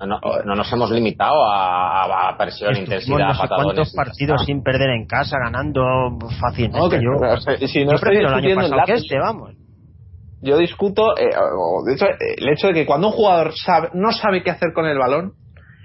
No, 0.00 0.18
no, 0.46 0.54
nos 0.54 0.72
hemos 0.72 0.90
limitado 0.90 1.44
a, 1.52 2.30
a 2.30 2.38
presión, 2.38 2.74
intensidad, 2.74 3.18
no 3.18 3.34
sé 3.34 3.48
cuántos 3.48 3.92
partidos 3.92 4.46
sin 4.46 4.62
perder 4.62 4.88
en 4.90 5.06
casa, 5.06 5.36
ganando 5.44 5.82
fácilmente. 6.40 7.00
No, 7.02 7.36
yo, 7.36 7.66
si 7.68 7.84
no 7.84 7.96
estoy 7.96 8.16
el 8.16 8.26
año 8.26 8.54
pasado 8.54 8.82
que 8.86 8.94
este, 8.94 9.18
vamos. 9.18 9.54
Yo 10.40 10.56
discuto, 10.56 11.14
eh, 11.18 11.28
de 11.84 11.94
hecho, 11.94 12.06
el 12.38 12.48
hecho 12.48 12.68
de 12.68 12.72
que 12.72 12.86
cuando 12.86 13.08
un 13.08 13.12
jugador 13.12 13.52
sabe, 13.54 13.90
no 13.92 14.10
sabe 14.10 14.42
qué 14.42 14.50
hacer 14.50 14.72
con 14.72 14.86
el 14.86 14.96
balón, 14.96 15.34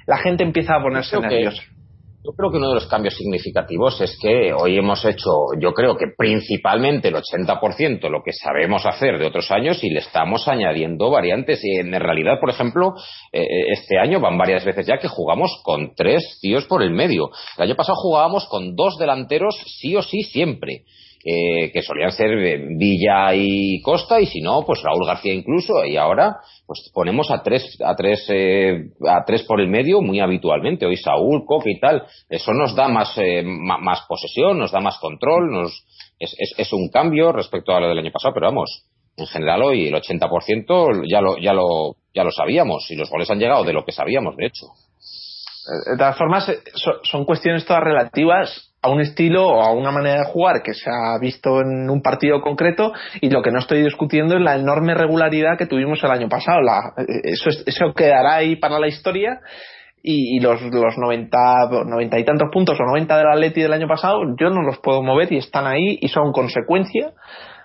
la 0.08 0.18
gente 0.18 0.46
empieza 0.46 0.76
a 0.76 0.82
ponerse 0.82 1.20
nerviosa. 1.20 1.62
Yo 2.26 2.32
creo 2.32 2.50
que 2.50 2.58
uno 2.58 2.70
de 2.70 2.76
los 2.76 2.88
cambios 2.88 3.16
significativos 3.16 4.02
es 4.02 4.18
que 4.20 4.52
hoy 4.52 4.80
hemos 4.80 5.06
hecho, 5.06 5.54
yo 5.60 5.74
creo 5.74 5.96
que 5.96 6.08
principalmente 6.18 7.10
el 7.10 7.16
80% 7.16 8.10
lo 8.10 8.24
que 8.24 8.34
sabemos 8.34 8.84
hacer 8.88 9.20
de 9.20 9.28
otros 9.28 9.52
años 9.52 9.84
y 9.84 9.92
le 9.92 10.00
estamos 10.00 10.48
añadiendo 10.48 11.12
variantes. 11.12 11.64
Y 11.64 11.78
en 11.78 11.92
realidad, 11.92 12.40
por 12.40 12.50
ejemplo, 12.50 12.96
eh, 13.32 13.42
eh, 13.42 13.66
este 13.74 14.00
año 14.00 14.20
van 14.20 14.40
varias 14.40 14.66
veces 14.66 14.88
ya 14.88 14.98
que 14.98 15.08
jugamos 15.08 15.62
con 15.64 15.94
tres 15.94 16.40
tíos 16.42 16.66
por 16.66 16.82
el 16.82 16.90
medio. 16.90 17.30
El 17.58 17.66
año 17.66 17.76
pasado 17.76 17.98
jugábamos 17.98 18.48
con 18.48 18.76
dos 18.76 18.98
delanteros 18.98 19.56
sí 19.80 19.96
o 19.96 20.02
sí 20.02 20.24
siempre. 20.24 20.82
Eh, 21.28 21.72
que 21.72 21.82
solían 21.82 22.12
ser 22.12 22.38
Villa 22.78 23.34
y 23.34 23.82
Costa 23.82 24.22
y 24.22 24.28
si 24.28 24.42
no 24.42 24.64
pues 24.64 24.84
Raúl 24.84 25.08
García 25.08 25.34
incluso 25.34 25.84
y 25.84 25.98
ahora 25.98 26.36
pues 26.68 26.92
ponemos 26.94 27.32
a 27.32 27.42
tres 27.42 27.82
a 27.84 27.96
tres 27.96 28.28
eh, 28.30 28.92
a 29.10 29.26
tres 29.26 29.42
por 29.42 29.60
el 29.60 29.68
medio 29.68 30.02
muy 30.02 30.20
habitualmente. 30.20 30.86
Hoy 30.86 30.98
Saúl 30.98 31.44
Coque 31.44 31.72
y 31.72 31.80
tal. 31.80 32.04
Eso 32.30 32.54
nos 32.54 32.76
da 32.76 32.90
más 32.90 33.18
eh, 33.18 33.42
más 33.42 34.02
posesión 34.08 34.60
nos 34.60 34.72
da 34.72 34.80
más 34.82 35.00
control 35.00 35.52
nos 35.52 35.72
es, 36.20 36.36
es, 36.38 36.54
es, 36.60 36.72
un 36.74 36.90
cambio 36.90 37.32
respecto 37.32 37.76
a 37.76 37.80
lo 37.80 37.88
del 37.88 37.98
año 37.98 38.12
pasado 38.12 38.36
pero 38.36 38.46
vamos 38.46 38.86
en 39.18 39.26
general 39.26 39.64
hoy 39.64 39.88
el 39.88 39.96
80% 39.96 41.06
ya 41.10 41.22
lo 41.22 41.40
ya 41.40 41.54
lo 41.54 41.96
ya 42.14 42.24
lo 42.24 42.30
sabíamos 42.30 42.86
y 42.92 42.96
los 42.96 43.10
goles 43.10 43.32
han 43.32 43.40
llegado 43.40 43.64
de 43.64 43.74
lo 43.74 43.84
que 43.84 43.94
sabíamos 43.94 44.38
de 44.38 44.46
hecho 44.46 44.68
de 45.92 45.98
todas 45.98 46.18
formas 46.18 46.52
son 47.04 47.26
cuestiones 47.26 47.66
todas 47.66 47.84
relativas 47.84 48.72
a 48.82 48.90
un 48.90 49.02
estilo 49.02 49.48
o 49.48 49.62
a 49.62 49.72
una 49.72 49.92
manera 49.92 50.20
de 50.20 50.26
jugar 50.26 50.62
que 50.64 50.74
se 50.76 50.90
ha 50.90 51.18
visto 51.20 51.62
en 51.62 51.90
un 51.90 52.02
partido 52.02 52.40
concreto 52.42 52.94
y 53.20 53.30
lo 53.30 53.42
que 53.42 53.52
no 53.52 53.60
estoy 53.60 53.84
discutiendo 53.84 54.36
es 54.36 54.42
la 54.42 54.56
enorme 54.56 54.94
regularidad 54.94 55.58
que 55.58 55.66
tuvimos 55.66 56.04
el 56.04 56.12
año 56.12 56.30
pasado. 56.30 56.62
La, 56.62 56.94
eso, 57.24 57.50
eso 57.66 57.94
quedará 57.96 58.36
ahí 58.36 58.58
para 58.58 58.80
la 58.80 58.88
historia 58.88 59.40
y, 60.08 60.40
los, 60.40 60.62
los 60.62 60.98
90, 60.98 61.38
90 61.88 62.20
y 62.20 62.26
tantos 62.26 62.50
puntos 62.54 62.80
o 62.80 62.84
90 62.84 63.18
del 63.18 63.28
Atleti 63.28 63.62
del 63.64 63.74
año 63.74 63.88
pasado 63.88 64.20
yo 64.40 64.52
no 64.52 64.62
los 64.62 64.78
puedo 64.78 65.02
mover 65.02 65.34
y 65.34 65.38
están 65.38 65.66
ahí 65.66 65.98
y 66.00 66.10
son 66.10 66.32
consecuencia 66.32 67.14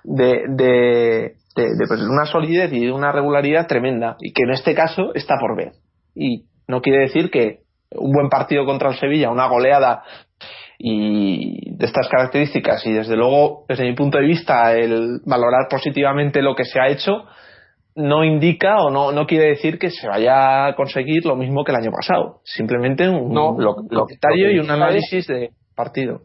de, 0.04 0.44
de, 0.48 1.34
de, 1.54 1.86
pues, 1.86 2.00
una 2.00 2.24
solidez 2.24 2.72
y 2.72 2.86
de 2.86 2.92
una 2.92 3.12
regularidad 3.12 3.66
tremenda 3.66 4.16
y 4.20 4.32
que 4.32 4.44
en 4.44 4.52
este 4.52 4.74
caso 4.74 5.12
está 5.14 5.34
por 5.38 5.54
ver. 5.54 5.72
Y 6.14 6.46
no 6.66 6.80
quiere 6.80 7.00
decir 7.00 7.30
que 7.30 7.58
un 7.92 8.12
buen 8.12 8.28
partido 8.28 8.64
contra 8.64 8.90
el 8.90 8.98
Sevilla, 8.98 9.30
una 9.30 9.48
goleada 9.48 10.02
y 10.78 11.74
de 11.74 11.86
estas 11.86 12.08
características 12.08 12.86
y 12.86 12.92
desde 12.92 13.16
luego 13.16 13.64
desde 13.68 13.84
mi 13.84 13.94
punto 13.94 14.18
de 14.18 14.24
vista 14.24 14.74
el 14.74 15.20
valorar 15.26 15.68
positivamente 15.68 16.40
lo 16.40 16.54
que 16.54 16.64
se 16.64 16.80
ha 16.80 16.88
hecho 16.88 17.24
no 17.94 18.24
indica 18.24 18.82
o 18.82 18.90
no, 18.90 19.12
no 19.12 19.26
quiere 19.26 19.48
decir 19.48 19.78
que 19.78 19.90
se 19.90 20.08
vaya 20.08 20.66
a 20.66 20.76
conseguir 20.76 21.26
lo 21.26 21.36
mismo 21.36 21.64
que 21.64 21.72
el 21.72 21.78
año 21.78 21.90
pasado. 21.90 22.40
Simplemente 22.44 23.08
un 23.08 23.32
no, 23.32 23.56
lo, 23.58 23.76
y 24.32 24.58
un 24.58 24.70
análisis 24.70 25.26
de 25.26 25.50
partido. 25.74 26.22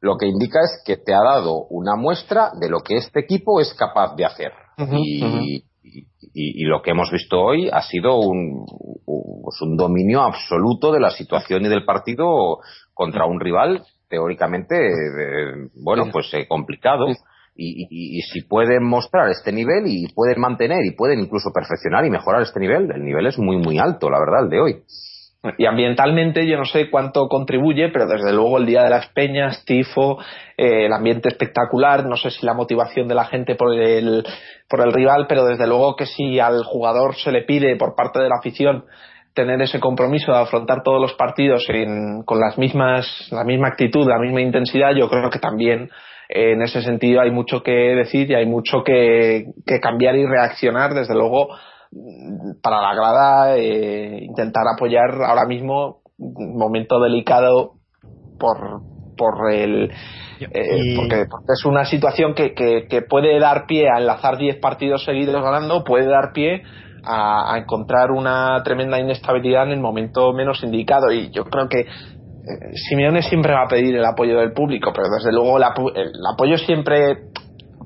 Lo, 0.00 0.16
que 0.16 0.26
indica 0.26 0.60
es 0.60 0.82
que 0.84 0.96
te 0.96 1.12
ha 1.12 1.22
dado 1.22 1.66
una 1.70 1.96
muestra 1.96 2.50
de 2.58 2.68
lo 2.68 2.80
que 2.80 2.96
este 2.96 3.20
equipo 3.20 3.60
es 3.60 3.74
capaz 3.74 4.14
de 4.14 4.24
hacer. 4.24 4.52
Y, 4.92 5.64
y, 6.34 6.64
lo 6.64 6.82
que 6.82 6.90
hemos 6.90 7.10
visto 7.10 7.40
hoy 7.40 7.68
ha 7.70 7.82
sido 7.82 8.18
un, 8.18 8.64
pues 9.04 9.60
un 9.62 9.76
dominio 9.76 10.22
absoluto 10.22 10.92
de 10.92 11.00
la 11.00 11.10
situación 11.10 11.64
y 11.64 11.68
del 11.68 11.84
partido 11.84 12.58
contra 12.94 13.26
un 13.26 13.40
rival 13.40 13.82
teóricamente, 14.08 14.74
eh, 14.74 15.68
bueno, 15.74 16.06
pues 16.12 16.32
eh, 16.34 16.46
complicado. 16.48 17.06
Y, 17.60 18.20
si 18.22 18.42
pueden 18.42 18.84
mostrar 18.84 19.30
este 19.30 19.50
nivel 19.50 19.84
y 19.86 20.06
pueden 20.14 20.40
mantener 20.40 20.84
y 20.84 20.92
pueden 20.92 21.18
incluso 21.18 21.50
perfeccionar 21.52 22.04
y 22.06 22.10
mejorar 22.10 22.42
este 22.42 22.60
nivel, 22.60 22.88
el 22.92 23.04
nivel 23.04 23.26
es 23.26 23.36
muy, 23.36 23.56
muy 23.56 23.78
alto, 23.78 24.08
la 24.10 24.20
verdad, 24.20 24.44
el 24.44 24.50
de 24.50 24.60
hoy. 24.60 24.82
Y 25.56 25.66
ambientalmente 25.66 26.46
yo 26.46 26.56
no 26.56 26.64
sé 26.64 26.90
cuánto 26.90 27.28
contribuye, 27.28 27.90
pero 27.90 28.06
desde 28.06 28.32
luego 28.32 28.58
el 28.58 28.66
Día 28.66 28.82
de 28.82 28.90
las 28.90 29.06
Peñas, 29.10 29.64
Tifo, 29.64 30.18
eh, 30.56 30.86
el 30.86 30.92
ambiente 30.92 31.28
espectacular, 31.28 32.04
no 32.06 32.16
sé 32.16 32.30
si 32.30 32.44
la 32.44 32.54
motivación 32.54 33.06
de 33.06 33.14
la 33.14 33.24
gente 33.24 33.54
por 33.54 33.72
el, 33.72 34.26
por 34.68 34.80
el 34.80 34.92
rival, 34.92 35.26
pero 35.28 35.44
desde 35.44 35.68
luego 35.68 35.94
que 35.94 36.06
si 36.06 36.40
al 36.40 36.64
jugador 36.64 37.14
se 37.14 37.30
le 37.30 37.42
pide 37.42 37.76
por 37.76 37.94
parte 37.94 38.18
de 38.20 38.28
la 38.28 38.38
afición 38.38 38.84
tener 39.32 39.62
ese 39.62 39.78
compromiso 39.78 40.32
de 40.32 40.38
afrontar 40.38 40.82
todos 40.82 41.00
los 41.00 41.14
partidos 41.14 41.64
con 42.24 42.40
las 42.40 42.58
mismas, 42.58 43.28
la 43.30 43.44
misma 43.44 43.68
actitud, 43.68 44.08
la 44.08 44.18
misma 44.18 44.40
intensidad, 44.40 44.90
yo 44.96 45.08
creo 45.08 45.30
que 45.30 45.38
también 45.38 45.88
eh, 46.28 46.52
en 46.52 46.62
ese 46.62 46.82
sentido 46.82 47.20
hay 47.20 47.30
mucho 47.30 47.62
que 47.62 47.70
decir 47.70 48.30
y 48.30 48.34
hay 48.34 48.46
mucho 48.46 48.82
que, 48.84 49.44
cambiar 49.80 50.16
y 50.16 50.26
reaccionar, 50.26 50.92
desde 50.92 51.14
luego, 51.14 51.48
para 52.62 52.80
la 52.82 52.94
grada, 52.94 53.56
eh, 53.56 54.18
intentar 54.22 54.64
apoyar 54.74 55.22
ahora 55.22 55.46
mismo 55.46 56.02
un 56.18 56.58
momento 56.58 57.00
delicado 57.00 57.74
por, 58.38 58.82
por 59.16 59.52
el 59.52 59.90
eh, 60.40 60.94
porque, 60.96 61.26
es 61.52 61.64
una 61.64 61.84
situación 61.84 62.34
que, 62.34 62.54
que, 62.54 63.02
puede 63.02 63.38
dar 63.40 63.66
pie 63.66 63.88
a 63.90 63.98
enlazar 63.98 64.38
10 64.38 64.56
partidos 64.60 65.04
seguidos 65.04 65.42
ganando, 65.42 65.84
puede 65.84 66.06
dar 66.06 66.32
pie 66.32 66.62
a, 67.04 67.56
encontrar 67.58 68.10
una 68.10 68.62
tremenda 68.62 69.00
inestabilidad 69.00 69.64
en 69.64 69.72
el 69.72 69.80
momento 69.80 70.32
menos 70.32 70.62
indicado. 70.62 71.10
Y 71.10 71.30
yo 71.30 71.44
creo 71.44 71.68
que 71.68 71.86
Simeone 72.88 73.22
siempre 73.22 73.52
va 73.52 73.64
a 73.64 73.68
pedir 73.68 73.96
el 73.96 74.04
apoyo 74.04 74.38
del 74.38 74.52
público, 74.52 74.92
pero 74.94 75.08
desde 75.08 75.32
luego 75.32 75.58
el, 75.58 75.64
apoyo 76.32 76.56
siempre 76.58 77.27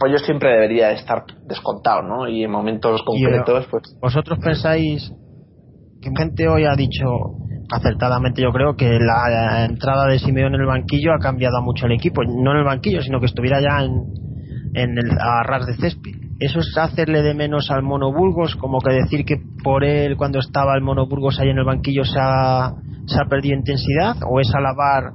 apoyo 0.02 0.18
siempre 0.18 0.50
debería 0.50 0.90
estar 0.92 1.24
descontado, 1.46 2.02
¿no? 2.02 2.28
Y 2.28 2.44
en 2.44 2.50
momentos 2.50 3.02
concretos, 3.02 3.66
pues. 3.70 3.82
¿Vosotros 4.00 4.38
pensáis 4.42 5.12
que 6.00 6.10
gente 6.16 6.48
hoy 6.48 6.64
ha 6.64 6.74
dicho 6.74 7.06
acertadamente, 7.70 8.42
yo 8.42 8.50
creo, 8.50 8.74
que 8.76 8.98
la 8.98 9.64
entrada 9.64 10.06
de 10.06 10.18
Simeone 10.18 10.56
en 10.56 10.62
el 10.62 10.66
banquillo 10.66 11.14
ha 11.14 11.18
cambiado 11.18 11.62
mucho 11.62 11.86
el 11.86 11.92
equipo? 11.92 12.22
No 12.24 12.52
en 12.52 12.58
el 12.58 12.64
banquillo, 12.64 13.00
sino 13.00 13.20
que 13.20 13.26
estuviera 13.26 13.60
ya 13.60 13.84
en, 13.84 13.92
en 14.74 14.98
el 14.98 15.10
arras 15.18 15.66
de 15.66 15.74
césped. 15.74 16.12
¿Eso 16.40 16.58
es 16.58 16.76
hacerle 16.76 17.22
de 17.22 17.34
menos 17.34 17.70
al 17.70 17.82
Mono 17.82 18.12
Burgos? 18.12 18.56
Como 18.56 18.78
que 18.80 18.92
decir 18.92 19.24
que 19.24 19.36
por 19.62 19.84
él, 19.84 20.16
cuando 20.16 20.40
estaba 20.40 20.74
el 20.74 20.82
Mono 20.82 21.06
Burgos 21.06 21.38
ahí 21.38 21.50
en 21.50 21.58
el 21.58 21.64
banquillo, 21.64 22.04
se 22.04 22.18
ha, 22.18 22.72
se 23.06 23.20
ha 23.20 23.28
perdido 23.28 23.56
intensidad? 23.56 24.16
¿O 24.28 24.40
es 24.40 24.52
alabar 24.52 25.12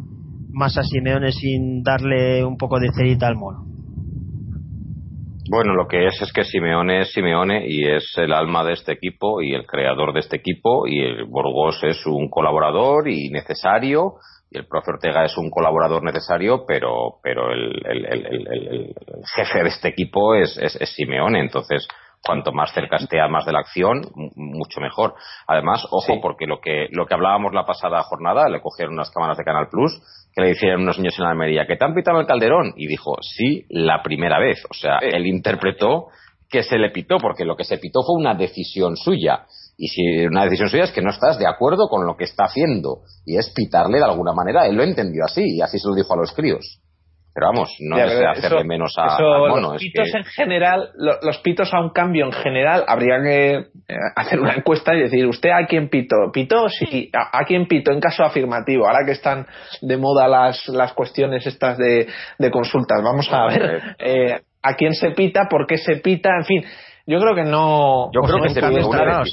más 0.54 0.78
a 0.78 0.84
Simeone 0.84 1.34
sin 1.34 1.84
darle 1.84 2.46
un 2.46 2.56
poco 2.56 2.80
de 2.80 2.90
cerita 2.94 3.28
al 3.28 3.36
mono? 3.36 3.77
Bueno, 5.50 5.74
lo 5.74 5.88
que 5.88 6.08
es 6.08 6.22
es 6.22 6.34
que 6.34 6.44
Simeone 6.44 7.02
es 7.02 7.14
Simeone 7.14 7.66
y 7.68 7.88
es 7.88 8.14
el 8.18 8.34
alma 8.34 8.66
de 8.66 8.74
este 8.74 8.92
equipo 8.92 9.42
y 9.42 9.54
el 9.54 9.66
creador 9.66 10.14
de 10.14 10.20
este 10.20 10.38
equipo 10.38 10.88
y 10.88 11.00
el 11.00 11.24
Burgos 11.26 11.82
es 11.84 12.06
un 12.06 12.30
colaborador 12.30 13.08
y 13.08 13.30
necesario 13.30 14.16
y 14.52 14.58
el 14.58 14.68
profe 14.68 14.92
Ortega 14.92 15.26
es 15.26 15.38
un 15.38 15.50
colaborador 15.50 16.04
necesario, 16.04 16.66
pero, 16.66 17.20
pero 17.22 17.52
el, 17.52 18.94
jefe 19.36 19.64
de 19.64 19.70
este 19.70 19.90
equipo 19.90 20.36
es, 20.36 20.58
es, 20.58 20.78
Simeone. 20.96 21.40
Entonces, 21.42 21.88
cuanto 22.26 22.52
más 22.52 22.74
cerca 22.74 22.98
esté 22.98 23.18
más 23.30 23.46
de 23.46 23.52
la 23.52 23.60
acción, 23.60 24.02
mucho 24.36 24.80
mejor. 24.80 25.16
Además, 25.48 25.86
ojo, 25.92 26.22
porque 26.22 26.46
lo 26.46 26.60
que, 26.60 26.88
lo 26.92 27.06
que 27.06 27.14
hablábamos 27.14 27.54
la 27.54 27.66
pasada 27.66 28.02
jornada, 28.04 28.48
le 28.50 28.62
cogieron 28.62 28.94
unas 28.94 29.12
cámaras 29.12 29.38
de 29.38 29.44
Canal 29.44 29.68
Plus, 29.70 30.02
que 30.38 30.44
le 30.44 30.52
hicieron 30.52 30.84
unos 30.84 31.00
niños 31.00 31.18
en 31.18 31.26
Almería, 31.26 31.66
que 31.66 31.78
te 31.78 31.84
han 31.84 31.96
pitado 31.96 32.20
el 32.20 32.28
Calderón. 32.28 32.74
Y 32.78 32.86
dijo, 32.86 33.16
sí, 33.22 33.66
la 33.70 34.04
primera 34.04 34.38
vez. 34.38 34.64
O 34.70 34.74
sea, 34.76 35.00
él 35.02 35.26
interpretó 35.26 36.10
que 36.48 36.62
se 36.62 36.78
le 36.78 36.92
pitó, 36.92 37.18
porque 37.18 37.44
lo 37.44 37.56
que 37.56 37.64
se 37.64 37.80
pitó 37.80 38.04
fue 38.04 38.16
una 38.16 38.36
decisión 38.36 38.96
suya. 38.98 39.46
Y 39.80 39.88
si 39.88 40.28
una 40.28 40.44
decisión 40.44 40.70
suya 40.70 40.84
es 40.84 40.92
que 40.92 41.02
no 41.02 41.10
estás 41.10 41.40
de 41.40 41.48
acuerdo 41.48 41.88
con 41.90 42.06
lo 42.06 42.16
que 42.16 42.26
está 42.26 42.44
haciendo 42.44 43.02
y 43.26 43.38
es 43.38 43.50
pitarle 43.50 43.98
de 43.98 44.06
alguna 44.06 44.32
manera, 44.34 44.68
él 44.68 44.76
lo 44.76 44.84
entendió 44.84 45.24
así 45.26 45.42
y 45.44 45.62
así 45.62 45.80
se 45.80 45.88
lo 45.88 45.96
dijo 45.96 46.14
a 46.14 46.18
los 46.18 46.32
críos. 46.34 46.82
Pero 47.38 47.50
vamos, 47.54 47.70
no 47.82 48.00
es 48.00 48.20
hacerle 48.36 48.64
menos 48.64 48.96
a, 48.98 49.16
mono. 49.20 49.74
Los 49.74 49.82
pitos 49.84 50.08
en 50.16 50.24
general, 50.24 50.90
los 50.96 51.38
pitos 51.38 51.72
a 51.72 51.80
un 51.80 51.92
cambio 51.92 52.26
en 52.26 52.32
general, 52.32 52.84
habría 52.88 53.22
que 53.22 53.52
eh, 53.58 53.96
hacer 54.16 54.40
una 54.40 54.56
encuesta 54.56 54.96
y 54.96 55.02
decir, 55.02 55.24
¿usted 55.28 55.52
a 55.52 55.68
quién 55.68 55.88
pito? 55.88 56.16
¿Pito? 56.34 56.68
Sí. 56.68 57.12
¿A, 57.14 57.46
quién 57.46 57.68
pito? 57.68 57.92
En 57.92 58.00
caso 58.00 58.24
afirmativo. 58.24 58.88
Ahora 58.88 59.06
que 59.06 59.12
están 59.12 59.46
de 59.84 59.98
moda 59.98 60.28
las, 60.28 60.68
las 60.70 60.94
cuestiones 60.94 61.46
estas 61.46 61.78
de, 61.78 62.08
de 62.40 62.50
consultas, 62.50 63.04
vamos 63.04 63.32
a 63.32 63.46
ver 63.46 63.82
eh, 64.00 64.42
a 64.64 64.74
quién 64.74 64.96
se 64.96 65.12
pita, 65.12 65.48
por 65.48 65.68
qué 65.68 65.78
se 65.78 65.98
pita, 65.98 66.32
en 66.40 66.44
fin 66.44 66.66
yo 67.06 67.20
creo 67.20 67.36
que 67.36 67.44
no. 67.44 68.12
Yo 68.12 68.22
creo 68.22 68.42
que 68.42 68.50
se, 68.50 68.60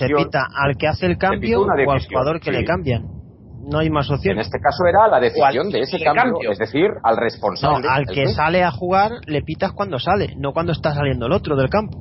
pita 0.06 0.46
al 0.54 0.76
que 0.76 0.86
hace 0.86 1.06
el 1.06 1.16
cambio 1.16 1.62
o 1.62 1.90
al 1.90 2.06
jugador 2.06 2.38
que 2.38 2.52
le 2.52 2.64
cambian. 2.64 3.23
No 3.66 3.78
hay 3.78 3.90
más 3.90 4.10
opción. 4.10 4.36
En 4.36 4.40
este 4.40 4.58
caso 4.58 4.84
era 4.86 5.08
la 5.08 5.20
decisión 5.20 5.70
de 5.70 5.80
ese 5.80 5.98
cambio, 6.02 6.50
es 6.50 6.58
decir, 6.58 6.90
al 7.02 7.16
responsable. 7.16 7.88
al 7.88 8.06
que 8.06 8.28
sale 8.28 8.62
a 8.62 8.70
jugar 8.70 9.12
le 9.26 9.42
pitas 9.42 9.72
cuando 9.72 9.98
sale, 9.98 10.34
no 10.36 10.52
cuando 10.52 10.72
está 10.72 10.94
saliendo 10.94 11.26
el 11.26 11.32
otro 11.32 11.56
del 11.56 11.70
campo. 11.70 11.98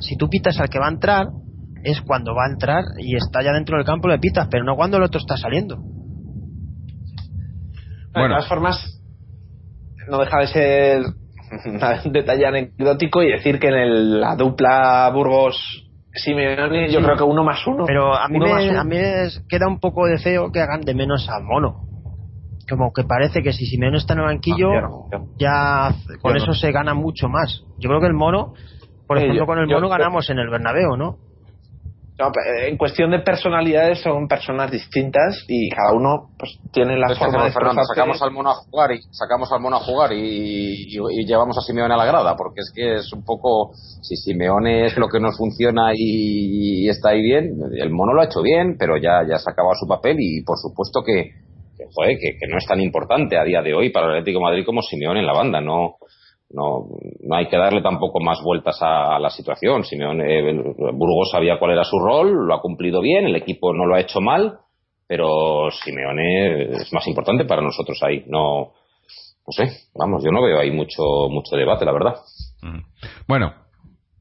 Si 0.00 0.16
tú 0.16 0.28
pitas 0.28 0.58
al 0.58 0.68
que 0.68 0.78
va 0.78 0.86
a 0.86 0.90
entrar, 0.90 1.26
es 1.84 2.00
cuando 2.00 2.34
va 2.34 2.46
a 2.46 2.52
entrar 2.52 2.84
y 2.98 3.16
está 3.16 3.42
ya 3.42 3.52
dentro 3.52 3.76
del 3.76 3.86
campo 3.86 4.08
le 4.08 4.18
pitas, 4.18 4.48
pero 4.50 4.64
no 4.64 4.74
cuando 4.74 4.96
el 4.96 5.04
otro 5.04 5.20
está 5.20 5.36
saliendo. 5.36 5.76
Bueno. 8.12 8.28
De 8.28 8.34
todas 8.34 8.48
formas, 8.48 9.02
no 10.08 10.18
deja 10.18 10.38
de 10.38 10.46
ser 10.46 11.02
un 12.06 12.12
detalle 12.12 12.46
anecdótico 12.46 13.22
y 13.22 13.30
decir 13.30 13.58
que 13.58 13.68
en 13.68 14.20
la 14.20 14.34
dupla 14.36 15.10
Burgos 15.12 15.83
Simeone 16.14 16.90
yo 16.90 17.00
creo 17.00 17.16
que 17.16 17.24
uno 17.24 17.42
más 17.42 17.66
uno. 17.66 17.84
Pero 17.86 18.14
a 18.14 18.28
mí, 18.28 18.38
me, 18.38 18.78
a 18.78 18.84
mí 18.84 18.96
queda 19.48 19.66
un 19.66 19.80
poco 19.80 20.06
de 20.06 20.18
feo 20.18 20.52
que 20.52 20.60
hagan 20.60 20.80
de 20.82 20.94
menos 20.94 21.28
al 21.28 21.42
mono. 21.42 21.88
Como 22.68 22.92
que 22.92 23.04
parece 23.04 23.42
que 23.42 23.52
si 23.52 23.66
Simeone 23.66 23.98
está 23.98 24.14
en 24.14 24.20
el 24.20 24.26
banquillo, 24.26 24.70
ya 25.38 25.90
con 26.22 26.36
eso 26.36 26.54
se 26.54 26.72
gana 26.72 26.94
mucho 26.94 27.28
más. 27.28 27.64
Yo 27.78 27.88
creo 27.88 28.00
que 28.00 28.06
el 28.06 28.14
mono, 28.14 28.54
por 29.06 29.18
ejemplo, 29.18 29.44
con 29.44 29.58
el 29.58 29.66
mono 29.66 29.88
ganamos 29.88 30.30
en 30.30 30.38
el 30.38 30.48
Bernabéu, 30.48 30.96
¿no? 30.96 31.18
En 32.16 32.76
cuestión 32.76 33.10
de 33.10 33.18
personalidades 33.20 34.00
son 34.00 34.28
personas 34.28 34.70
distintas 34.70 35.44
y 35.48 35.68
cada 35.68 35.92
uno 35.92 36.30
pues 36.38 36.60
tiene 36.72 36.96
la 36.96 37.12
forma 37.16 37.44
de 37.44 37.50
Fernando, 37.50 37.82
sacamos 37.84 38.22
al 38.22 38.30
mono 38.30 38.50
a 38.50 38.54
jugar 38.54 38.92
y 38.92 39.00
sacamos 39.10 39.50
al 39.50 39.60
mono 39.60 39.76
a 39.76 39.80
jugar 39.80 40.12
y, 40.12 40.86
llevamos 41.26 41.58
a 41.58 41.60
Simeone 41.60 41.92
a 41.92 41.96
la 41.96 42.04
grada 42.04 42.36
porque 42.36 42.60
es 42.60 42.70
que 42.72 42.96
es 42.96 43.12
un 43.12 43.24
poco 43.24 43.72
si 43.74 44.14
Simeone 44.14 44.86
es 44.86 44.96
lo 44.96 45.08
que 45.08 45.18
nos 45.18 45.36
funciona 45.36 45.90
y, 45.92 46.88
está 46.88 47.10
ahí 47.10 47.20
bien 47.20 47.56
el 47.76 47.90
mono 47.90 48.12
lo 48.12 48.20
ha 48.20 48.26
hecho 48.26 48.42
bien 48.42 48.76
pero 48.78 48.96
ya 48.96 49.22
ya 49.28 49.38
se 49.38 49.50
ha 49.50 49.52
acabado 49.52 49.74
su 49.74 49.88
papel 49.88 50.16
y 50.20 50.44
por 50.44 50.56
supuesto 50.58 51.02
que 51.04 51.32
que, 51.76 52.38
que, 52.38 52.46
no 52.48 52.58
es 52.58 52.66
tan 52.66 52.80
importante 52.80 53.36
a 53.36 53.44
día 53.44 53.60
de 53.60 53.74
hoy 53.74 53.90
para 53.90 54.06
el 54.06 54.12
Atlético 54.12 54.38
de 54.38 54.44
Madrid 54.44 54.64
como 54.64 54.82
Simeone 54.82 55.20
en 55.20 55.26
la 55.26 55.32
banda 55.32 55.60
no 55.60 55.96
no, 56.54 56.86
no 57.20 57.36
hay 57.36 57.48
que 57.48 57.56
darle 57.56 57.82
tampoco 57.82 58.20
más 58.20 58.40
vueltas 58.42 58.78
a, 58.80 59.18
la 59.18 59.30
situación. 59.30 59.84
Simeone, 59.84 60.62
Burgos 60.92 61.30
sabía 61.32 61.58
cuál 61.58 61.72
era 61.72 61.84
su 61.84 61.98
rol, 61.98 62.46
lo 62.46 62.54
ha 62.54 62.60
cumplido 62.60 63.00
bien, 63.00 63.26
el 63.26 63.36
equipo 63.36 63.74
no 63.74 63.86
lo 63.86 63.96
ha 63.96 64.00
hecho 64.00 64.20
mal, 64.20 64.60
pero 65.06 65.70
Simeone 65.70 66.76
es 66.76 66.92
más 66.92 67.06
importante 67.08 67.44
para 67.44 67.60
nosotros 67.60 67.98
ahí. 68.02 68.24
No, 68.28 68.72
no 69.46 69.52
sé, 69.52 69.64
vamos, 69.94 70.22
yo 70.24 70.30
no 70.30 70.42
veo 70.42 70.60
ahí 70.60 70.70
mucho, 70.70 71.28
mucho 71.28 71.56
debate, 71.56 71.84
la 71.84 71.92
verdad. 71.92 72.14
Bueno, 73.26 73.52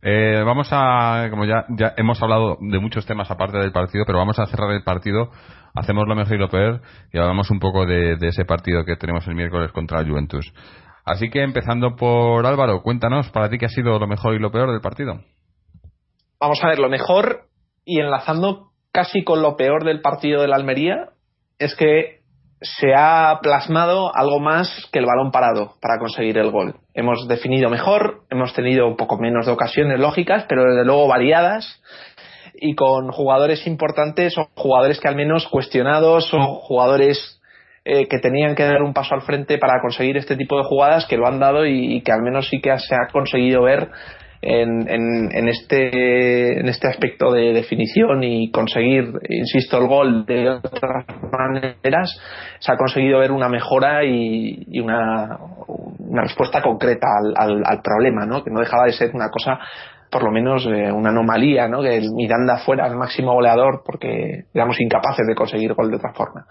eh, 0.02 0.42
vamos 0.44 0.68
a, 0.72 1.28
como 1.30 1.46
ya, 1.46 1.66
ya 1.70 1.94
hemos 1.98 2.22
hablado 2.22 2.58
de 2.60 2.80
muchos 2.80 3.06
temas 3.06 3.30
aparte 3.30 3.60
del 3.60 3.72
partido, 3.72 4.06
pero 4.06 4.18
vamos 4.18 4.40
a 4.40 4.48
cerrar 4.48 4.72
el 4.72 4.84
partido. 4.84 5.30
Hacemos 5.76 6.08
lo 6.08 6.16
mejor 6.16 6.36
y 6.36 6.40
lo 6.40 6.50
peor 6.50 6.82
y 7.12 7.18
hablamos 7.18 7.50
un 7.50 7.60
poco 7.60 7.86
de, 7.86 8.18
de 8.18 8.28
ese 8.28 8.46
partido 8.46 8.86
que 8.86 8.96
tenemos 8.96 9.28
el 9.28 9.36
miércoles 9.36 9.72
contra 9.72 10.02
el 10.02 10.10
Juventus. 10.10 10.54
Así 11.06 11.30
que 11.30 11.44
empezando 11.44 11.96
por 11.96 12.46
Álvaro, 12.46 12.82
cuéntanos 12.82 13.30
para 13.30 13.50
ti 13.50 13.58
qué 13.58 13.66
ha 13.66 13.70
sido 13.70 14.00
lo 14.00 14.08
mejor 14.08 14.36
y 14.36 14.40
lo 14.40 14.52
peor 14.52 14.72
del 14.72 14.82
partido. 14.82 15.20
Vamos 16.40 16.64
a 16.64 16.68
ver, 16.68 16.80
lo 16.80 16.90
mejor 16.90 17.48
y 17.86 18.00
enlazando 18.00 18.72
casi 18.92 19.24
con 19.24 19.42
lo 19.42 19.58
peor 19.58 19.84
del 19.84 20.02
partido 20.02 20.42
de 20.42 20.48
la 20.48 20.56
Almería 20.56 21.10
es 21.60 21.76
que 21.76 22.24
se 22.62 22.94
ha 22.96 23.40
plasmado 23.42 24.16
algo 24.16 24.40
más 24.40 24.88
que 24.92 25.00
el 25.00 25.06
balón 25.06 25.32
parado 25.32 25.76
para 25.82 26.00
conseguir 26.00 26.38
el 26.38 26.52
gol. 26.52 26.76
Hemos 26.94 27.28
definido 27.28 27.70
mejor, 27.70 28.22
hemos 28.30 28.54
tenido 28.54 28.88
un 28.88 28.96
poco 28.96 29.18
menos 29.18 29.46
de 29.46 29.52
ocasiones 29.52 30.00
lógicas, 30.00 30.46
pero 30.48 30.64
desde 30.64 30.86
luego 30.86 31.08
variadas 31.08 31.82
y 32.56 32.76
con 32.76 33.12
jugadores 33.12 33.68
importantes 33.68 34.38
o 34.38 34.48
jugadores 34.56 35.02
que 35.02 35.10
al 35.10 35.16
menos 35.16 35.48
cuestionados 35.48 36.34
o 36.34 36.40
jugadores 36.62 37.42
eh, 37.86 38.08
que 38.08 38.20
tenían 38.20 38.56
que 38.56 38.64
dar 38.64 38.82
un 38.82 38.94
paso 38.94 39.14
al 39.14 39.24
frente 39.24 39.58
para 39.58 39.82
conseguir 39.82 40.16
este 40.16 40.38
tipo 40.38 40.58
de 40.58 40.64
jugadas 40.64 41.06
que 41.06 41.18
lo 41.18 41.28
han 41.28 41.40
dado 41.40 41.66
y, 41.66 42.02
que 42.02 42.14
al 42.14 42.22
menos 42.22 42.48
sí 42.48 42.62
que 42.62 42.78
se 42.80 42.96
ha 42.96 43.12
conseguido 43.12 43.64
ver 43.64 43.90
en, 44.42 44.88
en, 44.90 45.50
este, 45.50 46.60
en 46.60 46.70
este 46.70 46.88
aspecto 46.88 47.32
de 47.32 47.52
definición 47.52 48.24
y 48.24 48.52
conseguir, 48.52 49.12
insisto, 49.30 49.78
el 49.80 49.88
gol 49.88 50.26
de 50.26 50.50
otras 50.50 51.06
maneras, 51.32 52.18
se 52.60 52.72
ha 52.72 52.78
conseguido 52.78 53.20
ver 53.20 53.34
una 53.34 53.50
mejora 53.50 54.06
y, 54.06 54.80
una, 54.80 55.38
una, 55.68 56.22
respuesta 56.22 56.62
concreta 56.62 57.08
al, 57.36 57.64
al, 57.66 57.82
problema, 57.82 58.26
¿no? 58.26 58.44
que 58.44 58.52
no 58.52 58.62
dejaba 58.62 58.86
de 58.86 58.94
ser 58.94 59.12
una 59.14 59.30
cosa 59.30 59.60
por 60.10 60.24
lo 60.24 60.32
menos 60.32 60.66
eh, 60.68 60.92
una 60.92 61.10
anomalía, 61.10 61.68
¿no? 61.68 61.82
que 61.82 62.00
Miranda 62.14 62.58
fuera 62.60 62.88
el 62.88 62.96
máximo 62.96 63.34
goleador 63.34 63.82
porque 63.84 64.46
éramos 64.54 64.80
incapaces 64.80 65.26
de 65.28 65.36
conseguir 65.36 65.74
gol 65.74 65.90
de 65.90 65.98
otra 65.98 66.14
forma. 66.14 66.46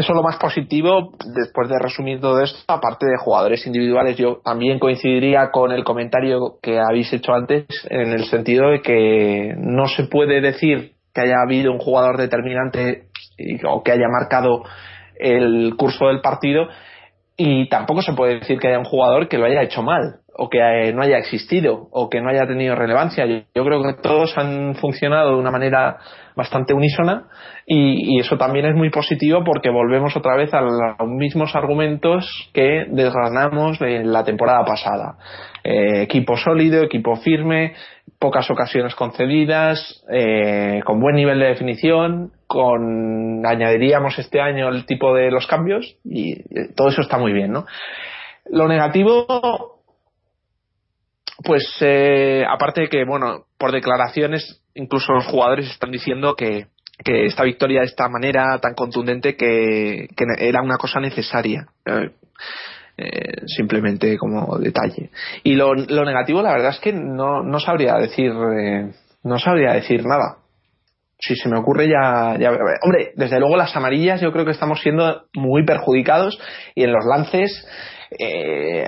Eso 0.00 0.12
es 0.12 0.16
lo 0.16 0.22
más 0.22 0.38
positivo 0.38 1.12
después 1.34 1.68
de 1.68 1.78
resumir 1.78 2.22
todo 2.22 2.40
esto, 2.40 2.58
aparte 2.68 3.04
de 3.04 3.18
jugadores 3.18 3.66
individuales. 3.66 4.16
Yo 4.16 4.40
también 4.42 4.78
coincidiría 4.78 5.50
con 5.50 5.72
el 5.72 5.84
comentario 5.84 6.56
que 6.62 6.80
habéis 6.80 7.12
hecho 7.12 7.34
antes 7.34 7.66
en 7.90 8.10
el 8.12 8.24
sentido 8.24 8.70
de 8.70 8.80
que 8.80 9.52
no 9.58 9.88
se 9.88 10.04
puede 10.04 10.40
decir 10.40 10.92
que 11.12 11.20
haya 11.20 11.42
habido 11.44 11.70
un 11.70 11.80
jugador 11.80 12.16
determinante 12.16 13.08
o 13.68 13.82
que 13.82 13.92
haya 13.92 14.08
marcado 14.08 14.62
el 15.18 15.74
curso 15.76 16.06
del 16.06 16.22
partido 16.22 16.68
y 17.36 17.68
tampoco 17.68 18.00
se 18.00 18.14
puede 18.14 18.38
decir 18.38 18.58
que 18.58 18.68
haya 18.68 18.78
un 18.78 18.86
jugador 18.86 19.28
que 19.28 19.36
lo 19.36 19.44
haya 19.44 19.60
hecho 19.60 19.82
mal 19.82 20.20
o 20.42 20.48
que 20.48 20.58
eh, 20.58 20.92
no 20.94 21.02
haya 21.02 21.18
existido 21.18 21.88
o 21.90 22.08
que 22.08 22.22
no 22.22 22.30
haya 22.30 22.46
tenido 22.46 22.74
relevancia. 22.74 23.26
Yo, 23.26 23.62
creo 23.62 23.82
que 23.82 23.92
todos 24.02 24.38
han 24.38 24.74
funcionado 24.76 25.32
de 25.32 25.36
una 25.36 25.50
manera 25.50 25.98
bastante 26.34 26.72
unísona 26.72 27.24
y, 27.66 28.18
eso 28.18 28.38
también 28.38 28.64
es 28.64 28.74
muy 28.74 28.88
positivo 28.88 29.44
porque 29.44 29.68
volvemos 29.68 30.16
otra 30.16 30.36
vez 30.36 30.54
a 30.54 30.62
los 30.62 30.72
mismos 31.06 31.54
argumentos 31.54 32.50
que 32.54 32.86
desgranamos 32.88 33.82
en 33.82 34.10
la 34.10 34.24
temporada 34.24 34.64
pasada. 34.64 35.18
Eh, 35.62 36.02
equipo 36.02 36.38
sólido, 36.38 36.84
equipo 36.84 37.16
firme, 37.16 37.74
pocas 38.18 38.50
ocasiones 38.50 38.94
concedidas, 38.94 40.02
eh, 40.10 40.80
con 40.86 41.00
buen 41.00 41.16
nivel 41.16 41.38
de 41.38 41.48
definición, 41.48 42.32
con 42.46 43.44
añadiríamos 43.44 44.18
este 44.18 44.40
año 44.40 44.70
el 44.70 44.86
tipo 44.86 45.14
de 45.14 45.30
los 45.30 45.46
cambios 45.46 45.98
y 46.02 46.42
todo 46.74 46.88
eso 46.88 47.02
está 47.02 47.18
muy 47.18 47.34
bien, 47.34 47.52
¿no? 47.52 47.66
Lo 48.50 48.66
negativo, 48.66 49.79
pues 51.42 51.64
eh, 51.80 52.44
aparte 52.48 52.82
de 52.82 52.88
que, 52.88 53.04
bueno, 53.04 53.46
por 53.58 53.72
declaraciones, 53.72 54.62
incluso 54.74 55.12
los 55.12 55.26
jugadores 55.26 55.70
están 55.70 55.90
diciendo 55.90 56.34
que, 56.36 56.66
que 57.04 57.26
esta 57.26 57.44
victoria 57.44 57.80
de 57.80 57.86
esta 57.86 58.08
manera 58.08 58.58
tan 58.60 58.74
contundente 58.74 59.36
que, 59.36 60.08
era 60.38 60.62
una 60.62 60.76
cosa 60.76 61.00
necesaria. 61.00 61.66
Eh, 63.02 63.46
simplemente 63.46 64.18
como 64.18 64.58
detalle. 64.58 65.10
Y 65.42 65.54
lo, 65.54 65.74
lo, 65.74 66.04
negativo, 66.04 66.42
la 66.42 66.52
verdad 66.52 66.72
es 66.72 66.80
que 66.80 66.92
no, 66.92 67.42
no 67.42 67.58
sabría 67.58 67.94
decir, 67.94 68.30
eh, 68.30 68.90
no 69.22 69.38
sabría 69.38 69.72
decir 69.72 70.04
nada. 70.04 70.39
Si 71.20 71.36
se 71.36 71.48
me 71.48 71.58
ocurre 71.58 71.88
ya, 71.88 72.36
hombre, 72.82 73.12
desde 73.14 73.38
luego 73.38 73.56
las 73.56 73.76
amarillas 73.76 74.20
yo 74.20 74.32
creo 74.32 74.44
que 74.44 74.52
estamos 74.52 74.80
siendo 74.80 75.24
muy 75.34 75.64
perjudicados 75.64 76.40
y 76.74 76.84
en 76.84 76.92
los 76.92 77.04
lances 77.04 77.66
eh, 78.18 78.84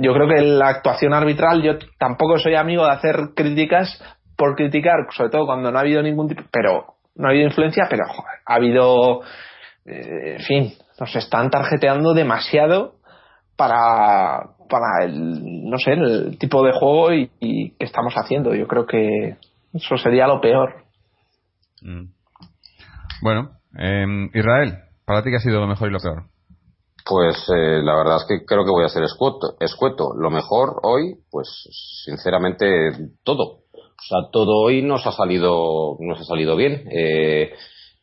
yo 0.00 0.12
creo 0.14 0.28
que 0.28 0.42
la 0.42 0.68
actuación 0.68 1.14
arbitral 1.14 1.62
yo 1.62 1.72
tampoco 1.98 2.38
soy 2.38 2.54
amigo 2.54 2.84
de 2.84 2.92
hacer 2.92 3.16
críticas 3.36 4.02
por 4.36 4.56
criticar, 4.56 5.06
sobre 5.10 5.30
todo 5.30 5.46
cuando 5.46 5.70
no 5.70 5.78
ha 5.78 5.82
habido 5.82 6.02
ningún 6.02 6.28
tipo, 6.28 6.42
pero 6.50 6.94
no 7.16 7.26
ha 7.26 7.30
habido 7.30 7.46
influencia, 7.46 7.86
pero 7.88 8.04
ha 8.46 8.54
habido, 8.54 9.22
eh, 9.86 10.36
en 10.38 10.40
fin, 10.40 10.72
nos 10.98 11.14
están 11.14 11.50
tarjeteando 11.50 12.14
demasiado 12.14 12.94
para, 13.56 14.50
para 14.68 15.04
el, 15.04 15.68
no 15.68 15.78
sé, 15.78 15.92
el 15.92 16.38
tipo 16.38 16.64
de 16.64 16.72
juego 16.72 17.12
y, 17.12 17.28
que 17.78 17.84
estamos 17.84 18.14
haciendo. 18.14 18.54
Yo 18.54 18.66
creo 18.66 18.86
que 18.86 19.36
eso 19.72 19.96
sería 19.96 20.26
lo 20.26 20.40
peor. 20.40 20.83
Mm. 21.84 22.06
Bueno, 23.22 23.50
eh, 23.78 24.06
Israel, 24.34 24.78
¿para 25.04 25.22
ti 25.22 25.30
qué 25.30 25.36
ha 25.36 25.40
sido 25.40 25.60
lo 25.60 25.66
mejor 25.66 25.88
y 25.88 25.92
lo 25.92 26.00
peor? 26.00 26.24
Pues 27.06 27.36
eh, 27.54 27.82
la 27.82 27.94
verdad 27.94 28.16
es 28.16 28.24
que 28.26 28.46
creo 28.46 28.64
que 28.64 28.70
voy 28.70 28.84
a 28.84 28.88
ser 28.88 29.04
escueto, 29.04 29.56
escueto. 29.60 30.14
Lo 30.18 30.30
mejor 30.30 30.80
hoy, 30.82 31.16
pues 31.30 31.48
sinceramente 32.04 32.92
todo. 33.22 33.58
O 33.74 34.06
sea, 34.08 34.30
todo 34.32 34.62
hoy 34.64 34.82
nos 34.82 35.06
ha 35.06 35.12
salido, 35.12 35.96
nos 36.00 36.20
ha 36.20 36.24
salido 36.24 36.56
bien. 36.56 36.88
Eh, 36.90 37.52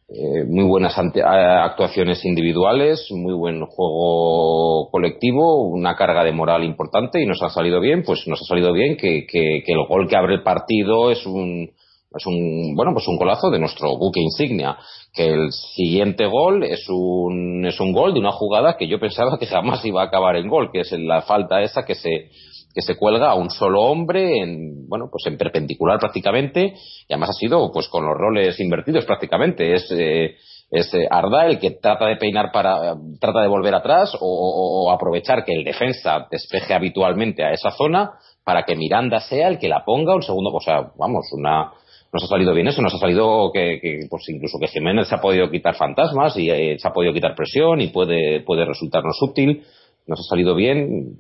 eh, 0.10 0.44
muy 0.48 0.66
buenas 0.66 0.96
actuaciones 0.98 2.24
individuales, 2.26 3.08
muy 3.12 3.34
buen 3.34 3.66
juego 3.66 4.90
colectivo, 4.92 5.64
una 5.64 5.96
carga 5.96 6.24
de 6.24 6.34
moral 6.34 6.64
importante 6.64 7.22
y 7.22 7.26
nos 7.26 7.42
ha 7.42 7.50
salido 7.50 7.80
bien, 7.80 8.04
pues 8.04 8.28
nos 8.28 8.42
ha 8.42 8.46
salido 8.46 8.72
bien 8.74 8.98
que, 8.98 9.26
que, 9.26 9.64
que 9.66 9.74
el 9.74 9.88
gol 9.88 10.08
que 10.08 10.18
abre 10.18 10.36
el 10.36 10.44
partido 10.44 11.12
es 11.12 11.26
un, 11.26 11.72
es 12.14 12.26
un 12.26 12.76
bueno 12.76 12.94
pues 12.94 13.08
un 13.08 13.18
golazo 13.18 13.50
de 13.50 13.60
nuestro 13.60 13.98
buque 13.98 14.20
insignia 14.20 14.78
que 15.14 15.28
el 15.28 15.52
siguiente 15.52 16.26
gol 16.26 16.64
es 16.64 16.86
un 16.90 17.66
es 17.66 17.80
un 17.80 17.94
gol 17.94 18.14
de 18.14 18.20
una 18.20 18.32
jugada 18.32 18.76
que 18.78 18.88
yo 18.88 19.00
pensaba 19.00 19.38
que 19.40 19.46
jamás 19.46 19.84
iba 19.86 20.02
a 20.02 20.06
acabar 20.06 20.36
en 20.36 20.50
gol 20.50 20.72
que 20.72 20.82
es 20.82 20.92
la 20.92 21.22
falta 21.22 21.62
esa 21.62 21.86
que 21.86 21.96
se 21.96 22.30
que 22.74 22.82
se 22.82 22.96
cuelga 22.96 23.32
a 23.32 23.36
un 23.36 23.50
solo 23.50 23.82
hombre 23.82 24.40
en 24.40 24.88
bueno 24.88 25.10
pues 25.12 25.26
en 25.26 25.38
perpendicular 25.38 26.00
prácticamente 26.00 26.74
y 27.08 27.14
además 27.14 27.32
ha 27.32 27.34
sido 27.34 27.72
pues 27.72 27.88
con 27.90 28.06
los 28.06 28.16
roles 28.18 28.60
invertidos 28.60 29.06
prácticamente. 29.06 29.74
Es 29.74 29.92
eh, 29.92 30.36
es 30.70 30.94
eh, 30.94 31.08
Arda 31.10 31.48
el 31.48 31.60
que 31.60 31.72
trata 31.72 32.06
de 32.06 32.16
peinar 32.16 32.52
para 32.52 32.96
trata 33.20 33.42
de 33.42 33.48
volver 33.48 33.76
atrás 33.76 34.16
o, 34.20 34.86
o, 34.88 34.92
aprovechar 34.92 35.44
que 35.44 35.54
el 35.54 35.66
defensa 35.66 36.28
despeje 36.32 36.74
habitualmente 36.74 37.44
a 37.44 37.52
esa 37.52 37.72
zona 37.72 38.12
para 38.46 38.64
que 38.64 38.76
Miranda 38.76 39.20
sea 39.20 39.50
el 39.50 39.60
que 39.60 39.68
la 39.68 39.84
ponga 39.84 40.16
un 40.16 40.24
segundo 40.24 40.50
o 40.54 40.62
sea 40.62 40.92
vamos 40.98 41.26
una 41.34 41.74
nos 42.14 42.24
ha 42.24 42.28
salido 42.28 42.54
bien 42.54 42.68
eso, 42.68 42.82
nos 42.82 42.94
ha 42.94 42.98
salido 42.98 43.52
que, 43.54 43.80
que 43.82 44.00
pues 44.10 44.28
incluso 44.30 44.60
que 44.60 44.68
Jiménez 44.68 45.08
se 45.08 45.16
ha 45.16 45.22
podido 45.22 45.50
quitar 45.50 45.76
fantasmas 45.76 46.36
y 46.38 46.50
eh, 46.50 46.78
se 46.78 46.88
ha 46.88 46.92
podido 46.92 47.14
quitar 47.14 47.36
presión 47.36 47.80
y 47.80 47.88
puede, 47.88 48.42
puede 48.42 48.66
resultarnos 48.66 49.18
útil, 49.22 49.64
nos 50.08 50.20
ha 50.20 50.24
salido 50.24 50.56
bien 50.56 51.16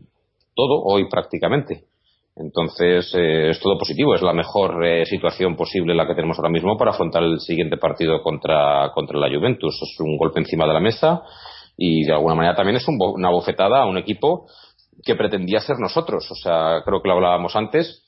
todo 0.54 0.84
hoy 0.84 1.08
prácticamente. 1.10 1.86
Entonces, 2.36 3.14
eh, 3.16 3.50
es 3.50 3.60
todo 3.60 3.78
positivo, 3.78 4.16
es 4.16 4.22
la 4.22 4.34
mejor 4.34 4.86
eh, 4.86 5.06
situación 5.06 5.56
posible 5.56 5.94
la 5.94 6.08
que 6.08 6.16
tenemos 6.16 6.38
ahora 6.38 6.50
mismo 6.50 6.78
para 6.78 6.92
afrontar 6.92 7.24
el 7.24 7.40
siguiente 7.40 7.78
partido 7.78 8.22
contra, 8.22 8.92
contra 8.94 9.20
la 9.20 9.28
Juventus. 9.28 9.80
Es 9.82 10.00
un 10.00 10.18
golpe 10.18 10.40
encima 10.40 10.66
de 10.66 10.74
la 10.74 10.80
mesa 10.80 11.22
y 11.78 12.06
de 12.06 12.14
alguna 12.14 12.36
manera 12.36 12.56
también 12.56 12.78
es 12.78 12.88
un 12.88 12.98
una 13.00 13.30
bofetada 13.30 13.82
a 13.82 13.86
un 13.86 13.98
equipo 13.98 14.46
que 15.04 15.16
pretendía 15.16 15.60
ser 15.60 15.78
nosotros. 15.80 16.30
O 16.32 16.36
sea, 16.36 16.82
creo 16.86 17.02
que 17.02 17.10
lo 17.10 17.16
hablábamos 17.16 17.56
antes. 17.56 18.04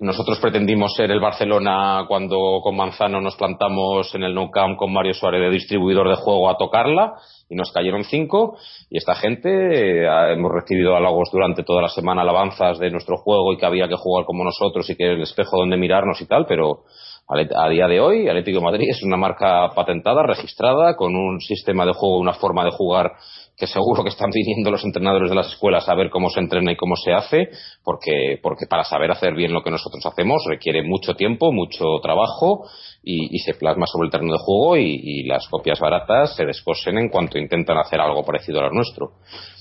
Nosotros 0.00 0.38
pretendimos 0.40 0.94
ser 0.94 1.10
el 1.10 1.20
Barcelona 1.20 2.06
cuando 2.08 2.60
con 2.62 2.74
Manzano 2.74 3.20
nos 3.20 3.36
plantamos 3.36 4.14
en 4.14 4.22
el 4.22 4.32
Nou 4.34 4.48
Camp 4.48 4.78
con 4.78 4.90
Mario 4.90 5.12
Suárez 5.12 5.42
de 5.42 5.50
distribuidor 5.50 6.08
de 6.08 6.16
juego 6.16 6.48
a 6.48 6.56
tocarla 6.56 7.20
y 7.50 7.54
nos 7.54 7.70
cayeron 7.70 8.04
cinco. 8.04 8.56
Y 8.88 8.96
esta 8.96 9.14
gente 9.14 9.50
eh, 9.50 10.32
hemos 10.32 10.52
recibido 10.52 10.96
halagos 10.96 11.28
durante 11.30 11.64
toda 11.64 11.82
la 11.82 11.90
semana 11.90 12.22
alabanzas 12.22 12.78
de 12.78 12.90
nuestro 12.90 13.18
juego 13.18 13.52
y 13.52 13.58
que 13.58 13.66
había 13.66 13.88
que 13.88 13.96
jugar 13.96 14.24
como 14.24 14.42
nosotros 14.42 14.88
y 14.88 14.96
que 14.96 15.12
el 15.12 15.20
espejo 15.20 15.58
donde 15.58 15.76
mirarnos 15.76 16.18
y 16.22 16.26
tal 16.26 16.46
pero 16.46 16.84
a 17.28 17.68
día 17.68 17.86
de 17.86 18.00
hoy 18.00 18.28
Atlético 18.28 18.60
Madrid 18.60 18.88
es 18.90 19.02
una 19.04 19.16
marca 19.16 19.68
patentada 19.74 20.22
registrada 20.22 20.96
con 20.96 21.14
un 21.14 21.40
sistema 21.40 21.84
de 21.86 21.92
juego 21.92 22.18
una 22.18 22.32
forma 22.32 22.64
de 22.64 22.72
jugar 22.72 23.12
que 23.60 23.66
seguro 23.66 24.02
que 24.02 24.08
están 24.08 24.30
viniendo 24.30 24.70
los 24.70 24.82
entrenadores 24.84 25.28
de 25.28 25.36
las 25.36 25.48
escuelas 25.48 25.86
a 25.86 25.94
ver 25.94 26.08
cómo 26.08 26.30
se 26.30 26.40
entrena 26.40 26.72
y 26.72 26.76
cómo 26.76 26.96
se 26.96 27.12
hace, 27.12 27.50
porque, 27.84 28.38
porque 28.42 28.64
para 28.66 28.84
saber 28.84 29.10
hacer 29.10 29.34
bien 29.34 29.52
lo 29.52 29.62
que 29.62 29.70
nosotros 29.70 30.04
hacemos 30.06 30.42
requiere 30.48 30.82
mucho 30.82 31.14
tiempo, 31.14 31.52
mucho 31.52 31.84
trabajo 32.02 32.64
y, 33.02 33.38
se 33.40 33.54
plasma 33.54 33.86
sobre 33.86 34.06
el 34.06 34.10
terreno 34.10 34.32
de 34.32 34.38
juego 34.38 34.76
y, 34.78 35.24
las 35.24 35.46
copias 35.48 35.78
baratas 35.78 36.34
se 36.34 36.46
descosen 36.46 36.96
en 36.96 37.10
cuanto 37.10 37.38
intentan 37.38 37.76
hacer 37.76 38.00
algo 38.00 38.24
parecido 38.24 38.60
a 38.60 38.70
nuestro. 38.70 39.12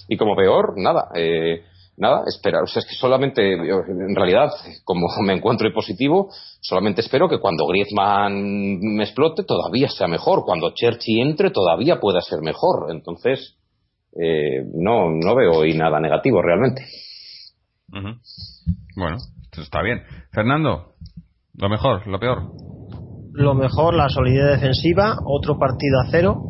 Y 0.08 0.16
como 0.16 0.36
peor, 0.36 0.74
nada. 0.78 1.10
Eh, 1.14 1.62
nada, 1.98 2.24
esperar. 2.26 2.64
O 2.64 2.68
sea, 2.68 2.80
es 2.80 2.88
que 2.88 2.96
solamente, 2.96 3.54
en 3.54 4.16
realidad, 4.16 4.50
como 4.86 5.08
me 5.24 5.34
encuentro 5.34 5.68
y 5.68 5.74
positivo, 5.74 6.30
solamente 6.62 7.02
espero 7.02 7.28
que 7.28 7.40
cuando 7.40 7.68
Griezmann 7.68 8.80
me 8.80 9.04
explote 9.04 9.44
todavía 9.44 9.90
sea 9.90 10.08
mejor. 10.08 10.44
Cuando 10.46 10.74
Cherchi 10.74 11.20
entre 11.20 11.52
todavía 11.52 12.00
pueda 12.00 12.22
ser 12.22 12.40
mejor. 12.42 12.88
Entonces, 12.90 13.59
eh, 14.16 14.66
no, 14.74 15.10
no 15.12 15.36
veo 15.36 15.52
hoy 15.52 15.74
nada 15.74 16.00
negativo 16.00 16.42
realmente. 16.42 16.86
Bueno, 18.96 19.18
está 19.58 19.82
bien. 19.82 20.02
Fernando, 20.32 20.94
lo 21.56 21.70
mejor, 21.70 22.08
lo 22.08 22.20
peor. 22.20 22.52
Lo 23.34 23.54
mejor, 23.54 23.94
la 23.94 24.10
solidez 24.10 24.52
defensiva, 24.52 25.18
otro 25.26 25.58
partido 25.58 26.00
a 26.00 26.08
cero. 26.10 26.44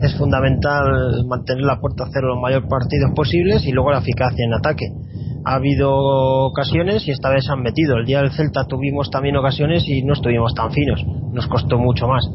Es 0.00 0.16
fundamental 0.16 1.24
mantener 1.26 1.64
la 1.64 1.80
puerta 1.80 2.04
a 2.04 2.10
cero 2.12 2.28
los 2.28 2.40
mayores 2.40 2.68
partidos 2.68 3.12
posibles 3.14 3.64
y 3.64 3.72
luego 3.72 3.92
la 3.92 3.98
eficacia 3.98 4.44
en 4.44 4.54
ataque. 4.54 4.86
Ha 5.44 5.54
habido 5.54 5.92
ocasiones 6.46 7.06
y 7.06 7.10
esta 7.10 7.30
vez 7.30 7.48
han 7.48 7.62
metido. 7.62 7.96
El 7.96 8.06
día 8.06 8.20
del 8.20 8.32
Celta 8.32 8.66
tuvimos 8.66 9.10
también 9.10 9.36
ocasiones 9.36 9.84
y 9.86 10.02
no 10.02 10.14
estuvimos 10.14 10.54
tan 10.54 10.72
finos. 10.72 11.04
Nos 11.32 11.46
costó 11.46 11.78
mucho 11.78 12.06
más. 12.08 12.28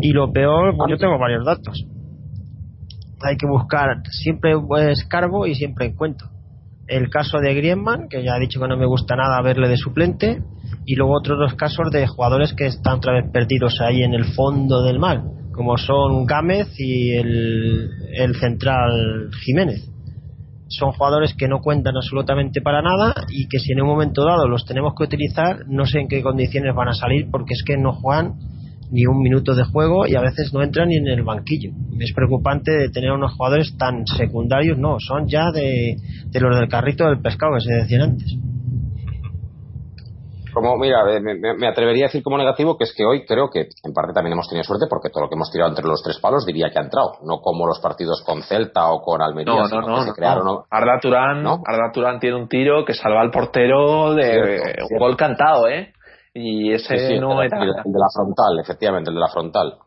Y 0.00 0.12
lo 0.12 0.32
peor, 0.32 0.76
pues 0.76 0.90
yo 0.90 0.98
tengo 0.98 1.18
varios 1.18 1.44
datos 1.44 1.86
hay 3.26 3.36
que 3.36 3.46
buscar 3.46 4.02
siempre 4.10 4.54
escarbo 4.90 5.46
y 5.46 5.54
siempre 5.54 5.86
encuentro. 5.86 6.28
El 6.86 7.10
caso 7.10 7.38
de 7.38 7.52
Griezmann, 7.54 8.08
que 8.08 8.22
ya 8.22 8.36
he 8.36 8.40
dicho 8.40 8.60
que 8.60 8.68
no 8.68 8.76
me 8.76 8.86
gusta 8.86 9.16
nada 9.16 9.42
verle 9.42 9.68
de 9.68 9.76
suplente, 9.76 10.42
y 10.84 10.94
luego 10.94 11.18
otros 11.18 11.38
dos 11.38 11.54
casos 11.54 11.90
de 11.90 12.06
jugadores 12.06 12.54
que 12.54 12.66
están 12.66 12.98
otra 12.98 13.14
vez 13.14 13.30
perdidos 13.32 13.80
ahí 13.80 14.02
en 14.02 14.14
el 14.14 14.24
fondo 14.24 14.84
del 14.84 15.00
mal, 15.00 15.24
como 15.52 15.76
son 15.76 16.26
Gámez 16.26 16.68
y 16.78 17.10
el, 17.12 17.90
el 18.14 18.36
central 18.36 19.30
Jiménez. 19.44 19.90
Son 20.68 20.92
jugadores 20.92 21.34
que 21.34 21.48
no 21.48 21.60
cuentan 21.60 21.96
absolutamente 21.96 22.60
para 22.60 22.82
nada 22.82 23.14
y 23.28 23.48
que 23.48 23.58
si 23.58 23.72
en 23.72 23.82
un 23.82 23.88
momento 23.88 24.24
dado 24.24 24.48
los 24.48 24.64
tenemos 24.64 24.94
que 24.96 25.04
utilizar, 25.04 25.66
no 25.68 25.86
sé 25.86 26.00
en 26.00 26.08
qué 26.08 26.22
condiciones 26.22 26.74
van 26.74 26.88
a 26.88 26.94
salir 26.94 27.28
porque 27.30 27.54
es 27.54 27.62
que 27.64 27.76
no 27.76 27.92
juegan 27.92 28.34
ni 28.90 29.06
un 29.06 29.18
minuto 29.18 29.54
de 29.54 29.64
juego 29.64 30.06
y 30.06 30.14
a 30.14 30.20
veces 30.20 30.52
no 30.52 30.62
entran 30.62 30.88
ni 30.88 30.96
en 30.96 31.08
el 31.08 31.22
banquillo. 31.22 31.70
Es 31.98 32.12
preocupante 32.14 32.70
de 32.70 32.90
tener 32.90 33.12
unos 33.12 33.34
jugadores 33.34 33.76
tan 33.76 34.06
secundarios, 34.06 34.78
no, 34.78 34.96
son 35.00 35.26
ya 35.28 35.50
de, 35.52 35.96
los 36.32 36.56
del 36.56 36.68
carrito 36.68 37.04
del 37.06 37.20
pescado 37.20 37.54
que 37.54 37.60
se 37.60 37.74
decían 37.74 38.02
antes. 38.02 38.36
Como, 40.52 40.78
mira, 40.78 41.04
me, 41.20 41.68
atrevería 41.68 42.06
a 42.06 42.08
decir 42.08 42.22
como 42.22 42.38
negativo 42.38 42.78
que 42.78 42.84
es 42.84 42.94
que 42.96 43.04
hoy 43.04 43.26
creo 43.26 43.50
que 43.50 43.68
en 43.84 43.92
parte 43.92 44.14
también 44.14 44.32
hemos 44.32 44.48
tenido 44.48 44.64
suerte 44.64 44.86
porque 44.88 45.10
todo 45.10 45.24
lo 45.24 45.28
que 45.28 45.34
hemos 45.34 45.52
tirado 45.52 45.68
entre 45.68 45.84
los 45.84 46.02
tres 46.02 46.18
palos 46.18 46.46
diría 46.46 46.70
que 46.70 46.78
ha 46.78 46.82
entrado, 46.82 47.18
no 47.24 47.42
como 47.42 47.66
los 47.66 47.78
partidos 47.78 48.22
con 48.24 48.42
Celta 48.42 48.90
o 48.90 49.02
con 49.02 49.20
Almería. 49.20 49.52
No, 49.52 49.68
no, 49.68 49.80
no, 49.82 50.42
no. 50.42 50.64
Arda 50.70 50.98
Turán, 50.98 51.42
¿no? 51.42 51.60
Arda 51.66 51.92
Turán 51.92 52.18
tiene 52.20 52.36
un 52.36 52.48
tiro 52.48 52.86
que 52.86 52.94
salva 52.94 53.20
al 53.20 53.30
portero 53.30 54.14
de 54.14 54.78
un 54.90 54.98
gol 54.98 55.14
cantado, 55.14 55.68
¿eh? 55.68 55.92
Y 56.38 56.70
ese 56.70 57.18
no 57.18 57.42
era. 57.42 57.62
El, 57.62 57.70
de 57.70 57.98
la 57.98 58.08
frontal, 58.14 58.58
efectivamente, 58.60 59.08
el 59.08 59.14
de 59.14 59.20
la 59.20 59.28
frontal. 59.28 59.78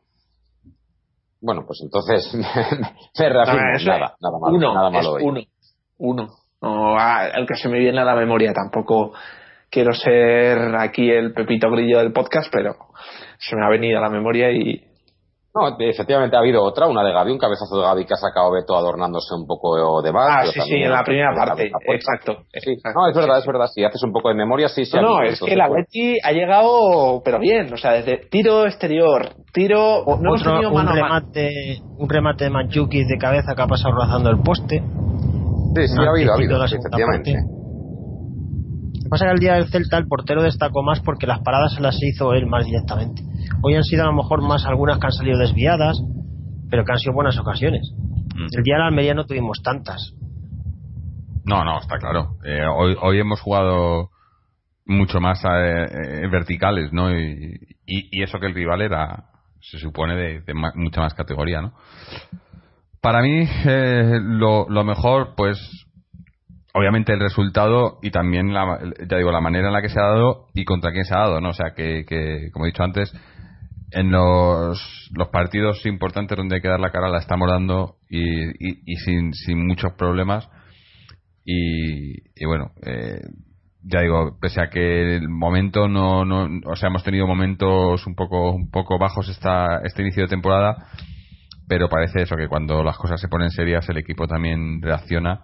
Bueno, 1.39 1.63
pues 1.65 1.79
entonces 1.83 2.33
me 2.33 3.29
nada, 3.29 4.15
nada 4.19 4.39
malo, 4.41 4.57
uno, 4.57 4.73
nada 4.73 4.89
malo 4.89 5.13
Uno, 5.21 5.41
uno. 5.99 6.27
No, 6.61 6.97
el 7.33 7.45
que 7.45 7.55
se 7.55 7.69
me 7.69 7.77
viene 7.79 8.01
a 8.01 8.03
la 8.03 8.15
memoria 8.15 8.51
tampoco 8.51 9.13
quiero 9.69 9.93
ser 9.93 10.75
aquí 10.75 11.09
el 11.09 11.33
pepito 11.33 11.69
grillo 11.69 11.99
del 11.99 12.11
podcast, 12.11 12.51
pero 12.51 12.75
se 13.37 13.55
me 13.55 13.63
ha 13.65 13.69
venido 13.69 13.99
a 13.99 14.01
la 14.01 14.09
memoria 14.09 14.51
y 14.51 14.88
No, 15.55 15.75
efectivamente 15.79 16.35
ha 16.35 16.39
habido 16.39 16.63
otra, 16.63 16.85
una 16.85 17.03
de 17.03 17.11
Gaby, 17.11 17.31
un 17.31 17.39
cabezazo 17.39 17.77
de 17.77 17.81
Gaby 17.81 18.05
que 18.05 18.13
ha 18.13 18.17
sacado 18.17 18.51
Beto 18.51 18.77
adornándose 18.77 19.33
un 19.33 19.47
poco 19.47 19.99
de 20.01 20.11
más. 20.11 20.27
Ah, 20.29 20.45
sí, 20.45 20.61
sí, 20.61 20.75
en 20.75 20.91
la 20.91 21.03
primera 21.03 21.33
parte, 21.35 21.71
exacto, 21.87 22.43
No, 22.93 23.07
es 23.09 23.15
verdad, 23.15 23.39
es 23.39 23.45
verdad, 23.47 23.65
si 23.73 23.83
haces 23.83 24.01
un 24.03 24.11
poco 24.11 24.29
de 24.29 24.35
memoria, 24.35 24.69
sí, 24.69 24.85
sí. 24.85 24.95
No, 24.97 25.01
no 25.01 25.23
es 25.23 25.39
que 25.39 25.55
la 25.55 25.67
Betty 25.67 26.17
ha 26.23 26.31
llegado, 26.31 27.21
pero 27.25 27.39
bien, 27.39 27.73
o 27.73 27.77
sea, 27.77 27.93
desde 27.93 28.17
tiro 28.29 28.65
exterior, 28.65 29.29
tiro... 29.51 30.03
No 30.19 30.33
Otro, 30.33 30.59
un, 30.69 30.87
remate, 30.87 31.49
un 31.97 32.07
remate 32.07 32.43
de 32.43 32.49
Manchuki 32.51 33.03
de 33.05 33.17
cabeza 33.17 33.55
que 33.55 33.61
ha 33.61 33.67
pasado 33.67 33.95
rozando 33.95 34.29
el 34.29 34.41
poste. 34.41 34.83
Sí, 35.75 35.87
sí, 35.87 35.95
ha 35.99 36.09
habido, 36.11 36.31
ha 36.31 36.35
habido, 36.35 36.63
efectivamente. 36.63 37.33
Lo 37.33 39.03
que 39.03 39.09
pasa 39.09 39.25
que 39.25 39.31
el 39.31 39.39
día 39.39 39.53
del 39.53 39.69
Celta 39.69 39.97
el 39.97 40.07
portero 40.07 40.43
destacó 40.43 40.83
más 40.83 40.99
porque 40.99 41.25
las 41.25 41.39
paradas 41.39 41.73
se 41.73 41.81
las 41.81 41.97
hizo 41.99 42.33
él 42.33 42.45
más 42.45 42.65
directamente. 42.65 43.23
Hoy 43.61 43.75
han 43.75 43.83
sido 43.83 44.03
a 44.03 44.07
lo 44.07 44.13
mejor 44.13 44.41
más 44.41 44.65
algunas 44.65 44.99
que 44.99 45.07
han 45.07 45.11
salido 45.11 45.37
desviadas, 45.37 46.01
pero 46.69 46.85
que 46.85 46.91
han 46.91 46.99
sido 46.99 47.13
buenas 47.13 47.37
ocasiones. 47.37 47.91
Mm. 48.35 48.47
El 48.57 48.63
día 48.63 48.75
de 48.75 48.79
la 48.79 48.87
Almería 48.87 49.13
no 49.13 49.25
tuvimos 49.25 49.61
tantas. 49.63 50.13
No, 51.45 51.63
no, 51.63 51.79
está 51.79 51.97
claro. 51.97 52.35
Eh, 52.45 52.65
hoy, 52.65 52.95
hoy 53.01 53.19
hemos 53.19 53.41
jugado 53.41 54.09
mucho 54.85 55.19
más 55.19 55.43
eh, 55.43 55.85
eh, 56.23 56.27
verticales, 56.31 56.93
¿no? 56.93 57.11
Y, 57.11 57.57
eso 58.21 58.39
que 58.39 58.45
el 58.45 58.53
rival 58.53 58.83
era, 58.83 59.25
se 59.59 59.79
supone, 59.79 60.15
de, 60.15 60.53
mucha 60.75 61.01
más 61.01 61.15
categoría, 61.15 61.59
¿no? 61.59 61.73
Para 63.01 63.23
mí, 63.23 63.47
lo, 63.65 64.67
lo 64.69 64.83
mejor, 64.83 65.33
pues, 65.35 65.57
obviamente 66.73 67.13
el 67.13 67.19
resultado 67.19 67.97
y 68.01 68.11
también 68.11 68.53
la, 68.53 68.79
ya 69.09 69.17
digo 69.17 69.31
la 69.31 69.41
manera 69.41 69.67
en 69.67 69.73
la 69.73 69.81
que 69.81 69.89
se 69.89 69.99
ha 69.99 70.03
dado 70.03 70.47
y 70.53 70.65
contra 70.65 70.91
quién 70.91 71.05
se 71.05 71.15
ha 71.15 71.19
dado 71.19 71.41
no 71.41 71.49
o 71.49 71.53
sea 71.53 71.73
que, 71.75 72.05
que 72.05 72.49
como 72.53 72.65
he 72.65 72.69
dicho 72.69 72.83
antes 72.83 73.11
en 73.91 74.11
los, 74.11 75.09
los 75.15 75.29
partidos 75.29 75.85
importantes 75.85 76.37
donde 76.37 76.55
hay 76.55 76.61
que 76.61 76.67
dar 76.67 76.79
la 76.79 76.91
cara 76.91 77.09
la 77.09 77.19
estamos 77.19 77.49
dando 77.49 77.97
y, 78.09 78.21
y, 78.59 78.95
sin, 78.97 79.33
sin 79.33 79.65
muchos 79.65 79.93
problemas. 79.93 80.49
Y, 81.45 82.19
y 82.35 82.45
bueno 82.45 82.71
eh, 82.85 83.21
ya 83.81 84.01
digo 84.01 84.37
pese 84.39 84.61
a 84.61 84.69
que 84.69 85.15
el 85.15 85.29
momento 85.29 85.87
no, 85.87 86.23
no 86.25 86.47
o 86.69 86.75
sea 86.75 86.89
hemos 86.89 87.03
tenido 87.03 87.25
momentos 87.25 88.05
un 88.05 88.13
poco 88.13 88.51
un 88.51 88.69
poco 88.69 88.99
bajos 88.99 89.29
esta 89.29 89.81
este 89.83 90.03
inicio 90.03 90.23
de 90.23 90.29
temporada 90.29 90.89
pero 91.67 91.89
parece 91.89 92.21
eso 92.21 92.35
que 92.35 92.49
cuando 92.49 92.83
las 92.83 92.97
cosas 92.97 93.19
se 93.19 93.29
ponen 93.29 93.49
serias 93.49 93.87
el 93.89 93.97
equipo 93.97 94.27
también 94.27 94.81
reacciona 94.81 95.41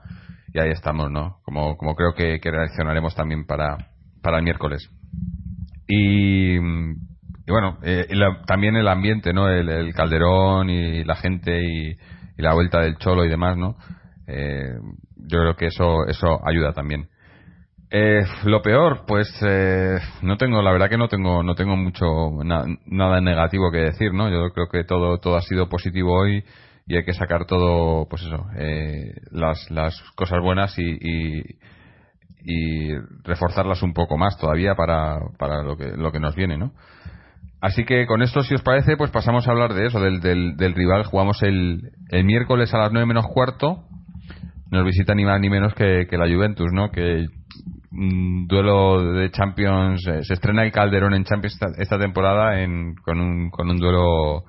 y 0.53 0.59
ahí 0.59 0.69
estamos 0.69 1.09
no 1.09 1.39
como 1.43 1.75
como 1.77 1.95
creo 1.95 2.13
que, 2.13 2.39
que 2.39 2.51
reaccionaremos 2.51 3.15
también 3.15 3.45
para 3.45 3.95
para 4.25 4.39
el 4.39 4.43
miércoles. 4.43 4.89
Y 5.87 6.57
y 7.47 7.51
bueno, 7.51 7.77
eh, 7.83 8.07
también 8.47 8.75
el 8.75 8.87
ambiente, 8.87 9.31
¿no? 9.31 9.49
El, 9.49 9.93
Calderón 9.93 10.69
y 10.69 11.03
la 11.03 11.15
gente 11.15 11.63
y, 11.63 11.95
la 12.37 12.53
vuelta 12.53 12.81
del 12.81 12.97
Cholo 12.97 13.23
y 13.23 13.29
demás, 13.29 13.55
¿no? 13.55 13.75
Eh, 14.27 14.73
yo 15.15 15.39
creo 15.39 15.55
que 15.55 15.67
eso, 15.67 16.07
eso 16.07 16.39
ayuda 16.45 16.73
también. 16.73 17.07
Eh, 17.91 18.23
lo 18.45 18.61
peor, 18.61 19.05
pues 19.07 19.29
no 20.21 20.37
tengo, 20.37 20.61
la 20.61 20.71
verdad 20.71 20.89
que 20.89 20.97
no 20.97 21.07
tengo, 21.07 21.43
no 21.43 21.53
tengo 21.53 21.75
mucho 21.77 22.03
nada 22.43 23.21
negativo 23.21 23.71
que 23.71 23.77
decir, 23.77 24.11
¿no? 24.11 24.29
Yo 24.29 24.51
creo 24.51 24.67
que 24.67 24.83
todo, 24.83 25.19
todo 25.19 25.37
ha 25.37 25.41
sido 25.41 25.69
positivo 25.69 26.13
hoy 26.19 26.43
y 26.87 26.97
hay 26.97 27.05
que 27.05 27.13
sacar 27.13 27.45
todo, 27.45 28.07
pues 28.09 28.23
eso, 28.23 28.47
las, 29.31 29.69
las 29.69 30.01
cosas 30.15 30.41
buenas 30.41 30.77
y, 30.79 30.83
y, 30.83 31.43
y, 32.43 32.97
reforzarlas 33.23 33.83
un 33.83 33.93
poco 33.93 34.17
más 34.17 34.37
todavía 34.37 34.73
para, 34.75 35.19
para 35.37 35.61
lo 35.61 35.77
que, 35.77 35.91
lo 35.95 36.11
que 36.11 36.19
nos 36.19 36.35
viene, 36.35 36.57
¿no? 36.57 36.73
Así 37.61 37.85
que 37.85 38.05
con 38.05 38.21
esto, 38.21 38.41
si 38.41 38.53
os 38.53 38.61
parece, 38.61 38.97
pues 38.97 39.11
pasamos 39.11 39.47
a 39.47 39.51
hablar 39.51 39.73
de 39.73 39.87
eso, 39.87 39.99
del, 39.99 40.19
del, 40.21 40.73
rival. 40.75 41.05
Jugamos 41.05 41.41
el, 41.41 41.91
el, 42.09 42.23
miércoles 42.23 42.73
a 42.73 42.77
las 42.77 42.91
9 42.91 43.05
menos 43.07 43.25
cuarto. 43.27 43.85
Nos 44.71 44.85
visita 44.85 45.15
ni 45.15 45.25
más 45.25 45.39
ni 45.39 45.49
menos 45.49 45.73
que, 45.73 46.07
la 46.11 46.27
Juventus, 46.27 46.71
¿no? 46.73 46.91
Que 46.91 47.25
un 47.91 48.45
duelo 48.47 49.13
de 49.13 49.31
Champions. 49.31 50.05
Eh, 50.07 50.23
se 50.23 50.33
estrena 50.33 50.63
el 50.63 50.71
Calderón 50.71 51.13
en 51.13 51.23
Champions 51.23 51.57
esta, 51.77 51.97
temporada 51.97 52.59
en, 52.59 52.95
con, 52.95 53.19
un, 53.19 53.49
con 53.49 53.69
un 53.69 53.77
duelo 53.77 54.43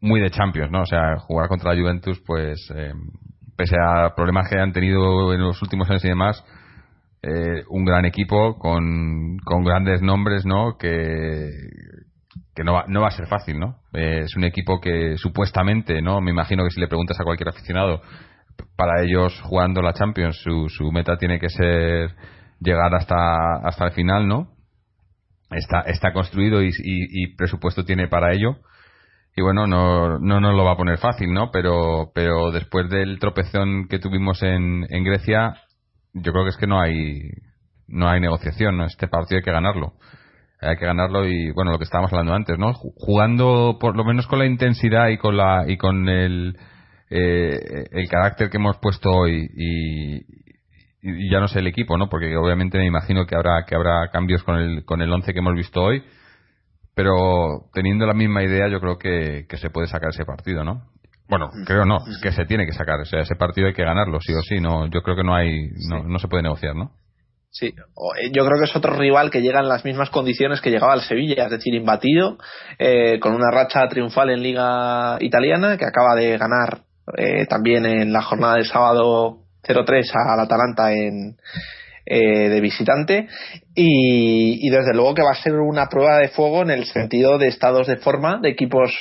muy 0.00 0.20
de 0.20 0.30
Champions, 0.30 0.70
¿no? 0.70 0.82
O 0.82 0.86
sea, 0.86 1.16
jugar 1.18 1.48
contra 1.48 1.72
la 1.72 1.80
Juventus, 1.80 2.20
pues, 2.26 2.58
eh, 2.74 2.92
pese 3.56 3.76
a 3.80 4.14
problemas 4.14 4.48
que 4.48 4.58
han 4.58 4.72
tenido 4.72 5.32
en 5.32 5.40
los 5.40 5.60
últimos 5.62 5.88
años 5.88 6.04
y 6.04 6.08
demás, 6.08 6.44
eh, 7.22 7.64
un 7.68 7.84
gran 7.84 8.04
equipo 8.04 8.58
con, 8.58 9.38
con 9.44 9.64
grandes 9.64 10.02
nombres, 10.02 10.44
¿no? 10.46 10.76
Que 10.78 11.50
que 12.58 12.64
no 12.64 12.72
va, 12.72 12.86
no 12.88 13.02
va 13.02 13.06
a 13.06 13.12
ser 13.12 13.28
fácil, 13.28 13.56
¿no? 13.60 13.76
Es 13.92 14.34
un 14.34 14.42
equipo 14.42 14.80
que 14.80 15.16
supuestamente, 15.16 16.02
¿no? 16.02 16.20
Me 16.20 16.32
imagino 16.32 16.64
que 16.64 16.70
si 16.70 16.80
le 16.80 16.88
preguntas 16.88 17.16
a 17.20 17.22
cualquier 17.22 17.50
aficionado, 17.50 18.02
para 18.76 19.00
ellos 19.04 19.40
jugando 19.44 19.80
la 19.80 19.92
Champions, 19.92 20.40
su, 20.42 20.68
su 20.68 20.90
meta 20.90 21.16
tiene 21.16 21.38
que 21.38 21.50
ser 21.50 22.16
llegar 22.58 22.92
hasta, 22.96 23.58
hasta 23.62 23.84
el 23.84 23.92
final, 23.92 24.26
¿no? 24.26 24.48
Está, 25.52 25.82
está 25.82 26.12
construido 26.12 26.60
y, 26.60 26.72
y, 26.82 27.36
presupuesto 27.36 27.84
tiene 27.84 28.08
para 28.08 28.32
ello. 28.32 28.56
Y 29.36 29.42
bueno, 29.42 29.68
no, 29.68 30.18
no 30.18 30.40
nos 30.40 30.56
lo 30.56 30.64
va 30.64 30.72
a 30.72 30.76
poner 30.76 30.98
fácil, 30.98 31.32
¿no? 31.32 31.52
Pero, 31.52 32.10
pero 32.12 32.50
después 32.50 32.90
del 32.90 33.20
tropezón 33.20 33.86
que 33.86 34.00
tuvimos 34.00 34.42
en, 34.42 34.84
en 34.90 35.04
Grecia, 35.04 35.54
yo 36.12 36.32
creo 36.32 36.42
que 36.42 36.50
es 36.50 36.56
que 36.56 36.66
no 36.66 36.80
hay, 36.80 37.20
no 37.86 38.08
hay 38.08 38.18
negociación, 38.18 38.78
¿no? 38.78 38.86
Este 38.86 39.06
partido 39.06 39.38
hay 39.38 39.44
que 39.44 39.52
ganarlo 39.52 39.92
hay 40.60 40.76
que 40.76 40.86
ganarlo 40.86 41.26
y 41.26 41.52
bueno 41.52 41.72
lo 41.72 41.78
que 41.78 41.84
estábamos 41.84 42.12
hablando 42.12 42.34
antes 42.34 42.58
no 42.58 42.72
jugando 42.74 43.78
por 43.80 43.96
lo 43.96 44.04
menos 44.04 44.26
con 44.26 44.40
la 44.40 44.46
intensidad 44.46 45.08
y 45.08 45.18
con 45.18 45.36
la 45.36 45.64
y 45.68 45.76
con 45.76 46.08
el 46.08 46.56
eh, 47.10 47.86
el 47.90 48.08
carácter 48.08 48.50
que 48.50 48.56
hemos 48.58 48.76
puesto 48.78 49.10
hoy 49.10 49.48
y, 49.56 51.30
ya 51.30 51.40
no 51.40 51.46
sé 51.46 51.60
el 51.60 51.68
equipo 51.68 51.96
no 51.96 52.08
porque 52.08 52.36
obviamente 52.36 52.76
me 52.76 52.86
imagino 52.86 53.24
que 53.24 53.36
habrá 53.36 53.64
que 53.64 53.76
habrá 53.76 54.08
cambios 54.10 54.42
con 54.42 54.56
el 54.56 54.84
con 54.84 55.00
el 55.00 55.12
once 55.12 55.32
que 55.32 55.38
hemos 55.38 55.54
visto 55.54 55.80
hoy 55.80 56.02
pero 56.94 57.68
teniendo 57.72 58.04
la 58.04 58.14
misma 58.14 58.42
idea 58.42 58.68
yo 58.68 58.80
creo 58.80 58.98
que, 58.98 59.46
que 59.48 59.56
se 59.58 59.70
puede 59.70 59.86
sacar 59.86 60.10
ese 60.10 60.24
partido 60.24 60.64
no 60.64 60.90
bueno 61.28 61.50
creo 61.66 61.84
no 61.84 61.98
es 61.98 62.20
que 62.20 62.32
se 62.32 62.46
tiene 62.46 62.66
que 62.66 62.72
sacar 62.72 62.98
o 63.00 63.04
sea 63.04 63.20
ese 63.20 63.36
partido 63.36 63.68
hay 63.68 63.74
que 63.74 63.84
ganarlo 63.84 64.18
sí 64.20 64.32
o 64.34 64.42
sí 64.42 64.60
no 64.60 64.86
yo 64.86 65.02
creo 65.02 65.16
que 65.16 65.24
no 65.24 65.36
hay 65.36 65.70
no, 65.88 66.02
no 66.02 66.18
se 66.18 66.26
puede 66.26 66.42
negociar 66.42 66.74
no 66.74 66.90
Sí, 67.50 67.66
eh, 67.66 68.30
yo 68.30 68.44
creo 68.44 68.58
que 68.58 68.68
es 68.68 68.76
otro 68.76 68.94
rival 68.94 69.30
que 69.30 69.40
llega 69.40 69.60
en 69.60 69.68
las 69.68 69.84
mismas 69.84 70.10
condiciones 70.10 70.60
que 70.60 70.70
llegaba 70.70 70.92
al 70.92 71.02
Sevilla, 71.02 71.44
es 71.44 71.50
decir, 71.50 71.74
imbatido, 71.74 72.36
eh, 72.78 73.18
con 73.20 73.34
una 73.34 73.50
racha 73.50 73.88
triunfal 73.88 74.30
en 74.30 74.42
Liga 74.42 75.16
Italiana, 75.20 75.76
que 75.76 75.86
acaba 75.86 76.14
de 76.14 76.36
ganar 76.36 76.82
eh, 77.16 77.46
también 77.46 77.86
en 77.86 78.12
la 78.12 78.22
jornada 78.22 78.56
de 78.56 78.64
sábado 78.64 79.38
0-3 79.66 80.10
al 80.30 80.40
Atalanta 80.40 80.92
en, 80.92 81.36
de 82.04 82.60
visitante. 82.60 83.28
Y, 83.74 84.66
y, 84.66 84.70
desde 84.70 84.94
luego 84.94 85.14
que 85.14 85.22
va 85.22 85.32
a 85.32 85.42
ser 85.42 85.54
una 85.54 85.88
prueba 85.88 86.18
de 86.18 86.28
fuego 86.28 86.62
en 86.62 86.70
el 86.70 86.86
sentido 86.86 87.38
de 87.38 87.48
estados 87.48 87.86
de 87.86 87.96
forma 87.96 88.40
de 88.40 88.50
equipos 88.50 88.92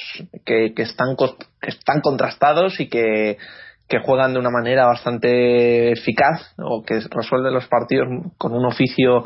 que, 0.46 0.74
que 0.76 0.84
están, 0.84 1.16
que 1.62 1.70
están 1.70 2.02
contrastados 2.02 2.80
y 2.80 2.90
que 2.90 3.38
que 3.88 4.00
juegan 4.00 4.34
de 4.34 4.40
una 4.40 4.50
manera 4.50 4.86
bastante 4.86 5.92
eficaz 5.92 6.54
o 6.58 6.84
que 6.84 7.00
resuelven 7.10 7.54
los 7.54 7.68
partidos 7.68 8.08
con 8.38 8.54
un 8.54 8.66
oficio 8.66 9.24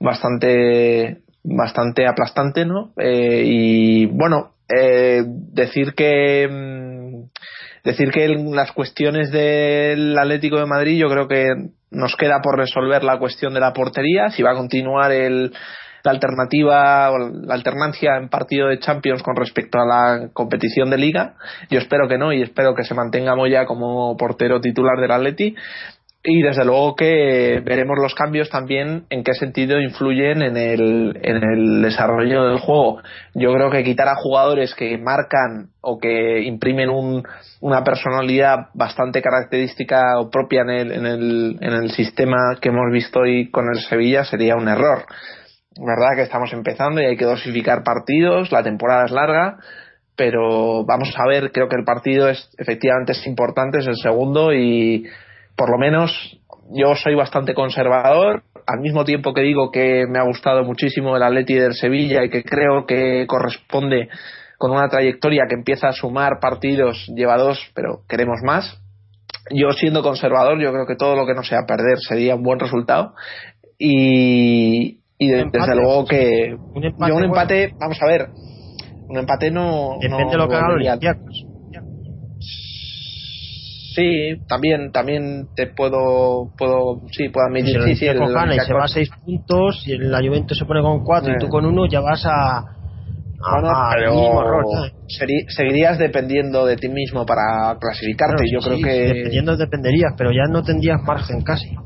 bastante 0.00 1.22
bastante 1.42 2.06
aplastante 2.06 2.64
no 2.64 2.92
eh, 2.96 3.42
y 3.44 4.06
bueno 4.06 4.52
eh, 4.68 5.22
decir 5.26 5.94
que 5.94 6.48
mm, 6.50 7.04
decir 7.84 8.10
que 8.10 8.28
las 8.28 8.72
cuestiones 8.72 9.30
del 9.30 10.16
Atlético 10.18 10.58
de 10.58 10.66
Madrid 10.66 10.98
yo 10.98 11.08
creo 11.08 11.28
que 11.28 11.46
nos 11.90 12.16
queda 12.16 12.40
por 12.42 12.58
resolver 12.58 13.04
la 13.04 13.18
cuestión 13.18 13.54
de 13.54 13.60
la 13.60 13.72
portería. 13.72 14.30
Si 14.30 14.42
va 14.42 14.52
a 14.52 14.56
continuar 14.56 15.12
el 15.12 15.52
la 16.04 16.10
alternativa 16.10 17.10
o 17.10 17.18
la 17.18 17.54
alternancia 17.54 18.16
en 18.16 18.28
partido 18.28 18.68
de 18.68 18.78
Champions 18.78 19.22
con 19.22 19.36
respecto 19.36 19.78
a 19.78 19.86
la 19.86 20.28
competición 20.32 20.90
de 20.90 20.98
Liga. 20.98 21.34
Yo 21.70 21.78
espero 21.78 22.06
que 22.08 22.18
no 22.18 22.32
y 22.32 22.42
espero 22.42 22.74
que 22.74 22.84
se 22.84 22.94
mantenga 22.94 23.34
Moya 23.34 23.64
como 23.64 24.16
portero 24.16 24.60
titular 24.60 25.00
del 25.00 25.10
Atleti 25.10 25.56
y 26.26 26.42
desde 26.42 26.64
luego 26.64 26.94
que 26.94 27.60
veremos 27.64 27.98
los 28.00 28.14
cambios 28.14 28.48
también 28.48 29.04
en 29.10 29.24
qué 29.24 29.34
sentido 29.34 29.78
influyen 29.80 30.42
en 30.42 30.56
el, 30.56 31.18
en 31.22 31.42
el 31.42 31.82
desarrollo 31.82 32.44
del 32.44 32.60
juego. 32.60 33.00
Yo 33.34 33.52
creo 33.52 33.70
que 33.70 33.84
quitar 33.84 34.08
a 34.08 34.16
jugadores 34.16 34.74
que 34.74 34.96
marcan 34.98 35.68
o 35.82 35.98
que 35.98 36.42
imprimen 36.42 36.88
un, 36.88 37.22
una 37.60 37.82
personalidad 37.82 38.68
bastante 38.74 39.20
característica 39.20 40.18
o 40.18 40.30
propia 40.30 40.62
en 40.62 40.70
el, 40.70 40.92
en, 40.92 41.06
el, 41.06 41.58
en 41.60 41.72
el 41.72 41.90
sistema 41.90 42.56
que 42.60 42.70
hemos 42.70 42.90
visto 42.90 43.20
hoy 43.20 43.50
con 43.50 43.66
el 43.68 43.80
Sevilla 43.80 44.24
sería 44.24 44.56
un 44.56 44.68
error 44.68 45.04
verdad 45.78 46.16
que 46.16 46.22
estamos 46.22 46.52
empezando 46.52 47.00
y 47.00 47.06
hay 47.06 47.16
que 47.16 47.24
dosificar 47.24 47.82
partidos, 47.82 48.52
la 48.52 48.62
temporada 48.62 49.06
es 49.06 49.10
larga, 49.10 49.58
pero 50.16 50.84
vamos 50.84 51.12
a 51.16 51.28
ver, 51.28 51.50
creo 51.52 51.68
que 51.68 51.76
el 51.76 51.84
partido 51.84 52.28
es 52.28 52.48
efectivamente 52.58 53.12
es 53.12 53.26
importante, 53.26 53.78
es 53.78 53.86
el 53.86 53.96
segundo 53.96 54.52
y 54.52 55.06
por 55.56 55.70
lo 55.70 55.78
menos 55.78 56.40
yo 56.70 56.94
soy 56.94 57.14
bastante 57.14 57.54
conservador, 57.54 58.42
al 58.66 58.80
mismo 58.80 59.04
tiempo 59.04 59.34
que 59.34 59.42
digo 59.42 59.70
que 59.70 60.04
me 60.08 60.18
ha 60.18 60.24
gustado 60.24 60.64
muchísimo 60.64 61.16
el 61.16 61.22
Atleti 61.22 61.54
del 61.54 61.74
Sevilla 61.74 62.24
y 62.24 62.30
que 62.30 62.42
creo 62.42 62.86
que 62.86 63.26
corresponde 63.26 64.08
con 64.56 64.70
una 64.70 64.88
trayectoria 64.88 65.44
que 65.48 65.56
empieza 65.56 65.88
a 65.88 65.92
sumar 65.92 66.38
partidos, 66.40 67.06
lleva 67.14 67.36
dos, 67.36 67.58
pero 67.74 68.00
queremos 68.08 68.40
más. 68.42 68.80
Yo 69.50 69.72
siendo 69.72 70.02
conservador, 70.02 70.58
yo 70.58 70.72
creo 70.72 70.86
que 70.86 70.96
todo 70.96 71.16
lo 71.16 71.26
que 71.26 71.34
no 71.34 71.42
sea 71.42 71.66
perder 71.66 71.98
sería 71.98 72.34
un 72.34 72.42
buen 72.42 72.58
resultado. 72.58 73.14
Y, 73.78 75.00
y 75.24 75.50
desde 75.50 75.74
luego 75.74 76.04
que 76.04 76.56
un 76.74 76.84
empate, 76.84 77.10
yo 77.10 77.16
un 77.16 77.24
empate 77.24 77.74
vamos 77.78 78.00
a 78.00 78.06
ver, 78.06 78.28
un 79.08 79.18
empate 79.18 79.50
no... 79.50 79.96
Depende 80.00 80.32
de 80.32 80.36
lo 80.36 80.48
que 80.48 80.54
haga 80.56 80.68
los 80.68 80.82
Sí, 83.94 84.42
también, 84.48 84.90
también 84.90 85.46
te 85.54 85.68
puedo, 85.68 86.50
puedo, 86.58 87.02
sí, 87.12 87.28
puedo 87.28 87.46
admitir. 87.46 87.80
Si 87.80 87.94
sí, 87.94 88.06
el 88.06 88.18
sí, 88.18 88.24
y 88.56 88.58
se 88.58 88.74
va 88.74 88.84
a 88.84 88.88
seis 88.88 89.08
puntos 89.24 89.84
y 89.86 89.92
el 89.92 90.12
Juventus 90.12 90.58
se 90.58 90.64
pone 90.64 90.82
con 90.82 91.04
cuatro 91.04 91.32
y 91.32 91.38
tú 91.38 91.48
con 91.48 91.64
uno, 91.64 91.86
ya 91.86 92.00
vas 92.00 92.26
a. 92.26 92.64
Bueno, 93.52 93.70
pero 93.94 94.62
seguirías 95.46 95.98
dependiendo 95.98 96.66
de 96.66 96.76
ti 96.76 96.88
mismo 96.88 97.24
para 97.24 97.76
clasificarte. 97.78 98.44
Yo 98.50 98.58
creo 98.58 98.78
que. 98.78 99.14
Dependiendo 99.14 99.56
dependerías, 99.56 100.14
pero 100.16 100.32
ya 100.32 100.50
no 100.50 100.64
tendrías 100.64 101.00
margen 101.02 101.42
casi 101.42 101.76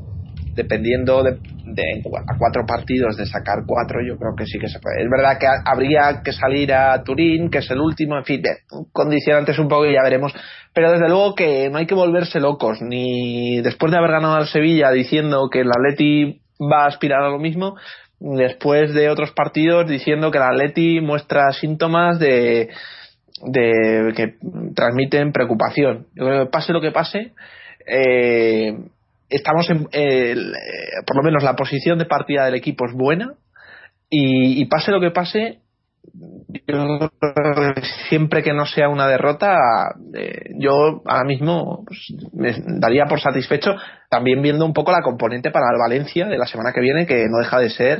dependiendo 0.59 1.23
de, 1.23 1.31
a 1.31 2.37
cuatro 2.37 2.65
partidos 2.67 3.15
de 3.15 3.25
sacar 3.25 3.59
cuatro, 3.65 3.99
yo 4.05 4.17
creo 4.17 4.35
que 4.35 4.45
sí 4.45 4.59
que 4.59 4.67
se 4.67 4.79
puede. 4.79 5.03
Es 5.03 5.09
verdad 5.09 5.37
que 5.39 5.47
habría 5.65 6.21
que 6.23 6.33
salir 6.33 6.73
a 6.73 7.01
Turín, 7.03 7.49
que 7.49 7.59
es 7.59 7.71
el 7.71 7.79
último, 7.79 8.17
en 8.17 8.25
fin, 8.25 8.41
condicionantes 8.91 9.57
un 9.57 9.69
poco 9.69 9.85
y 9.85 9.93
ya 9.93 10.03
veremos. 10.03 10.33
Pero 10.73 10.91
desde 10.91 11.07
luego 11.07 11.33
que 11.33 11.69
no 11.69 11.77
hay 11.77 11.85
que 11.85 11.95
volverse 11.95 12.41
locos, 12.41 12.81
ni 12.81 13.61
después 13.61 13.91
de 13.91 13.97
haber 13.97 14.11
ganado 14.11 14.35
al 14.35 14.47
Sevilla 14.47 14.91
diciendo 14.91 15.49
que 15.49 15.61
el 15.61 15.69
Atleti 15.69 16.41
va 16.59 16.83
a 16.83 16.87
aspirar 16.87 17.23
a 17.23 17.29
lo 17.29 17.39
mismo, 17.39 17.75
después 18.19 18.93
de 18.93 19.09
otros 19.09 19.31
partidos 19.31 19.87
diciendo 19.87 20.29
que 20.29 20.39
el 20.39 20.43
Atleti 20.43 20.99
muestra 20.99 21.53
síntomas 21.53 22.19
de, 22.19 22.69
de 23.43 24.13
que 24.13 24.33
transmiten 24.75 25.31
preocupación. 25.31 26.07
Yo 26.15 26.25
creo 26.25 26.45
que 26.45 26.51
pase 26.51 26.73
lo 26.73 26.81
que 26.81 26.91
pase, 26.91 27.31
eh, 27.87 28.75
estamos 29.29 29.69
en, 29.69 29.87
eh, 29.91 30.35
por 31.05 31.17
lo 31.17 31.23
menos 31.23 31.43
la 31.43 31.55
posición 31.55 31.99
de 31.99 32.05
partida 32.05 32.45
del 32.45 32.55
equipo 32.55 32.85
es 32.85 32.93
buena 32.93 33.35
y, 34.09 34.65
pase 34.65 34.91
lo 34.91 34.99
que 34.99 35.11
pase 35.11 35.59
siempre 38.09 38.41
que 38.41 38.53
no 38.53 38.65
sea 38.65 38.89
una 38.89 39.07
derrota 39.07 39.55
eh, 40.15 40.55
yo 40.57 41.03
ahora 41.05 41.25
mismo 41.25 41.83
pues, 41.85 41.99
me 42.33 42.55
daría 42.79 43.05
por 43.05 43.19
satisfecho 43.21 43.75
también 44.09 44.41
viendo 44.41 44.65
un 44.65 44.73
poco 44.73 44.91
la 44.91 45.03
componente 45.03 45.51
para 45.51 45.67
el 45.71 45.79
Valencia 45.79 46.25
de 46.25 46.37
la 46.37 46.47
semana 46.47 46.71
que 46.73 46.81
viene 46.81 47.05
que 47.05 47.27
no 47.29 47.37
deja 47.37 47.59
de 47.59 47.69
ser 47.69 47.99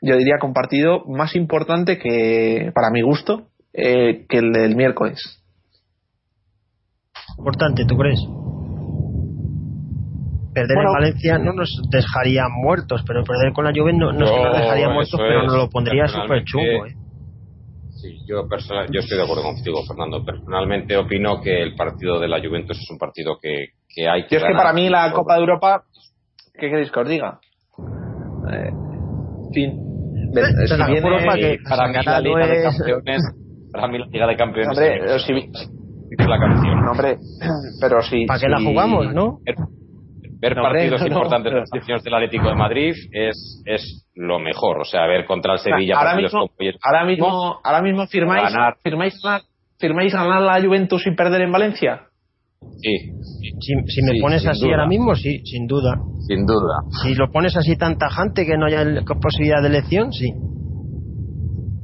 yo 0.00 0.16
diría 0.16 0.38
compartido 0.38 1.04
más 1.06 1.34
importante 1.34 1.98
que 1.98 2.70
para 2.74 2.90
mi 2.90 3.02
gusto 3.02 3.48
eh, 3.72 4.26
que 4.28 4.38
el 4.38 4.52
del 4.52 4.76
miércoles 4.76 5.42
importante 7.38 7.84
¿tú 7.86 7.96
crees? 7.96 8.20
Perder 10.52 10.78
en 10.78 10.92
Valencia 10.92 11.38
no 11.38 11.52
nos 11.52 11.80
dejaría 11.90 12.44
muertos, 12.48 13.02
pero 13.06 13.22
perder 13.24 13.52
con 13.52 13.64
la 13.64 13.72
Juve 13.74 13.92
no, 13.92 14.12
nos 14.12 14.30
dejaría 14.30 14.88
muertos, 14.88 15.18
pero 15.20 15.44
nos 15.44 15.54
lo 15.54 15.68
pondría 15.68 16.06
súper 16.06 16.44
chungo. 16.44 16.86
¿eh? 16.86 16.94
Sí, 18.00 18.18
yo, 18.26 18.48
yo 18.90 19.00
estoy 19.00 19.18
de 19.18 19.24
acuerdo 19.24 19.42
contigo, 19.42 19.82
Fernando. 19.86 20.24
Personalmente 20.24 20.96
opino 20.96 21.40
que 21.42 21.62
el 21.62 21.74
partido 21.74 22.18
de 22.18 22.28
la 22.28 22.40
Juventus 22.40 22.78
es 22.80 22.90
un 22.90 22.96
partido 22.96 23.38
que, 23.40 23.66
que 23.88 24.08
hay 24.08 24.26
que. 24.26 24.36
Yo 24.36 24.38
es 24.38 24.44
que 24.44 24.56
para 24.56 24.72
mí 24.72 24.88
la 24.88 25.12
Copa 25.12 25.34
de 25.34 25.40
Europa, 25.40 25.82
¿qué 26.54 26.70
queréis 26.70 26.90
que 26.90 27.00
os 27.00 27.08
diga? 27.08 27.40
Eh, 28.50 28.70
fin. 29.52 29.78
si 30.32 30.92
viene, 30.92 31.58
para 31.68 31.88
mí 31.88 31.94
la 32.02 32.20
Liga 32.20 32.46
de 32.46 32.62
Campeones, 32.62 33.22
para 33.70 33.88
mí 33.88 33.98
la 33.98 34.06
Liga 34.06 34.26
de 34.28 34.36
Campeones. 34.36 34.78
Hombre, 34.78 35.18
si, 35.18 36.26
la 36.26 36.38
canción. 36.38 36.88
Hombre, 36.88 37.18
pero 37.82 38.00
si. 38.00 38.24
¿Para 38.24 38.40
qué 38.40 38.48
la 38.48 38.60
jugamos, 38.60 39.12
no? 39.12 39.40
Ver 40.40 40.54
partidos 40.54 41.02
importantes 41.06 41.52
de 41.52 41.60
las 41.60 41.72
ediciones 41.72 42.02
del 42.02 42.14
Atlético 42.14 42.48
de 42.48 42.54
Madrid 42.54 42.94
es, 43.12 43.62
es 43.66 44.08
lo 44.14 44.38
mejor. 44.38 44.80
O 44.80 44.84
sea, 44.84 45.06
ver 45.06 45.26
contra 45.26 45.54
el 45.54 45.58
Sevilla 45.58 45.96
ahora 45.96 46.16
mismo, 46.16 46.50
ahora 46.82 47.04
mismo, 47.04 47.60
ahora 47.62 47.82
mismo 47.82 48.06
firmáis, 48.06 48.52
ganar. 48.52 48.76
firmáis, 48.82 49.20
firmáis 49.78 50.12
ganar 50.12 50.42
la 50.42 50.60
Juventus 50.60 51.06
y 51.06 51.14
perder 51.14 51.42
en 51.42 51.52
Valencia. 51.52 52.06
Sí. 52.82 53.12
Si, 53.86 54.02
me 54.02 54.20
pones 54.20 54.46
así 54.46 54.70
ahora 54.70 54.86
mismo, 54.86 55.14
sí, 55.14 55.40
sin 55.44 55.66
duda. 55.66 55.96
Sin 56.26 56.44
duda. 56.44 56.82
Si 57.02 57.14
lo 57.14 57.30
pones 57.30 57.56
así 57.56 57.76
tan 57.76 57.96
tajante 57.96 58.44
que 58.44 58.56
no 58.56 58.66
haya 58.66 58.84
posibilidad 59.20 59.62
de 59.62 59.68
elección, 59.68 60.12
sí. 60.12 60.30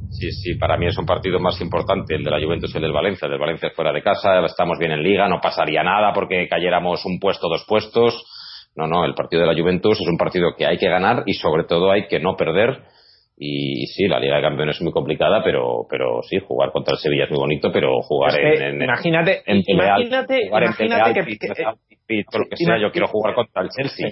Sí, 0.09 0.31
sí, 0.31 0.55
para 0.55 0.77
mí 0.77 0.87
es 0.87 0.97
un 0.97 1.05
partido 1.05 1.39
más 1.39 1.59
importante 1.61 2.15
el 2.15 2.23
de 2.23 2.31
la 2.31 2.43
Juventus 2.43 2.73
y 2.73 2.77
el 2.77 2.83
del 2.83 2.91
Valencia. 2.91 3.25
El 3.25 3.31
del 3.31 3.39
Valencia 3.39 3.69
fuera 3.75 3.91
de 3.91 4.01
casa, 4.01 4.43
estamos 4.45 4.79
bien 4.79 4.91
en 4.91 5.03
liga, 5.03 5.27
no 5.27 5.39
pasaría 5.41 5.83
nada 5.83 6.11
porque 6.13 6.47
cayéramos 6.47 7.05
un 7.05 7.19
puesto, 7.19 7.49
dos 7.49 7.65
puestos 7.67 8.23
no, 8.77 8.87
no, 8.87 9.05
el 9.05 9.15
partido 9.15 9.41
de 9.41 9.53
la 9.53 9.59
Juventus 9.59 9.99
es 9.99 10.07
un 10.07 10.17
partido 10.17 10.55
que 10.55 10.65
hay 10.65 10.77
que 10.77 10.87
ganar 10.87 11.23
y 11.25 11.33
sobre 11.33 11.63
todo 11.63 11.91
hay 11.91 12.07
que 12.07 12.19
no 12.19 12.35
perder. 12.35 12.83
Y 13.39 13.85
sí, 13.87 14.07
la 14.07 14.19
Liga 14.19 14.37
de 14.37 14.41
Campeones 14.41 14.77
es 14.77 14.81
muy 14.81 14.91
complicada, 14.91 15.43
pero, 15.43 15.85
pero 15.87 16.21
sí, 16.23 16.39
jugar 16.39 16.71
contra 16.71 16.93
el 16.93 16.97
Sevilla 16.97 17.25
es 17.25 17.29
muy 17.29 17.39
bonito, 17.39 17.71
pero 17.71 18.01
jugar 18.01 18.33
en, 18.39 18.81
Imagínate, 18.81 19.43
imagínate, 19.45 20.47
imagínate 20.47 21.13
que, 21.13 22.23
lo 22.33 22.45
que 22.49 22.57
sea, 22.57 22.79
yo 22.79 22.91
quiero 22.91 23.07
jugar 23.07 23.35
contra 23.35 23.61
el 23.61 23.69
Chelsea. 23.69 24.09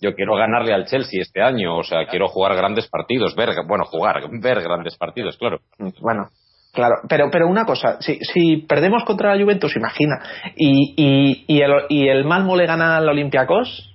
Yo 0.00 0.14
quiero 0.14 0.36
ganarle 0.36 0.74
al 0.74 0.84
Chelsea 0.84 1.22
este 1.22 1.42
año, 1.42 1.78
o 1.78 1.82
sea, 1.82 2.06
quiero 2.06 2.28
jugar 2.28 2.54
grandes 2.54 2.88
partidos, 2.88 3.34
ver, 3.34 3.50
bueno, 3.66 3.84
jugar, 3.84 4.22
ver 4.40 4.62
grandes 4.62 4.96
partidos, 4.96 5.36
claro. 5.38 5.58
Bueno, 6.00 6.28
Claro, 6.72 6.96
pero, 7.08 7.30
pero 7.32 7.48
una 7.48 7.64
cosa, 7.64 8.00
si, 8.00 8.18
si 8.20 8.58
perdemos 8.58 9.02
contra 9.04 9.34
la 9.34 9.42
Juventus, 9.42 9.74
imagina, 9.74 10.20
y, 10.54 10.94
y, 10.96 11.44
y, 11.48 11.62
el, 11.62 11.72
y 11.88 12.08
el 12.08 12.24
Malmo 12.24 12.56
le 12.56 12.66
gana 12.66 12.98
al 12.98 13.08
Olympiacos, 13.08 13.87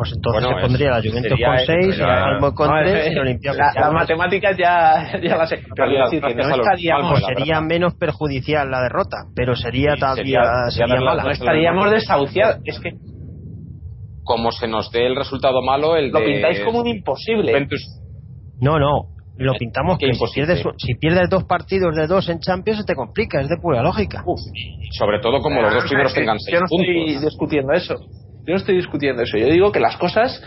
pues 0.00 0.14
entonces 0.14 0.48
se 0.48 0.60
pondría 0.62 0.90
la 0.92 1.02
Juventus 1.02 1.38
con 1.44 1.58
6 1.58 1.98
y 1.98 2.00
el 2.00 2.54
con 2.54 2.70
3 2.82 3.12
y 3.14 3.18
Olimpia 3.18 3.52
Las 3.52 3.92
matemáticas 3.92 4.56
ya, 4.56 5.20
ya 5.22 5.36
las 5.36 5.52
he 5.52 5.62
no 7.02 7.16
sería 7.16 7.60
menos 7.60 7.94
perjudicial 7.96 8.70
la 8.70 8.80
derrota, 8.80 9.18
pero 9.36 9.54
sería 9.54 9.96
todavía 9.96 10.70
sería, 10.70 10.96
mala. 11.04 11.22
No 11.22 11.30
estaríamos 11.30 11.90
desahuciados. 11.90 12.62
Es 12.64 12.80
que 12.80 12.92
como 14.24 14.52
se 14.52 14.68
nos 14.68 14.90
dé 14.90 15.06
el 15.06 15.16
resultado 15.16 15.60
malo, 15.60 15.96
el 15.96 16.10
lo 16.10 16.20
pintáis 16.24 16.60
como 16.60 16.80
un 16.80 16.86
imposible. 16.86 17.68
No, 18.58 18.78
no, 18.78 19.08
lo 19.36 19.52
pintamos 19.52 19.98
que 19.98 20.14
si 20.14 20.24
pierdes, 20.32 20.64
si 20.78 20.94
pierdes, 20.94 21.28
dos 21.28 21.44
partidos 21.44 21.94
de 21.94 22.06
dos 22.06 22.26
en 22.30 22.40
Champions 22.40 22.80
se 22.80 22.84
te 22.86 22.94
complica, 22.94 23.38
es 23.42 23.48
de 23.48 23.58
pura 23.60 23.82
lógica. 23.82 24.24
sobre 24.92 25.20
todo 25.20 25.42
como 25.42 25.60
los 25.60 25.74
dos 25.74 25.84
primeros 25.84 26.14
tengan 26.14 26.38
seis 26.38 26.54
Yo 26.54 26.60
no 26.60 26.64
estoy 26.64 27.22
discutiendo 27.22 27.72
eso. 27.74 27.96
Yo 28.50 28.54
no 28.54 28.60
estoy 28.62 28.74
discutiendo 28.74 29.22
eso. 29.22 29.38
Yo 29.38 29.46
digo 29.46 29.70
que 29.70 29.78
las 29.78 29.96
cosas, 29.96 30.42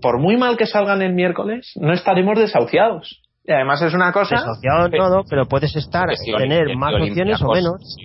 por 0.00 0.18
muy 0.18 0.38
mal 0.38 0.56
que 0.56 0.64
salgan 0.64 1.02
el 1.02 1.12
miércoles, 1.12 1.74
no 1.78 1.92
estaremos 1.92 2.38
desahuciados. 2.38 3.20
Y 3.44 3.52
además 3.52 3.82
es 3.82 3.92
una 3.92 4.12
cosa. 4.12 4.36
Desahuciado 4.36 4.88
no, 4.88 5.24
pero 5.28 5.44
puedes 5.44 5.76
estar, 5.76 6.06
tener 6.38 6.74
más 6.74 6.94
opciones 6.94 7.42
o 7.42 7.52
menos. 7.52 7.96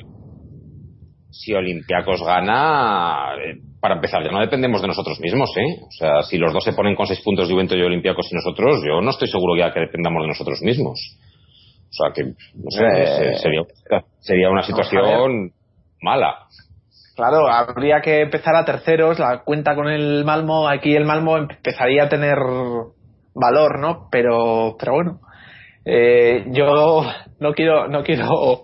Si 1.31 1.53
Olympiacos 1.53 2.21
gana, 2.21 3.33
eh, 3.35 3.61
para 3.79 3.95
empezar, 3.95 4.21
ya 4.25 4.29
no 4.29 4.41
dependemos 4.41 4.81
de 4.81 4.89
nosotros 4.89 5.17
mismos, 5.21 5.49
¿eh? 5.55 5.83
O 5.87 5.91
sea, 5.91 6.21
si 6.23 6.37
los 6.37 6.51
dos 6.51 6.65
se 6.65 6.73
ponen 6.73 6.95
con 6.95 7.07
seis 7.07 7.21
puntos 7.21 7.47
de 7.47 7.53
Juventus 7.53 7.77
y 7.77 7.81
Olympiacos 7.81 8.29
y 8.29 8.35
nosotros, 8.35 8.81
yo 8.85 8.99
no 8.99 9.11
estoy 9.11 9.29
seguro 9.29 9.55
ya 9.57 9.71
que 9.71 9.79
dependamos 9.79 10.21
de 10.23 10.27
nosotros 10.27 10.61
mismos. 10.61 10.99
O 11.89 11.93
sea, 11.93 12.11
que, 12.13 12.25
no 12.25 12.71
sé, 12.71 12.83
eh, 12.83 13.35
sería, 13.37 13.61
sería 14.19 14.49
una 14.49 14.63
situación 14.63 15.53
mala. 16.01 16.39
Claro, 17.19 17.49
habría 17.49 17.99
que 17.99 18.21
empezar 18.21 18.55
a 18.55 18.63
terceros, 18.63 19.19
la 19.19 19.39
cuenta 19.39 19.75
con 19.75 19.89
el 19.89 20.23
Malmo, 20.23 20.69
aquí 20.69 20.95
el 20.95 21.03
Malmo 21.03 21.35
empezaría 21.35 22.03
a 22.03 22.07
tener 22.07 22.37
valor, 23.35 23.77
¿no? 23.77 24.07
Pero, 24.09 24.77
pero 24.79 24.93
bueno, 24.93 25.19
eh, 25.83 26.45
yo 26.47 27.03
no 27.41 27.51
quiero, 27.51 27.89
no 27.89 28.03
quiero, 28.03 28.63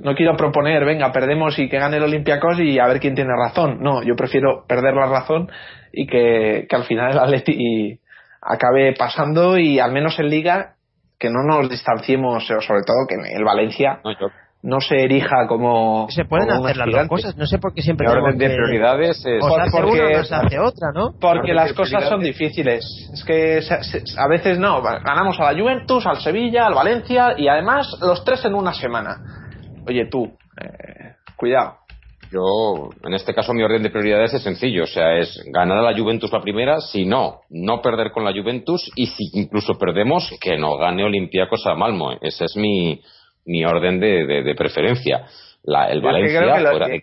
no 0.00 0.14
quiero 0.16 0.36
proponer, 0.36 0.84
venga, 0.84 1.12
perdemos 1.12 1.56
y 1.60 1.68
que 1.68 1.78
gane 1.78 1.98
el 1.98 2.02
Olympiacos 2.02 2.58
y 2.58 2.80
a 2.80 2.88
ver 2.88 2.98
quién 2.98 3.14
tiene 3.14 3.30
razón. 3.32 3.78
No, 3.80 4.02
yo 4.02 4.16
prefiero 4.16 4.64
perder 4.66 4.94
la 4.94 5.06
razón 5.06 5.48
y 5.92 6.08
que, 6.08 6.66
que 6.68 6.74
al 6.74 6.86
final 6.86 7.12
el 7.12 7.18
Atleti 7.20 8.00
acabe 8.42 8.92
pasando 8.98 9.56
y 9.56 9.78
al 9.78 9.92
menos 9.92 10.18
en 10.18 10.30
Liga 10.30 10.74
que 11.16 11.30
no 11.30 11.44
nos 11.44 11.70
distanciemos, 11.70 12.44
sobre 12.44 12.82
todo 12.84 13.06
que 13.08 13.14
el 13.14 13.44
Valencia 13.44 14.00
no 14.02 14.10
se 14.80 14.96
erija 14.96 15.46
como. 15.46 16.06
Se 16.08 16.24
pueden 16.24 16.50
hacer 16.50 16.78
las 16.78 16.90
dos 16.90 17.08
cosas, 17.08 17.36
no 17.36 17.46
sé 17.46 17.58
por 17.58 17.74
qué 17.74 17.82
siempre. 17.82 18.06
El 18.10 18.16
orden 18.16 18.38
de 18.38 18.48
prioridades 18.48 19.22
es. 19.26 19.44
porque, 19.70 20.24
se 20.24 20.34
hace 20.34 20.58
otra, 20.58 20.90
¿no? 20.94 21.12
Porque 21.20 21.52
las 21.52 21.74
cosas 21.74 22.08
son 22.08 22.20
difíciles. 22.20 22.82
Es 23.12 23.22
que 23.24 23.60
a 24.16 24.28
veces 24.28 24.58
no, 24.58 24.80
ganamos 24.80 25.38
a 25.38 25.52
la 25.52 25.60
Juventus, 25.60 26.06
al 26.06 26.16
Sevilla, 26.16 26.66
al 26.66 26.74
Valencia 26.74 27.34
y 27.36 27.46
además 27.46 27.94
los 28.00 28.24
tres 28.24 28.42
en 28.46 28.54
una 28.54 28.72
semana. 28.72 29.16
Oye, 29.86 30.06
tú, 30.10 30.24
eh, 30.58 31.12
cuidado. 31.36 31.76
Yo, 32.32 32.88
en 33.04 33.12
este 33.12 33.34
caso, 33.34 33.52
mi 33.52 33.62
orden 33.62 33.82
de 33.82 33.90
prioridades 33.90 34.32
es 34.32 34.42
sencillo. 34.42 34.84
O 34.84 34.86
sea, 34.86 35.18
es 35.18 35.40
ganar 35.52 35.78
a 35.78 35.92
la 35.92 35.96
Juventus 35.96 36.32
la 36.32 36.40
primera, 36.40 36.80
si 36.80 37.04
no, 37.04 37.42
no 37.50 37.82
perder 37.82 38.12
con 38.12 38.24
la 38.24 38.32
Juventus 38.32 38.90
y 38.96 39.06
si 39.06 39.24
incluso 39.34 39.74
perdemos, 39.74 40.30
que 40.40 40.56
no 40.56 40.78
gane 40.78 41.04
Olympiacos 41.04 41.66
a 41.66 41.74
Malmo. 41.74 42.12
Ese 42.20 42.46
es 42.46 42.56
mi, 42.56 43.00
mi 43.44 43.64
orden 43.64 44.00
de, 44.00 44.42
de, 44.42 44.54
preferencia. 44.54 45.26
La, 45.62 45.88
el 45.88 46.02
Valencia. 46.02 46.40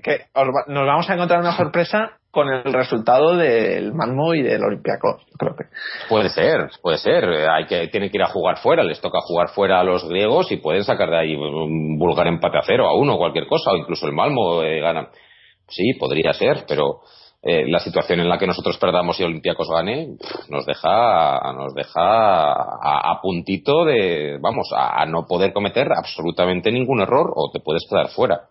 Que 0.03 0.25
nos 0.67 0.85
vamos 0.85 1.09
a 1.09 1.13
encontrar 1.13 1.39
una 1.39 1.55
sorpresa 1.55 2.17
con 2.31 2.47
el 2.47 2.71
resultado 2.73 3.35
del 3.35 3.93
Malmo 3.93 4.33
y 4.33 4.41
del 4.41 4.63
Olympiacos, 4.63 5.25
creo 5.37 5.55
que. 5.55 5.65
Puede 6.07 6.29
ser, 6.29 6.69
puede 6.81 6.97
ser. 6.97 7.25
Hay 7.25 7.65
que, 7.65 7.87
tienen 7.89 8.09
que 8.09 8.17
ir 8.17 8.23
a 8.23 8.29
jugar 8.29 8.57
fuera, 8.59 8.83
les 8.83 9.01
toca 9.01 9.19
jugar 9.21 9.49
fuera 9.49 9.81
a 9.81 9.83
los 9.83 10.07
griegos 10.07 10.51
y 10.51 10.57
pueden 10.57 10.83
sacar 10.83 11.09
de 11.09 11.19
ahí 11.19 11.35
un 11.35 11.97
vulgar 11.97 12.27
empate 12.27 12.57
a 12.57 12.63
cero, 12.65 12.87
a 12.87 12.95
uno, 12.95 13.17
cualquier 13.17 13.47
cosa, 13.47 13.71
o 13.71 13.77
incluso 13.77 14.07
el 14.07 14.13
Malmo 14.13 14.63
eh, 14.63 14.79
gana. 14.79 15.09
Sí, 15.67 15.93
podría 15.99 16.33
ser, 16.33 16.63
pero 16.67 17.01
eh, 17.43 17.67
la 17.67 17.79
situación 17.79 18.19
en 18.19 18.29
la 18.29 18.37
que 18.37 18.45
nosotros 18.45 18.77
perdamos 18.77 19.19
y 19.19 19.23
Olympiacos 19.23 19.67
gane 19.67 20.09
nos 20.49 20.63
deja 20.63 21.51
nos 21.53 21.73
deja 21.73 22.51
a, 22.51 23.19
puntito 23.19 23.83
de 23.83 24.37
vamos 24.39 24.69
a, 24.75 25.03
no 25.07 25.25
poder 25.25 25.51
cometer 25.51 25.87
absolutamente 25.91 26.71
ningún 26.71 27.01
error 27.01 27.33
o 27.35 27.49
te 27.51 27.59
puedes 27.59 27.87
quedar 27.89 28.09
fuera. 28.09 28.41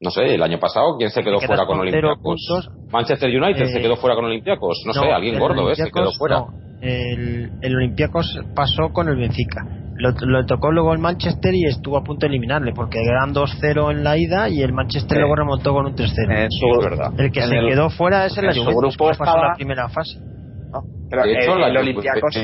No 0.00 0.10
sé 0.10 0.34
el 0.34 0.42
año 0.42 0.60
pasado 0.60 0.96
quién 0.96 1.10
se 1.10 1.24
quedó 1.24 1.40
fuera 1.40 1.66
con 1.66 1.80
Olympiacos 1.80 2.70
Manchester 2.92 3.30
United 3.30 3.66
se 3.66 3.78
eh, 3.78 3.82
quedó 3.82 3.96
fuera 3.96 4.14
con 4.14 4.26
Olympiacos. 4.26 4.84
No, 4.86 4.92
sé 4.92 5.10
alguien 5.10 5.38
gordo 5.38 5.68
ese 5.68 5.90
quedó 5.90 6.12
fuera. 6.12 6.44
el, 6.82 7.50
el 7.62 7.76
Olympiacos 7.76 8.38
pasó 8.54 8.92
con 8.92 9.08
el 9.08 9.16
Benfica 9.16 9.85
lo, 9.98 10.46
tocó 10.46 10.70
luego 10.70 10.92
el 10.92 10.98
Manchester 10.98 11.54
y 11.54 11.64
estuvo 11.64 11.96
a 11.96 12.04
punto 12.04 12.26
de 12.26 12.28
eliminarle 12.28 12.72
porque 12.72 12.98
eran 13.00 13.34
2-0 13.34 13.90
en 13.90 14.04
la 14.04 14.16
ida 14.16 14.48
y 14.48 14.62
el 14.62 14.72
Manchester 14.72 15.18
luego 15.18 15.36
remontó 15.36 15.72
con 15.72 15.86
un 15.86 15.94
3-0 15.94 16.46
es 16.46 16.84
verdad. 16.84 17.12
El 17.18 17.30
que 17.30 17.42
se 17.42 17.60
quedó 17.60 17.90
fuera 17.90 18.26
es 18.26 18.36
el 18.38 18.52
Juventus 18.52 18.96
que 18.96 19.04
pasó 19.18 19.36
la 19.36 19.54
primera 19.56 19.88
fase. 19.88 20.18
Pero 21.08 21.22
el, 21.24 21.36
el, 21.36 21.76
Olympiacos, 21.76 22.36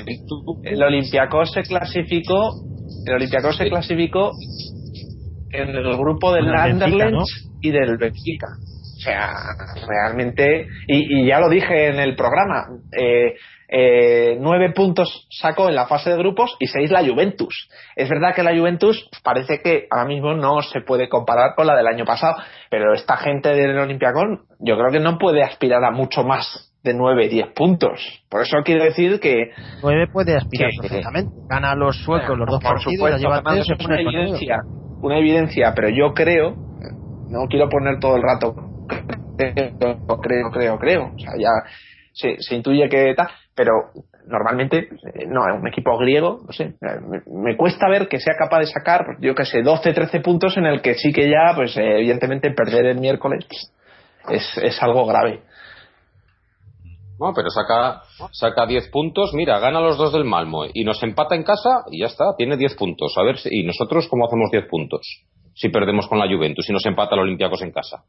el 0.63 0.83
Olympiacos 0.83 1.53
se 1.53 1.63
clasificó 1.63 2.53
el 3.07 3.15
Olympiacos 3.15 3.57
se 3.57 3.69
clasificó 3.69 4.31
en 5.51 5.69
el 5.69 5.97
grupo 5.97 6.33
del 6.33 6.55
Anderlecht 6.55 7.27
y 7.61 7.71
del 7.71 7.97
Benfica. 7.99 8.47
O 8.97 9.01
sea 9.05 9.33
realmente 9.89 10.67
y, 10.87 11.23
y, 11.23 11.27
ya 11.27 11.41
lo 11.41 11.49
dije 11.49 11.89
en 11.89 11.99
el 11.99 12.15
programa 12.15 12.67
eh, 12.97 13.35
eh, 13.75 14.37
nueve 14.39 14.71
puntos 14.75 15.27
sacó 15.31 15.71
en 15.71 15.75
la 15.75 15.87
fase 15.87 16.11
de 16.11 16.19
grupos 16.19 16.57
y 16.59 16.67
seis 16.67 16.91
la 16.91 17.03
Juventus. 17.03 17.71
Es 17.97 18.11
verdad 18.11 18.35
que 18.35 18.43
la 18.43 18.55
Juventus 18.55 19.09
parece 19.25 19.61
que 19.63 19.87
ahora 19.91 20.07
mismo 20.07 20.35
no 20.35 20.61
se 20.61 20.83
puede 20.83 21.09
comparar 21.09 21.55
con 21.57 21.67
la 21.67 21.75
del 21.75 21.87
año 21.87 22.05
pasado, 22.05 22.37
pero 22.71 22.93
esta 22.93 23.17
gente 23.17 23.49
del 23.55 23.79
Olympiacón 23.79 24.43
yo 24.59 24.77
creo 24.77 24.93
que 24.93 25.01
no 25.01 25.17
puede 25.17 25.43
aspirar 25.43 25.83
a 25.85 25.91
mucho 25.91 26.23
más 26.23 26.71
de 26.85 26.93
9, 26.93 27.29
10 27.29 27.53
puntos. 27.55 28.25
Por 28.29 28.43
eso 28.43 28.59
quiero 28.63 28.85
decir 28.85 29.21
que... 29.21 29.53
9 29.83 30.09
puede 30.13 30.37
aspirar 30.37 30.69
perfectamente. 30.79 31.33
Gana 31.49 31.75
los 31.75 31.97
suecos 31.97 32.37
los 32.37 32.47
dos 32.51 32.63
partidos, 32.63 33.19
lleva 33.19 33.41
una 33.41 34.01
evidencia, 34.01 34.59
una 35.01 35.19
evidencia, 35.19 35.73
pero 35.75 35.89
yo 35.89 36.13
creo, 36.13 36.55
no 37.31 37.47
quiero 37.49 37.71
poner 37.71 37.99
todo 38.01 38.17
el 38.17 38.23
rato 38.23 38.55
creo, 39.37 40.21
creo, 40.21 40.51
creo, 40.51 40.79
creo. 40.79 41.05
O 41.15 41.19
sea, 41.19 41.33
ya 41.39 41.51
se, 42.13 42.37
se 42.41 42.55
intuye 42.55 42.89
que 42.89 43.15
tal, 43.15 43.29
pero 43.55 43.73
normalmente 44.27 44.89
eh, 45.15 45.27
no, 45.27 45.43
un 45.55 45.67
equipo 45.67 45.97
griego, 45.99 46.41
no 46.47 46.53
sé, 46.53 46.75
me, 47.27 47.57
cuesta 47.57 47.89
ver 47.89 48.09
que 48.09 48.21
sea 48.21 48.35
capaz 48.39 48.61
de 48.61 48.67
sacar, 48.67 49.17
yo 49.21 49.35
que 49.35 49.45
sé, 49.45 49.63
12, 49.63 49.93
13 49.93 50.21
puntos 50.21 50.57
en 50.57 50.67
el 50.67 50.81
que 50.81 50.95
sí 50.95 51.13
que 51.13 51.29
ya, 51.29 51.55
pues 51.55 51.77
eh, 51.77 51.99
evidentemente 51.99 52.51
perder 52.53 52.87
el 52.87 53.01
miércoles 53.01 53.47
es, 54.29 54.59
es 54.59 54.83
algo 54.83 55.07
grave. 55.07 55.43
No, 57.19 57.33
pero 57.35 57.51
saca, 57.51 58.03
saca 58.33 58.67
10 58.67 58.89
puntos, 58.89 59.33
mira, 59.33 59.61
gana 59.61 59.81
los 59.81 59.97
dos 59.97 60.13
del 60.13 60.25
Malmo 60.25 60.65
y 60.73 60.85
nos 60.85 61.01
empata 61.03 61.37
en 61.37 61.45
casa 61.45 61.85
y 61.91 62.01
ya 62.01 62.07
está, 62.07 62.35
tiene 62.37 62.57
10 62.57 62.75
puntos. 62.75 63.15
A 63.17 63.23
ver, 63.23 63.39
si, 63.39 63.49
¿y 63.53 63.65
nosotros 63.65 64.09
cómo 64.09 64.27
hacemos 64.27 64.51
10 64.51 64.67
puntos? 64.67 65.07
Si 65.55 65.69
perdemos 65.69 66.09
con 66.09 66.19
la 66.19 66.27
Juventus 66.27 66.69
y 66.69 66.73
nos 66.73 66.85
empata 66.85 67.15
el 67.15 67.21
Olympiacos 67.21 67.63
en 67.63 67.71
casa. 67.71 68.03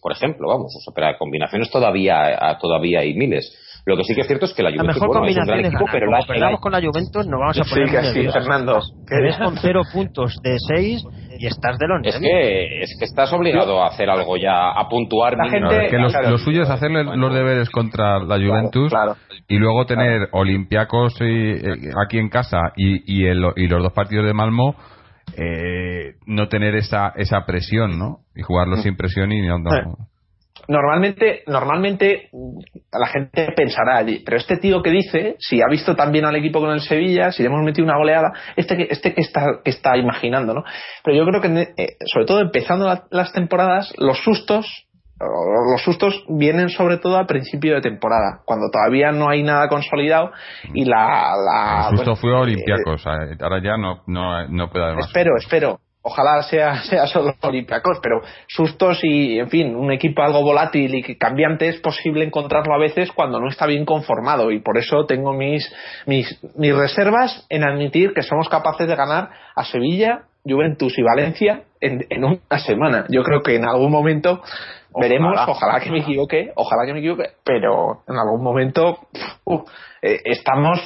Por 0.00 0.12
ejemplo, 0.12 0.48
vamos, 0.48 0.74
o 0.76 0.80
sea, 0.80 0.92
pero 0.94 1.18
combinaciones 1.18 1.70
todavía, 1.70 2.38
todavía 2.60 3.00
hay 3.00 3.14
miles. 3.14 3.52
Lo 3.86 3.96
que 3.96 4.02
sí 4.02 4.16
que 4.16 4.22
es 4.22 4.26
cierto 4.26 4.46
es 4.46 4.52
que 4.52 4.64
la 4.64 4.70
Juventus 4.70 4.96
mejor 4.96 5.08
bueno, 5.08 5.26
es 5.28 5.36
un 5.36 5.46
gran 5.46 5.64
equipo, 5.64 5.84
pero 5.92 6.10
la 6.10 6.18
perdamos 6.26 6.60
con 6.60 6.72
la 6.72 6.80
Juventus 6.80 7.24
no 7.28 7.38
vamos 7.38 7.56
a 7.60 7.62
poner 7.62 7.88
sí, 7.88 7.96
así, 7.96 8.28
Fernando. 8.32 8.80
Ves 9.08 9.36
con 9.38 9.56
cero 9.58 9.82
puntos 9.92 10.36
de 10.42 10.56
seis 10.58 11.04
y 11.38 11.46
estás 11.46 11.78
de 11.78 11.86
lo 11.86 12.00
es 12.02 12.18
que 12.18 12.82
es 12.82 12.96
que 12.98 13.04
estás 13.04 13.32
obligado 13.32 13.80
a 13.80 13.86
hacer 13.86 14.10
algo 14.10 14.36
ya 14.36 14.70
a 14.70 14.88
puntuar 14.88 15.36
la 15.36 15.48
gente, 15.48 15.86
que 15.88 15.98
lo 15.98 16.38
suyo 16.38 16.62
es 16.62 16.70
hacerle 16.70 17.04
los 17.04 17.32
deberes 17.32 17.70
contra 17.70 18.18
la 18.18 18.36
Juventus 18.36 18.92
y 19.46 19.56
luego 19.56 19.86
tener 19.86 20.30
Olympiacos 20.32 21.14
eh, 21.20 21.62
aquí 22.04 22.18
en 22.18 22.28
casa 22.28 22.58
y, 22.74 23.20
y, 23.20 23.26
el, 23.26 23.44
y 23.54 23.68
los 23.68 23.84
dos 23.84 23.92
partidos 23.92 24.26
de 24.26 24.34
Malmo 24.34 24.74
eh, 25.36 26.14
no 26.26 26.48
tener 26.48 26.74
esa 26.74 27.12
esa 27.14 27.46
presión, 27.46 27.96
¿no? 27.96 28.25
Y 28.36 28.42
jugarlo 28.42 28.76
mm. 28.76 28.82
sin 28.82 28.96
presión 28.96 29.32
y 29.32 29.46
no, 29.46 29.58
no 29.58 30.08
normalmente, 30.68 31.42
normalmente 31.46 32.28
la 32.92 33.06
gente 33.06 33.52
pensará, 33.56 34.04
pero 34.24 34.36
este 34.36 34.56
tío 34.56 34.82
que 34.82 34.90
dice, 34.90 35.36
si 35.38 35.60
ha 35.60 35.70
visto 35.70 35.94
también 35.94 36.24
al 36.24 36.36
equipo 36.36 36.60
con 36.60 36.70
el 36.70 36.80
Sevilla, 36.80 37.30
si 37.32 37.42
le 37.42 37.48
hemos 37.48 37.64
metido 37.64 37.84
una 37.84 37.98
goleada, 37.98 38.32
este 38.56 38.76
que, 38.76 38.88
este 38.90 39.14
que 39.14 39.20
está, 39.20 39.60
que 39.64 39.70
está 39.70 39.96
imaginando, 39.96 40.54
¿no? 40.54 40.64
Pero 41.04 41.16
yo 41.16 41.24
creo 41.26 41.40
que, 41.40 41.72
eh, 41.76 41.96
sobre 42.06 42.26
todo 42.26 42.40
empezando 42.40 42.92
las 43.10 43.32
temporadas, 43.32 43.92
los 43.98 44.18
sustos, 44.18 44.86
los 45.18 45.82
sustos 45.82 46.24
vienen 46.28 46.68
sobre 46.68 46.98
todo 46.98 47.16
al 47.16 47.26
principio 47.26 47.74
de 47.74 47.80
temporada, 47.80 48.42
cuando 48.44 48.68
todavía 48.70 49.12
no 49.12 49.30
hay 49.30 49.42
nada 49.42 49.68
consolidado 49.68 50.30
y 50.74 50.84
la... 50.84 51.32
la 51.36 51.88
el 51.90 51.96
susto 51.96 52.16
fue 52.16 52.36
a 52.36 52.40
Olympiacos, 52.40 53.06
eh, 53.06 53.36
ahora 53.40 53.62
ya 53.62 53.76
no, 53.78 54.02
no, 54.06 54.46
no 54.48 54.68
puede 54.68 54.84
haber 54.84 54.96
más. 54.96 55.06
Espero, 55.06 55.30
espero, 55.38 55.80
ojalá 56.06 56.42
sea, 56.42 56.76
sea 56.84 57.06
solo 57.06 57.34
Olympiacos, 57.42 57.98
pero 58.00 58.20
sustos 58.46 59.00
y, 59.02 59.38
en 59.38 59.48
fin, 59.48 59.74
un 59.74 59.92
equipo 59.92 60.22
algo 60.22 60.42
volátil 60.42 60.94
y 60.94 61.16
cambiante 61.16 61.68
es 61.68 61.80
posible 61.80 62.24
encontrarlo 62.24 62.74
a 62.74 62.78
veces 62.78 63.10
cuando 63.12 63.40
no 63.40 63.48
está 63.48 63.66
bien 63.66 63.84
conformado 63.84 64.52
y 64.52 64.60
por 64.60 64.78
eso 64.78 65.04
tengo 65.06 65.32
mis, 65.32 65.70
mis, 66.06 66.40
mis 66.56 66.74
reservas 66.74 67.44
en 67.50 67.64
admitir 67.64 68.12
que 68.14 68.22
somos 68.22 68.48
capaces 68.48 68.86
de 68.86 68.94
ganar 68.94 69.30
a 69.54 69.64
Sevilla, 69.64 70.22
Juventus 70.44 70.96
y 70.96 71.02
Valencia 71.02 71.64
en, 71.80 72.06
en 72.08 72.24
una 72.24 72.58
semana. 72.58 73.06
Yo 73.08 73.22
creo 73.24 73.42
que 73.42 73.56
en 73.56 73.64
algún 73.64 73.90
momento 73.90 74.42
veremos, 74.94 75.36
ojalá 75.48 75.80
que 75.80 75.90
me 75.90 76.00
equivoque, 76.00 76.52
ojalá 76.54 76.86
que 76.86 76.92
me 76.92 77.00
equivoque, 77.00 77.30
pero 77.44 78.02
en 78.06 78.16
algún 78.16 78.42
momento 78.42 79.08
eh, 80.02 80.20
estamos 80.24 80.80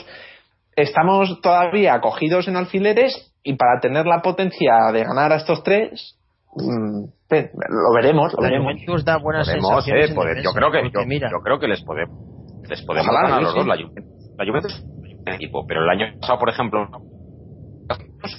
estamos 0.77 1.41
todavía 1.43 2.01
cogidos 2.01 2.49
en 2.49 2.57
alfileres 2.57 3.30
y 3.43 3.55
para 3.55 3.81
tener 3.81 4.07
la 4.07 4.21
potencia 4.23 4.91
de 4.93 5.05
ganar 5.05 5.33
a 5.33 5.37
estos 5.37 5.63
tres 5.63 6.19
mm, 6.57 7.05
lo 7.31 7.93
veremos 7.95 8.33
lo 8.35 8.43
veremos, 8.43 9.05
da 9.05 9.19
buenas 9.19 9.49
eh, 9.49 9.59
yo 10.43 10.53
creo 10.53 10.71
que 10.71 10.91
yo, 10.91 11.41
creo 11.43 11.59
que 11.59 11.69
les 11.69 11.83
podemos 11.83 12.17
les 12.69 12.83
podemos 12.83 13.15
ganar 13.15 13.39
a 13.39 13.41
los 13.41 13.55
dos 13.55 13.67
la 13.67 13.77
Juventus, 13.77 14.73
es 14.73 14.85
un 15.27 15.33
equipo 15.33 15.67
pero 15.67 15.83
el 15.83 15.91
año 15.91 16.21
pasado 16.21 16.39
por 16.39 16.51
ejemplo 16.51 16.89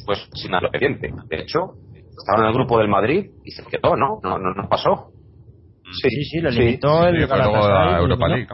pues 0.05 0.29
sin 0.33 0.51
nada 0.51 0.69
pendiente 0.69 1.11
de 1.27 1.41
hecho 1.41 1.73
estaba 2.17 2.43
en 2.43 2.49
el 2.49 2.53
grupo 2.53 2.77
del 2.77 2.87
Madrid 2.87 3.31
y 3.43 3.51
se 3.51 3.63
quedó 3.65 3.95
no 3.95 4.19
no 4.23 4.37
no, 4.37 4.53
no 4.53 4.69
pasó. 4.69 5.11
Sí 6.01 6.09
sí, 6.09 6.23
sí 6.23 6.39
lo 6.39 6.49
limitó 6.51 7.05
el 7.05 7.21
Europa 7.21 8.27
League 8.29 8.47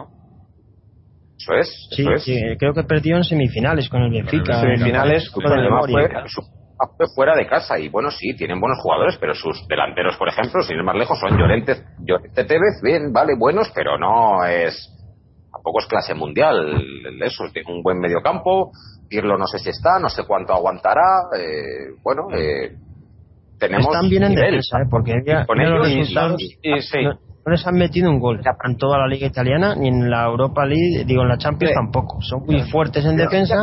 eso 1.38 1.54
es, 1.54 1.88
sí, 1.92 2.04
Sí, 2.18 2.40
creo 2.58 2.74
que 2.74 2.82
perdió 2.82 3.16
en 3.16 3.22
semifinales 3.22 3.88
con 3.88 4.02
el 4.02 4.10
Benfica. 4.10 4.60
Semifinales, 4.60 5.30
fue, 5.30 5.44
fue, 5.44 7.06
fuera 7.14 7.36
de 7.36 7.46
casa 7.46 7.78
y 7.78 7.88
bueno, 7.88 8.10
sí, 8.10 8.34
tienen 8.36 8.60
buenos 8.60 8.78
jugadores, 8.82 9.16
pero 9.20 9.34
sus 9.34 9.66
delanteros, 9.68 10.16
por 10.16 10.28
ejemplo, 10.28 10.62
sin 10.62 10.76
ir 10.76 10.82
más 10.82 10.96
lejos, 10.96 11.18
son 11.18 11.38
Llorente, 11.38 11.76
Llorente 12.00 12.44
Tevez, 12.44 12.82
bien, 12.82 13.12
vale, 13.12 13.34
buenos, 13.38 13.70
pero 13.72 13.96
no 13.96 14.44
es, 14.44 14.90
tampoco 15.52 15.78
es 15.78 15.86
clase 15.86 16.14
mundial. 16.14 16.82
Eso, 17.20 17.44
tiene 17.52 17.72
un 17.72 17.82
buen 17.82 18.00
mediocampo, 18.00 18.72
Pirlo 19.08 19.38
no 19.38 19.46
sé 19.46 19.60
si 19.60 19.70
está, 19.70 20.00
no 20.00 20.08
sé 20.08 20.24
cuánto 20.26 20.54
aguantará, 20.54 21.28
eh, 21.38 21.94
bueno, 22.02 22.28
eh, 22.36 22.76
tenemos 23.60 23.94
Están 23.94 24.10
bien 24.10 24.24
en 24.24 24.34
defensa, 24.34 24.78
¿eh? 24.78 24.86
porque 24.90 25.12
con 25.46 25.60
ellos 25.60 25.78
los 25.78 25.88
resultados, 25.88 26.42
y, 26.42 26.80
sí 26.80 26.98
no 27.04 27.27
les 27.48 27.66
han 27.66 27.74
metido 27.74 28.10
un 28.10 28.20
gol 28.20 28.40
en 28.64 28.76
toda 28.76 28.98
la 28.98 29.06
liga 29.06 29.26
italiana 29.26 29.74
ni 29.74 29.88
en 29.88 30.10
la 30.10 30.24
Europa 30.24 30.64
League, 30.64 31.04
digo 31.04 31.22
en 31.22 31.28
la 31.28 31.38
Champions 31.38 31.74
tampoco. 31.74 32.20
Son 32.22 32.44
muy 32.44 32.62
fuertes 32.70 33.04
en 33.04 33.16
defensa. 33.16 33.62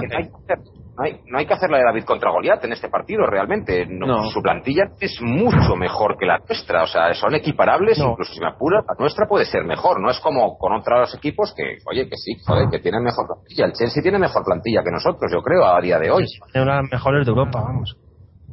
No 0.97 1.03
hay, 1.03 1.19
no 1.27 1.37
hay, 1.37 1.45
que 1.45 1.53
hacer 1.53 1.69
la 1.69 1.79
de 1.79 1.83
David 1.83 2.05
contra 2.05 2.31
Goliat 2.31 2.63
en 2.63 2.71
este 2.71 2.87
partido 2.87 3.25
realmente. 3.25 3.85
Su 4.31 4.41
plantilla 4.41 4.85
es 4.97 5.21
mucho 5.21 5.75
mejor 5.75 6.17
que 6.17 6.25
la 6.25 6.39
nuestra. 6.47 6.83
O 6.83 6.87
sea, 6.87 7.13
son 7.13 7.35
equiparables, 7.35 7.97
incluso 7.97 8.33
si 8.33 8.39
me 8.39 8.47
apura, 8.47 8.81
la 8.87 8.95
nuestra 8.97 9.27
puede 9.27 9.43
ser 9.43 9.65
mejor. 9.65 9.99
No 9.99 10.09
es 10.09 10.19
como 10.21 10.57
con 10.57 10.71
otros 10.71 11.13
equipos 11.15 11.53
que, 11.53 11.79
oye, 11.91 12.07
que 12.07 12.15
sí, 12.15 12.37
joder, 12.45 12.69
que 12.69 12.79
tienen 12.79 13.03
mejor 13.03 13.27
plantilla. 13.27 13.65
El 13.65 13.73
Chelsea 13.73 14.01
tiene 14.01 14.19
mejor 14.19 14.45
plantilla 14.45 14.83
que 14.83 14.91
nosotros, 14.91 15.29
yo 15.29 15.41
creo, 15.41 15.65
a 15.65 15.81
día 15.81 15.99
de 15.99 16.11
hoy. 16.11 16.23
Es 16.23 16.39
una 16.55 16.77
de 16.77 16.81
las 16.81 16.91
mejores 16.91 17.25
de 17.25 17.29
Europa, 17.29 17.61
vamos. 17.61 17.97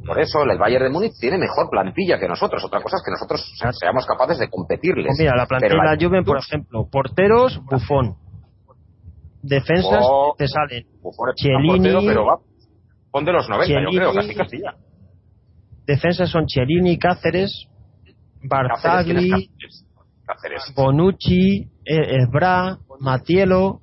Por 0.05 0.19
eso 0.19 0.43
el 0.43 0.57
Bayern 0.57 0.85
de 0.85 0.89
Múnich 0.89 1.13
tiene 1.19 1.37
mejor 1.37 1.69
plantilla 1.69 2.19
que 2.19 2.27
nosotros. 2.27 2.63
Otra 2.63 2.81
cosa 2.81 2.97
es 2.97 3.03
que 3.05 3.11
nosotros 3.11 3.77
seamos 3.79 4.05
capaces 4.05 4.37
de 4.37 4.49
competirles. 4.49 5.15
Mira, 5.17 5.35
la 5.35 5.45
plantilla 5.45 5.81
de 5.81 5.89
la 5.89 5.97
Juve, 5.99 6.23
por 6.23 6.37
ejemplo, 6.37 6.87
porteros, 6.91 7.59
Bufón. 7.63 8.15
Defensas 9.41 9.99
Oh, 10.01 10.35
te 10.37 10.47
salen 10.47 10.85
Buffon 11.01 11.33
Chiellini, 11.35 11.67
portero, 11.67 11.99
pero 12.05 12.25
va. 12.25 12.37
Pon 13.11 13.25
de 13.25 13.31
los 13.33 13.47
90, 13.49 13.73
yo 13.81 13.89
creo, 13.89 14.13
casi 14.13 14.61
ya. 14.61 14.73
defensas 15.85 16.29
son 16.29 16.45
Chiellini, 16.45 16.97
Cáceres, 16.97 17.67
Cáceres, 17.67 18.01
¿quién 18.03 18.15
es 18.43 18.49
Barzagli, 18.49 19.29
Cáceres? 19.29 19.85
Cáceres. 20.25 20.73
Bonucci, 20.75 21.69
Ebra, 21.85 22.77
Matielo. 22.99 23.81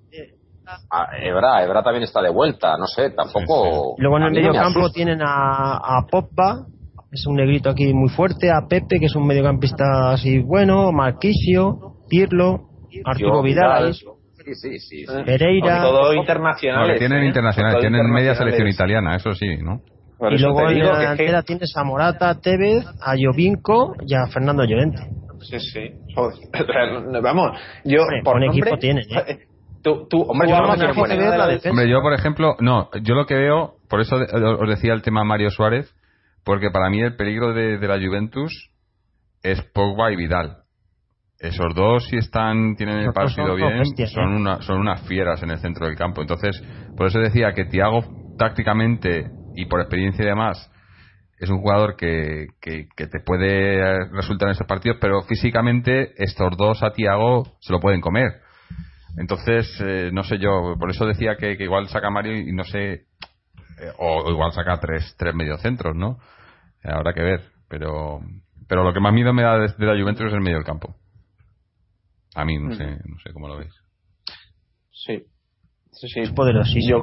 Ah, 0.90 1.06
Ebra, 1.22 1.62
Ebra 1.64 1.82
también 1.82 2.05
está 2.05 2.20
de 2.22 2.30
vuelta, 2.30 2.76
no 2.78 2.86
sé, 2.86 3.10
tampoco. 3.10 3.94
Luego 3.98 4.16
en 4.18 4.22
a 4.22 4.26
el 4.26 4.32
mí 4.32 4.38
no 4.38 4.48
medio 4.48 4.52
me 4.52 4.64
campo 4.64 4.80
asusta. 4.80 4.94
tienen 4.94 5.20
a, 5.22 5.76
a 5.76 6.06
Pogba, 6.10 6.66
es 7.12 7.26
un 7.26 7.36
negrito 7.36 7.70
aquí 7.70 7.92
muy 7.92 8.09
fuerte, 8.09 8.51
a 8.51 8.66
Pepe, 8.68 8.98
que 9.01 9.06
es 9.06 9.14
un 9.16 9.26
mediocampista 9.26 10.12
así 10.12 10.38
bueno, 10.38 10.92
Marquisio, 10.92 11.97
Pirlo, 12.09 12.68
Arturo 13.05 13.36
Yo, 13.36 13.42
Vidal, 13.42 13.94
Sí, 13.94 14.55
sí, 14.55 14.78
sí. 14.80 15.06
sí. 15.06 15.22
Pereira. 15.24 15.82
Todo 15.82 16.12
No, 16.12 16.14
internacionales. 16.14 16.94
que 16.94 16.98
tienen 16.98 17.24
¿eh? 17.24 17.26
internacionales, 17.26 17.74
Todo 17.74 17.80
tienen 17.82 18.10
media 18.10 18.34
selección 18.34 18.66
italiana, 18.68 19.14
eso 19.16 19.32
sí, 19.34 19.59
¿no? 19.62 19.80
Por 20.18 20.32
y 20.32 20.38
luego 20.38 20.60
en 20.68 20.78
la 20.78 20.90
es 20.92 20.94
que- 20.94 20.98
delantera 21.01 21.42
tienes 21.42 21.72
a 21.76 21.84
Morata, 21.84 22.34
Tevez, 22.40 22.84
a 23.01 23.14
Jovinko 23.16 23.97
y 24.06 24.14
a 24.14 24.26
Fernando 24.28 24.64
Llorente. 24.64 24.98
Sí, 25.40 25.59
sí. 25.60 25.80
Joder. 26.14 26.38
Vamos, 27.22 27.52
yo 27.84 28.02
Hombre, 28.02 28.22
por 28.24 28.34
buen 28.34 28.47
nombre, 28.47 28.60
equipo 28.62 28.78
tienen, 28.78 29.05
¿eh? 29.10 29.38
Tú, 29.82 30.07
tú, 30.09 30.23
Hombre, 30.23 30.48
yo 30.48 30.57
no 30.57 30.62
hablas 30.65 30.78
me 30.78 30.86
de 30.86 30.93
quiero 30.93 31.09
la 31.09 31.15
poner 31.16 31.31
de 31.31 31.39
la. 31.39 31.70
Hombre, 31.70 31.89
yo 31.89 32.02
por 32.02 32.12
ejemplo, 32.12 32.57
no, 32.61 32.90
yo 33.02 33.15
lo 33.15 33.27
que 33.27 33.35
veo, 33.35 33.77
por 33.89 34.01
eso 34.01 34.16
os 34.16 34.69
decía 34.69 34.93
el 34.93 35.02
tema 35.02 35.24
Mario 35.24 35.51
Suárez, 35.51 35.94
porque 36.44 36.70
para 36.70 36.90
mí 36.90 37.01
el 37.01 37.16
peligro 37.16 37.55
de, 37.55 37.78
de 37.78 37.89
la 37.89 37.97
Juventus 37.97 38.70
es 39.43 39.62
Pogba 39.73 40.12
y 40.12 40.16
Vidal. 40.16 40.59
Esos 41.39 41.74
dos 41.74 42.07
si 42.09 42.16
están 42.16 42.77
tienen 42.77 42.97
el 42.97 43.02
Esos 43.05 43.15
partido 43.15 43.47
son 43.47 43.57
bien, 43.57 43.78
bestias, 43.78 44.12
son 44.12 44.35
¿eh? 44.35 44.36
una, 44.36 44.61
son 44.61 44.78
unas 44.78 45.01
fieras 45.07 45.43
en 45.43 45.51
el 45.51 45.59
centro 45.59 45.86
del 45.86 45.97
campo. 45.97 46.20
Entonces, 46.20 46.62
por 46.97 47.07
eso 47.07 47.19
decía 47.19 47.52
que 47.55 47.65
Thiago 47.65 48.01
tácticamente 48.36 49.31
y 49.57 49.65
por 49.65 49.81
experiencia 49.81 50.23
y 50.23 50.28
demás 50.28 50.70
es 51.39 51.48
un 51.48 51.59
jugador 51.59 51.97
que, 51.97 52.48
que, 52.61 52.86
que 52.94 53.07
te 53.07 53.20
puede 53.20 54.11
resultar 54.11 54.48
en 54.48 54.52
estos 54.52 54.66
partidos, 54.66 54.98
pero 55.01 55.23
físicamente 55.23 56.12
estos 56.23 56.55
dos 56.59 56.82
a 56.82 56.93
Thiago 56.93 57.44
se 57.61 57.73
lo 57.73 57.81
pueden 57.81 58.02
comer. 58.02 58.43
Entonces, 59.19 59.66
eh, 59.81 60.11
no 60.12 60.23
sé 60.24 60.39
yo, 60.39 60.77
por 60.78 60.91
eso 60.91 61.07
decía 61.07 61.37
que, 61.37 61.57
que 61.57 61.65
igual 61.65 61.89
saca 61.89 62.11
Mario 62.11 62.37
y 62.37 62.53
no 62.53 62.65
sé, 62.65 62.93
eh, 62.93 63.05
o, 63.99 64.23
o 64.24 64.31
igual 64.31 64.53
saca 64.53 64.78
tres, 64.81 65.15
tres 65.19 65.35
mediocentros, 65.35 65.97
¿no? 65.97 66.19
Eh, 66.85 66.91
habrá 66.91 67.12
que 67.12 67.23
ver, 67.23 67.41
pero 67.69 68.20
pero 68.69 68.85
lo 68.85 68.93
que 68.93 69.01
más 69.01 69.12
miedo 69.12 69.32
me 69.32 69.43
da 69.43 69.59
de, 69.59 69.69
de 69.77 69.87
la 69.87 70.01
Juventus 70.01 70.27
es 70.27 70.32
el 70.32 70.41
medio 70.41 70.57
del 70.59 70.65
campo. 70.66 70.95
A 72.37 72.45
mí, 72.45 72.57
no 72.59 72.73
sé, 72.74 72.87
no 72.87 73.19
sé 73.24 73.32
cómo 73.32 73.49
lo 73.49 73.59
veis. 73.59 73.73
Sí. 74.93 75.24
Sí, 75.91 76.09
sí. 76.09 76.20
Es 76.20 76.31
poderosísimo. 76.31 76.89
Yo 76.89 76.99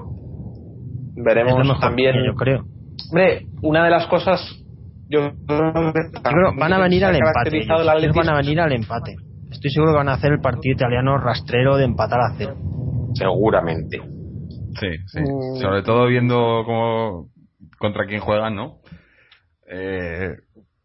Es 1.12 1.18
lo 1.18 1.24
veremos 1.24 1.58
mejor 1.68 1.80
también. 1.82 2.14
que 2.14 2.26
yo 2.26 2.36
creo. 2.36 2.64
Hombre, 3.10 3.46
una 3.62 3.84
de 3.84 3.90
las 3.90 4.08
cosas. 4.08 4.40
Yo 5.10 5.32
creo 5.46 5.94
van 6.58 6.74
a 6.74 6.80
venir 6.80 7.04
al 7.06 7.16
empate. 7.16 7.66
van 8.14 8.30
a 8.30 8.36
venir 8.36 8.60
al 8.62 8.72
empate. 8.72 9.16
Estoy 9.52 9.72
seguro 9.72 9.94
que 9.94 9.98
van 9.98 10.10
a 10.10 10.14
hacer 10.14 10.32
el 10.34 10.42
partido 10.42 10.74
italiano 10.74 11.18
rastrero 11.18 11.78
de 11.78 11.86
empatar 11.86 12.20
a 12.20 12.34
cero. 12.38 12.56
Seguramente. 13.14 14.00
Sí, 14.80 14.90
sí. 15.08 15.20
Mm. 15.22 15.56
Sobre 15.62 15.82
todo 15.84 16.06
viendo 16.08 16.64
cómo 16.66 17.30
contra 17.80 18.06
quién 18.06 18.20
juegan, 18.20 18.56
¿no? 18.56 18.78
Eh, 19.70 20.30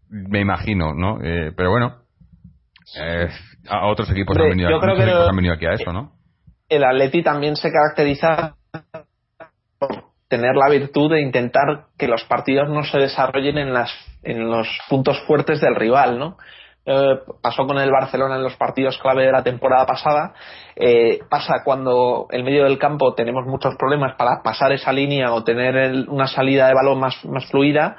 me 0.09 0.40
imagino, 0.40 0.94
¿no? 0.94 1.18
Eh, 1.22 1.52
pero 1.56 1.70
bueno, 1.70 1.97
eh, 3.01 3.28
a 3.68 3.86
otros 3.86 4.10
equipos 4.10 4.34
Hombre, 4.36 4.44
han 4.44 4.51
venido, 4.51 4.70
yo 4.70 4.80
creo 4.80 4.94
muchos 4.94 5.05
que 5.05 5.10
equipos 5.10 5.24
lo- 5.24 5.30
han 5.30 5.36
venido 5.36 5.55
aquí 5.55 5.66
a 5.66 5.72
eso, 5.72 5.93
¿no? 5.93 6.12
el 6.68 6.84
Atleti 6.84 7.22
también 7.22 7.55
se 7.56 7.70
caracteriza 7.70 8.56
por 9.78 10.05
tener 10.28 10.55
la 10.56 10.70
virtud 10.70 11.10
de 11.12 11.20
intentar 11.20 11.86
que 11.98 12.09
los 12.09 12.24
partidos 12.24 12.70
no 12.70 12.82
se 12.84 12.97
desarrollen 12.98 13.59
en 13.59 13.74
las 13.74 13.90
en 14.22 14.48
los 14.48 14.66
puntos 14.89 15.20
fuertes 15.26 15.60
del 15.60 15.74
rival, 15.74 16.18
¿no? 16.18 16.39
Eh, 16.84 17.20
pasó 17.40 17.64
con 17.64 17.78
el 17.78 17.92
Barcelona 17.92 18.36
en 18.36 18.42
los 18.42 18.56
partidos 18.56 18.98
clave 18.98 19.26
de 19.26 19.32
la 19.32 19.42
temporada 19.42 19.86
pasada. 19.86 20.34
Eh, 20.74 21.20
pasa 21.28 21.62
cuando 21.64 22.26
en 22.30 22.44
medio 22.44 22.64
del 22.64 22.78
campo 22.78 23.14
tenemos 23.14 23.46
muchos 23.46 23.76
problemas 23.76 24.16
para 24.16 24.42
pasar 24.42 24.72
esa 24.72 24.92
línea 24.92 25.32
o 25.32 25.44
tener 25.44 26.09
una 26.09 26.26
salida 26.26 26.66
de 26.66 26.74
balón 26.74 26.98
más, 26.98 27.24
más 27.24 27.46
fluida. 27.46 27.96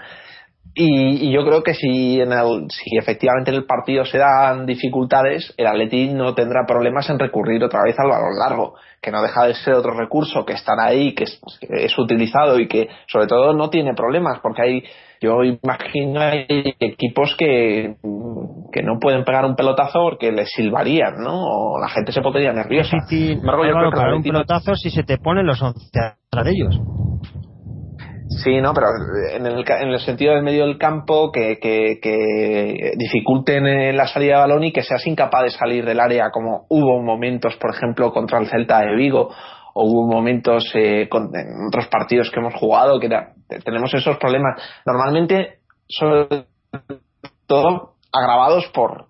Y, 0.76 1.27
y 1.27 1.31
yo 1.31 1.45
creo 1.45 1.61
que 1.61 1.76
si, 1.76 2.19
en 2.19 2.31
el, 2.31 2.68
si 2.69 2.98
efectivamente 2.98 3.52
en 3.52 3.57
el 3.57 3.65
partido 3.65 4.06
se 4.06 4.18
dan 4.18 4.65
dificultades, 4.65 5.53
el 5.56 5.68
Atleti 5.68 6.10
no 6.10 6.34
tendrá 6.34 6.65
problemas 6.65 7.07
en 7.11 7.19
recurrir 7.19 7.64
otra 7.64 7.84
vez 7.84 7.95
al 7.99 8.10
balón 8.10 8.40
largo, 8.40 8.73
que 8.99 9.11
no 9.11 9.22
deja 9.22 9.45
de 9.45 9.53
ser 9.53 9.76
otro 9.76 9.91
recurso 9.91 10.45
que 10.45 10.53
estará 10.53 10.85
ahí, 10.85 11.14
que 11.14 11.26
es, 11.26 11.40
que 11.60 11.85
es 11.85 11.99
utilizado 11.99 12.60
y 12.60 12.68
que 12.68 12.90
sobre 13.07 13.27
todo 13.27 13.53
no 13.53 13.69
tiene 13.69 13.94
problemas, 13.94 14.40
porque 14.40 14.61
hay, 14.64 14.84
yo 15.22 15.44
imagino 15.44 16.19
hay 16.19 16.76
equipos 16.80 17.35
que, 17.38 17.95
que 18.72 18.81
no 18.81 18.98
pueden 18.99 19.23
pegar 19.26 19.45
un 19.45 19.56
pelotazo 19.56 19.99
porque 19.99 20.31
les 20.31 20.49
silbarían, 20.49 21.18
¿no? 21.19 21.35
O 21.35 21.80
la 21.80 21.90
gente 21.90 22.11
se 22.11 22.22
pondría 22.22 22.52
nerviosa. 22.52 22.98
Difícil, 22.98 23.27
Sin 23.27 23.40
embargo, 23.41 23.64
yo 23.64 23.69
Álvaro, 23.77 23.91
creo 23.91 24.10
que 24.10 24.15
un 24.15 24.23
pelotazo 24.23 24.76
si 24.76 24.90
se 24.90 25.03
te 25.03 25.19
ponen 25.19 25.45
los 25.45 25.61
11 25.61 25.80
atrás 25.99 26.45
de 26.45 26.52
ellos. 26.52 26.81
Sí, 28.35 28.60
no, 28.61 28.73
pero 28.73 28.88
en 29.35 29.45
el, 29.45 29.64
en 29.69 29.89
el 29.89 29.99
sentido 29.99 30.34
del 30.34 30.43
medio 30.43 30.65
del 30.65 30.77
campo 30.77 31.31
que, 31.31 31.60
que, 31.60 31.99
que 32.01 32.91
dificulten 32.97 33.65
eh, 33.68 33.93
la 33.93 34.07
salida 34.07 34.34
de 34.35 34.39
balón 34.41 34.64
y 34.64 34.73
que 34.73 34.81
seas 34.84 35.05
incapaz 35.05 35.43
de 35.43 35.49
salir 35.51 35.85
del 35.85 35.99
área 35.99 36.30
como 36.31 36.65
hubo 36.69 37.01
momentos, 37.01 37.55
por 37.57 37.72
ejemplo, 37.76 38.11
contra 38.11 38.39
el 38.39 38.47
Celta 38.47 38.80
de 38.81 38.95
Vigo 38.95 39.30
o 39.76 39.84
hubo 39.85 40.07
momentos 40.11 40.69
eh, 40.76 41.07
con- 41.10 41.30
en 41.35 41.68
otros 41.68 41.88
partidos 41.88 42.31
que 42.31 42.39
hemos 42.39 42.55
jugado 42.55 42.99
que 42.99 43.05
era- 43.05 43.34
tenemos 43.64 43.93
esos 43.93 44.18
problemas. 44.18 44.61
Normalmente, 44.85 45.60
sobre 45.88 46.45
todo, 47.47 47.93
agravados 48.11 48.68
por, 48.73 49.05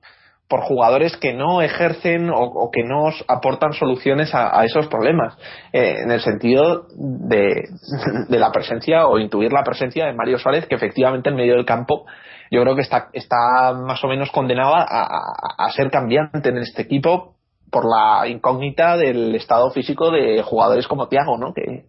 por 0.53 0.61
jugadores 0.61 1.17
que 1.17 1.33
no 1.33 1.63
ejercen 1.63 2.29
o, 2.29 2.43
o 2.43 2.69
que 2.69 2.83
no 2.83 3.09
aportan 3.27 3.73
soluciones 3.73 4.35
a, 4.35 4.63
esos 4.63 4.85
problemas, 4.85 5.35
eh, 5.71 6.01
en 6.03 6.11
el 6.11 6.21
sentido 6.21 6.85
de, 6.95 7.69
la 8.29 8.51
presencia 8.51 9.07
o 9.07 9.17
intuir 9.17 9.51
la 9.51 9.63
presencia 9.63 10.05
de 10.05 10.13
Mario 10.13 10.37
Suárez, 10.37 10.67
que 10.67 10.75
efectivamente 10.75 11.29
en 11.29 11.37
medio 11.37 11.55
del 11.55 11.65
campo 11.65 12.05
yo 12.51 12.61
creo 12.61 12.75
que 12.75 12.83
está, 12.83 13.73
más 13.73 14.03
o 14.03 14.07
menos 14.07 14.29
condenado 14.29 14.75
a, 14.75 15.71
ser 15.75 15.89
cambiante 15.89 16.49
en 16.49 16.59
este 16.59 16.83
equipo 16.83 17.33
por 17.71 17.85
la 17.89 18.27
incógnita 18.27 18.95
del 18.95 19.33
estado 19.33 19.71
físico 19.71 20.11
de 20.11 20.43
jugadores 20.43 20.87
como 20.87 21.07
Tiago, 21.07 21.35
¿no? 21.39 21.51
Que, 21.55 21.85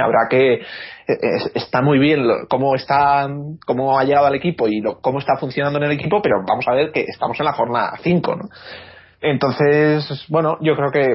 habrá 0.00 0.26
que 0.30 0.62
es- 1.06 1.50
está 1.54 1.82
muy 1.82 1.98
bien 1.98 2.24
cómo 2.48 2.74
está 2.74 3.28
cómo 3.66 3.98
ha 3.98 4.04
llegado 4.04 4.26
al 4.26 4.34
equipo 4.34 4.68
y 4.68 4.80
lo- 4.80 5.00
cómo 5.00 5.18
está 5.18 5.36
funcionando 5.36 5.78
en 5.78 5.84
el 5.84 5.92
equipo 5.92 6.20
pero 6.22 6.36
vamos 6.46 6.66
a 6.68 6.74
ver 6.74 6.92
que 6.92 7.02
estamos 7.02 7.38
en 7.38 7.46
la 7.46 7.52
jornada 7.52 7.98
5 8.02 8.36
¿no? 8.36 8.48
entonces 9.20 10.24
bueno 10.28 10.58
yo 10.60 10.74
creo 10.76 10.90
que 10.90 11.12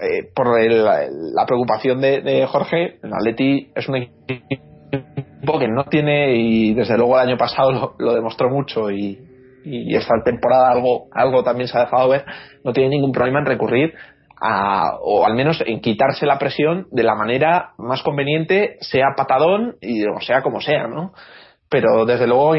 eh, 0.00 0.30
por 0.34 0.58
el- 0.58 0.84
la 0.84 1.46
preocupación 1.46 2.00
de, 2.00 2.20
de 2.22 2.46
Jorge 2.46 2.98
el 3.02 3.12
Atleti 3.12 3.70
es 3.74 3.88
un 3.88 3.96
equipo 3.96 5.58
que 5.58 5.68
no 5.68 5.84
tiene 5.84 6.34
y 6.36 6.74
desde 6.74 6.96
luego 6.96 7.20
el 7.20 7.28
año 7.28 7.36
pasado 7.38 7.72
lo, 7.72 7.94
lo 7.98 8.14
demostró 8.14 8.48
mucho 8.50 8.90
y, 8.90 9.18
y 9.64 9.94
esta 9.94 10.14
temporada 10.24 10.70
algo 10.70 11.06
algo 11.12 11.42
también 11.44 11.68
se 11.68 11.76
ha 11.78 11.82
dejado 11.82 12.08
ver 12.08 12.24
no 12.64 12.72
tiene 12.72 12.90
ningún 12.90 13.12
problema 13.12 13.40
en 13.40 13.46
recurrir 13.46 13.94
a- 14.42 14.98
o 15.00 15.24
al 15.24 15.34
menos 15.34 15.62
en 15.64 15.80
quitarse 15.80 16.26
la 16.26 16.38
presión 16.38 16.88
de 16.90 17.04
la 17.04 17.14
manera 17.14 17.70
más 17.78 18.02
conveniente, 18.02 18.76
sea 18.80 19.14
patadón 19.16 19.76
y 19.80 20.04
o 20.06 20.20
sea 20.20 20.42
como 20.42 20.60
sea, 20.60 20.88
¿no? 20.88 21.12
Pero 21.68 22.04
desde 22.04 22.26
luego, 22.26 22.52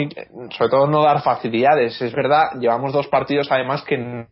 sobre 0.57 0.69
todo 0.72 0.88
no 0.88 1.03
dar 1.03 1.22
facilidades. 1.22 2.01
Es 2.01 2.14
verdad, 2.14 2.60
llevamos 2.60 2.93
dos 2.93 3.07
partidos 3.07 3.51
además 3.51 3.84
que 3.84 3.97
no 3.97 4.27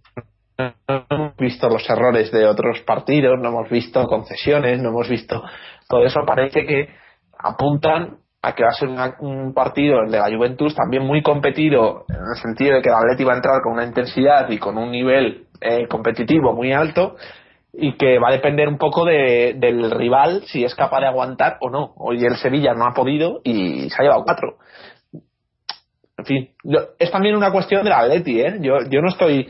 hemos 0.87 1.35
visto 1.37 1.69
los 1.69 1.87
errores 1.89 2.31
de 2.31 2.45
otros 2.45 2.79
partidos, 2.81 3.39
no 3.39 3.49
hemos 3.49 3.69
visto 3.69 4.07
concesiones, 4.07 4.81
no 4.81 4.89
hemos 4.89 5.09
visto 5.09 5.43
todo 5.87 6.05
eso. 6.05 6.21
Parece 6.25 6.65
que 6.65 6.89
apuntan 7.37 8.17
a 8.41 8.53
que 8.55 8.63
va 8.63 8.69
a 8.69 8.73
ser 8.73 8.89
un 9.19 9.53
partido 9.53 9.99
de 10.07 10.17
la 10.17 10.35
Juventus 10.35 10.73
también 10.73 11.05
muy 11.05 11.21
competido 11.21 12.05
en 12.09 12.15
el 12.15 12.41
sentido 12.41 12.75
de 12.75 12.81
que 12.81 12.89
el 12.89 12.95
Atleti 12.95 13.23
va 13.23 13.33
a 13.33 13.35
entrar 13.35 13.61
con 13.61 13.73
una 13.73 13.85
intensidad 13.85 14.49
y 14.49 14.57
con 14.57 14.77
un 14.79 14.89
nivel 14.89 15.45
eh, 15.59 15.87
competitivo 15.87 16.53
muy 16.53 16.73
alto 16.73 17.15
y 17.73 17.93
que 17.97 18.19
va 18.19 18.29
a 18.29 18.33
depender 18.33 18.67
un 18.67 18.77
poco 18.77 19.05
de- 19.05 19.55
del 19.57 19.91
rival 19.91 20.43
si 20.47 20.63
es 20.63 20.75
capaz 20.75 20.99
de 20.99 21.07
aguantar 21.07 21.57
o 21.61 21.69
no. 21.69 21.93
Hoy 21.97 22.23
el 22.25 22.35
Sevilla 22.37 22.73
no 22.73 22.85
ha 22.85 22.93
podido 22.93 23.41
y 23.43 23.89
se 23.89 23.95
ha 23.97 24.03
llevado 24.03 24.23
cuatro. 24.23 24.57
En 26.17 26.25
fin, 26.25 26.49
es 26.99 27.09
también 27.11 27.35
una 27.35 27.51
cuestión 27.51 27.83
del 27.83 27.93
Atleti, 27.93 28.41
¿eh? 28.41 28.57
Yo, 28.59 28.79
yo 28.89 29.01
no 29.01 29.07
estoy, 29.07 29.47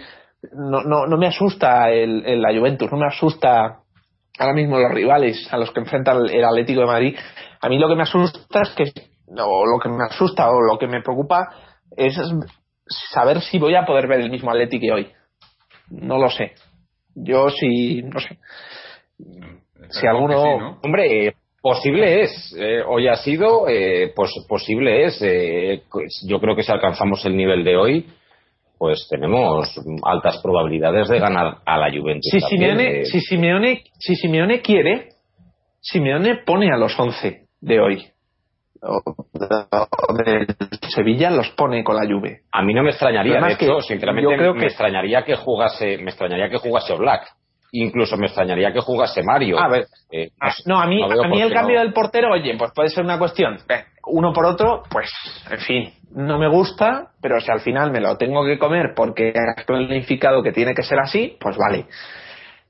no, 0.54 0.84
no, 0.84 1.06
no 1.06 1.18
me 1.18 1.28
asusta 1.28 1.90
el, 1.90 2.42
la 2.42 2.58
Juventus, 2.58 2.90
no 2.92 2.98
me 2.98 3.08
asusta 3.08 3.80
ahora 4.40 4.54
mismo 4.54 4.80
los 4.80 4.92
rivales 4.92 5.52
a 5.52 5.58
los 5.58 5.72
que 5.72 5.82
enfrenta 5.82 6.14
el, 6.14 6.44
Atlético 6.46 6.82
de 6.82 6.88
Madrid. 6.88 7.18
A 7.60 7.68
mí 7.68 7.78
lo 7.78 7.90
que 7.90 7.96
me 7.96 8.04
asusta 8.04 8.62
es 8.62 8.70
que 8.70 8.84
o 9.38 9.66
lo 9.66 9.80
que 9.80 9.90
me 9.90 10.04
asusta 10.10 10.50
o 10.50 10.62
lo 10.62 10.78
que 10.78 10.88
me 10.88 11.02
preocupa 11.02 11.48
es 11.96 12.18
saber 13.12 13.42
si 13.42 13.60
voy 13.60 13.76
a 13.76 13.86
poder 13.86 14.08
ver 14.08 14.22
el 14.22 14.30
mismo 14.30 14.52
Atleti 14.52 14.80
que 14.80 14.92
hoy. 14.92 15.12
No 15.90 16.18
lo 16.18 16.30
sé. 16.30 16.54
Yo 17.16 17.50
sí, 17.50 18.02
no 18.04 18.20
sé. 18.20 18.38
Si 19.90 20.08
alguno... 20.08 20.80
Hombre, 20.82 21.36
posible 21.62 22.22
es. 22.22 22.56
Eh, 22.58 22.82
hoy 22.88 23.08
ha 23.08 23.16
sido, 23.16 23.68
eh, 23.68 24.12
pues 24.16 24.32
posible 24.48 25.06
es. 25.06 25.22
Eh, 25.22 25.84
pues 25.92 26.26
yo 26.28 26.40
creo 26.40 26.56
que 26.56 26.64
si 26.64 26.72
alcanzamos 26.72 27.24
el 27.26 27.36
nivel 27.36 27.64
de 27.64 27.78
hoy, 27.78 28.06
pues 28.78 29.08
tenemos 29.10 29.80
altas 30.04 30.40
probabilidades 30.42 31.08
de 31.08 31.20
ganar 31.20 31.58
a 31.66 31.78
la 31.78 31.92
Juventus. 31.92 32.32
Si, 32.32 32.40
Simeone, 32.40 33.06
si, 33.06 33.20
Simeone, 33.20 33.84
si 34.00 34.16
Simeone 34.16 34.62
quiere, 34.62 35.10
Simeone 35.80 36.38
pone 36.38 36.72
a 36.72 36.78
los 36.78 36.98
11 37.00 37.46
de 37.62 37.80
hoy 37.80 38.12
de 38.82 40.48
Sevilla 40.90 41.30
los 41.30 41.50
pone 41.52 41.84
con 41.84 41.96
la 41.96 42.04
Juve. 42.04 42.42
A 42.52 42.64
mí 42.64 42.74
no 42.74 42.84
me 42.84 42.90
extrañaría, 42.90 43.40
de 43.40 43.54
hecho, 43.54 43.82
sinceramente 43.82 44.36
creo 44.36 44.54
me 44.54 44.68
extrañaría 44.68 45.24
que 45.24 45.36
jugase, 45.36 45.98
me 46.00 46.10
extrañaría 46.10 46.50
que 46.50 46.58
jugase 46.58 46.96
Black. 46.96 47.28
Incluso 47.74 48.18
me 48.18 48.26
extrañaría 48.26 48.74
que 48.74 48.82
jugase 48.82 49.24
Mario. 49.24 49.58
A 49.58 49.70
ver, 49.70 49.86
eh, 50.12 50.32
no, 50.66 50.82
a 50.82 50.88
mí, 50.88 51.02
a 51.02 51.28
mí 51.28 51.42
el 51.42 51.54
cambio 51.54 51.80
del 51.80 51.94
portero, 51.94 52.34
oye, 52.34 52.54
pues 52.58 52.72
puede 52.76 52.90
ser 52.90 53.06
una 53.06 53.18
cuestión. 53.18 53.58
Uno 54.08 54.34
por 54.34 54.46
otro, 54.46 54.84
pues, 54.90 55.10
en 55.50 55.60
fin, 55.60 55.94
no 56.14 56.38
me 56.38 56.50
gusta, 56.50 57.12
pero 57.22 57.40
si 57.40 57.50
al 57.50 57.62
final 57.62 57.92
me 57.92 58.02
lo 58.02 58.18
tengo 58.18 58.44
que 58.44 58.60
comer 58.60 58.94
porque 58.94 59.30
ha 59.30 59.66
planificado 59.66 60.44
que 60.44 60.52
tiene 60.52 60.74
que 60.74 60.84
ser 60.84 61.00
así, 61.00 61.38
pues 61.40 61.56
vale 61.56 61.86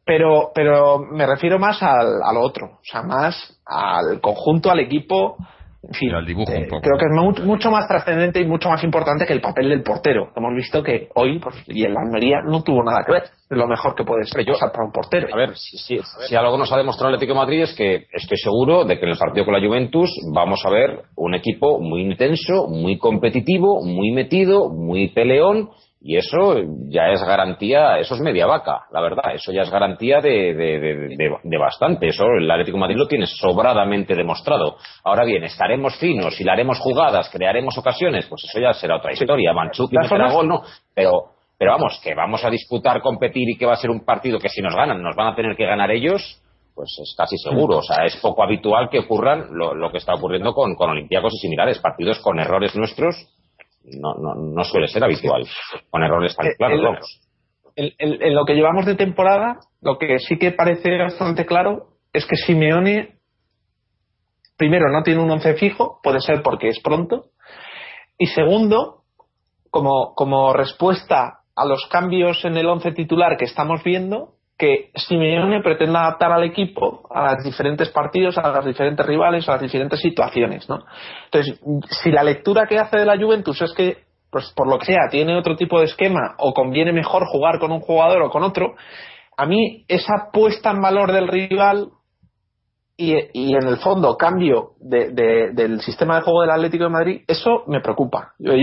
pero 0.04 0.52
pero 0.54 1.00
me 1.00 1.26
refiero 1.26 1.60
más 1.60 1.82
al, 1.82 2.22
al 2.24 2.38
otro, 2.38 2.66
o 2.66 2.84
sea, 2.84 3.04
más 3.04 3.62
al 3.66 4.20
conjunto, 4.20 4.72
al 4.72 4.80
equipo, 4.80 5.38
en 5.84 6.26
dibujo 6.26 6.52
eh, 6.52 6.68
creo 6.68 6.98
que 6.98 7.06
es 7.06 7.44
mucho 7.44 7.72
más 7.72 7.88
trascendente 7.88 8.40
y 8.40 8.46
mucho 8.46 8.70
más 8.70 8.84
importante 8.84 9.26
que 9.26 9.34
el 9.34 9.42
papel 9.42 9.70
del 9.70 9.82
portero. 9.82 10.30
Hemos 10.36 10.54
visto 10.54 10.84
que 10.84 11.10
hoy, 11.16 11.40
pues, 11.40 11.56
y 11.68 11.84
en 11.86 11.94
la 11.94 12.02
Almería, 12.02 12.42
no 12.46 12.62
tuvo 12.62 12.84
nada 12.84 13.04
que 13.04 13.14
ver. 13.14 13.24
Es 13.24 13.58
lo 13.58 13.68
mejor 13.68 13.96
que 13.96 14.04
puede 14.04 14.26
ser 14.26 14.46
yo, 14.46 14.54
para 14.60 14.86
un 14.86 14.92
portero. 14.92 15.28
A 15.34 15.38
ver, 15.38 15.58
si, 15.58 15.78
si, 15.78 16.00
si, 16.28 16.36
algo 16.36 16.58
nos 16.58 16.72
ha 16.72 16.78
demostrado 16.78 17.10
el 17.10 17.16
Atlético 17.16 17.34
de 17.34 17.46
Madrid 17.46 17.62
es 17.64 17.74
que 17.76 18.06
estoy 18.14 18.38
seguro 18.38 18.86
de 18.86 19.00
que 19.00 19.06
en 19.06 19.12
el 19.12 19.18
partido 19.18 19.44
con 19.44 19.56
la 19.56 19.68
Juventus 19.68 20.10
vamos 20.32 20.62
a 20.66 20.70
ver 20.70 21.02
un 21.16 21.34
equipo 21.34 21.80
muy 21.80 22.02
intenso, 22.02 22.68
muy 22.68 22.98
competitivo, 23.00 23.84
muy 23.84 24.12
metido, 24.12 24.70
muy 24.70 25.10
peleón 25.10 25.70
y 26.04 26.18
eso 26.18 26.56
ya 26.88 27.10
es 27.10 27.24
garantía, 27.24 28.00
eso 28.00 28.16
es 28.16 28.22
media 28.22 28.48
vaca, 28.48 28.86
la 28.92 29.02
verdad, 29.02 29.36
eso 29.36 29.52
ya 29.52 29.62
es 29.62 29.70
garantía 29.70 30.20
de, 30.20 30.56
de, 30.56 31.40
de, 31.44 31.58
bastante. 31.60 32.08
Eso 32.08 32.24
el 32.40 32.50
Atlético 32.50 32.78
de 32.78 32.82
Madrid 32.82 32.98
lo 32.98 33.08
tiene 33.08 33.28
sobradamente 33.28 34.16
demostrado. 34.16 34.78
Ahora 35.04 35.24
bien, 35.26 35.44
estaremos 35.44 35.96
finos, 35.98 36.36
haremos 36.50 36.80
jugadas, 36.80 37.30
crearemos 37.30 37.78
ocasiones, 37.78 38.26
pues 38.28 38.44
eso 38.46 38.60
ya 38.60 38.74
será 38.74 38.98
otra 38.98 39.14
historia. 39.14 39.54
Manchuki 39.54 39.96
meterá 39.96 40.32
gol, 40.32 40.48
no, 40.48 40.64
pero, 40.96 41.34
pero 41.56 41.74
vamos, 41.74 42.02
que 42.04 42.16
vamos 42.16 42.44
a 42.44 42.50
disputar, 42.50 43.00
competir 43.00 43.48
y 43.52 43.58
que 43.58 43.68
va 43.68 43.74
a 43.74 43.78
ser 43.78 43.92
un 43.92 44.04
partido 44.04 44.40
que 44.40 44.50
si 44.50 44.62
nos 44.62 44.76
ganan, 44.76 45.04
nos 45.04 45.16
van 45.16 45.28
a 45.28 45.36
tener 45.36 45.56
que 45.56 45.68
ganar 45.68 45.92
ellos, 45.92 46.42
pues 46.74 46.98
es 47.00 47.14
casi 47.16 47.38
seguro. 47.38 47.78
O 47.78 47.84
sea, 47.84 48.06
es 48.06 48.16
poco 48.18 48.42
habitual 48.42 48.90
que 48.90 49.00
ocurran 49.00 49.50
lo, 49.52 49.76
lo 49.76 49.92
que 49.92 50.00
está 50.00 50.16
ocurriendo 50.16 50.52
con, 50.56 50.74
con 50.74 50.90
Olympiacos 50.90 51.36
y 51.36 51.38
similares, 51.38 51.78
partidos 51.78 52.18
con 52.22 52.40
errores 52.40 52.76
nuestros 52.76 53.28
no, 53.84 54.14
no, 54.16 54.36
no 54.36 54.64
suele 54.64 54.88
ser 54.88 55.04
habitual, 55.04 55.48
con 55.90 56.04
errores 56.04 56.36
tan 56.36 56.48
eh, 56.48 56.56
claros. 56.58 57.22
En, 57.76 58.36
lo 58.36 58.46
que 58.46 58.54
llevamos 58.54 58.86
de 58.86 58.96
temporada, 58.96 59.60
lo 59.82 59.98
que 59.98 60.20
sí 60.20 60.38
que 60.38 60.52
parece 60.52 60.98
bastante 60.98 61.46
claro 61.46 61.88
es 62.14 62.26
que 62.26 62.36
Simeone, 62.36 63.18
primero, 64.58 64.92
no 64.92 65.04
tiene 65.04 65.22
un 65.22 65.32
once 65.32 65.54
fijo, 65.56 66.00
puede 66.04 66.20
ser 66.20 66.44
porque 66.44 66.68
es 66.68 66.80
pronto, 66.82 67.28
y 68.18 68.28
segundo, 68.28 69.04
como, 69.70 70.14
como 70.16 70.54
respuesta 70.54 71.40
a 71.56 71.66
los 71.66 71.88
cambios 71.88 72.44
en 72.46 72.58
el 72.58 72.68
once 72.68 72.92
titular 72.92 73.38
que 73.38 73.46
estamos 73.46 73.84
viendo, 73.84 74.36
que 74.62 74.92
Simeone 74.94 75.64
pretende 75.64 75.98
adaptar 75.98 76.32
al 76.32 76.44
equipo 76.44 77.08
a 77.10 77.34
los 77.34 77.44
diferentes 77.44 77.90
partidos, 77.90 78.38
a 78.38 78.48
los 78.48 78.64
diferentes 78.64 79.04
rivales, 79.04 79.50
a 79.50 79.54
las 79.54 79.62
diferentes 79.62 80.00
situaciones, 80.00 80.70
¿no? 80.70 80.84
Entonces, 81.26 81.60
si 82.04 82.12
la 82.12 82.24
lectura 82.24 82.68
que 82.68 82.78
hace 82.78 83.00
de 83.00 83.08
la 83.08 83.18
Juventus 83.18 83.60
es 83.60 83.74
que, 83.74 84.04
pues 84.30 84.54
por 84.56 84.68
lo 84.68 84.78
que 84.78 84.86
sea, 84.86 85.10
tiene 85.10 85.36
otro 85.36 85.56
tipo 85.56 85.80
de 85.80 85.86
esquema 85.86 86.36
o 86.38 86.54
conviene 86.54 86.94
mejor 86.94 87.26
jugar 87.26 87.58
con 87.58 87.72
un 87.72 87.80
jugador 87.80 88.22
o 88.22 88.30
con 88.30 88.44
otro, 88.44 88.76
a 89.36 89.48
mí 89.48 89.84
esa 89.88 90.30
puesta 90.32 90.70
en 90.70 90.82
valor 90.84 91.12
del 91.12 91.28
rival 91.28 91.90
y, 92.96 93.16
en 93.56 93.68
el 93.68 93.78
fondo 93.78 94.16
cambio 94.16 94.74
del 94.80 95.82
sistema 95.82 96.18
de 96.18 96.22
juego 96.22 96.42
del 96.42 96.52
Atlético 96.52 96.84
de 96.84 96.90
Madrid, 96.92 97.22
eso 97.28 97.64
me 97.66 97.82
preocupa. 97.82 98.34
Yo, 98.38 98.54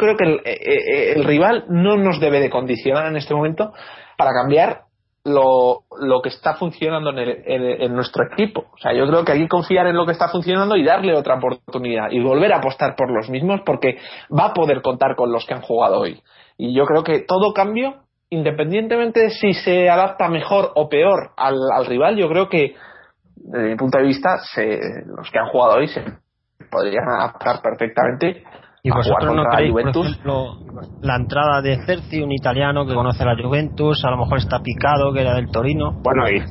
creo 0.00 0.16
que 0.16 0.24
el, 0.24 0.34
eh, 0.44 0.58
eh, 0.60 1.12
el 1.14 1.22
rival 1.22 1.66
no 1.68 1.96
nos 1.96 2.18
debe 2.18 2.40
de 2.40 2.50
condicionar 2.50 3.06
en 3.06 3.16
este 3.16 3.34
momento 3.34 3.72
para 4.18 4.32
cambiar 4.32 4.83
lo, 5.24 5.84
lo 5.98 6.20
que 6.20 6.28
está 6.28 6.54
funcionando 6.54 7.10
en, 7.10 7.18
el, 7.18 7.82
en, 7.82 7.94
nuestro 7.94 8.24
equipo. 8.26 8.66
O 8.74 8.78
sea, 8.78 8.92
yo 8.92 9.06
creo 9.06 9.24
que 9.24 9.32
hay 9.32 9.40
que 9.40 9.48
confiar 9.48 9.86
en 9.86 9.96
lo 9.96 10.04
que 10.04 10.12
está 10.12 10.28
funcionando 10.28 10.76
y 10.76 10.84
darle 10.84 11.16
otra 11.16 11.36
oportunidad 11.36 12.10
y 12.10 12.20
volver 12.22 12.52
a 12.52 12.58
apostar 12.58 12.94
por 12.94 13.10
los 13.10 13.30
mismos 13.30 13.62
porque 13.64 13.96
va 14.30 14.46
a 14.46 14.54
poder 14.54 14.82
contar 14.82 15.16
con 15.16 15.32
los 15.32 15.46
que 15.46 15.54
han 15.54 15.62
jugado 15.62 16.00
hoy. 16.00 16.22
Y 16.58 16.74
yo 16.74 16.84
creo 16.84 17.02
que 17.02 17.20
todo 17.20 17.54
cambio, 17.54 18.02
independientemente 18.28 19.20
de 19.20 19.30
si 19.30 19.54
se 19.54 19.88
adapta 19.88 20.28
mejor 20.28 20.72
o 20.74 20.88
peor 20.88 21.30
al, 21.36 21.56
al 21.74 21.86
rival, 21.86 22.16
yo 22.16 22.28
creo 22.28 22.48
que, 22.50 22.76
desde 23.36 23.70
mi 23.70 23.76
punto 23.76 23.98
de 23.98 24.04
vista, 24.04 24.38
se, 24.54 24.78
los 25.06 25.30
que 25.30 25.38
han 25.38 25.48
jugado 25.48 25.76
hoy 25.78 25.88
se 25.88 26.04
podrían 26.70 27.08
adaptar 27.08 27.62
perfectamente 27.62 28.44
¿Y 28.86 28.90
vosotros 28.90 29.34
no 29.34 29.44
creéis, 29.44 29.72
por 29.72 29.80
ejemplo, 29.96 30.58
la 31.00 31.16
entrada 31.16 31.62
de 31.62 31.78
Cerci, 31.86 32.20
un 32.20 32.32
italiano 32.32 32.84
que 32.84 32.92
conoce 32.92 33.24
la 33.24 33.34
Juventus, 33.34 34.04
a 34.04 34.10
lo 34.10 34.18
mejor 34.18 34.36
está 34.36 34.60
picado, 34.60 35.10
que 35.10 35.22
era 35.22 35.32
del 35.36 35.50
Torino? 35.50 35.92
Bueno, 36.02 36.28
y, 36.28 36.42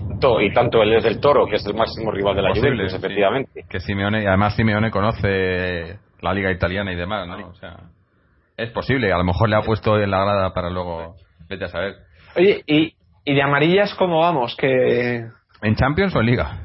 y 0.44 0.52
tanto 0.52 0.82
él 0.82 0.94
es 0.94 1.04
del 1.04 1.20
Toro, 1.20 1.46
que 1.46 1.58
es 1.58 1.66
el 1.68 1.76
máximo 1.76 2.10
rival 2.10 2.36
de 2.36 2.42
la 2.42 2.50
Juventus, 2.50 2.92
efectivamente. 2.92 3.66
Que 3.70 3.80
Simeone, 3.80 4.24
y 4.24 4.26
además 4.26 4.56
Simeone 4.56 4.90
conoce 4.90 6.00
la 6.22 6.34
liga 6.34 6.52
italiana 6.52 6.92
y 6.92 6.96
demás, 6.96 7.28
¿no? 7.28 7.50
O 7.50 7.54
sea, 7.54 7.78
es 8.58 8.72
posible, 8.72 9.14
a 9.14 9.18
lo 9.20 9.26
mejor 9.26 9.48
le 9.48 9.56
ha 9.56 9.62
puesto 9.62 10.00
en 10.00 10.10
la 10.10 10.24
grada 10.24 10.54
para 10.56 10.72
luego, 10.72 11.14
vete 11.48 11.66
a 11.66 11.68
saber. 11.68 11.98
Oye, 12.36 12.64
¿y, 12.66 12.96
y 13.26 13.36
de 13.36 13.44
amarillas 13.44 13.94
cómo 13.94 14.22
vamos? 14.22 14.56
que 14.56 15.24
¿En 15.62 15.76
Champions 15.76 16.16
o 16.16 16.20
en 16.22 16.26
Liga? 16.26 16.64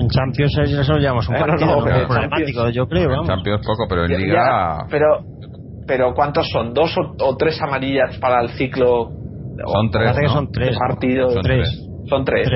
En 0.00 0.08
Champions 0.08 0.58
eso 0.58 0.96
llevamos 0.96 1.28
un 1.28 1.34
partido 1.36 1.76
no, 1.76 1.84
problemático, 1.84 2.68
yo 2.70 2.86
creo. 2.86 3.10
Vamos. 3.10 3.28
En 3.28 3.34
Champions 3.36 3.66
poco, 3.66 3.86
pero 3.88 4.04
en 4.06 4.20
Liga. 4.20 4.86
pero, 4.90 5.24
pero 5.86 6.14
¿cuántos 6.14 6.48
son? 6.50 6.72
¿Dos 6.72 6.94
o, 6.96 7.36
tres 7.36 7.60
amarillas 7.60 8.16
para 8.18 8.42
el 8.42 8.50
ciclo? 8.50 9.10
Son 9.66 9.90
tres. 9.90 10.16
¿no? 10.22 10.28
son 10.28 10.50
tres. 10.50 10.78
Partidos. 10.78 11.34
Son 11.34 11.42
tres. 11.42 11.88
Son 12.08 12.24
tres, 12.24 12.48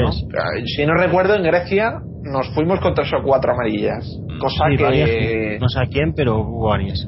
Si 0.76 0.84
no 0.84 0.94
recuerdo, 0.94 1.36
en 1.36 1.44
Grecia 1.44 2.00
nos 2.22 2.48
fuimos 2.54 2.80
con 2.80 2.94
tres 2.94 3.10
o 3.12 3.22
cuatro 3.22 3.52
amarillas. 3.52 4.04
Cosa 4.40 4.64
que. 4.76 5.58
no 5.60 5.68
sé 5.68 5.80
a 5.80 5.86
quién, 5.86 6.12
pero 6.14 6.40
hubo 6.40 6.68
varias. 6.68 7.06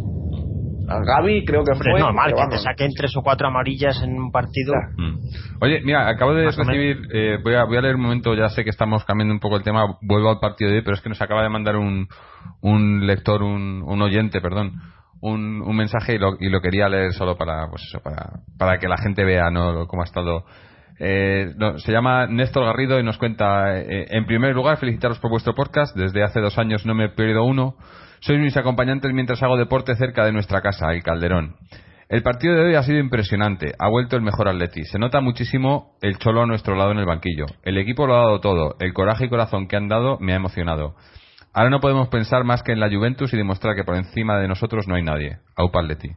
Gaby 0.88 1.44
creo 1.44 1.62
que 1.64 1.74
fue. 1.74 1.92
Es 1.92 2.00
normal 2.00 2.34
que 2.34 2.56
te 2.56 2.58
saquen 2.58 2.92
tres 2.96 3.14
o 3.16 3.22
cuatro 3.22 3.48
amarillas 3.48 4.00
en 4.02 4.18
un 4.18 4.30
partido. 4.30 4.74
Mm. 4.96 5.18
Oye, 5.60 5.80
mira, 5.84 6.08
acabo 6.08 6.34
de 6.34 6.46
recibir. 6.46 7.00
Eh, 7.12 7.38
voy, 7.42 7.54
a, 7.54 7.64
voy 7.64 7.76
a 7.76 7.82
leer 7.82 7.96
un 7.96 8.02
momento, 8.02 8.34
ya 8.34 8.48
sé 8.48 8.64
que 8.64 8.70
estamos 8.70 9.04
cambiando 9.04 9.34
un 9.34 9.40
poco 9.40 9.56
el 9.56 9.62
tema. 9.62 9.98
Vuelvo 10.00 10.30
al 10.30 10.40
partido 10.40 10.70
de 10.70 10.78
hoy, 10.78 10.82
pero 10.82 10.94
es 10.94 11.02
que 11.02 11.10
nos 11.10 11.20
acaba 11.20 11.42
de 11.42 11.50
mandar 11.50 11.76
un, 11.76 12.08
un 12.62 13.06
lector, 13.06 13.42
un, 13.42 13.82
un 13.86 14.02
oyente, 14.02 14.40
perdón. 14.40 14.80
Un, 15.20 15.62
un 15.62 15.76
mensaje 15.76 16.14
y 16.14 16.18
lo, 16.18 16.36
y 16.38 16.48
lo 16.48 16.60
quería 16.60 16.88
leer 16.88 17.12
solo 17.12 17.36
para 17.36 17.68
pues 17.68 17.82
eso 17.82 17.98
para, 17.98 18.38
para 18.56 18.78
que 18.78 18.86
la 18.86 18.98
gente 18.98 19.24
vea 19.24 19.50
no 19.50 19.88
cómo 19.88 20.02
ha 20.02 20.04
estado 20.04 20.44
eh, 21.00 21.52
se 21.78 21.90
llama 21.90 22.28
Néstor 22.28 22.64
Garrido 22.66 23.00
y 23.00 23.02
nos 23.02 23.18
cuenta 23.18 23.80
eh, 23.80 24.06
en 24.10 24.26
primer 24.26 24.54
lugar 24.54 24.78
felicitaros 24.78 25.18
por 25.18 25.32
vuestro 25.32 25.56
podcast 25.56 25.96
desde 25.96 26.22
hace 26.22 26.38
dos 26.40 26.56
años 26.56 26.86
no 26.86 26.94
me 26.94 27.06
he 27.06 27.08
perdido 27.08 27.42
uno 27.42 27.74
sois 28.20 28.40
mis 28.40 28.56
acompañantes 28.56 29.12
mientras 29.12 29.42
hago 29.42 29.56
deporte 29.56 29.94
cerca 29.96 30.24
de 30.24 30.32
nuestra 30.32 30.60
casa, 30.60 30.92
el 30.92 31.02
Calderón. 31.02 31.56
El 32.08 32.22
partido 32.22 32.54
de 32.54 32.62
hoy 32.62 32.74
ha 32.74 32.82
sido 32.82 32.98
impresionante. 32.98 33.74
Ha 33.78 33.88
vuelto 33.88 34.16
el 34.16 34.22
mejor 34.22 34.48
Atleti. 34.48 34.84
Se 34.84 34.98
nota 34.98 35.20
muchísimo 35.20 35.96
el 36.00 36.16
cholo 36.16 36.42
a 36.42 36.46
nuestro 36.46 36.74
lado 36.74 36.92
en 36.92 36.98
el 36.98 37.04
banquillo. 37.04 37.44
El 37.64 37.76
equipo 37.76 38.06
lo 38.06 38.14
ha 38.14 38.24
dado 38.24 38.40
todo. 38.40 38.76
El 38.80 38.94
coraje 38.94 39.26
y 39.26 39.28
corazón 39.28 39.68
que 39.68 39.76
han 39.76 39.88
dado 39.88 40.16
me 40.18 40.32
ha 40.32 40.36
emocionado. 40.36 40.94
Ahora 41.52 41.68
no 41.68 41.80
podemos 41.80 42.08
pensar 42.08 42.44
más 42.44 42.62
que 42.62 42.72
en 42.72 42.80
la 42.80 42.88
Juventus 42.88 43.34
y 43.34 43.36
demostrar 43.36 43.74
que 43.74 43.84
por 43.84 43.96
encima 43.96 44.38
de 44.38 44.48
nosotros 44.48 44.88
no 44.88 44.94
hay 44.94 45.02
nadie. 45.02 45.38
Aupa 45.54 45.80
Atleti. 45.80 46.08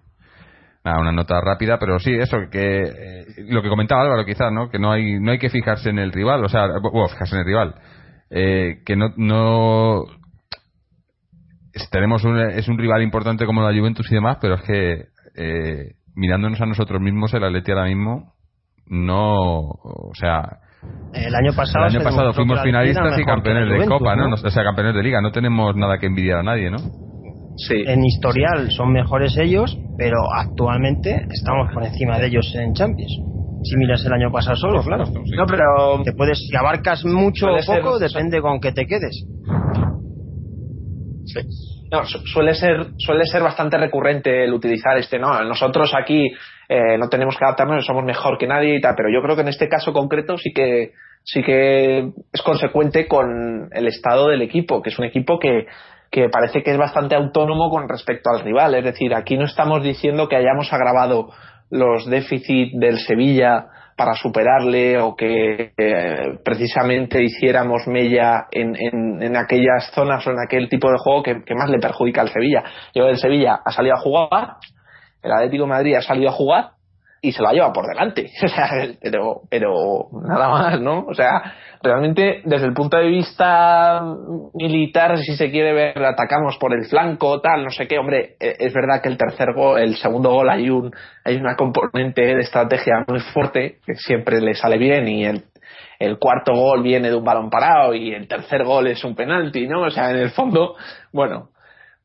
Nada, 0.84 1.00
una 1.00 1.12
nota 1.12 1.40
rápida, 1.42 1.78
pero 1.78 2.00
sí, 2.00 2.14
eso, 2.14 2.38
que 2.50 2.84
eh, 2.84 3.26
lo 3.50 3.62
que 3.62 3.70
comentaba 3.70 4.02
Álvaro 4.02 4.26
quizás, 4.26 4.52
¿no? 4.52 4.70
Que 4.70 4.80
no 4.80 4.92
hay, 4.92 5.20
no 5.20 5.32
hay 5.32 5.40
que 5.40 5.50
fijarse 5.50 5.90
en 5.90 6.00
el 6.00 6.12
rival, 6.12 6.44
o 6.44 6.50
sea, 6.50 6.68
bueno, 6.82 7.08
fijarse 7.08 7.36
en 7.36 7.40
el 7.42 7.46
rival. 7.46 7.76
Eh, 8.30 8.82
que 8.86 8.96
no, 8.96 9.14
no 9.18 10.06
tenemos 11.92 12.24
un, 12.24 12.38
es 12.40 12.68
un 12.68 12.78
rival 12.78 13.02
importante 13.02 13.46
como 13.46 13.62
la 13.62 13.78
Juventus 13.78 14.12
y 14.12 14.16
demás, 14.16 14.38
pero 14.42 14.56
es 14.56 14.62
que 14.64 15.06
eh, 15.36 15.96
mirándonos 16.16 16.60
a 16.62 16.66
nosotros 16.66 17.02
mismos, 17.02 17.34
el 17.34 17.44
Atleti 17.44 17.72
ahora 17.72 17.86
mismo 17.86 18.34
no, 18.88 19.70
o 19.70 20.12
sea, 20.14 20.60
el 21.14 21.36
año 21.36 21.54
pasado, 21.56 21.86
el 21.86 21.96
año 21.96 22.04
pasado 22.04 22.34
fuimos 22.34 22.62
finalistas 22.62 23.18
y 23.20 23.24
campeones 23.24 23.70
de 23.70 23.86
Copa, 23.86 24.16
¿no? 24.16 24.34
O 24.34 24.38
sea, 24.50 24.64
campeones 24.64 24.96
de 24.96 25.04
Liga. 25.04 25.22
No 25.22 25.32
tenemos 25.32 25.76
nada 25.76 25.98
que 25.98 26.08
envidiar 26.08 26.40
a 26.40 26.44
nadie, 26.44 26.72
¿no? 26.72 26.78
En 27.70 28.04
historial 28.04 28.70
son 28.72 28.92
mejores 28.92 29.38
ellos, 29.38 29.78
pero 29.98 30.18
actualmente 30.34 31.26
estamos 31.30 31.72
por 31.74 31.84
encima 31.84 32.18
de 32.18 32.28
ellos 32.28 32.52
en 32.56 32.74
Champions. 32.74 33.12
Si 33.64 33.78
miras 33.78 34.04
el 34.06 34.14
año 34.14 34.32
pasado 34.32 34.56
solo, 34.56 34.82
claro. 34.82 35.04
No, 35.06 35.46
pero 35.46 36.02
te 36.04 36.14
puedes, 36.14 36.40
si 36.40 36.56
abarcas 36.56 37.06
mucho 37.06 37.48
o 37.48 37.58
poco, 37.66 38.00
depende 38.00 38.42
con 38.42 38.60
que 38.60 38.72
te 38.72 38.86
quedes. 38.88 39.26
No, 41.92 42.06
suele 42.06 42.54
ser, 42.54 42.88
suele 42.98 43.26
ser 43.26 43.44
bastante 43.44 43.78
recurrente 43.78 44.46
el 44.46 44.54
utilizar 44.54 44.98
este, 44.98 45.20
no, 45.20 45.44
nosotros 45.44 45.92
aquí 45.94 46.32
eh, 46.70 46.98
no 46.98 47.10
tenemos 47.10 47.38
que 47.38 47.44
adaptarnos, 47.44 47.86
somos 47.86 48.06
mejor 48.06 48.38
que 48.38 48.48
nadie 48.48 48.78
y 48.78 48.82
tal, 48.82 48.94
pero 48.96 49.10
yo 49.10 49.22
creo 49.22 49.36
que 49.36 49.42
en 49.42 49.50
este 49.50 49.68
caso 49.68 49.92
concreto 49.92 50.38
sí 50.38 50.54
que, 50.54 50.94
sí 51.24 51.44
que 51.44 52.12
es 52.32 52.42
consecuente 52.44 53.08
con 53.08 53.70
el 53.74 53.88
estado 53.88 54.30
del 54.30 54.42
equipo, 54.42 54.82
que 54.82 54.90
es 54.90 55.00
un 55.00 55.06
equipo 55.06 55.38
que, 55.38 55.66
que 56.10 56.30
parece 56.30 56.64
que 56.64 56.72
es 56.72 56.78
bastante 56.78 57.16
autónomo 57.16 57.70
con 57.70 57.90
respecto 57.90 58.30
al 58.30 58.42
rival. 58.42 58.76
Es 58.76 58.84
decir, 58.84 59.14
aquí 59.14 59.38
no 59.38 59.46
estamos 59.46 59.84
diciendo 59.84 60.30
que 60.30 60.36
hayamos 60.36 60.72
agravado 60.72 61.30
los 61.70 62.06
déficits 62.06 62.78
del 62.80 63.00
Sevilla 63.00 63.68
para 63.96 64.14
superarle 64.14 65.00
o 65.00 65.16
que 65.16 65.74
eh, 65.78 66.40
precisamente 66.44 67.24
hiciéramos 67.24 67.88
mella 67.88 68.48
en, 68.52 68.76
en, 68.76 69.36
aquellas 69.36 69.92
zonas 69.94 70.26
o 70.26 70.32
en 70.32 70.38
aquel 70.40 70.70
tipo 70.70 70.90
de 70.90 70.98
juego 70.98 71.24
que, 71.24 71.44
que, 71.44 71.56
más 71.56 71.70
le 71.70 71.80
perjudica 71.80 72.22
al 72.22 72.30
Sevilla. 72.30 72.64
Yo 72.94 73.08
el 73.08 73.18
Sevilla 73.18 73.60
ha 73.64 73.72
salido 73.72 73.96
a 73.96 74.00
jugar, 74.00 74.56
el 75.22 75.32
Atlético 75.32 75.68
Madrid 75.68 75.96
ha 75.96 76.02
salido 76.02 76.30
a 76.30 76.34
jugar 76.34 76.72
y 77.24 77.32
se 77.32 77.42
lo 77.42 77.50
ha 77.50 77.54
llevado 77.54 77.74
por 77.74 77.88
delante. 77.88 78.32
pero, 79.02 79.42
pero 79.50 80.08
nada 80.28 80.50
más, 80.50 80.82
¿no? 80.82 81.06
O 81.06 81.14
sea, 81.14 81.54
realmente 81.84 82.42
desde 82.46 82.66
el 82.66 82.74
punto 82.74 82.98
de 82.98 83.08
vista 83.08 84.02
militar, 84.54 85.18
si 85.20 85.36
se 85.36 85.52
quiere 85.52 85.72
ver, 85.74 86.04
atacamos 86.04 86.58
por 86.58 86.74
el 86.74 86.86
flanco, 86.86 87.40
tal, 87.40 87.64
no 87.64 87.70
sé 87.70 87.88
qué. 87.88 88.00
Hombre, 88.00 88.36
e, 88.40 88.56
es 88.60 88.74
verdad 88.74 89.02
que 89.04 89.10
el 89.10 89.18
tercer 89.18 89.54
gol, 89.54 89.80
el 89.80 89.96
segundo 89.98 90.32
gol 90.32 90.50
hay 90.50 90.70
un, 90.70 90.92
hay 91.24 91.36
una 91.36 91.56
componente 91.56 92.22
de 92.24 92.42
estrategia 92.42 93.06
muy 93.08 93.20
fuerte 93.20 93.78
que 93.86 93.94
siempre 93.96 94.42
le 94.42 94.56
sale 94.56 94.80
bien 94.80 95.08
y 95.08 95.26
el, 95.26 95.44
el 96.00 96.18
cuarto 96.18 96.54
gol 96.54 96.82
viene 96.82 97.10
de 97.10 97.16
un 97.16 97.24
balón 97.24 97.52
parado 97.52 97.94
y 97.94 98.14
el 98.14 98.28
tercer 98.28 98.64
gol 98.64 98.88
es 98.88 99.04
un 99.04 99.16
penalti, 99.16 99.68
¿no? 99.68 99.84
O 99.84 99.92
sea, 99.92 100.10
en 100.10 100.18
el 100.18 100.32
fondo, 100.32 100.76
bueno, 101.14 101.50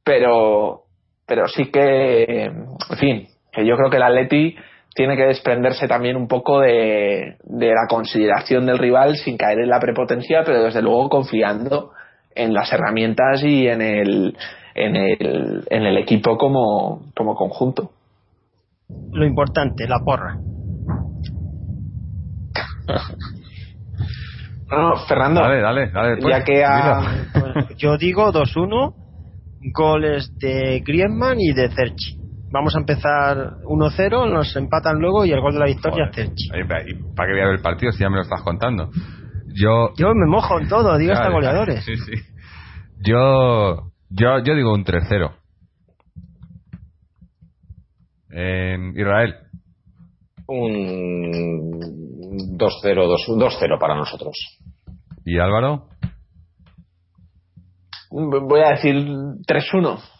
pero, 0.05 0.83
pero 1.27 1.49
sí 1.49 1.71
que, 1.71 2.45
en 2.45 2.99
fin, 2.99 3.29
que 3.51 3.67
yo 3.67 3.77
creo 3.77 3.89
que 3.89 3.97
el 3.97 4.03
Atleti 4.03 4.57
tiene 4.97 5.17
que 5.17 5.27
desprenderse 5.27 5.87
también 5.87 6.17
un 6.17 6.27
poco 6.27 6.61
de, 6.61 7.37
la 7.45 7.87
consideración 7.87 8.65
del 8.65 8.79
rival 8.79 9.15
sin 9.17 9.37
caer 9.37 9.61
en 9.61 9.69
la 9.69 9.79
prepotencia, 9.79 10.43
pero 10.45 10.65
desde 10.65 10.81
luego 10.81 11.11
confiando 11.11 11.91
en 12.35 12.55
las 12.55 12.73
herramientas 12.73 13.45
y 13.45 13.69
en 13.69 13.83
el, 13.83 14.35
en 14.75 14.97
el, 14.97 15.65
en 15.69 15.83
el 15.83 15.99
equipo 15.99 16.39
como, 16.39 17.13
como 17.15 17.35
conjunto. 17.35 17.91
Lo 19.13 19.27
importante, 19.27 19.87
la 19.87 19.99
porra. 20.03 20.39
no, 24.71 24.97
Fernando. 25.07 25.43
Dale, 25.43 25.61
dale, 25.61 25.91
dale. 25.91 26.23
ya 26.23 26.43
que 26.43 26.65
yo 27.77 27.99
digo 27.99 28.33
2-1, 28.33 28.95
goles 29.75 30.33
de 30.39 30.81
Griezmann 30.81 31.39
y 31.39 31.53
de 31.53 31.69
Cerchi 31.69 32.26
vamos 32.51 32.75
a 32.77 32.81
empezar 32.81 33.59
1-0, 33.65 34.31
nos 34.33 34.57
empatan 34.57 34.99
luego 34.99 35.25
y 35.25 35.33
el 35.33 35.41
gol 35.41 35.55
de 35.55 35.61
la 35.61 35.67
victoria 35.67 36.11
es 36.15 36.31
¿Para 36.67 36.85
qué 36.85 37.33
voy 37.33 37.41
a 37.41 37.47
ver 37.47 37.55
el 37.57 37.63
partido 37.63 37.93
si 37.93 38.01
ya 38.01 38.11
me 38.11 38.17
lo 38.17 38.23
estás 38.23 38.43
contando? 38.43 38.91
Yo, 39.55 39.95
yo 39.97 40.15
me 40.15 40.27
mojo 40.27 40.61
en 40.61 40.69
todo, 40.69 40.97
digo 40.99 41.13
hasta 41.13 41.31
goleadores. 41.31 41.85
Sí, 41.85 41.97
sí. 41.97 42.13
Yo, 43.05 43.91
yo, 44.11 44.39
yo 44.45 44.55
digo 44.55 44.73
un 44.73 44.85
3-0. 44.85 45.33
Israel. 48.95 49.35
Un 50.47 51.71
2-0, 52.59 52.59
2-0 52.59 53.79
para 53.81 53.97
nosotros. 53.97 54.37
¿Y 55.25 55.39
Álvaro? 55.39 55.89
Voy 58.11 58.61
a 58.61 58.71
decir 58.71 58.95
3-1 58.95 60.16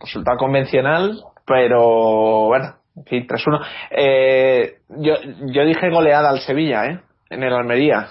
resultado 0.00 0.36
convencional, 0.38 1.20
pero 1.46 2.46
bueno, 2.46 2.74
en 2.96 3.04
fin, 3.04 3.26
3-1. 3.26 3.66
Eh, 3.90 4.78
yo, 5.00 5.14
yo 5.52 5.64
dije 5.64 5.90
goleada 5.90 6.30
al 6.30 6.40
Sevilla, 6.40 6.86
¿eh? 6.86 7.00
En 7.30 7.42
el 7.42 7.52
Almería. 7.52 8.08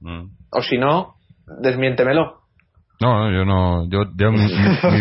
Mm. 0.00 0.26
O 0.50 0.62
si 0.62 0.78
no, 0.78 1.14
desmiéntemelo. 1.60 2.40
No, 3.00 3.30
yo 3.30 3.44
no. 3.44 3.88
Yo, 3.88 4.04
yo 4.16 4.30
mi, 4.30 4.48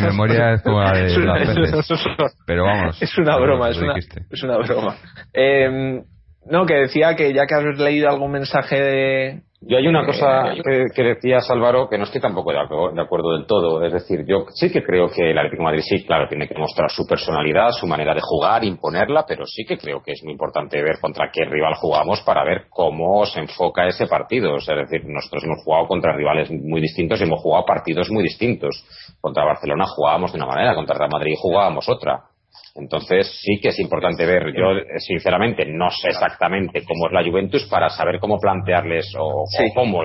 memoria 0.02 0.54
es 0.54 0.64
como 0.64 0.82
la 0.82 0.94
de 0.94 1.18
las 1.20 1.88
Pero 2.46 2.64
vamos. 2.64 3.02
Es 3.02 3.18
una 3.18 3.38
broma, 3.38 3.70
es 3.70 3.78
una, 3.78 3.96
es 3.98 4.44
una 4.44 4.58
broma. 4.58 4.96
Eh, 5.34 6.02
no, 6.46 6.66
que 6.66 6.74
decía 6.74 7.16
que 7.16 7.34
ya 7.34 7.46
que 7.46 7.56
has 7.56 7.80
leído 7.80 8.10
algún 8.10 8.32
mensaje 8.32 8.82
de, 8.82 9.44
yo 9.66 9.78
hay 9.78 9.88
una 9.88 10.06
cosa 10.06 10.54
que, 10.64 10.86
que, 10.94 11.04
decías, 11.04 11.50
Álvaro, 11.50 11.88
que 11.90 11.98
no 11.98 12.04
estoy 12.04 12.20
tampoco 12.20 12.52
de, 12.52 12.60
acuerdo 12.60 13.34
del 13.34 13.46
todo. 13.46 13.84
Es 13.84 13.94
decir, 13.94 14.26
yo 14.26 14.46
sí 14.54 14.72
que 14.72 14.84
creo 14.84 15.10
que 15.10 15.32
el 15.32 15.38
Atlético 15.38 15.62
de 15.62 15.66
Madrid 15.66 15.84
sí, 15.88 16.06
claro, 16.06 16.28
tiene 16.28 16.48
que 16.48 16.56
mostrar 16.56 16.90
su 16.92 17.08
personalidad, 17.08 17.72
su 17.72 17.88
manera 17.88 18.14
de 18.14 18.22
jugar, 18.22 18.64
imponerla, 18.64 19.26
pero 19.28 19.46
sí 19.46 19.64
que 19.66 19.78
creo 19.78 20.02
que 20.04 20.12
es 20.12 20.24
muy 20.24 20.34
importante 20.34 20.82
ver 20.82 21.00
contra 21.00 21.30
qué 21.32 21.46
rival 21.46 21.76
jugamos 21.76 22.22
para 22.22 22.44
ver 22.44 22.66
cómo 22.70 23.26
se 23.26 23.40
enfoca 23.40 23.88
ese 23.88 24.08
partido. 24.08 24.58
es 24.58 24.66
decir, 24.66 25.06
nosotros 25.06 25.44
hemos 25.46 25.64
jugado 25.64 25.88
contra 25.88 26.16
rivales 26.16 26.52
muy 26.52 26.82
distintos 26.82 27.22
y 27.22 27.24
hemos 27.24 27.42
jugado 27.42 27.66
partidos 27.66 28.10
muy 28.12 28.24
distintos. 28.24 28.84
Contra 29.22 29.46
Barcelona 29.46 29.86
jugábamos 29.88 30.34
de 30.34 30.38
una 30.38 30.48
manera, 30.48 30.76
contra 30.76 30.98
Real 30.98 31.12
Madrid 31.12 31.36
jugábamos 31.40 31.88
otra. 31.88 32.33
Entonces 32.76 33.40
sí 33.42 33.60
que 33.62 33.70
es 33.70 33.80
importante 33.80 34.26
ver. 34.26 34.52
Yo 34.56 34.72
sinceramente 34.98 35.66
no 35.66 35.90
sé 35.92 36.10
exactamente 36.10 36.84
cómo 36.86 37.08
es 37.08 37.14
la 37.14 37.24
Juventus 37.24 37.66
para 37.66 37.90
saber 37.90 38.20
cómo 38.20 38.40
plantearles 38.40 39.14
o, 39.18 39.46
cómo 39.76 40.02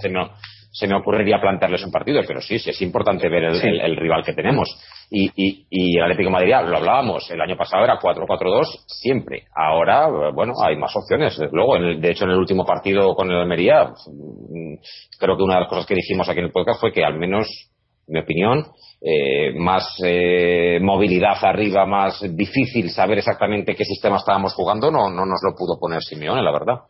se 0.00 0.08
me, 0.08 0.28
se 0.70 0.86
me, 0.86 0.94
ocurriría 0.94 1.40
plantearles 1.40 1.84
un 1.84 1.90
partido, 1.90 2.22
pero 2.26 2.40
sí, 2.40 2.58
sí 2.60 2.70
es 2.70 2.80
importante 2.80 3.28
ver 3.28 3.44
el, 3.44 3.96
rival 3.96 4.24
que 4.24 4.34
tenemos. 4.34 4.68
Y, 5.10 5.30
y, 5.36 5.66
y, 5.68 5.98
el 5.98 6.04
Atlético 6.04 6.28
de 6.28 6.32
Madrid, 6.32 6.54
lo 6.70 6.78
hablábamos, 6.78 7.28
el 7.30 7.40
año 7.40 7.56
pasado 7.56 7.84
era 7.84 7.98
4-4-2 7.98 8.84
siempre. 8.86 9.42
Ahora, 9.54 10.08
bueno, 10.32 10.54
hay 10.64 10.76
más 10.76 10.94
opciones. 10.96 11.38
Luego, 11.50 11.76
de 11.76 12.10
hecho, 12.10 12.24
en 12.24 12.30
el 12.30 12.38
último 12.38 12.64
partido 12.64 13.14
con 13.14 13.30
el 13.30 13.36
Almería, 13.36 13.84
mm, 13.84 14.74
creo 15.18 15.36
que 15.36 15.42
una 15.42 15.54
de 15.54 15.60
las 15.60 15.68
cosas 15.68 15.86
que 15.86 15.96
dijimos 15.96 16.28
aquí 16.28 16.38
en 16.38 16.46
el 16.46 16.52
podcast 16.52 16.80
fue 16.80 16.92
que 16.92 17.04
al 17.04 17.18
menos, 17.18 17.48
en 17.48 17.71
mi 18.08 18.20
opinión, 18.20 18.66
eh, 19.00 19.52
más 19.54 19.96
eh, 20.04 20.78
movilidad 20.80 21.36
arriba, 21.42 21.86
más 21.86 22.20
difícil 22.36 22.90
saber 22.90 23.18
exactamente 23.18 23.74
qué 23.74 23.84
sistema 23.84 24.16
estábamos 24.16 24.54
jugando, 24.54 24.90
no, 24.90 25.10
no 25.10 25.26
nos 25.26 25.40
lo 25.42 25.54
pudo 25.56 25.78
poner 25.78 26.02
Simeone, 26.02 26.42
la 26.42 26.52
verdad. 26.52 26.80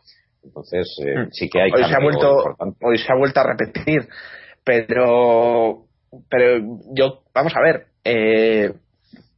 Entonces, 0.44 0.89
eh, 1.05 1.20
mm. 1.20 1.28
sí 1.30 1.48
que 1.48 1.62
hay 1.62 1.70
hoy 1.70 1.84
se 1.84 1.94
ha 1.94 2.02
vuelto 2.02 2.36
Hoy 2.82 2.98
se 2.98 3.12
ha 3.12 3.16
vuelto 3.16 3.40
a 3.40 3.44
repetir, 3.44 4.09
pero, 4.64 5.84
pero 6.28 6.64
yo, 6.94 7.22
vamos 7.34 7.52
a 7.56 7.60
ver, 7.60 7.86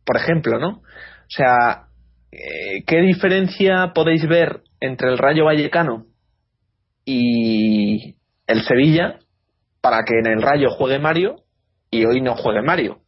por 0.05 0.17
ejemplo, 0.17 0.59
¿no? 0.59 0.79
O 0.79 1.31
sea, 1.37 1.89
¿qué 2.31 3.01
diferencia 3.01 3.93
podéis 3.95 4.27
ver 4.27 4.63
entre 4.81 5.11
el 5.11 5.19
Rayo 5.19 5.45
Vallecano 5.45 6.07
y 7.05 8.17
el 8.47 8.63
Sevilla 8.63 9.19
para 9.81 10.03
que 10.05 10.19
en 10.19 10.27
el 10.27 10.43
Rayo 10.43 10.71
juegue 10.71 10.99
Mario 10.99 11.44
y 11.95 12.05
hoy 12.05 12.21
no 12.21 12.35
juegue 12.35 12.63
Mario. 12.63 12.99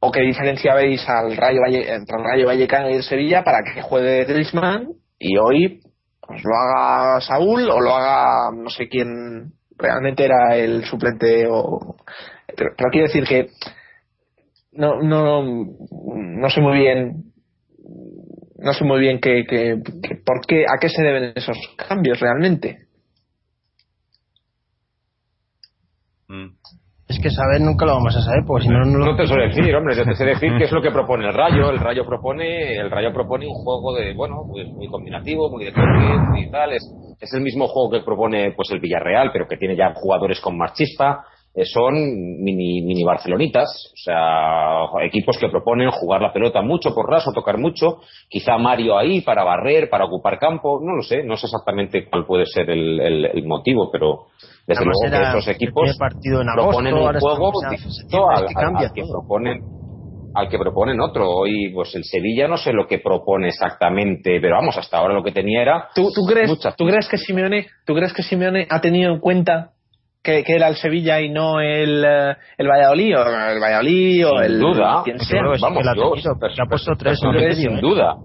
¿O 0.00 0.10
qué 0.10 0.20
diferencia 0.20 0.74
veis 0.74 1.06
al 1.08 1.36
Rayo 1.36 1.60
entre 1.66 2.16
el 2.18 2.24
Rayo 2.24 2.46
Vallecano 2.46 2.90
y 2.90 2.94
el 2.94 3.02
Sevilla 3.02 3.42
para 3.42 3.62
que 3.62 3.82
juegue 3.82 4.24
Griezmann 4.24 4.88
y 5.18 5.36
hoy 5.38 5.80
pues, 6.20 6.42
lo 6.44 6.54
haga 6.54 7.20
Saúl 7.20 7.70
o 7.70 7.80
lo 7.80 7.94
haga 7.94 8.50
no 8.54 8.68
sé 8.70 8.88
quién 8.88 9.52
realmente 9.76 10.24
era 10.24 10.56
el 10.56 10.84
suplente 10.84 11.46
o 11.50 11.96
pero, 12.56 12.90
quiero 12.90 13.06
decir 13.06 13.24
que 13.24 13.48
no 14.72 15.00
no 15.02 15.42
no 15.42 16.50
sé 16.50 16.60
muy 16.60 16.78
bien 16.78 17.32
no 18.58 18.72
sé 18.72 18.84
muy 18.84 19.00
bien 19.00 19.20
que, 19.20 19.44
que, 19.46 19.80
por 20.24 20.44
qué 20.46 20.64
a 20.64 20.78
qué 20.78 20.88
se 20.88 21.02
deben 21.02 21.32
esos 21.34 21.58
cambios 21.76 22.20
realmente 22.20 22.88
mm. 26.28 26.48
Es 27.14 27.20
que 27.22 27.30
saber 27.30 27.60
nunca 27.60 27.86
lo 27.86 27.94
vamos 27.94 28.16
a 28.16 28.20
saber, 28.22 28.42
porque 28.44 28.64
si 28.64 28.70
no, 28.70 28.80
no, 28.84 28.98
no 28.98 29.16
te 29.16 29.24
sé 29.24 29.36
decir, 29.36 29.72
hombre, 29.76 29.94
yo 29.94 30.04
te 30.04 30.16
sé 30.16 30.24
decir 30.24 30.50
qué 30.58 30.64
es 30.64 30.72
lo 30.72 30.82
que 30.82 30.90
propone 30.90 31.28
el 31.28 31.32
Rayo. 31.32 31.70
El 31.70 31.78
Rayo 31.78 32.04
propone, 32.04 32.76
el 32.76 32.90
Rayo 32.90 33.12
propone 33.12 33.46
un 33.46 33.54
juego 33.54 33.94
de, 33.94 34.14
bueno, 34.14 34.42
pues 34.50 34.66
muy 34.72 34.88
combinativo, 34.88 35.48
muy 35.48 35.64
de 35.64 35.72
muy 35.72 36.50
tal. 36.50 36.72
Es, 36.72 36.82
es 37.20 37.32
el 37.32 37.40
mismo 37.42 37.68
juego 37.68 37.92
que 37.92 38.04
propone 38.04 38.52
pues 38.56 38.68
el 38.72 38.80
Villarreal, 38.80 39.30
pero 39.32 39.46
que 39.46 39.56
tiene 39.56 39.76
ya 39.76 39.92
jugadores 39.94 40.40
con 40.40 40.58
más 40.58 40.74
chispa. 40.74 41.24
Eh, 41.56 41.64
son 41.64 41.94
mini, 41.94 42.82
mini 42.82 43.04
barcelonitas, 43.04 43.92
o 43.92 43.96
sea, 43.96 45.04
equipos 45.04 45.38
que 45.38 45.48
proponen 45.48 45.88
jugar 45.92 46.20
la 46.20 46.32
pelota 46.32 46.62
mucho 46.62 46.92
por 46.92 47.08
raso, 47.08 47.30
tocar 47.32 47.58
mucho, 47.58 48.00
quizá 48.28 48.58
Mario 48.58 48.98
ahí 48.98 49.20
para 49.20 49.44
barrer, 49.44 49.88
para 49.88 50.04
ocupar 50.04 50.40
campo, 50.40 50.80
no 50.82 50.96
lo 50.96 51.02
sé, 51.02 51.22
no 51.22 51.36
sé 51.36 51.46
exactamente 51.46 52.08
cuál 52.10 52.26
puede 52.26 52.44
ser 52.46 52.68
el, 52.70 53.44
motivo, 53.46 53.88
pero 53.92 54.26
desde 54.66 54.84
luego 54.84 55.00
que 55.08 55.22
esos 55.22 55.48
equipos 55.48 55.96
proponen 56.54 56.94
un 56.94 57.20
juego 57.20 57.52
distinto 57.70 58.28
al, 58.30 58.46
que 58.92 59.02
proponen 59.08 59.60
al 60.34 60.48
que 60.48 60.58
proponen 60.58 61.00
otro. 61.00 61.30
Hoy, 61.30 61.70
pues 61.72 61.94
el 61.94 62.02
Sevilla 62.02 62.48
no 62.48 62.56
sé 62.56 62.72
lo 62.72 62.88
que 62.88 62.98
propone 62.98 63.48
exactamente, 63.48 64.40
pero 64.40 64.56
vamos, 64.56 64.76
hasta 64.76 64.98
ahora 64.98 65.14
lo 65.14 65.22
que 65.22 65.30
tenía 65.30 65.62
era. 65.62 65.88
¿Tú, 65.94 66.10
crees, 66.26 66.50
¿tú 66.76 66.84
crees 66.84 67.08
que 67.08 67.16
Simeone, 67.16 67.68
tú 67.86 67.94
crees 67.94 68.12
que 68.12 68.24
Simeone 68.24 68.66
ha 68.68 68.80
tenido 68.80 69.12
en 69.12 69.20
cuenta 69.20 69.73
que, 70.24 70.42
era 70.46 70.68
el 70.68 70.76
Sevilla 70.76 71.20
y 71.20 71.28
no 71.28 71.60
el, 71.60 72.04
eh, 72.04 72.36
el 72.58 72.66
Valladolid 72.66 73.18
o 73.18 73.22
el 73.22 73.60
Valladolid 73.60 74.26
o 74.26 74.40
el 74.40 74.58
duda. 74.58 75.02
quien 75.04 75.20
sea. 75.20 75.42
vamos 75.60 75.84
yo, 75.94 76.14
ha 76.62 76.66
puesto 76.66 76.92
tres 76.98 77.20
sin 77.56 77.80
duda 77.80 78.16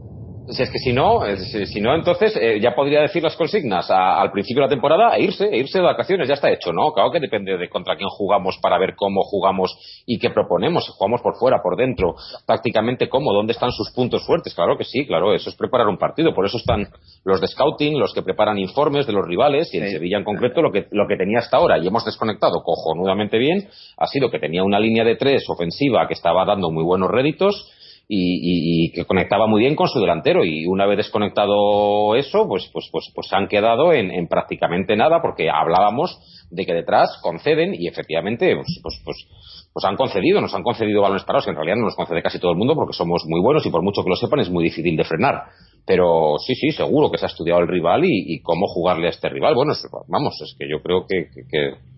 si 0.51 0.63
es 0.63 0.69
que 0.69 0.80
si 0.80 0.93
no, 0.93 1.21
si 1.38 1.81
no 1.81 1.95
entonces 1.95 2.35
eh, 2.35 2.59
ya 2.59 2.73
podría 2.76 3.01
decir 3.01 3.23
las 3.23 3.35
consignas 3.35 3.89
al 3.89 4.31
principio 4.31 4.61
de 4.61 4.67
la 4.67 4.69
temporada 4.69 5.15
e 5.15 5.23
irse, 5.23 5.45
e 5.45 5.57
irse 5.57 5.77
de 5.77 5.84
vacaciones, 5.84 6.27
ya 6.27 6.34
está 6.34 6.51
hecho, 6.51 6.71
¿no? 6.73 6.91
Claro 6.91 7.11
que 7.11 7.19
depende 7.19 7.57
de 7.57 7.69
contra 7.69 7.95
quién 7.95 8.09
jugamos 8.09 8.57
para 8.61 8.77
ver 8.77 8.95
cómo 8.95 9.21
jugamos 9.23 10.03
y 10.05 10.17
qué 10.19 10.30
proponemos. 10.30 10.89
Jugamos 10.89 11.21
por 11.21 11.35
fuera, 11.35 11.61
por 11.61 11.76
dentro, 11.76 12.15
tácticamente 12.45 13.09
cómo, 13.09 13.34
dónde 13.34 13.53
están 13.53 13.71
sus 13.71 13.91
puntos 13.91 14.26
fuertes. 14.26 14.53
Claro 14.55 14.77
que 14.77 14.84
sí, 14.84 15.05
claro, 15.05 15.34
eso 15.34 15.49
es 15.49 15.55
preparar 15.55 15.88
un 15.88 15.97
partido. 15.97 16.34
Por 16.34 16.45
eso 16.45 16.57
están 16.57 16.88
los 17.23 17.41
de 17.41 17.47
scouting, 17.47 17.99
los 17.99 18.13
que 18.13 18.21
preparan 18.21 18.57
informes 18.57 19.05
de 19.05 19.13
los 19.13 19.26
rivales 19.26 19.73
y 19.73 19.77
en 19.77 19.89
Sevilla 19.89 20.17
en 20.17 20.23
concreto 20.23 20.61
lo 20.61 20.71
que, 20.71 20.88
lo 20.91 21.07
que 21.07 21.15
tenía 21.15 21.39
hasta 21.39 21.57
ahora 21.57 21.77
y 21.77 21.88
hemos 21.88 22.05
desconectado 22.05 22.61
cojonudamente 22.63 23.38
bien 23.38 23.67
ha 23.97 24.07
sido 24.07 24.30
que 24.30 24.39
tenía 24.39 24.63
una 24.63 24.80
línea 24.80 25.03
de 25.03 25.15
tres 25.15 25.43
ofensiva 25.49 26.07
que 26.07 26.13
estaba 26.13 26.45
dando 26.45 26.71
muy 26.71 26.84
buenos 26.84 27.09
réditos 27.09 27.71
y, 28.11 28.91
que 28.91 29.06
conectaba 29.06 29.45
muy 29.45 29.61
bien 29.61 29.76
con 29.76 29.88
su 29.88 29.99
delantero. 29.99 30.44
Y 30.44 30.65
una 30.65 30.88
vez 30.88 30.98
desconectado 30.98 32.15
eso 32.15 32.48
pues 32.48 32.69
pues 32.73 32.90
pues 32.91 33.11
pues 33.14 33.31
han 33.31 33.48
quedado 33.48 33.94
en, 33.94 34.27
prácticamente 34.27 34.95
nada 34.95 35.22
porque 35.22 35.49
hablábamos 35.49 36.19
de 36.49 36.65
que 36.65 36.73
detrás 36.73 37.19
conceden 37.22 37.76
y 37.76 37.88
efectivamente 37.88 38.56
pues, 38.56 38.80
pues 38.81 39.02
pues 39.06 39.27
pues 39.72 39.86
han 39.86 39.95
concedido 39.95 40.41
nos 40.41 40.53
han 40.56 40.64
concedido 40.64 41.02
balones 41.02 41.23
parados 41.23 41.45
que 41.45 41.52
en 41.52 41.57
realidad 41.57 41.77
no 41.77 41.86
nos 41.86 41.95
concede 41.95 42.23
casi 42.23 42.40
todo 42.40 42.52
el 42.52 42.57
mundo 42.57 42.73
porque 42.73 42.94
somos 42.94 43.23
muy 43.27 43.41
buenos 43.41 43.65
y 43.65 43.69
por 43.69 43.84
mucho 43.84 44.03
que 44.03 44.10
lo 44.10 44.15
sepan 44.15 44.40
es 44.40 44.49
muy 44.49 44.64
difícil 44.64 44.98
de 44.98 45.03
frenar. 45.03 45.44
Pero 45.86 46.38
sí 46.40 46.56
sí 46.56 46.72
seguro 46.72 47.11
que 47.11 47.18
se 47.18 47.26
ha 47.26 47.30
estudiado 47.30 47.61
el 47.61 47.68
rival 47.68 48.03
y, 48.06 48.41
cómo 48.41 48.68
jugarle 48.68 49.07
a 49.07 49.11
este 49.11 49.30
rival. 49.30 49.53
Bueno 49.53 49.73
vamos 50.07 50.40
es 50.41 50.56
que 50.57 50.68
yo 50.69 50.81
creo 50.81 51.06
que, 51.07 51.30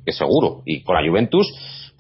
que 0.06 0.12
seguro. 0.12 0.62
Y 0.66 0.84
con 0.84 0.96
la 0.96 1.10
Juventus 1.10 1.48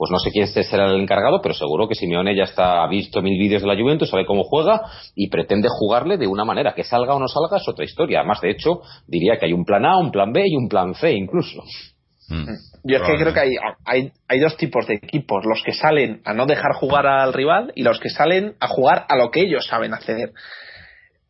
pues 0.02 0.10
no 0.10 0.18
sé 0.18 0.32
quién 0.32 0.48
será 0.48 0.88
el 0.88 1.00
encargado, 1.00 1.44
pero 1.44 1.54
seguro 1.54 1.88
que 1.88 1.94
Simeone 1.94 2.36
ya 2.36 2.46
está 2.46 2.84
ha 2.84 2.88
visto 2.88 3.22
mil 3.22 3.38
vídeos 3.38 3.62
de 3.62 3.68
la 3.68 3.80
Juventus, 3.80 4.10
sabe 4.10 4.26
cómo 4.26 4.42
juega 4.44 4.82
y 5.14 5.30
pretende 5.30 5.68
jugarle 5.70 6.18
de 6.18 6.26
una 6.26 6.44
manera. 6.44 6.74
Que 6.74 6.84
salga 6.84 7.14
o 7.14 7.20
no 7.20 7.28
salga 7.28 7.58
es 7.58 7.70
otra 7.70 7.86
historia. 7.86 8.22
Además, 8.22 8.42
de 8.42 8.50
hecho, 8.50 8.82
diría 9.06 9.38
que 9.38 9.46
hay 9.46 9.54
un 9.54 9.64
plan 9.64 9.86
A, 9.86 10.00
un 10.00 10.10
plan 10.10 10.34
B 10.34 10.42
y 10.48 10.56
un 10.56 10.68
plan 10.68 10.96
C 10.96 11.12
incluso. 11.12 11.62
Hmm. 12.30 12.46
Yo 12.84 12.98
es 12.98 13.04
que 13.04 13.16
creo 13.16 13.32
que 13.32 13.42
hay, 13.42 13.52
hay, 13.86 14.12
hay, 14.28 14.40
dos 14.40 14.58
tipos 14.58 14.88
de 14.88 14.96
equipos, 14.96 15.44
los 15.46 15.62
que 15.64 15.74
salen 15.74 16.22
a 16.26 16.34
no 16.34 16.48
dejar 16.48 16.74
jugar 16.74 17.06
al 17.06 17.32
rival 17.32 17.72
y 17.76 17.84
los 17.84 18.00
que 18.00 18.10
salen 18.10 18.56
a 18.60 18.70
jugar 18.70 19.06
a 19.08 19.16
lo 19.16 19.30
que 19.30 19.42
ellos 19.42 19.68
saben 19.68 19.94
hacer. 19.94 20.32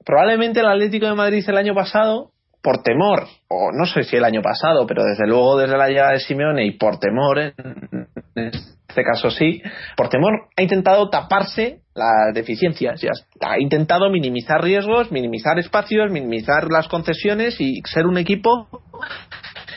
Probablemente 0.06 0.62
el 0.62 0.68
Atlético 0.68 1.08
de 1.08 1.16
Madrid 1.16 1.44
el 1.46 1.58
año 1.58 1.76
pasado 1.76 2.32
por 2.62 2.84
temor, 2.84 3.28
o 3.50 3.72
no 3.74 3.86
sé 3.86 4.04
si 4.04 4.16
el 4.16 4.24
año 4.24 4.42
pasado, 4.42 4.86
pero 4.86 5.04
desde 5.04 5.28
luego 5.28 5.58
desde 5.58 5.78
la 5.78 5.88
llegada 5.88 6.12
de 6.12 6.20
Simeone 6.20 6.66
y 6.66 6.78
por 6.78 7.00
temor, 7.00 7.40
en 7.40 8.01
este 8.36 9.04
caso 9.04 9.30
sí, 9.30 9.62
por 9.96 10.10
temor 10.10 10.48
ha 10.56 10.62
intentado 10.62 11.10
taparse 11.10 11.80
las 11.94 12.34
deficiencias, 12.34 13.00
ha 13.42 13.60
intentado 13.60 14.10
minimizar 14.10 14.62
riesgos, 14.62 15.12
minimizar 15.12 15.60
espacios, 15.60 16.12
minimizar 16.12 16.70
las 16.70 16.88
concesiones 16.88 17.60
y 17.60 17.82
ser 17.86 18.06
un 18.06 18.18
equipo 18.18 18.68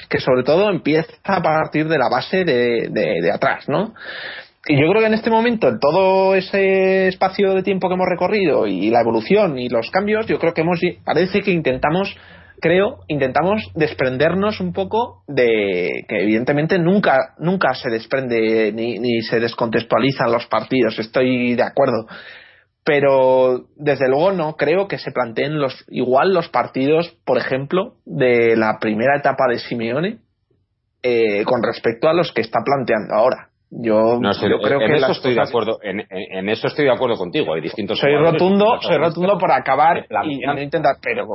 que 0.09 0.21
sobre 0.21 0.45
todo 0.45 0.71
empieza 0.71 1.13
a 1.25 1.43
partir 1.43 1.89
de 1.89 1.99
la 1.99 2.09
base 2.09 2.45
de, 2.45 2.89
de 2.91 3.33
atrás, 3.33 3.69
¿no? 3.69 3.95
y 4.67 4.81
yo 4.81 4.89
creo 4.89 5.01
que 5.01 5.09
en 5.09 5.15
este 5.15 5.31
momento, 5.31 5.69
en 5.69 5.79
todo 5.79 6.35
ese 6.35 7.09
espacio 7.09 7.53
de 7.55 7.63
tiempo 7.63 7.89
que 7.89 7.95
hemos 7.95 8.09
recorrido 8.09 8.67
y 8.67 8.91
la 8.91 9.01
evolución 9.01 9.59
y 9.59 9.69
los 9.69 9.91
cambios, 9.91 10.27
yo 10.27 10.39
creo 10.39 10.55
que 10.55 10.63
hemos 10.63 10.81
parece 11.05 11.43
que 11.43 11.51
intentamos 11.51 12.17
creo, 12.61 13.01
intentamos 13.09 13.71
desprendernos 13.75 14.61
un 14.61 14.73
poco 14.73 15.23
de 15.27 16.05
que 16.09 16.23
evidentemente 16.23 16.79
nunca, 16.79 17.35
nunca 17.39 17.75
se 17.75 17.91
desprende 17.91 18.73
ni, 18.73 18.99
ni 18.99 19.23
se 19.23 19.41
descontextualizan 19.41 20.33
los 20.33 20.47
partidos, 20.47 20.99
estoy 20.99 21.55
de 21.55 21.63
acuerdo. 21.63 22.07
Pero 22.85 23.67
desde 23.77 24.09
luego 24.09 24.33
no 24.33 24.57
creo 24.57 24.89
que 24.89 24.99
se 24.99 25.11
planteen 25.11 25.59
los, 25.59 25.85
igual 25.89 26.35
los 26.35 26.49
partidos, 26.51 27.17
por 27.25 27.39
ejemplo, 27.39 27.95
de 28.05 28.57
la 28.57 28.79
primera 28.79 29.17
etapa 29.17 29.45
de 29.49 29.59
Simeone 29.59 30.19
eh, 31.03 31.45
con 31.45 31.63
respecto 31.63 32.09
a 32.09 32.15
los 32.15 32.33
que 32.33 32.43
está 32.43 32.61
planteando 32.65 33.15
ahora. 33.15 33.51
Yo, 33.71 34.21
creo 34.63 34.81
en 34.81 34.87
que 34.87 34.97
eso 34.97 35.13
estoy 35.13 35.35
de 35.35 35.43
acuerdo 35.43 35.79
en, 35.83 36.49
eso 36.49 36.69
estoy 36.69 36.85
de 36.85 36.93
acuerdo 36.93 37.17
contigo 37.17 37.55
hay 37.55 37.61
distintos 37.61 37.99
soy 37.99 38.15
rotundo 38.15 38.79
soy 38.81 38.99
rotundo 38.99 39.37
por 39.37 39.51
acabar 39.51 40.07
y 40.25 40.39
no 40.47 40.61
intentar 40.61 40.97
pero 41.03 41.27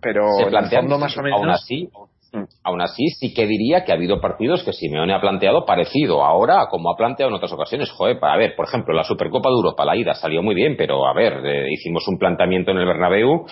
pero 0.00 0.26
planteando 0.48 0.98
más 0.98 1.16
o 1.16 1.22
menos. 1.22 1.40
Aún 1.40 1.50
así, 1.50 1.88
mm. 2.32 2.42
aún 2.64 2.80
así, 2.82 3.08
sí 3.08 3.34
que 3.34 3.46
diría 3.46 3.84
que 3.84 3.92
ha 3.92 3.94
habido 3.94 4.20
partidos 4.20 4.62
que 4.62 4.72
Simeone 4.72 5.14
ha 5.14 5.20
planteado 5.20 5.64
parecido 5.64 6.24
ahora 6.24 6.62
a 6.62 6.68
como 6.68 6.90
ha 6.90 6.96
planteado 6.96 7.30
en 7.30 7.36
otras 7.36 7.52
ocasiones. 7.52 7.90
Joder, 7.90 8.18
a 8.22 8.36
ver, 8.36 8.54
por 8.56 8.66
ejemplo, 8.66 8.94
la 8.94 9.04
Supercopa 9.04 9.48
de 9.48 9.56
Europa, 9.56 9.84
la 9.84 9.96
ida 9.96 10.14
salió 10.14 10.42
muy 10.42 10.54
bien, 10.54 10.76
pero 10.76 11.06
a 11.06 11.14
ver, 11.14 11.44
eh, 11.44 11.66
hicimos 11.70 12.06
un 12.08 12.18
planteamiento 12.18 12.70
en 12.70 12.78
el 12.78 12.86
Bernabéu 12.86 13.46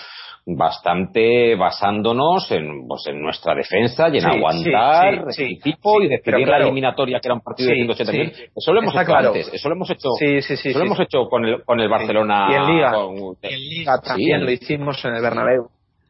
bastante 0.56 1.54
basándonos 1.56 2.50
en, 2.50 2.86
pues, 2.86 3.06
en 3.08 3.20
nuestra 3.20 3.54
defensa 3.54 4.08
y 4.08 4.18
en 4.18 4.26
aguantar 4.26 5.24
el 5.36 5.60
tipo 5.60 6.00
y 6.00 6.08
decidir 6.08 6.48
la 6.48 6.58
eliminatoria 6.58 7.20
que 7.20 7.28
era 7.28 7.34
un 7.34 7.42
partido 7.42 7.68
de 7.68 7.76
180 7.76 8.12
mil. 8.12 8.32
Eso 8.56 8.72
lo 8.72 8.80
hemos 8.80 8.94
hecho 8.94 9.14
antes, 9.14 9.50
eso 9.52 9.68
lo 9.68 9.74
hemos 9.74 9.90
hecho, 9.90 10.08
eso 10.18 10.78
lo 10.78 10.84
hemos 10.84 11.00
hecho 11.00 11.24
con 11.28 11.44
el, 11.44 11.62
con 11.64 11.80
el 11.80 11.88
Barcelona. 11.88 12.46
Y 12.50 12.54
en 12.54 12.66
Liga, 12.66 12.92
y 13.42 13.54
en 13.54 13.60
Liga 13.60 14.00
también 14.02 14.44
lo 14.44 14.50
hicimos 14.50 15.04
en 15.04 15.14
el 15.14 15.22
Bernabéu. 15.22 15.68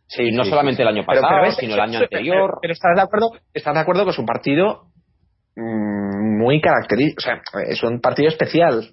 Sí, 0.08 0.30
no 0.32 0.44
solamente 0.44 0.82
el 0.82 0.88
año 0.88 1.04
pasado, 1.04 1.52
sino 1.52 1.74
el 1.74 1.80
año 1.80 1.98
anterior. 2.00 2.58
Pero, 2.62 2.72
estás 2.72 2.96
de 2.96 3.02
acuerdo, 3.02 3.30
estás 3.52 3.74
de 3.74 3.80
acuerdo 3.80 4.04
que 4.04 4.10
es 4.10 4.18
un 4.18 4.24
partido 4.24 4.86
mm, 5.54 6.38
muy 6.38 6.62
característico, 6.62 7.18
o 7.18 7.22
sea, 7.22 7.62
es 7.68 7.82
un 7.82 8.00
partido 8.00 8.28
especial. 8.28 8.88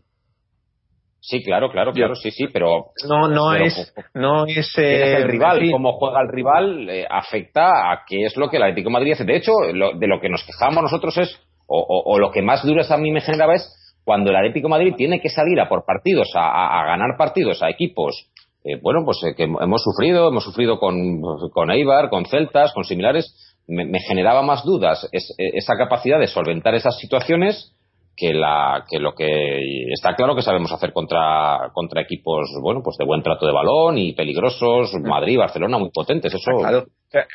Sí, 1.21 1.41
claro, 1.41 1.71
claro, 1.71 1.93
claro, 1.93 2.15
sí, 2.15 2.29
sí, 2.31 2.47
pero 2.53 2.91
no, 3.07 3.29
no 3.29 3.55
es, 3.55 3.93
no 4.13 4.45
es 4.45 4.77
el 4.77 4.83
eh, 4.83 5.27
rival, 5.27 5.59
cómo 5.71 5.93
juega 5.93 6.21
el 6.21 6.27
rival 6.31 6.89
eh, 6.89 7.07
afecta 7.09 7.91
a 7.91 8.03
qué 8.05 8.25
es 8.25 8.37
lo 8.37 8.49
que 8.49 8.57
el 8.57 8.63
Atlético 8.63 8.89
de 8.89 8.93
Madrid 8.93 9.13
hace. 9.13 9.23
De 9.23 9.37
hecho, 9.37 9.53
de 9.63 10.07
lo 10.07 10.19
que 10.19 10.29
nos 10.29 10.43
quejamos 10.43 10.83
nosotros 10.83 11.17
es, 11.17 11.41
o, 11.65 12.19
lo 12.19 12.29
que 12.29 12.43
más 12.43 12.63
duras 12.63 12.91
a 12.91 12.97
mí 12.97 13.09
me 13.09 13.21
generaba 13.21 13.55
es 13.55 13.73
cuando 14.03 14.29
el 14.29 14.35
Atlético 14.35 14.67
de 14.67 14.71
Madrid 14.71 14.93
tiene 14.97 15.19
que 15.19 15.29
salir 15.29 15.59
a 15.59 15.67
por 15.67 15.83
partidos, 15.83 16.29
a 16.35 16.85
ganar 16.85 17.17
partidos 17.17 17.63
a 17.63 17.69
equipos 17.69 18.29
eh, 18.65 18.79
bueno, 18.81 19.03
pues 19.05 19.21
eh, 19.23 19.35
que 19.35 19.43
hemos 19.43 19.83
sufrido, 19.83 20.29
hemos 20.29 20.43
sufrido 20.43 20.79
con, 20.79 21.21
con 21.51 21.69
Eibar, 21.69 22.09
con 22.09 22.25
Celtas, 22.25 22.73
con 22.73 22.83
similares, 22.83 23.31
me, 23.67 23.99
generaba 23.99 24.41
más 24.41 24.63
dudas 24.63 25.07
e, 25.11 25.19
esa 25.37 25.77
capacidad 25.77 26.19
de 26.19 26.27
solventar 26.27 26.73
esas 26.73 26.97
situaciones 26.97 27.75
que, 28.17 28.33
la, 28.33 28.85
que 28.89 28.97
lo 28.97 29.13
que 29.13 29.83
está 29.93 30.15
claro 30.15 30.35
que 30.35 30.41
sabemos 30.41 30.71
hacer 30.71 30.93
contra, 30.93 31.69
contra 31.73 32.01
equipos, 32.01 32.49
bueno, 32.59 32.81
pues 32.83 32.97
de 32.97 33.05
buen 33.05 33.21
trato 33.21 33.45
de 33.45 33.53
balón 33.53 33.99
y 33.99 34.13
peligrosos, 34.13 34.93
Madrid, 35.03 35.37
Barcelona, 35.37 35.77
muy 35.77 35.91
potentes, 35.91 36.33
eso. 36.33 36.51
Claro. 36.57 36.85
Eh, 37.13 37.25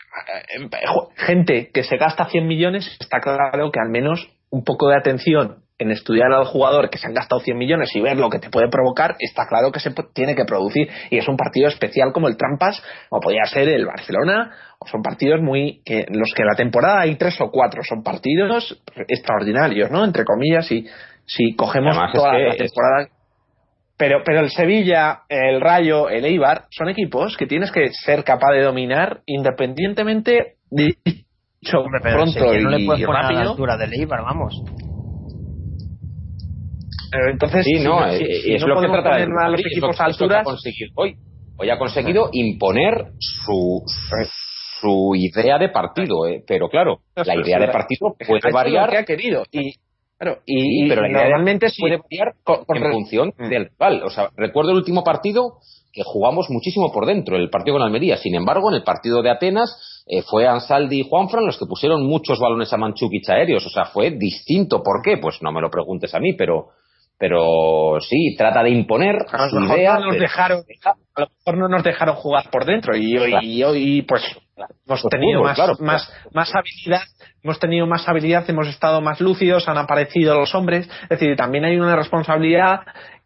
gente 1.15 1.71
que 1.73 1.85
se 1.85 1.97
gasta 1.97 2.27
100 2.27 2.45
millones, 2.45 2.97
está 2.99 3.21
claro 3.21 3.71
que 3.71 3.81
al 3.81 3.91
menos 3.91 4.29
un 4.51 4.65
poco 4.65 4.89
de 4.89 4.97
atención 4.97 5.63
en 5.81 5.91
estudiar 5.91 6.31
al 6.33 6.45
jugador 6.45 6.91
que 6.91 6.99
se 6.99 7.07
han 7.07 7.15
gastado 7.15 7.41
100 7.41 7.57
millones 7.57 7.91
y 7.97 8.01
ver 8.01 8.19
lo 8.19 8.29
que 8.29 8.39
te 8.39 8.51
puede 8.51 8.69
provocar, 8.69 9.17
está 9.19 9.47
claro 9.49 9.73
que 9.73 9.81
se 9.81 9.91
tiene 10.13 10.37
que 10.37 10.45
producir. 10.45 10.89
Y 11.11 11.17
es 11.17 11.27
un 11.27 11.37
partido 11.37 11.69
especial 11.69 12.13
como 12.13 12.29
el 12.29 12.37
Trampas, 12.37 12.83
o 13.09 13.19
podría 13.19 13.45
ser 13.47 13.69
el 13.69 13.87
Barcelona, 13.87 14.53
o 14.79 14.87
son 14.87 15.03
partidos 15.03 15.41
muy. 15.41 15.81
que 15.85 16.07
los 16.11 16.33
que 16.35 16.43
en 16.43 16.49
la 16.49 16.55
temporada 16.55 17.01
hay 17.01 17.17
tres 17.17 17.41
o 17.41 17.51
cuatro, 17.51 17.83
son 17.83 18.03
partidos 18.03 18.79
extraordinarios, 19.09 19.91
¿no? 19.91 20.05
Entre 20.05 20.25
comillas, 20.25 20.71
y 20.71 20.87
si 21.25 21.57
cogemos 21.57 21.97
toda 22.13 22.39
la 22.39 22.55
temporada. 22.55 23.09
Pero, 23.97 24.23
pero 24.25 24.41
el 24.41 24.51
Sevilla, 24.51 25.23
el 25.29 25.61
Rayo, 25.61 26.09
el 26.09 26.25
Eibar, 26.25 26.65
son 26.71 26.89
equipos 26.89 27.37
que 27.37 27.47
tienes 27.47 27.71
que 27.71 27.89
ser 27.93 28.25
capaz 28.25 28.53
de 28.53 28.63
dominar 28.63 29.21
independientemente 29.27 30.57
dicho 30.71 31.85
pronto 32.03 32.55
y, 32.55 32.63
no 32.63 32.71
le 32.71 32.87
puedes 32.87 33.05
poner 33.05 33.23
rápido. 33.23 33.45
la 33.45 33.51
altura 33.51 33.77
del 33.77 33.93
Eibar, 33.93 34.23
vamos 34.23 34.63
entonces, 37.13 37.65
sí, 37.65 37.81
no, 37.81 38.07
eh, 38.07 38.55
es 38.55 38.63
lo 38.63 38.81
que 38.81 38.89
trata 38.89 39.17
de 39.17 39.27
los 39.27 39.61
equipos 39.61 40.01
alturas. 40.01 40.47
Hoy, 40.95 41.17
hoy 41.57 41.71
ha 41.71 41.79
conseguido 41.79 42.31
imponer 42.33 43.13
su, 43.19 43.83
su 44.81 45.15
idea 45.15 45.59
de 45.59 45.69
partido, 45.71 46.27
eh, 46.27 46.43
pero 46.47 46.69
claro, 46.69 47.01
la 47.15 47.35
idea 47.35 47.59
de 47.59 47.69
partido 47.69 48.15
puede 48.27 48.53
variar. 48.53 48.95
ha 48.97 49.05
querido. 49.05 49.43
Y, 49.51 49.75
y, 50.47 50.89
pero 50.89 51.09
normalmente 51.09 51.69
puede 51.79 51.99
variar 51.99 52.35
en 52.69 52.93
función 52.93 53.33
mm. 53.39 53.49
del 53.49 53.71
rival. 53.71 54.03
O 54.05 54.11
sea, 54.11 54.31
recuerdo 54.37 54.71
el 54.71 54.77
último 54.77 55.03
partido 55.03 55.59
que 55.93 56.03
jugamos 56.05 56.49
muchísimo 56.51 56.93
por 56.93 57.07
dentro, 57.07 57.37
el 57.37 57.51
partido 57.51 57.77
con 57.77 57.83
Almería. 57.83 58.17
Sin 58.17 58.35
embargo, 58.35 58.71
en 58.71 58.77
el 58.77 58.83
partido 58.85 59.23
de 59.23 59.31
Atenas 59.31 60.05
eh, 60.07 60.23
fue 60.23 60.47
Ansaldi 60.47 61.01
y 61.01 61.09
Juanfran 61.09 61.47
los 61.47 61.59
que 61.59 61.67
pusieron 61.67 62.07
muchos 62.07 62.39
balones 62.39 62.73
a 62.73 62.77
Manchukic 62.77 63.29
aéreos. 63.29 63.67
O 63.67 63.71
sea, 63.71 63.87
fue 63.87 64.13
distinto. 64.13 64.83
¿Por 64.83 65.03
qué? 65.03 65.17
Pues 65.17 65.43
no 65.43 65.51
me 65.53 65.61
lo 65.61 65.71
preguntes 65.71 66.15
a 66.15 66.21
mí, 66.21 66.35
pero 66.35 66.69
pero 67.21 67.99
sí, 68.01 68.35
trata 68.35 68.63
de 68.63 68.71
imponer 68.71 69.17
a 69.31 69.47
lo 69.49 69.61
mejor 69.61 69.79
No 69.79 70.07
nos 70.07 70.19
dejaron, 70.19 70.65
a 71.15 71.21
lo 71.21 71.27
mejor 71.27 71.59
no 71.59 71.69
nos 71.69 71.85
dejaron 71.85 72.15
jugar 72.15 72.49
por 72.51 72.65
dentro 72.65 72.97
y 72.97 73.63
hoy, 73.63 74.01
pues 74.09 74.23
hemos 74.87 75.03
tenido 75.11 75.43
más, 75.43 75.59
más, 75.81 76.11
más 76.33 76.51
habilidad, 76.55 77.03
hemos 77.43 77.61
tenido 77.61 77.87
más 77.87 78.09
habilidad, 78.09 78.49
hemos 78.49 78.69
estado 78.69 79.03
más 79.03 79.21
lúcidos, 79.21 79.69
han 79.69 79.77
aparecido 79.77 80.35
los 80.35 80.55
hombres, 80.55 80.89
es 81.03 81.09
decir, 81.11 81.37
también 81.37 81.67
hay 81.67 81.77
una 81.77 81.95
responsabilidad 81.95 82.81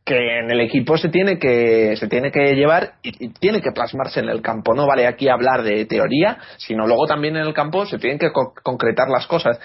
que 0.04 0.40
en 0.40 0.50
el 0.50 0.60
equipo 0.60 0.98
se 0.98 1.08
tiene 1.08 1.38
que 1.38 1.94
se 1.96 2.08
tiene 2.08 2.32
que 2.32 2.56
llevar 2.56 2.94
y, 3.00 3.28
tiene 3.28 3.62
que 3.62 3.70
plasmarse 3.70 4.18
en 4.18 4.28
el 4.28 4.42
campo. 4.42 4.74
No 4.74 4.88
vale 4.88 5.06
aquí 5.06 5.28
hablar 5.28 5.62
de 5.62 5.86
teoría 5.86 6.38
sino 6.58 6.86
luego 6.88 7.06
también 7.06 7.36
en 7.36 7.46
el 7.46 7.54
campo 7.54 7.86
se 7.86 7.98
tienen 7.98 8.18
que 8.18 8.32
concretar 8.32 9.08
las 9.08 9.28
cosas. 9.28 9.60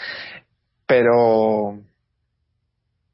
Pero 0.86 1.80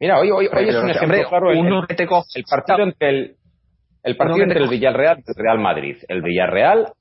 mira 0.06 0.20
hoy 0.20 0.30
hoy, 0.30 0.48
hoy 0.56 0.70
es 0.70 0.76
un 0.76 0.90
ejemplo 0.90 1.30
claro 1.30 1.60
uno 1.60 1.86
que 1.88 1.96
te 1.96 2.06
coge 2.06 2.28
el 2.36 2.44
partido 2.44 2.84
entre 2.84 3.10
el 3.10 3.36
el 4.04 4.16
partido 4.16 4.44
entre 4.44 4.60
el 4.60 4.70
Villarreal 4.70 5.18
y 5.18 5.24
el 5.28 5.36
Real 5.36 5.60
Madrid. 5.60 5.98
El 6.08 6.22
Villarreal 6.22 6.94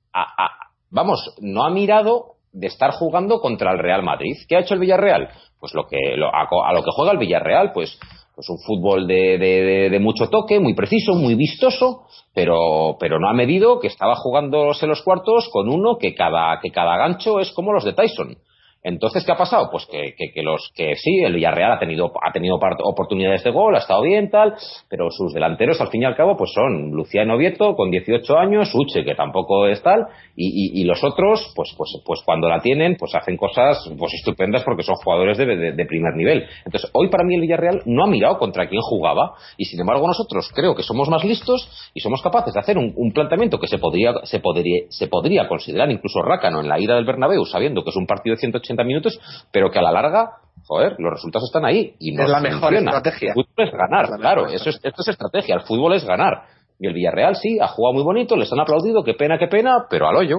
vamos 0.90 1.36
no 1.43 1.64
ha 1.64 1.70
mirado 1.70 2.36
de 2.51 2.68
estar 2.68 2.93
jugando 2.93 3.40
contra 3.40 3.72
el 3.72 3.78
Real 3.78 4.02
Madrid. 4.02 4.36
Qué 4.48 4.56
ha 4.56 4.60
hecho 4.60 4.72
el 4.72 4.81
Villarreal 4.81 5.28
pues 5.60 5.74
lo 5.74 5.86
que 5.86 5.98
a 6.14 6.72
lo 6.72 6.82
que 6.82 6.90
juega 6.93 7.12
el 7.12 7.18
Villarreal 7.18 7.72
pues 7.72 7.98
pues 8.35 8.48
un 8.48 8.59
fútbol 8.59 9.06
de, 9.06 9.39
de, 9.39 9.90
de, 9.90 10.01
mucho 10.01 10.28
toque, 10.28 10.59
muy 10.59 10.74
preciso, 10.74 11.14
muy 11.14 11.36
vistoso, 11.36 12.09
pero, 12.35 12.97
pero 12.98 13.20
no 13.20 13.28
ha 13.28 13.32
medido 13.32 13.78
que 13.78 13.86
estaba 13.86 14.16
jugándose 14.16 14.89
los 14.89 15.02
cuartos 15.02 15.48
con 15.52 15.68
uno 15.68 15.98
que 15.98 16.16
cada, 16.16 16.59
que 16.60 16.72
cada 16.72 16.97
gancho 16.97 17.39
es 17.39 17.52
como 17.52 17.72
los 17.72 17.85
de 17.85 17.93
Tyson. 17.93 18.36
Entonces, 18.85 19.24
¿qué 19.24 19.32
ha 19.32 19.36
pasado? 19.36 19.70
Pues 19.73 19.86
que, 19.86 20.43
los 20.43 20.70
que 20.77 20.94
sí, 20.97 21.20
el 21.24 21.32
Villarreal 21.32 21.73
ha 21.73 21.78
tenido, 21.78 22.12
ha 22.23 22.31
tenido 22.32 22.56
oportunidades 22.56 23.43
de 23.43 23.51
gol, 23.51 23.74
ha 23.74 23.78
estado 23.78 24.02
bien, 24.02 24.31
tal, 24.31 24.55
pero 24.90 25.11
sus 25.11 25.32
delanteros, 25.32 25.81
al 25.81 25.89
fin 25.89 26.02
y 26.02 26.05
al 26.05 26.15
cabo, 26.15 26.36
pues 26.36 26.52
son 26.52 26.90
Luciano 26.90 27.39
Vieto, 27.39 27.74
con 27.77 27.90
18 27.90 28.36
años, 28.36 28.74
Uche, 28.74 29.02
que 29.02 29.15
tampoco 29.15 29.66
es 29.66 29.82
tal, 29.82 30.06
y, 30.36 30.85
los 30.85 31.02
otros, 31.02 31.51
pues, 31.56 31.74
pues, 31.78 32.02
pues 32.05 32.20
cuando 32.27 32.47
la 32.47 32.61
tienen, 32.61 32.97
pues 32.97 33.15
hacen 33.15 33.39
cosas 33.39 33.90
pues 33.98 34.12
estupendas 34.12 34.62
porque 34.65 34.82
son 34.82 34.97
jugadores 34.97 35.39
de, 35.39 35.47
de, 35.47 35.86
primer 35.86 36.15
nivel. 36.15 36.44
Entonces, 36.66 36.90
hoy 36.93 37.09
para 37.09 37.24
mí 37.24 37.36
el 37.36 37.40
Villarreal 37.40 37.82
no 37.86 38.05
ha 38.05 38.06
mirado 38.06 38.36
contra 38.39 38.69
quién 38.69 38.82
jugaba, 38.82 39.32
y 39.56 39.65
sin 39.65 39.81
embargo 39.81 40.06
nosotros 40.06 40.51
creo 40.55 40.74
que 40.74 40.82
somos 40.82 41.09
más 41.09 41.24
listos 41.24 41.90
y 41.94 42.01
somos 42.01 42.20
capaces 42.20 42.52
de 42.52 42.61
hacer 42.61 42.77
un, 42.77 42.93
un 42.97 43.12
planteamiento 43.12 43.59
que 43.59 43.66
se 43.66 43.78
podría, 43.78 44.12
se 44.24 44.40
podría, 44.40 44.82
se 44.90 45.06
podría 45.06 45.48
considerar 45.48 45.90
incluso 45.90 46.20
rácano 46.20 46.61
en 46.61 46.69
la 46.69 46.78
ida 46.78 46.97
del 46.97 47.06
Bernabéu, 47.06 47.47
sabiendo 47.47 47.82
que 47.82 47.89
es 47.89 47.97
un 47.97 48.06
partido 48.06 48.35
de 48.35 48.40
180 48.40 48.74
minutos, 48.83 49.21
pero 49.53 49.71
que 49.71 49.79
a 49.79 49.83
la 49.83 49.93
larga, 49.93 50.31
joder, 50.67 50.97
los 50.99 51.13
resultados 51.13 51.49
están 51.49 51.65
ahí 51.65 51.95
y 52.01 52.13
no 52.13 52.25
es 52.25 52.31
la 52.31 52.41
mejor 52.41 52.75
estrategia. 52.75 53.29
El 53.29 53.35
fútbol 53.35 53.69
es 53.69 53.73
ganar, 53.73 54.09
claro, 54.19 54.47
eso 54.49 54.71
es, 54.71 54.81
esto 54.83 55.03
es 55.03 55.09
estrategia, 55.09 55.55
el 55.55 55.63
fútbol 55.63 55.95
es 55.95 56.05
ganar. 56.05 56.45
Y 56.79 56.89
el 56.89 56.95
Villarreal 56.95 57.37
sí, 57.37 57.59
ha 57.61 57.69
jugado 57.69 57.95
muy 57.95 58.03
bonito, 58.03 58.37
les 58.37 58.53
han 58.53 58.61
aplaudido, 58.61 59.05
qué 59.05 59.15
pena, 59.15 59.39
qué 59.39 59.47
pena, 59.47 59.87
pero 59.89 60.09
al 60.09 60.17
hoyo. 60.17 60.39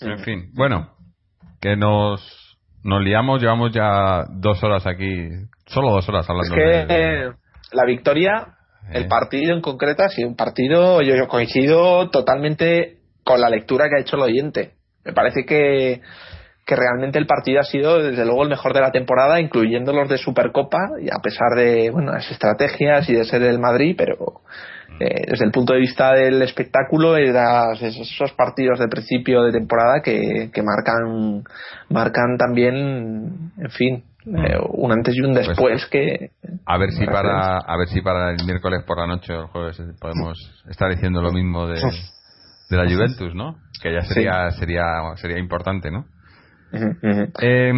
En 0.00 0.18
fin, 0.20 0.50
bueno, 0.54 0.90
que 1.60 1.76
nos, 1.76 2.56
nos 2.82 3.02
liamos, 3.02 3.40
llevamos 3.40 3.72
ya 3.72 4.24
dos 4.30 4.62
horas 4.62 4.86
aquí, 4.86 5.28
solo 5.66 5.90
dos 5.90 6.08
horas 6.08 6.28
hablando 6.28 6.54
es 6.54 6.86
que, 6.86 7.30
la 7.72 7.84
victoria, 7.84 8.46
el 8.90 9.04
eh. 9.04 9.08
partido 9.08 9.54
en 9.54 9.60
concreto, 9.60 10.02
ha 10.02 10.08
sido 10.08 10.28
un 10.28 10.36
partido, 10.36 11.02
yo, 11.02 11.16
yo 11.16 11.28
coincido 11.28 12.08
totalmente 12.10 12.98
con 13.24 13.40
la 13.40 13.50
lectura 13.50 13.88
que 13.88 13.96
ha 13.96 14.02
hecho 14.02 14.16
el 14.16 14.22
oyente. 14.22 14.74
Me 15.04 15.12
parece 15.12 15.44
que 15.44 16.00
que 16.66 16.74
realmente 16.74 17.18
el 17.18 17.26
partido 17.26 17.60
ha 17.60 17.64
sido 17.64 18.02
desde 18.02 18.24
luego 18.24 18.42
el 18.42 18.48
mejor 18.48 18.74
de 18.74 18.80
la 18.80 18.90
temporada, 18.90 19.40
incluyendo 19.40 19.92
los 19.92 20.08
de 20.08 20.18
Supercopa, 20.18 20.90
y 21.00 21.08
a 21.08 21.20
pesar 21.22 21.56
de 21.56 21.90
bueno, 21.92 22.12
las 22.12 22.28
estrategias 22.28 23.08
y 23.08 23.14
de 23.14 23.24
ser 23.24 23.42
el 23.42 23.60
Madrid, 23.60 23.94
pero 23.96 24.40
eh, 24.98 25.26
desde 25.28 25.44
el 25.44 25.52
punto 25.52 25.74
de 25.74 25.78
vista 25.78 26.12
del 26.12 26.42
espectáculo, 26.42 27.16
esos 27.16 28.32
partidos 28.36 28.80
de 28.80 28.88
principio 28.88 29.44
de 29.44 29.52
temporada 29.52 30.00
que, 30.02 30.50
que 30.52 30.62
marcan, 30.62 31.44
marcan 31.88 32.36
también, 32.36 33.52
en 33.58 33.70
fin, 33.70 34.04
eh, 34.26 34.58
un 34.70 34.90
antes 34.90 35.14
y 35.14 35.20
un 35.20 35.34
pues, 35.34 35.46
después 35.46 35.86
que 35.86 36.30
a 36.64 36.78
ver 36.78 36.90
si 36.90 37.06
para 37.06 37.58
a 37.58 37.76
ver 37.76 37.86
si 37.86 38.00
para 38.00 38.32
el 38.32 38.44
miércoles 38.44 38.82
por 38.84 38.98
la 38.98 39.06
noche 39.06 39.32
o 39.32 39.42
el 39.42 39.46
jueves 39.46 39.80
podemos 40.00 40.64
estar 40.68 40.90
diciendo 40.90 41.22
lo 41.22 41.30
mismo 41.30 41.68
de, 41.68 41.80
de 42.70 42.76
la 42.76 42.92
Juventus 42.92 43.36
no 43.36 43.54
que 43.80 43.92
ya 43.92 44.02
sería 44.02 44.50
sería 44.50 44.84
sería 45.14 45.38
importante 45.38 45.92
no 45.92 46.06
eh, 46.72 47.72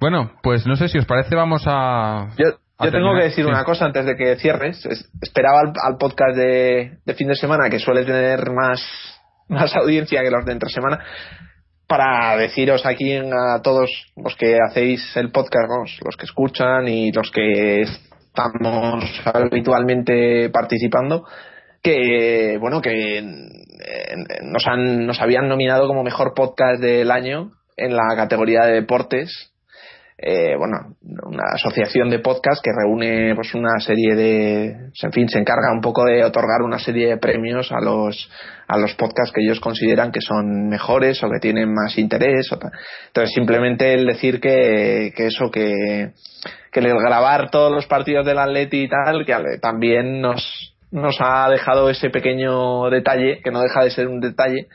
bueno, 0.00 0.32
pues 0.42 0.66
no 0.66 0.76
sé 0.76 0.88
si 0.88 0.98
os 0.98 1.06
parece, 1.06 1.34
vamos 1.34 1.64
a. 1.66 2.28
Yo, 2.36 2.90
tengo 2.90 3.14
que 3.14 3.24
decir 3.24 3.46
una 3.46 3.64
cosa 3.64 3.86
antes 3.86 4.04
de 4.04 4.16
que 4.16 4.36
cierres. 4.36 4.84
Esperaba 5.20 5.72
al, 5.82 5.96
podcast 5.96 6.36
de, 6.36 6.98
fin 7.16 7.28
de 7.28 7.36
semana, 7.36 7.70
que 7.70 7.78
suele 7.78 8.04
tener 8.04 8.50
más, 8.50 8.82
más 9.48 9.74
audiencia 9.76 10.22
que 10.22 10.30
los 10.30 10.44
de 10.44 10.52
entre 10.52 10.70
semana, 10.70 10.98
para 11.86 12.36
deciros 12.36 12.84
aquí 12.86 13.16
a 13.16 13.62
todos 13.62 13.90
los 14.16 14.36
que 14.36 14.58
hacéis 14.60 15.16
el 15.16 15.30
podcast, 15.30 16.02
los 16.04 16.16
que 16.16 16.26
escuchan 16.26 16.88
y 16.88 17.12
los 17.12 17.30
que 17.30 17.82
estamos 17.82 19.04
habitualmente 19.24 20.50
participando, 20.50 21.24
que 21.82 22.58
bueno 22.60 22.80
que 22.80 23.22
nos 24.42 24.66
han 24.66 25.06
nos 25.06 25.20
habían 25.20 25.48
nominado 25.48 25.86
como 25.86 26.02
mejor 26.02 26.34
podcast 26.34 26.80
del 26.80 27.10
año 27.10 27.52
en 27.76 27.96
la 27.96 28.14
categoría 28.16 28.64
de 28.64 28.74
deportes. 28.74 29.50
Eh, 30.16 30.54
bueno, 30.56 30.94
una 31.26 31.42
asociación 31.54 32.08
de 32.08 32.20
podcast 32.20 32.62
que 32.62 32.70
reúne 32.70 33.34
pues 33.34 33.52
una 33.54 33.80
serie 33.80 34.14
de, 34.14 34.66
en 35.02 35.12
fin, 35.12 35.28
se 35.28 35.40
encarga 35.40 35.72
un 35.72 35.80
poco 35.80 36.04
de 36.04 36.22
otorgar 36.22 36.62
una 36.62 36.78
serie 36.78 37.08
de 37.08 37.16
premios 37.16 37.72
a 37.72 37.80
los 37.80 38.30
a 38.68 38.78
los 38.78 38.94
podcasts 38.94 39.32
que 39.34 39.42
ellos 39.42 39.60
consideran 39.60 40.12
que 40.12 40.20
son 40.20 40.68
mejores 40.68 41.22
o 41.22 41.28
que 41.28 41.40
tienen 41.40 41.74
más 41.74 41.98
interés. 41.98 42.48
Entonces, 43.08 43.34
simplemente 43.34 43.92
el 43.92 44.06
decir 44.06 44.40
que, 44.40 45.12
que 45.16 45.26
eso, 45.26 45.50
que, 45.50 46.12
que 46.72 46.80
el 46.80 46.86
grabar 46.86 47.50
todos 47.50 47.72
los 47.72 47.86
partidos 47.86 48.24
del 48.24 48.38
Atleti 48.38 48.84
y 48.84 48.88
tal, 48.88 49.26
que 49.26 49.34
también 49.60 50.20
nos, 50.20 50.76
nos 50.90 51.16
ha 51.20 51.48
dejado 51.50 51.90
ese 51.90 52.10
pequeño 52.10 52.88
detalle, 52.88 53.40
que 53.42 53.50
no 53.50 53.60
deja 53.60 53.82
de 53.82 53.90
ser 53.90 54.08
un 54.08 54.20
detalle, 54.20 54.68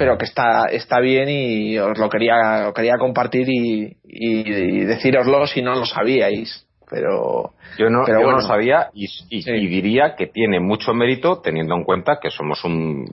pero 0.00 0.16
que 0.16 0.24
está, 0.24 0.64
está 0.70 0.98
bien 0.98 1.28
y 1.28 1.78
os 1.78 1.98
lo 1.98 2.08
quería, 2.08 2.72
quería 2.74 2.96
compartir 2.98 3.46
y, 3.50 3.98
y, 4.02 4.84
deciroslo 4.86 5.46
si 5.46 5.60
no 5.60 5.74
lo 5.74 5.84
sabíais. 5.84 6.66
Pero 6.88 7.50
yo 7.76 7.90
no, 7.90 8.06
yo 8.08 8.30
lo 8.30 8.40
sabía 8.40 8.88
y, 8.94 9.06
diría 9.68 10.14
que 10.16 10.26
tiene 10.26 10.58
mucho 10.58 10.94
mérito 10.94 11.42
teniendo 11.42 11.76
en 11.76 11.84
cuenta 11.84 12.18
que 12.20 12.30
somos 12.30 12.64
un 12.64 13.04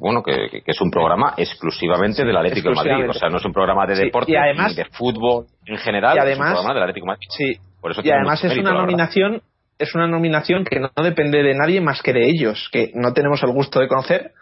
bueno 0.00 0.22
que, 0.22 0.62
es 0.64 0.80
un 0.80 0.90
programa 0.90 1.34
exclusivamente 1.36 2.24
del 2.24 2.36
Atlético 2.36 2.70
de 2.70 2.76
Madrid. 2.76 3.10
O 3.10 3.12
sea 3.12 3.28
no 3.28 3.36
es 3.36 3.44
un 3.44 3.52
programa 3.52 3.86
de 3.86 3.94
deporte 3.94 4.32
ni 4.32 4.74
de 4.74 4.86
fútbol 4.86 5.44
en 5.66 5.76
general 5.76 6.16
y 6.16 6.18
además, 6.18 6.48
es 6.48 6.48
un 6.48 6.54
programa 6.54 6.74
del 6.74 6.82
Atlético 6.82 7.04
de 7.04 7.08
Madrid. 7.08 7.26
sí 7.28 7.60
Por 7.80 7.90
eso 7.92 8.00
y 8.02 8.10
además 8.10 8.42
es 8.42 8.56
una 8.56 8.72
nominación 8.72 9.42
es 9.78 9.94
una 9.94 10.06
nominación 10.08 10.64
que 10.64 10.80
no 10.80 10.90
depende 10.96 11.42
de 11.42 11.54
nadie 11.54 11.80
más 11.82 12.02
que 12.02 12.14
de 12.14 12.26
ellos 12.26 12.70
que 12.72 12.90
no 12.94 13.12
tenemos 13.12 13.40
el 13.44 13.52
gusto 13.52 13.78
de 13.78 13.86
conocer 13.86 14.32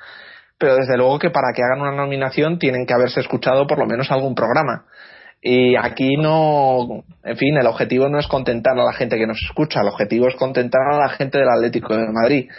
pero 0.61 0.77
desde 0.77 0.99
luego 0.99 1.19
que 1.19 1.31
para 1.31 1.55
que 1.57 1.63
hagan 1.63 1.81
una 1.81 1.97
nominación 1.97 2.59
tienen 2.59 2.85
que 2.85 2.93
haberse 2.93 3.21
escuchado 3.21 3.67
por 3.67 3.79
lo 3.79 3.87
menos 3.87 4.11
algún 4.11 4.35
programa. 4.35 4.85
Y 5.41 5.75
aquí 5.75 6.19
no, 6.19 7.03
en 7.25 7.37
fin, 7.39 7.57
el 7.59 7.67
objetivo 7.67 8.11
no 8.11 8.19
es 8.19 8.27
contentar 8.27 8.79
a 8.79 8.85
la 8.85 8.93
gente 8.93 9.17
que 9.17 9.27
nos 9.27 9.39
escucha, 9.43 9.81
el 9.81 9.89
objetivo 9.89 10.29
es 10.29 10.37
contentar 10.37 10.83
a 10.93 10.99
la 10.99 11.09
gente 11.09 11.39
del 11.39 11.49
Atlético 11.49 11.97
de 11.97 12.13
Madrid. 12.13 12.51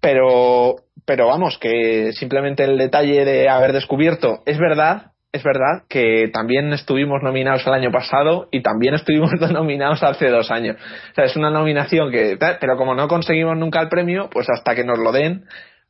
Pero, 0.00 0.76
pero 1.04 1.26
vamos, 1.26 1.58
que 1.58 2.12
simplemente 2.12 2.62
el 2.62 2.78
detalle 2.78 3.24
de 3.24 3.48
haber 3.48 3.72
descubierto, 3.72 4.44
es 4.46 4.56
verdad, 4.56 5.10
es 5.32 5.42
verdad 5.42 5.82
que 5.88 6.30
también 6.32 6.72
estuvimos 6.72 7.20
nominados 7.20 7.66
el 7.66 7.72
año 7.72 7.90
pasado 7.90 8.46
y 8.52 8.62
también 8.62 8.94
estuvimos 8.94 9.32
nominados 9.52 10.04
hace 10.04 10.28
dos 10.28 10.52
años. 10.52 10.76
O 11.10 11.14
sea, 11.16 11.24
es 11.24 11.34
una 11.34 11.50
nominación 11.50 12.12
que, 12.12 12.38
pero 12.38 12.76
como 12.76 12.94
no 12.94 13.08
conseguimos 13.08 13.56
nunca 13.58 13.80
el 13.80 13.88
premio, 13.88 14.30
pues 14.30 14.46
hasta 14.48 14.76
que 14.76 14.84
nos 14.84 15.00
lo 15.00 15.10
den, 15.10 15.46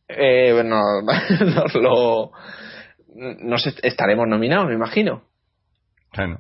eh, 0.09 0.53
bueno, 0.53 0.81
nos 1.55 1.75
lo 1.75 2.33
nos 3.17 3.67
estaremos 3.83 4.27
nominados, 4.29 4.67
me 4.67 4.75
imagino. 4.75 5.23
Bueno, 6.15 6.39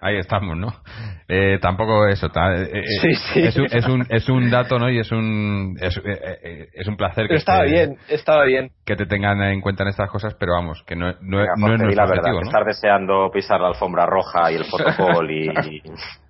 ahí 0.00 0.16
estamos, 0.18 0.56
¿no? 0.56 0.68
Eh, 1.28 1.58
tampoco 1.60 2.06
eso, 2.06 2.26
eh, 2.26 2.70
eh, 2.72 2.82
Es, 3.36 3.56
un, 3.56 3.64
es, 3.64 3.86
un, 3.86 4.06
es 4.10 4.28
un 4.28 4.50
dato, 4.50 4.78
¿no? 4.78 4.90
Y 4.90 4.98
es 4.98 5.10
un 5.10 5.76
es, 5.80 6.00
es 6.04 6.86
un 6.86 6.96
placer 6.96 7.26
que 7.28 7.36
estaba 7.36 7.64
bien, 7.64 7.96
estaba 8.08 8.44
bien 8.44 8.70
que 8.84 8.96
te 8.96 9.06
tengan 9.06 9.40
en 9.42 9.60
cuenta 9.60 9.82
en 9.82 9.88
estas 9.88 10.10
cosas, 10.10 10.34
pero 10.38 10.52
vamos, 10.52 10.82
que 10.86 10.94
no, 10.94 11.12
no, 11.22 11.44
no 11.56 11.74
es 11.74 11.80
nuestro 11.80 11.90
la 11.90 12.06
verdad, 12.06 12.32
¿no? 12.32 12.40
estar 12.42 12.64
deseando 12.64 13.30
pisar 13.32 13.60
la 13.60 13.68
alfombra 13.68 14.06
roja 14.06 14.52
y 14.52 14.56
el 14.56 14.64
fotocall 14.64 15.30
y 15.30 15.48
y, 15.48 15.82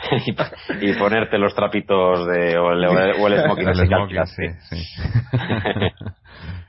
ponerte 0.98 1.38
los 1.38 1.54
trapitos 1.54 2.26
de, 2.26 2.56
o 2.58 2.72
el, 2.72 2.84
o 2.86 3.28
el 3.28 3.42
smoking. 3.44 3.68
el 3.68 3.74
smoking 3.74 4.26
sí, 4.26 4.46
sí. 4.68 4.76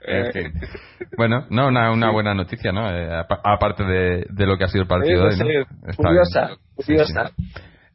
Bueno, 1.17 1.45
no, 1.49 1.67
una, 1.67 1.91
una 1.91 2.11
buena 2.11 2.33
noticia, 2.33 2.71
¿no? 2.71 2.89
Eh, 2.89 3.23
aparte 3.43 3.83
de, 3.83 4.25
de, 4.29 4.45
lo 4.45 4.57
que 4.57 4.63
ha 4.63 4.67
sido 4.67 4.83
el 4.83 4.87
partido 4.87 5.27
de 5.27 5.29
hoy, 5.29 5.37
¿no? 5.37 5.95
curiosa, 5.95 6.49
curiosa. 6.75 7.31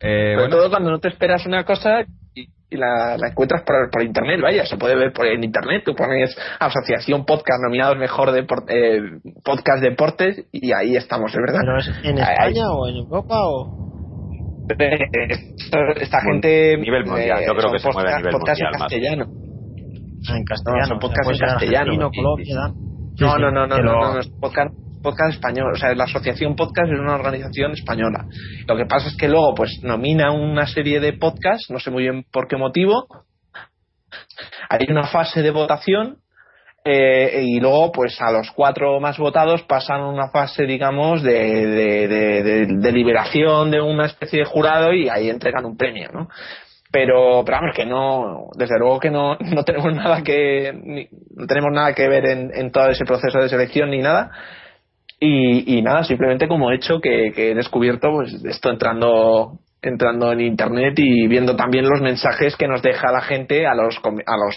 Eh, 0.00 0.34
Sobre 0.36 0.50
todo 0.50 0.70
cuando 0.70 0.90
no 0.90 0.98
te 1.00 1.08
esperas 1.08 1.46
una 1.46 1.64
cosa 1.64 2.04
y, 2.34 2.48
la, 2.76 3.16
la, 3.16 3.28
encuentras 3.28 3.62
por, 3.62 3.90
por, 3.90 4.02
internet, 4.02 4.40
vaya, 4.42 4.66
se 4.66 4.76
puede 4.76 4.94
ver 4.94 5.12
por 5.12 5.26
en 5.26 5.42
internet, 5.42 5.82
tú 5.84 5.94
pones 5.94 6.36
Asociación 6.60 7.24
Podcast 7.24 7.62
nominados 7.62 7.96
mejor 7.96 8.32
de 8.32 8.40
eh, 8.40 9.00
podcast 9.42 9.82
deportes 9.82 10.44
y 10.52 10.72
ahí 10.72 10.96
estamos, 10.96 11.32
es 11.32 11.40
verdad. 11.40 11.60
¿Pero 11.60 11.78
es 11.78 11.88
en 12.04 12.18
España 12.18 12.70
o 12.70 12.88
en 12.88 12.96
Europa 12.96 13.34
o...? 13.38 13.85
Esta 14.68 16.20
gente... 16.22 16.76
nivel 16.78 17.04
mundial, 17.04 17.44
yo 17.46 17.54
creo 17.54 17.72
que 17.72 17.78
se 17.78 17.90
mueve 17.92 18.12
a 18.12 18.16
nivel 18.18 18.32
podcast 18.32 18.60
mundial 18.60 18.74
en 18.74 18.80
castellano. 18.80 19.26
Ah, 20.28 20.36
en 20.36 20.44
castellano. 20.44 20.94
No, 20.94 20.98
podcast 20.98 21.30
en 21.30 21.38
castellano. 21.38 22.10
Colombia, 22.10 22.54
no, 23.18 23.38
no, 23.38 23.50
no, 23.50 23.66
no, 23.66 23.78
no, 23.78 24.14
no, 24.14 24.20
podcast, 24.40 24.74
podcast 25.02 25.34
español. 25.34 25.72
O 25.72 25.76
sea, 25.76 25.94
la 25.94 26.04
asociación 26.04 26.56
podcast 26.56 26.92
es 26.92 26.98
una 26.98 27.14
organización 27.14 27.72
española. 27.72 28.26
Lo 28.66 28.76
que 28.76 28.86
pasa 28.86 29.08
es 29.08 29.16
que 29.16 29.28
luego, 29.28 29.54
pues, 29.54 29.80
nomina 29.82 30.32
una 30.32 30.66
serie 30.66 31.00
de 31.00 31.12
podcasts, 31.12 31.70
no 31.70 31.78
sé 31.78 31.90
muy 31.90 32.02
bien 32.02 32.24
por 32.30 32.48
qué 32.48 32.56
motivo. 32.56 33.06
Hay 34.68 34.86
una 34.90 35.06
fase 35.06 35.42
de 35.42 35.50
votación 35.50 36.18
eh, 36.86 37.42
y 37.42 37.60
luego, 37.60 37.92
pues, 37.92 38.20
a 38.20 38.30
los 38.30 38.50
cuatro 38.52 39.00
más 39.00 39.18
votados 39.18 39.62
pasan 39.62 40.02
una 40.02 40.28
fase, 40.28 40.64
digamos, 40.64 41.22
de, 41.22 41.66
de, 41.66 42.08
de, 42.08 42.42
de, 42.66 42.66
de 42.66 43.80
una 43.80 44.06
especie 44.06 44.40
de 44.40 44.44
jurado 44.44 44.92
y 44.92 45.08
ahí 45.08 45.28
entregan 45.28 45.66
un 45.66 45.76
premio, 45.76 46.10
¿no? 46.12 46.28
pero, 46.96 47.42
pero 47.44 47.58
vamos 47.58 47.76
que 47.76 47.84
no 47.84 48.48
desde 48.56 48.78
luego 48.78 48.98
que 48.98 49.10
no, 49.10 49.36
no 49.40 49.64
tenemos 49.64 49.94
nada 49.94 50.22
que 50.22 51.08
no 51.34 51.46
tenemos 51.46 51.72
nada 51.72 51.94
que 51.94 52.08
ver 52.08 52.26
en, 52.26 52.50
en, 52.54 52.70
todo 52.70 52.88
ese 52.88 53.04
proceso 53.04 53.38
de 53.38 53.48
selección 53.48 53.90
ni 53.90 53.98
nada 53.98 54.30
y, 55.18 55.76
y 55.76 55.82
nada 55.82 56.04
simplemente 56.04 56.48
como 56.48 56.70
hecho 56.72 57.00
que, 57.00 57.32
que, 57.34 57.50
he 57.50 57.54
descubierto 57.54 58.10
pues 58.12 58.42
esto 58.44 58.70
entrando 58.70 59.58
entrando 59.82 60.32
en 60.32 60.40
internet 60.40 60.94
y 60.96 61.26
viendo 61.28 61.54
también 61.54 61.88
los 61.88 62.00
mensajes 62.00 62.56
que 62.56 62.68
nos 62.68 62.82
deja 62.82 63.12
la 63.12 63.20
gente 63.20 63.66
a 63.66 63.74
los 63.74 63.98
a 63.98 64.36
los 64.36 64.56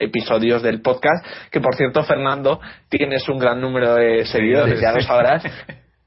episodios 0.00 0.62
del 0.62 0.80
podcast 0.82 1.24
que 1.50 1.60
por 1.60 1.76
cierto 1.76 2.02
Fernando 2.02 2.60
tienes 2.88 3.28
un 3.28 3.38
gran 3.38 3.60
número 3.60 3.94
de 3.94 4.24
seguidores 4.26 4.80
ya 4.80 4.92
lo 4.92 5.00
sabrás 5.00 5.44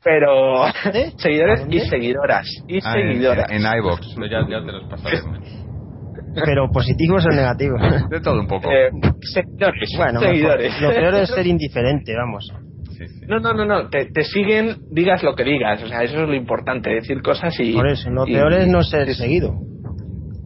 pero 0.03 0.67
¿Eh? 0.67 1.13
seguidores 1.17 1.65
y 1.69 1.79
seguidoras 1.79 2.47
y 2.67 2.79
ah, 2.83 2.93
seguidoras 2.93 3.49
en, 3.51 3.65
en 3.65 3.73
iBox 3.77 4.15
ya, 4.29 4.41
ya 4.49 4.65
te 4.65 4.71
los 4.71 4.89
pasaremos 4.89 5.63
pero 6.33 6.69
positivos 6.71 7.25
o 7.25 7.29
negativos. 7.29 7.81
De 8.09 8.19
todo 8.19 8.39
un 8.39 8.47
poco. 8.47 8.69
Eh, 8.69 8.89
seguidores. 9.21 9.89
Bueno, 9.97 10.19
seguidores. 10.19 10.81
lo 10.81 10.89
peor 10.89 11.15
es 11.15 11.29
ser 11.35 11.47
indiferente, 11.47 12.13
vamos. 12.15 12.51
No, 13.27 13.39
no, 13.39 13.53
no, 13.53 13.65
no. 13.65 13.89
Te, 13.89 14.05
te, 14.11 14.23
siguen, 14.23 14.77
digas 14.91 15.23
lo 15.23 15.35
que 15.35 15.43
digas. 15.43 15.83
O 15.83 15.87
sea, 15.87 16.03
eso 16.03 16.23
es 16.23 16.27
lo 16.27 16.35
importante, 16.35 16.89
decir 16.89 17.21
cosas 17.21 17.57
y. 17.59 17.73
Por 17.73 17.87
eso, 17.87 18.09
lo 18.09 18.25
peor 18.25 18.53
es 18.53 18.67
no 18.67 18.83
ser 18.83 19.13
seguido. 19.13 19.53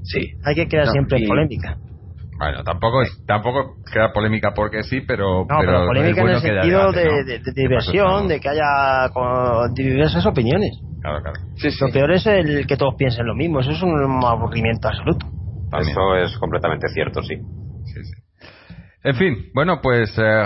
Sí. 0.03 0.31
Hay 0.45 0.55
que 0.55 0.67
crear 0.67 0.87
siempre 0.87 1.25
polémica. 1.27 1.77
Bueno, 2.37 2.63
tampoco 2.63 3.01
tampoco 3.25 3.77
queda 3.91 4.13
polémica 4.13 4.53
porque 4.53 4.83
sí, 4.83 5.01
pero. 5.01 5.45
No, 5.49 5.59
pero, 5.59 5.87
polémica 5.87 6.21
en 6.21 6.29
el 6.29 6.39
sentido 6.39 6.91
de, 6.91 7.41
diversión, 7.55 8.27
de 8.27 8.39
que 8.39 8.49
haya 8.49 9.09
diversas 9.73 10.25
opiniones. 10.25 10.79
Claro, 11.01 11.21
claro. 11.21 11.39
lo 11.81 11.93
peor 11.93 12.11
es 12.11 12.25
el 12.27 12.67
que 12.67 12.77
todos 12.77 12.95
piensen 12.97 13.25
lo 13.25 13.35
mismo. 13.35 13.59
Eso 13.59 13.71
es 13.71 13.81
un 13.81 14.23
aburrimiento 14.23 14.87
absoluto. 14.87 15.25
Eso 15.79 16.15
es 16.15 16.37
completamente 16.37 16.87
cierto, 16.89 17.21
sí. 17.23 17.35
En 19.03 19.15
fin, 19.15 19.51
bueno, 19.53 19.79
pues 19.81 20.13
eh, 20.17 20.43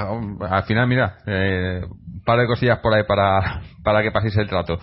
al 0.49 0.63
final, 0.63 0.88
mira, 0.88 1.18
eh, 1.26 1.81
un 1.84 2.23
par 2.23 2.39
de 2.39 2.47
cosillas 2.47 2.80
por 2.80 2.93
ahí 2.93 3.03
para, 3.07 3.61
para 3.84 4.01
que 4.03 4.11
paséis 4.11 4.38
el 4.38 4.47
trato. 4.47 4.77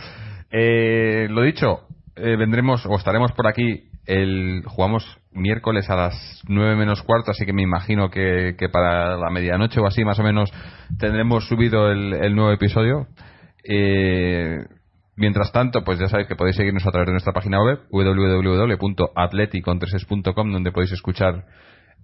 Eh, 0.51 1.29
lo 1.31 1.43
dicho, 1.43 1.87
eh, 2.17 2.37
vendremos 2.37 2.85
o 2.87 2.97
estaremos 2.97 3.33
por 3.33 3.47
aquí. 3.47 3.88
El, 4.09 4.63
jugamos 4.67 5.05
miércoles 5.33 5.91
a 5.91 5.97
las 5.97 6.43
9 6.49 6.77
menos 6.77 7.03
cuarto, 7.03 7.31
así 7.31 7.45
que 7.45 7.53
me 7.53 7.63
imagino 7.63 8.11
que, 8.11 8.57
que 8.59 8.71
para 8.71 9.19
la 9.19 9.31
medianoche 9.31 9.81
o 9.81 9.87
así 9.87 10.03
más 10.03 10.19
o 10.19 10.23
menos 10.23 10.51
tendremos 10.99 11.47
subido 11.47 11.93
el, 11.93 12.35
nuevo 12.35 12.51
episodio. 12.51 13.07
Eh, 13.65 14.65
Mientras 15.19 15.51
tanto, 15.51 15.83
pues 15.83 15.99
ya 15.99 16.09
sabéis 16.09 16.29
que 16.29 16.37
podéis 16.37 16.55
seguirnos 16.55 16.87
a 16.87 16.93
través 16.93 17.09
de 17.09 17.13
nuestra 17.13 17.33
página 17.33 17.61
web 17.61 17.81
www.atleticontreses.com 17.91 20.53
donde 20.53 20.71
podéis 20.71 20.93
escuchar 20.93 21.45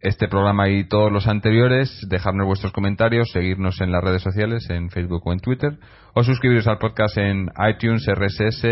este 0.00 0.26
programa 0.26 0.68
y 0.68 0.88
todos 0.88 1.12
los 1.12 1.28
anteriores, 1.28 2.04
dejarnos 2.08 2.48
vuestros 2.48 2.72
comentarios, 2.72 3.30
seguirnos 3.30 3.80
en 3.80 3.92
las 3.92 4.02
redes 4.02 4.20
sociales, 4.20 4.68
en 4.68 4.90
Facebook 4.90 5.22
o 5.24 5.32
en 5.32 5.38
Twitter, 5.38 5.78
o 6.12 6.24
suscribiros 6.24 6.66
al 6.66 6.78
podcast 6.78 7.16
en 7.18 7.50
iTunes, 7.70 8.04
RSS, 8.04 8.64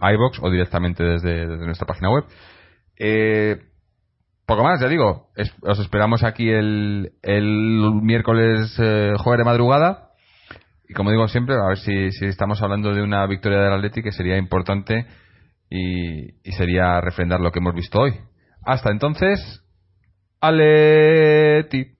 iBox 0.00 0.38
o 0.40 0.50
directamente 0.50 1.04
desde, 1.04 1.46
nuestra 1.46 1.86
página 1.86 2.10
web. 2.10 2.24
Eh, 3.02 3.58
poco 4.44 4.62
más, 4.62 4.78
ya 4.78 4.88
digo, 4.88 5.30
os 5.62 5.78
esperamos 5.78 6.22
aquí 6.22 6.50
el, 6.50 7.10
miércoles 8.02 8.76
eh, 8.78 9.14
jueves 9.16 9.38
de 9.38 9.44
madrugada 9.44 10.10
y 10.86 10.92
como 10.92 11.10
digo 11.10 11.26
siempre, 11.28 11.54
a 11.54 11.68
ver 11.68 11.78
si, 11.78 12.10
si 12.10 12.26
estamos 12.26 12.60
hablando 12.62 12.92
de 12.92 13.00
una 13.00 13.26
victoria 13.26 13.60
del 13.60 13.72
Atleti 13.72 14.02
que 14.02 14.12
sería 14.12 14.36
importante 14.36 15.06
y, 15.70 16.34
y 16.46 16.52
sería 16.52 17.00
refrendar 17.00 17.40
lo 17.40 17.52
que 17.52 17.60
hemos 17.60 17.74
visto 17.74 18.00
hoy. 18.00 18.12
Hasta 18.66 18.90
entonces, 18.90 19.64
Atleti. 20.40 21.99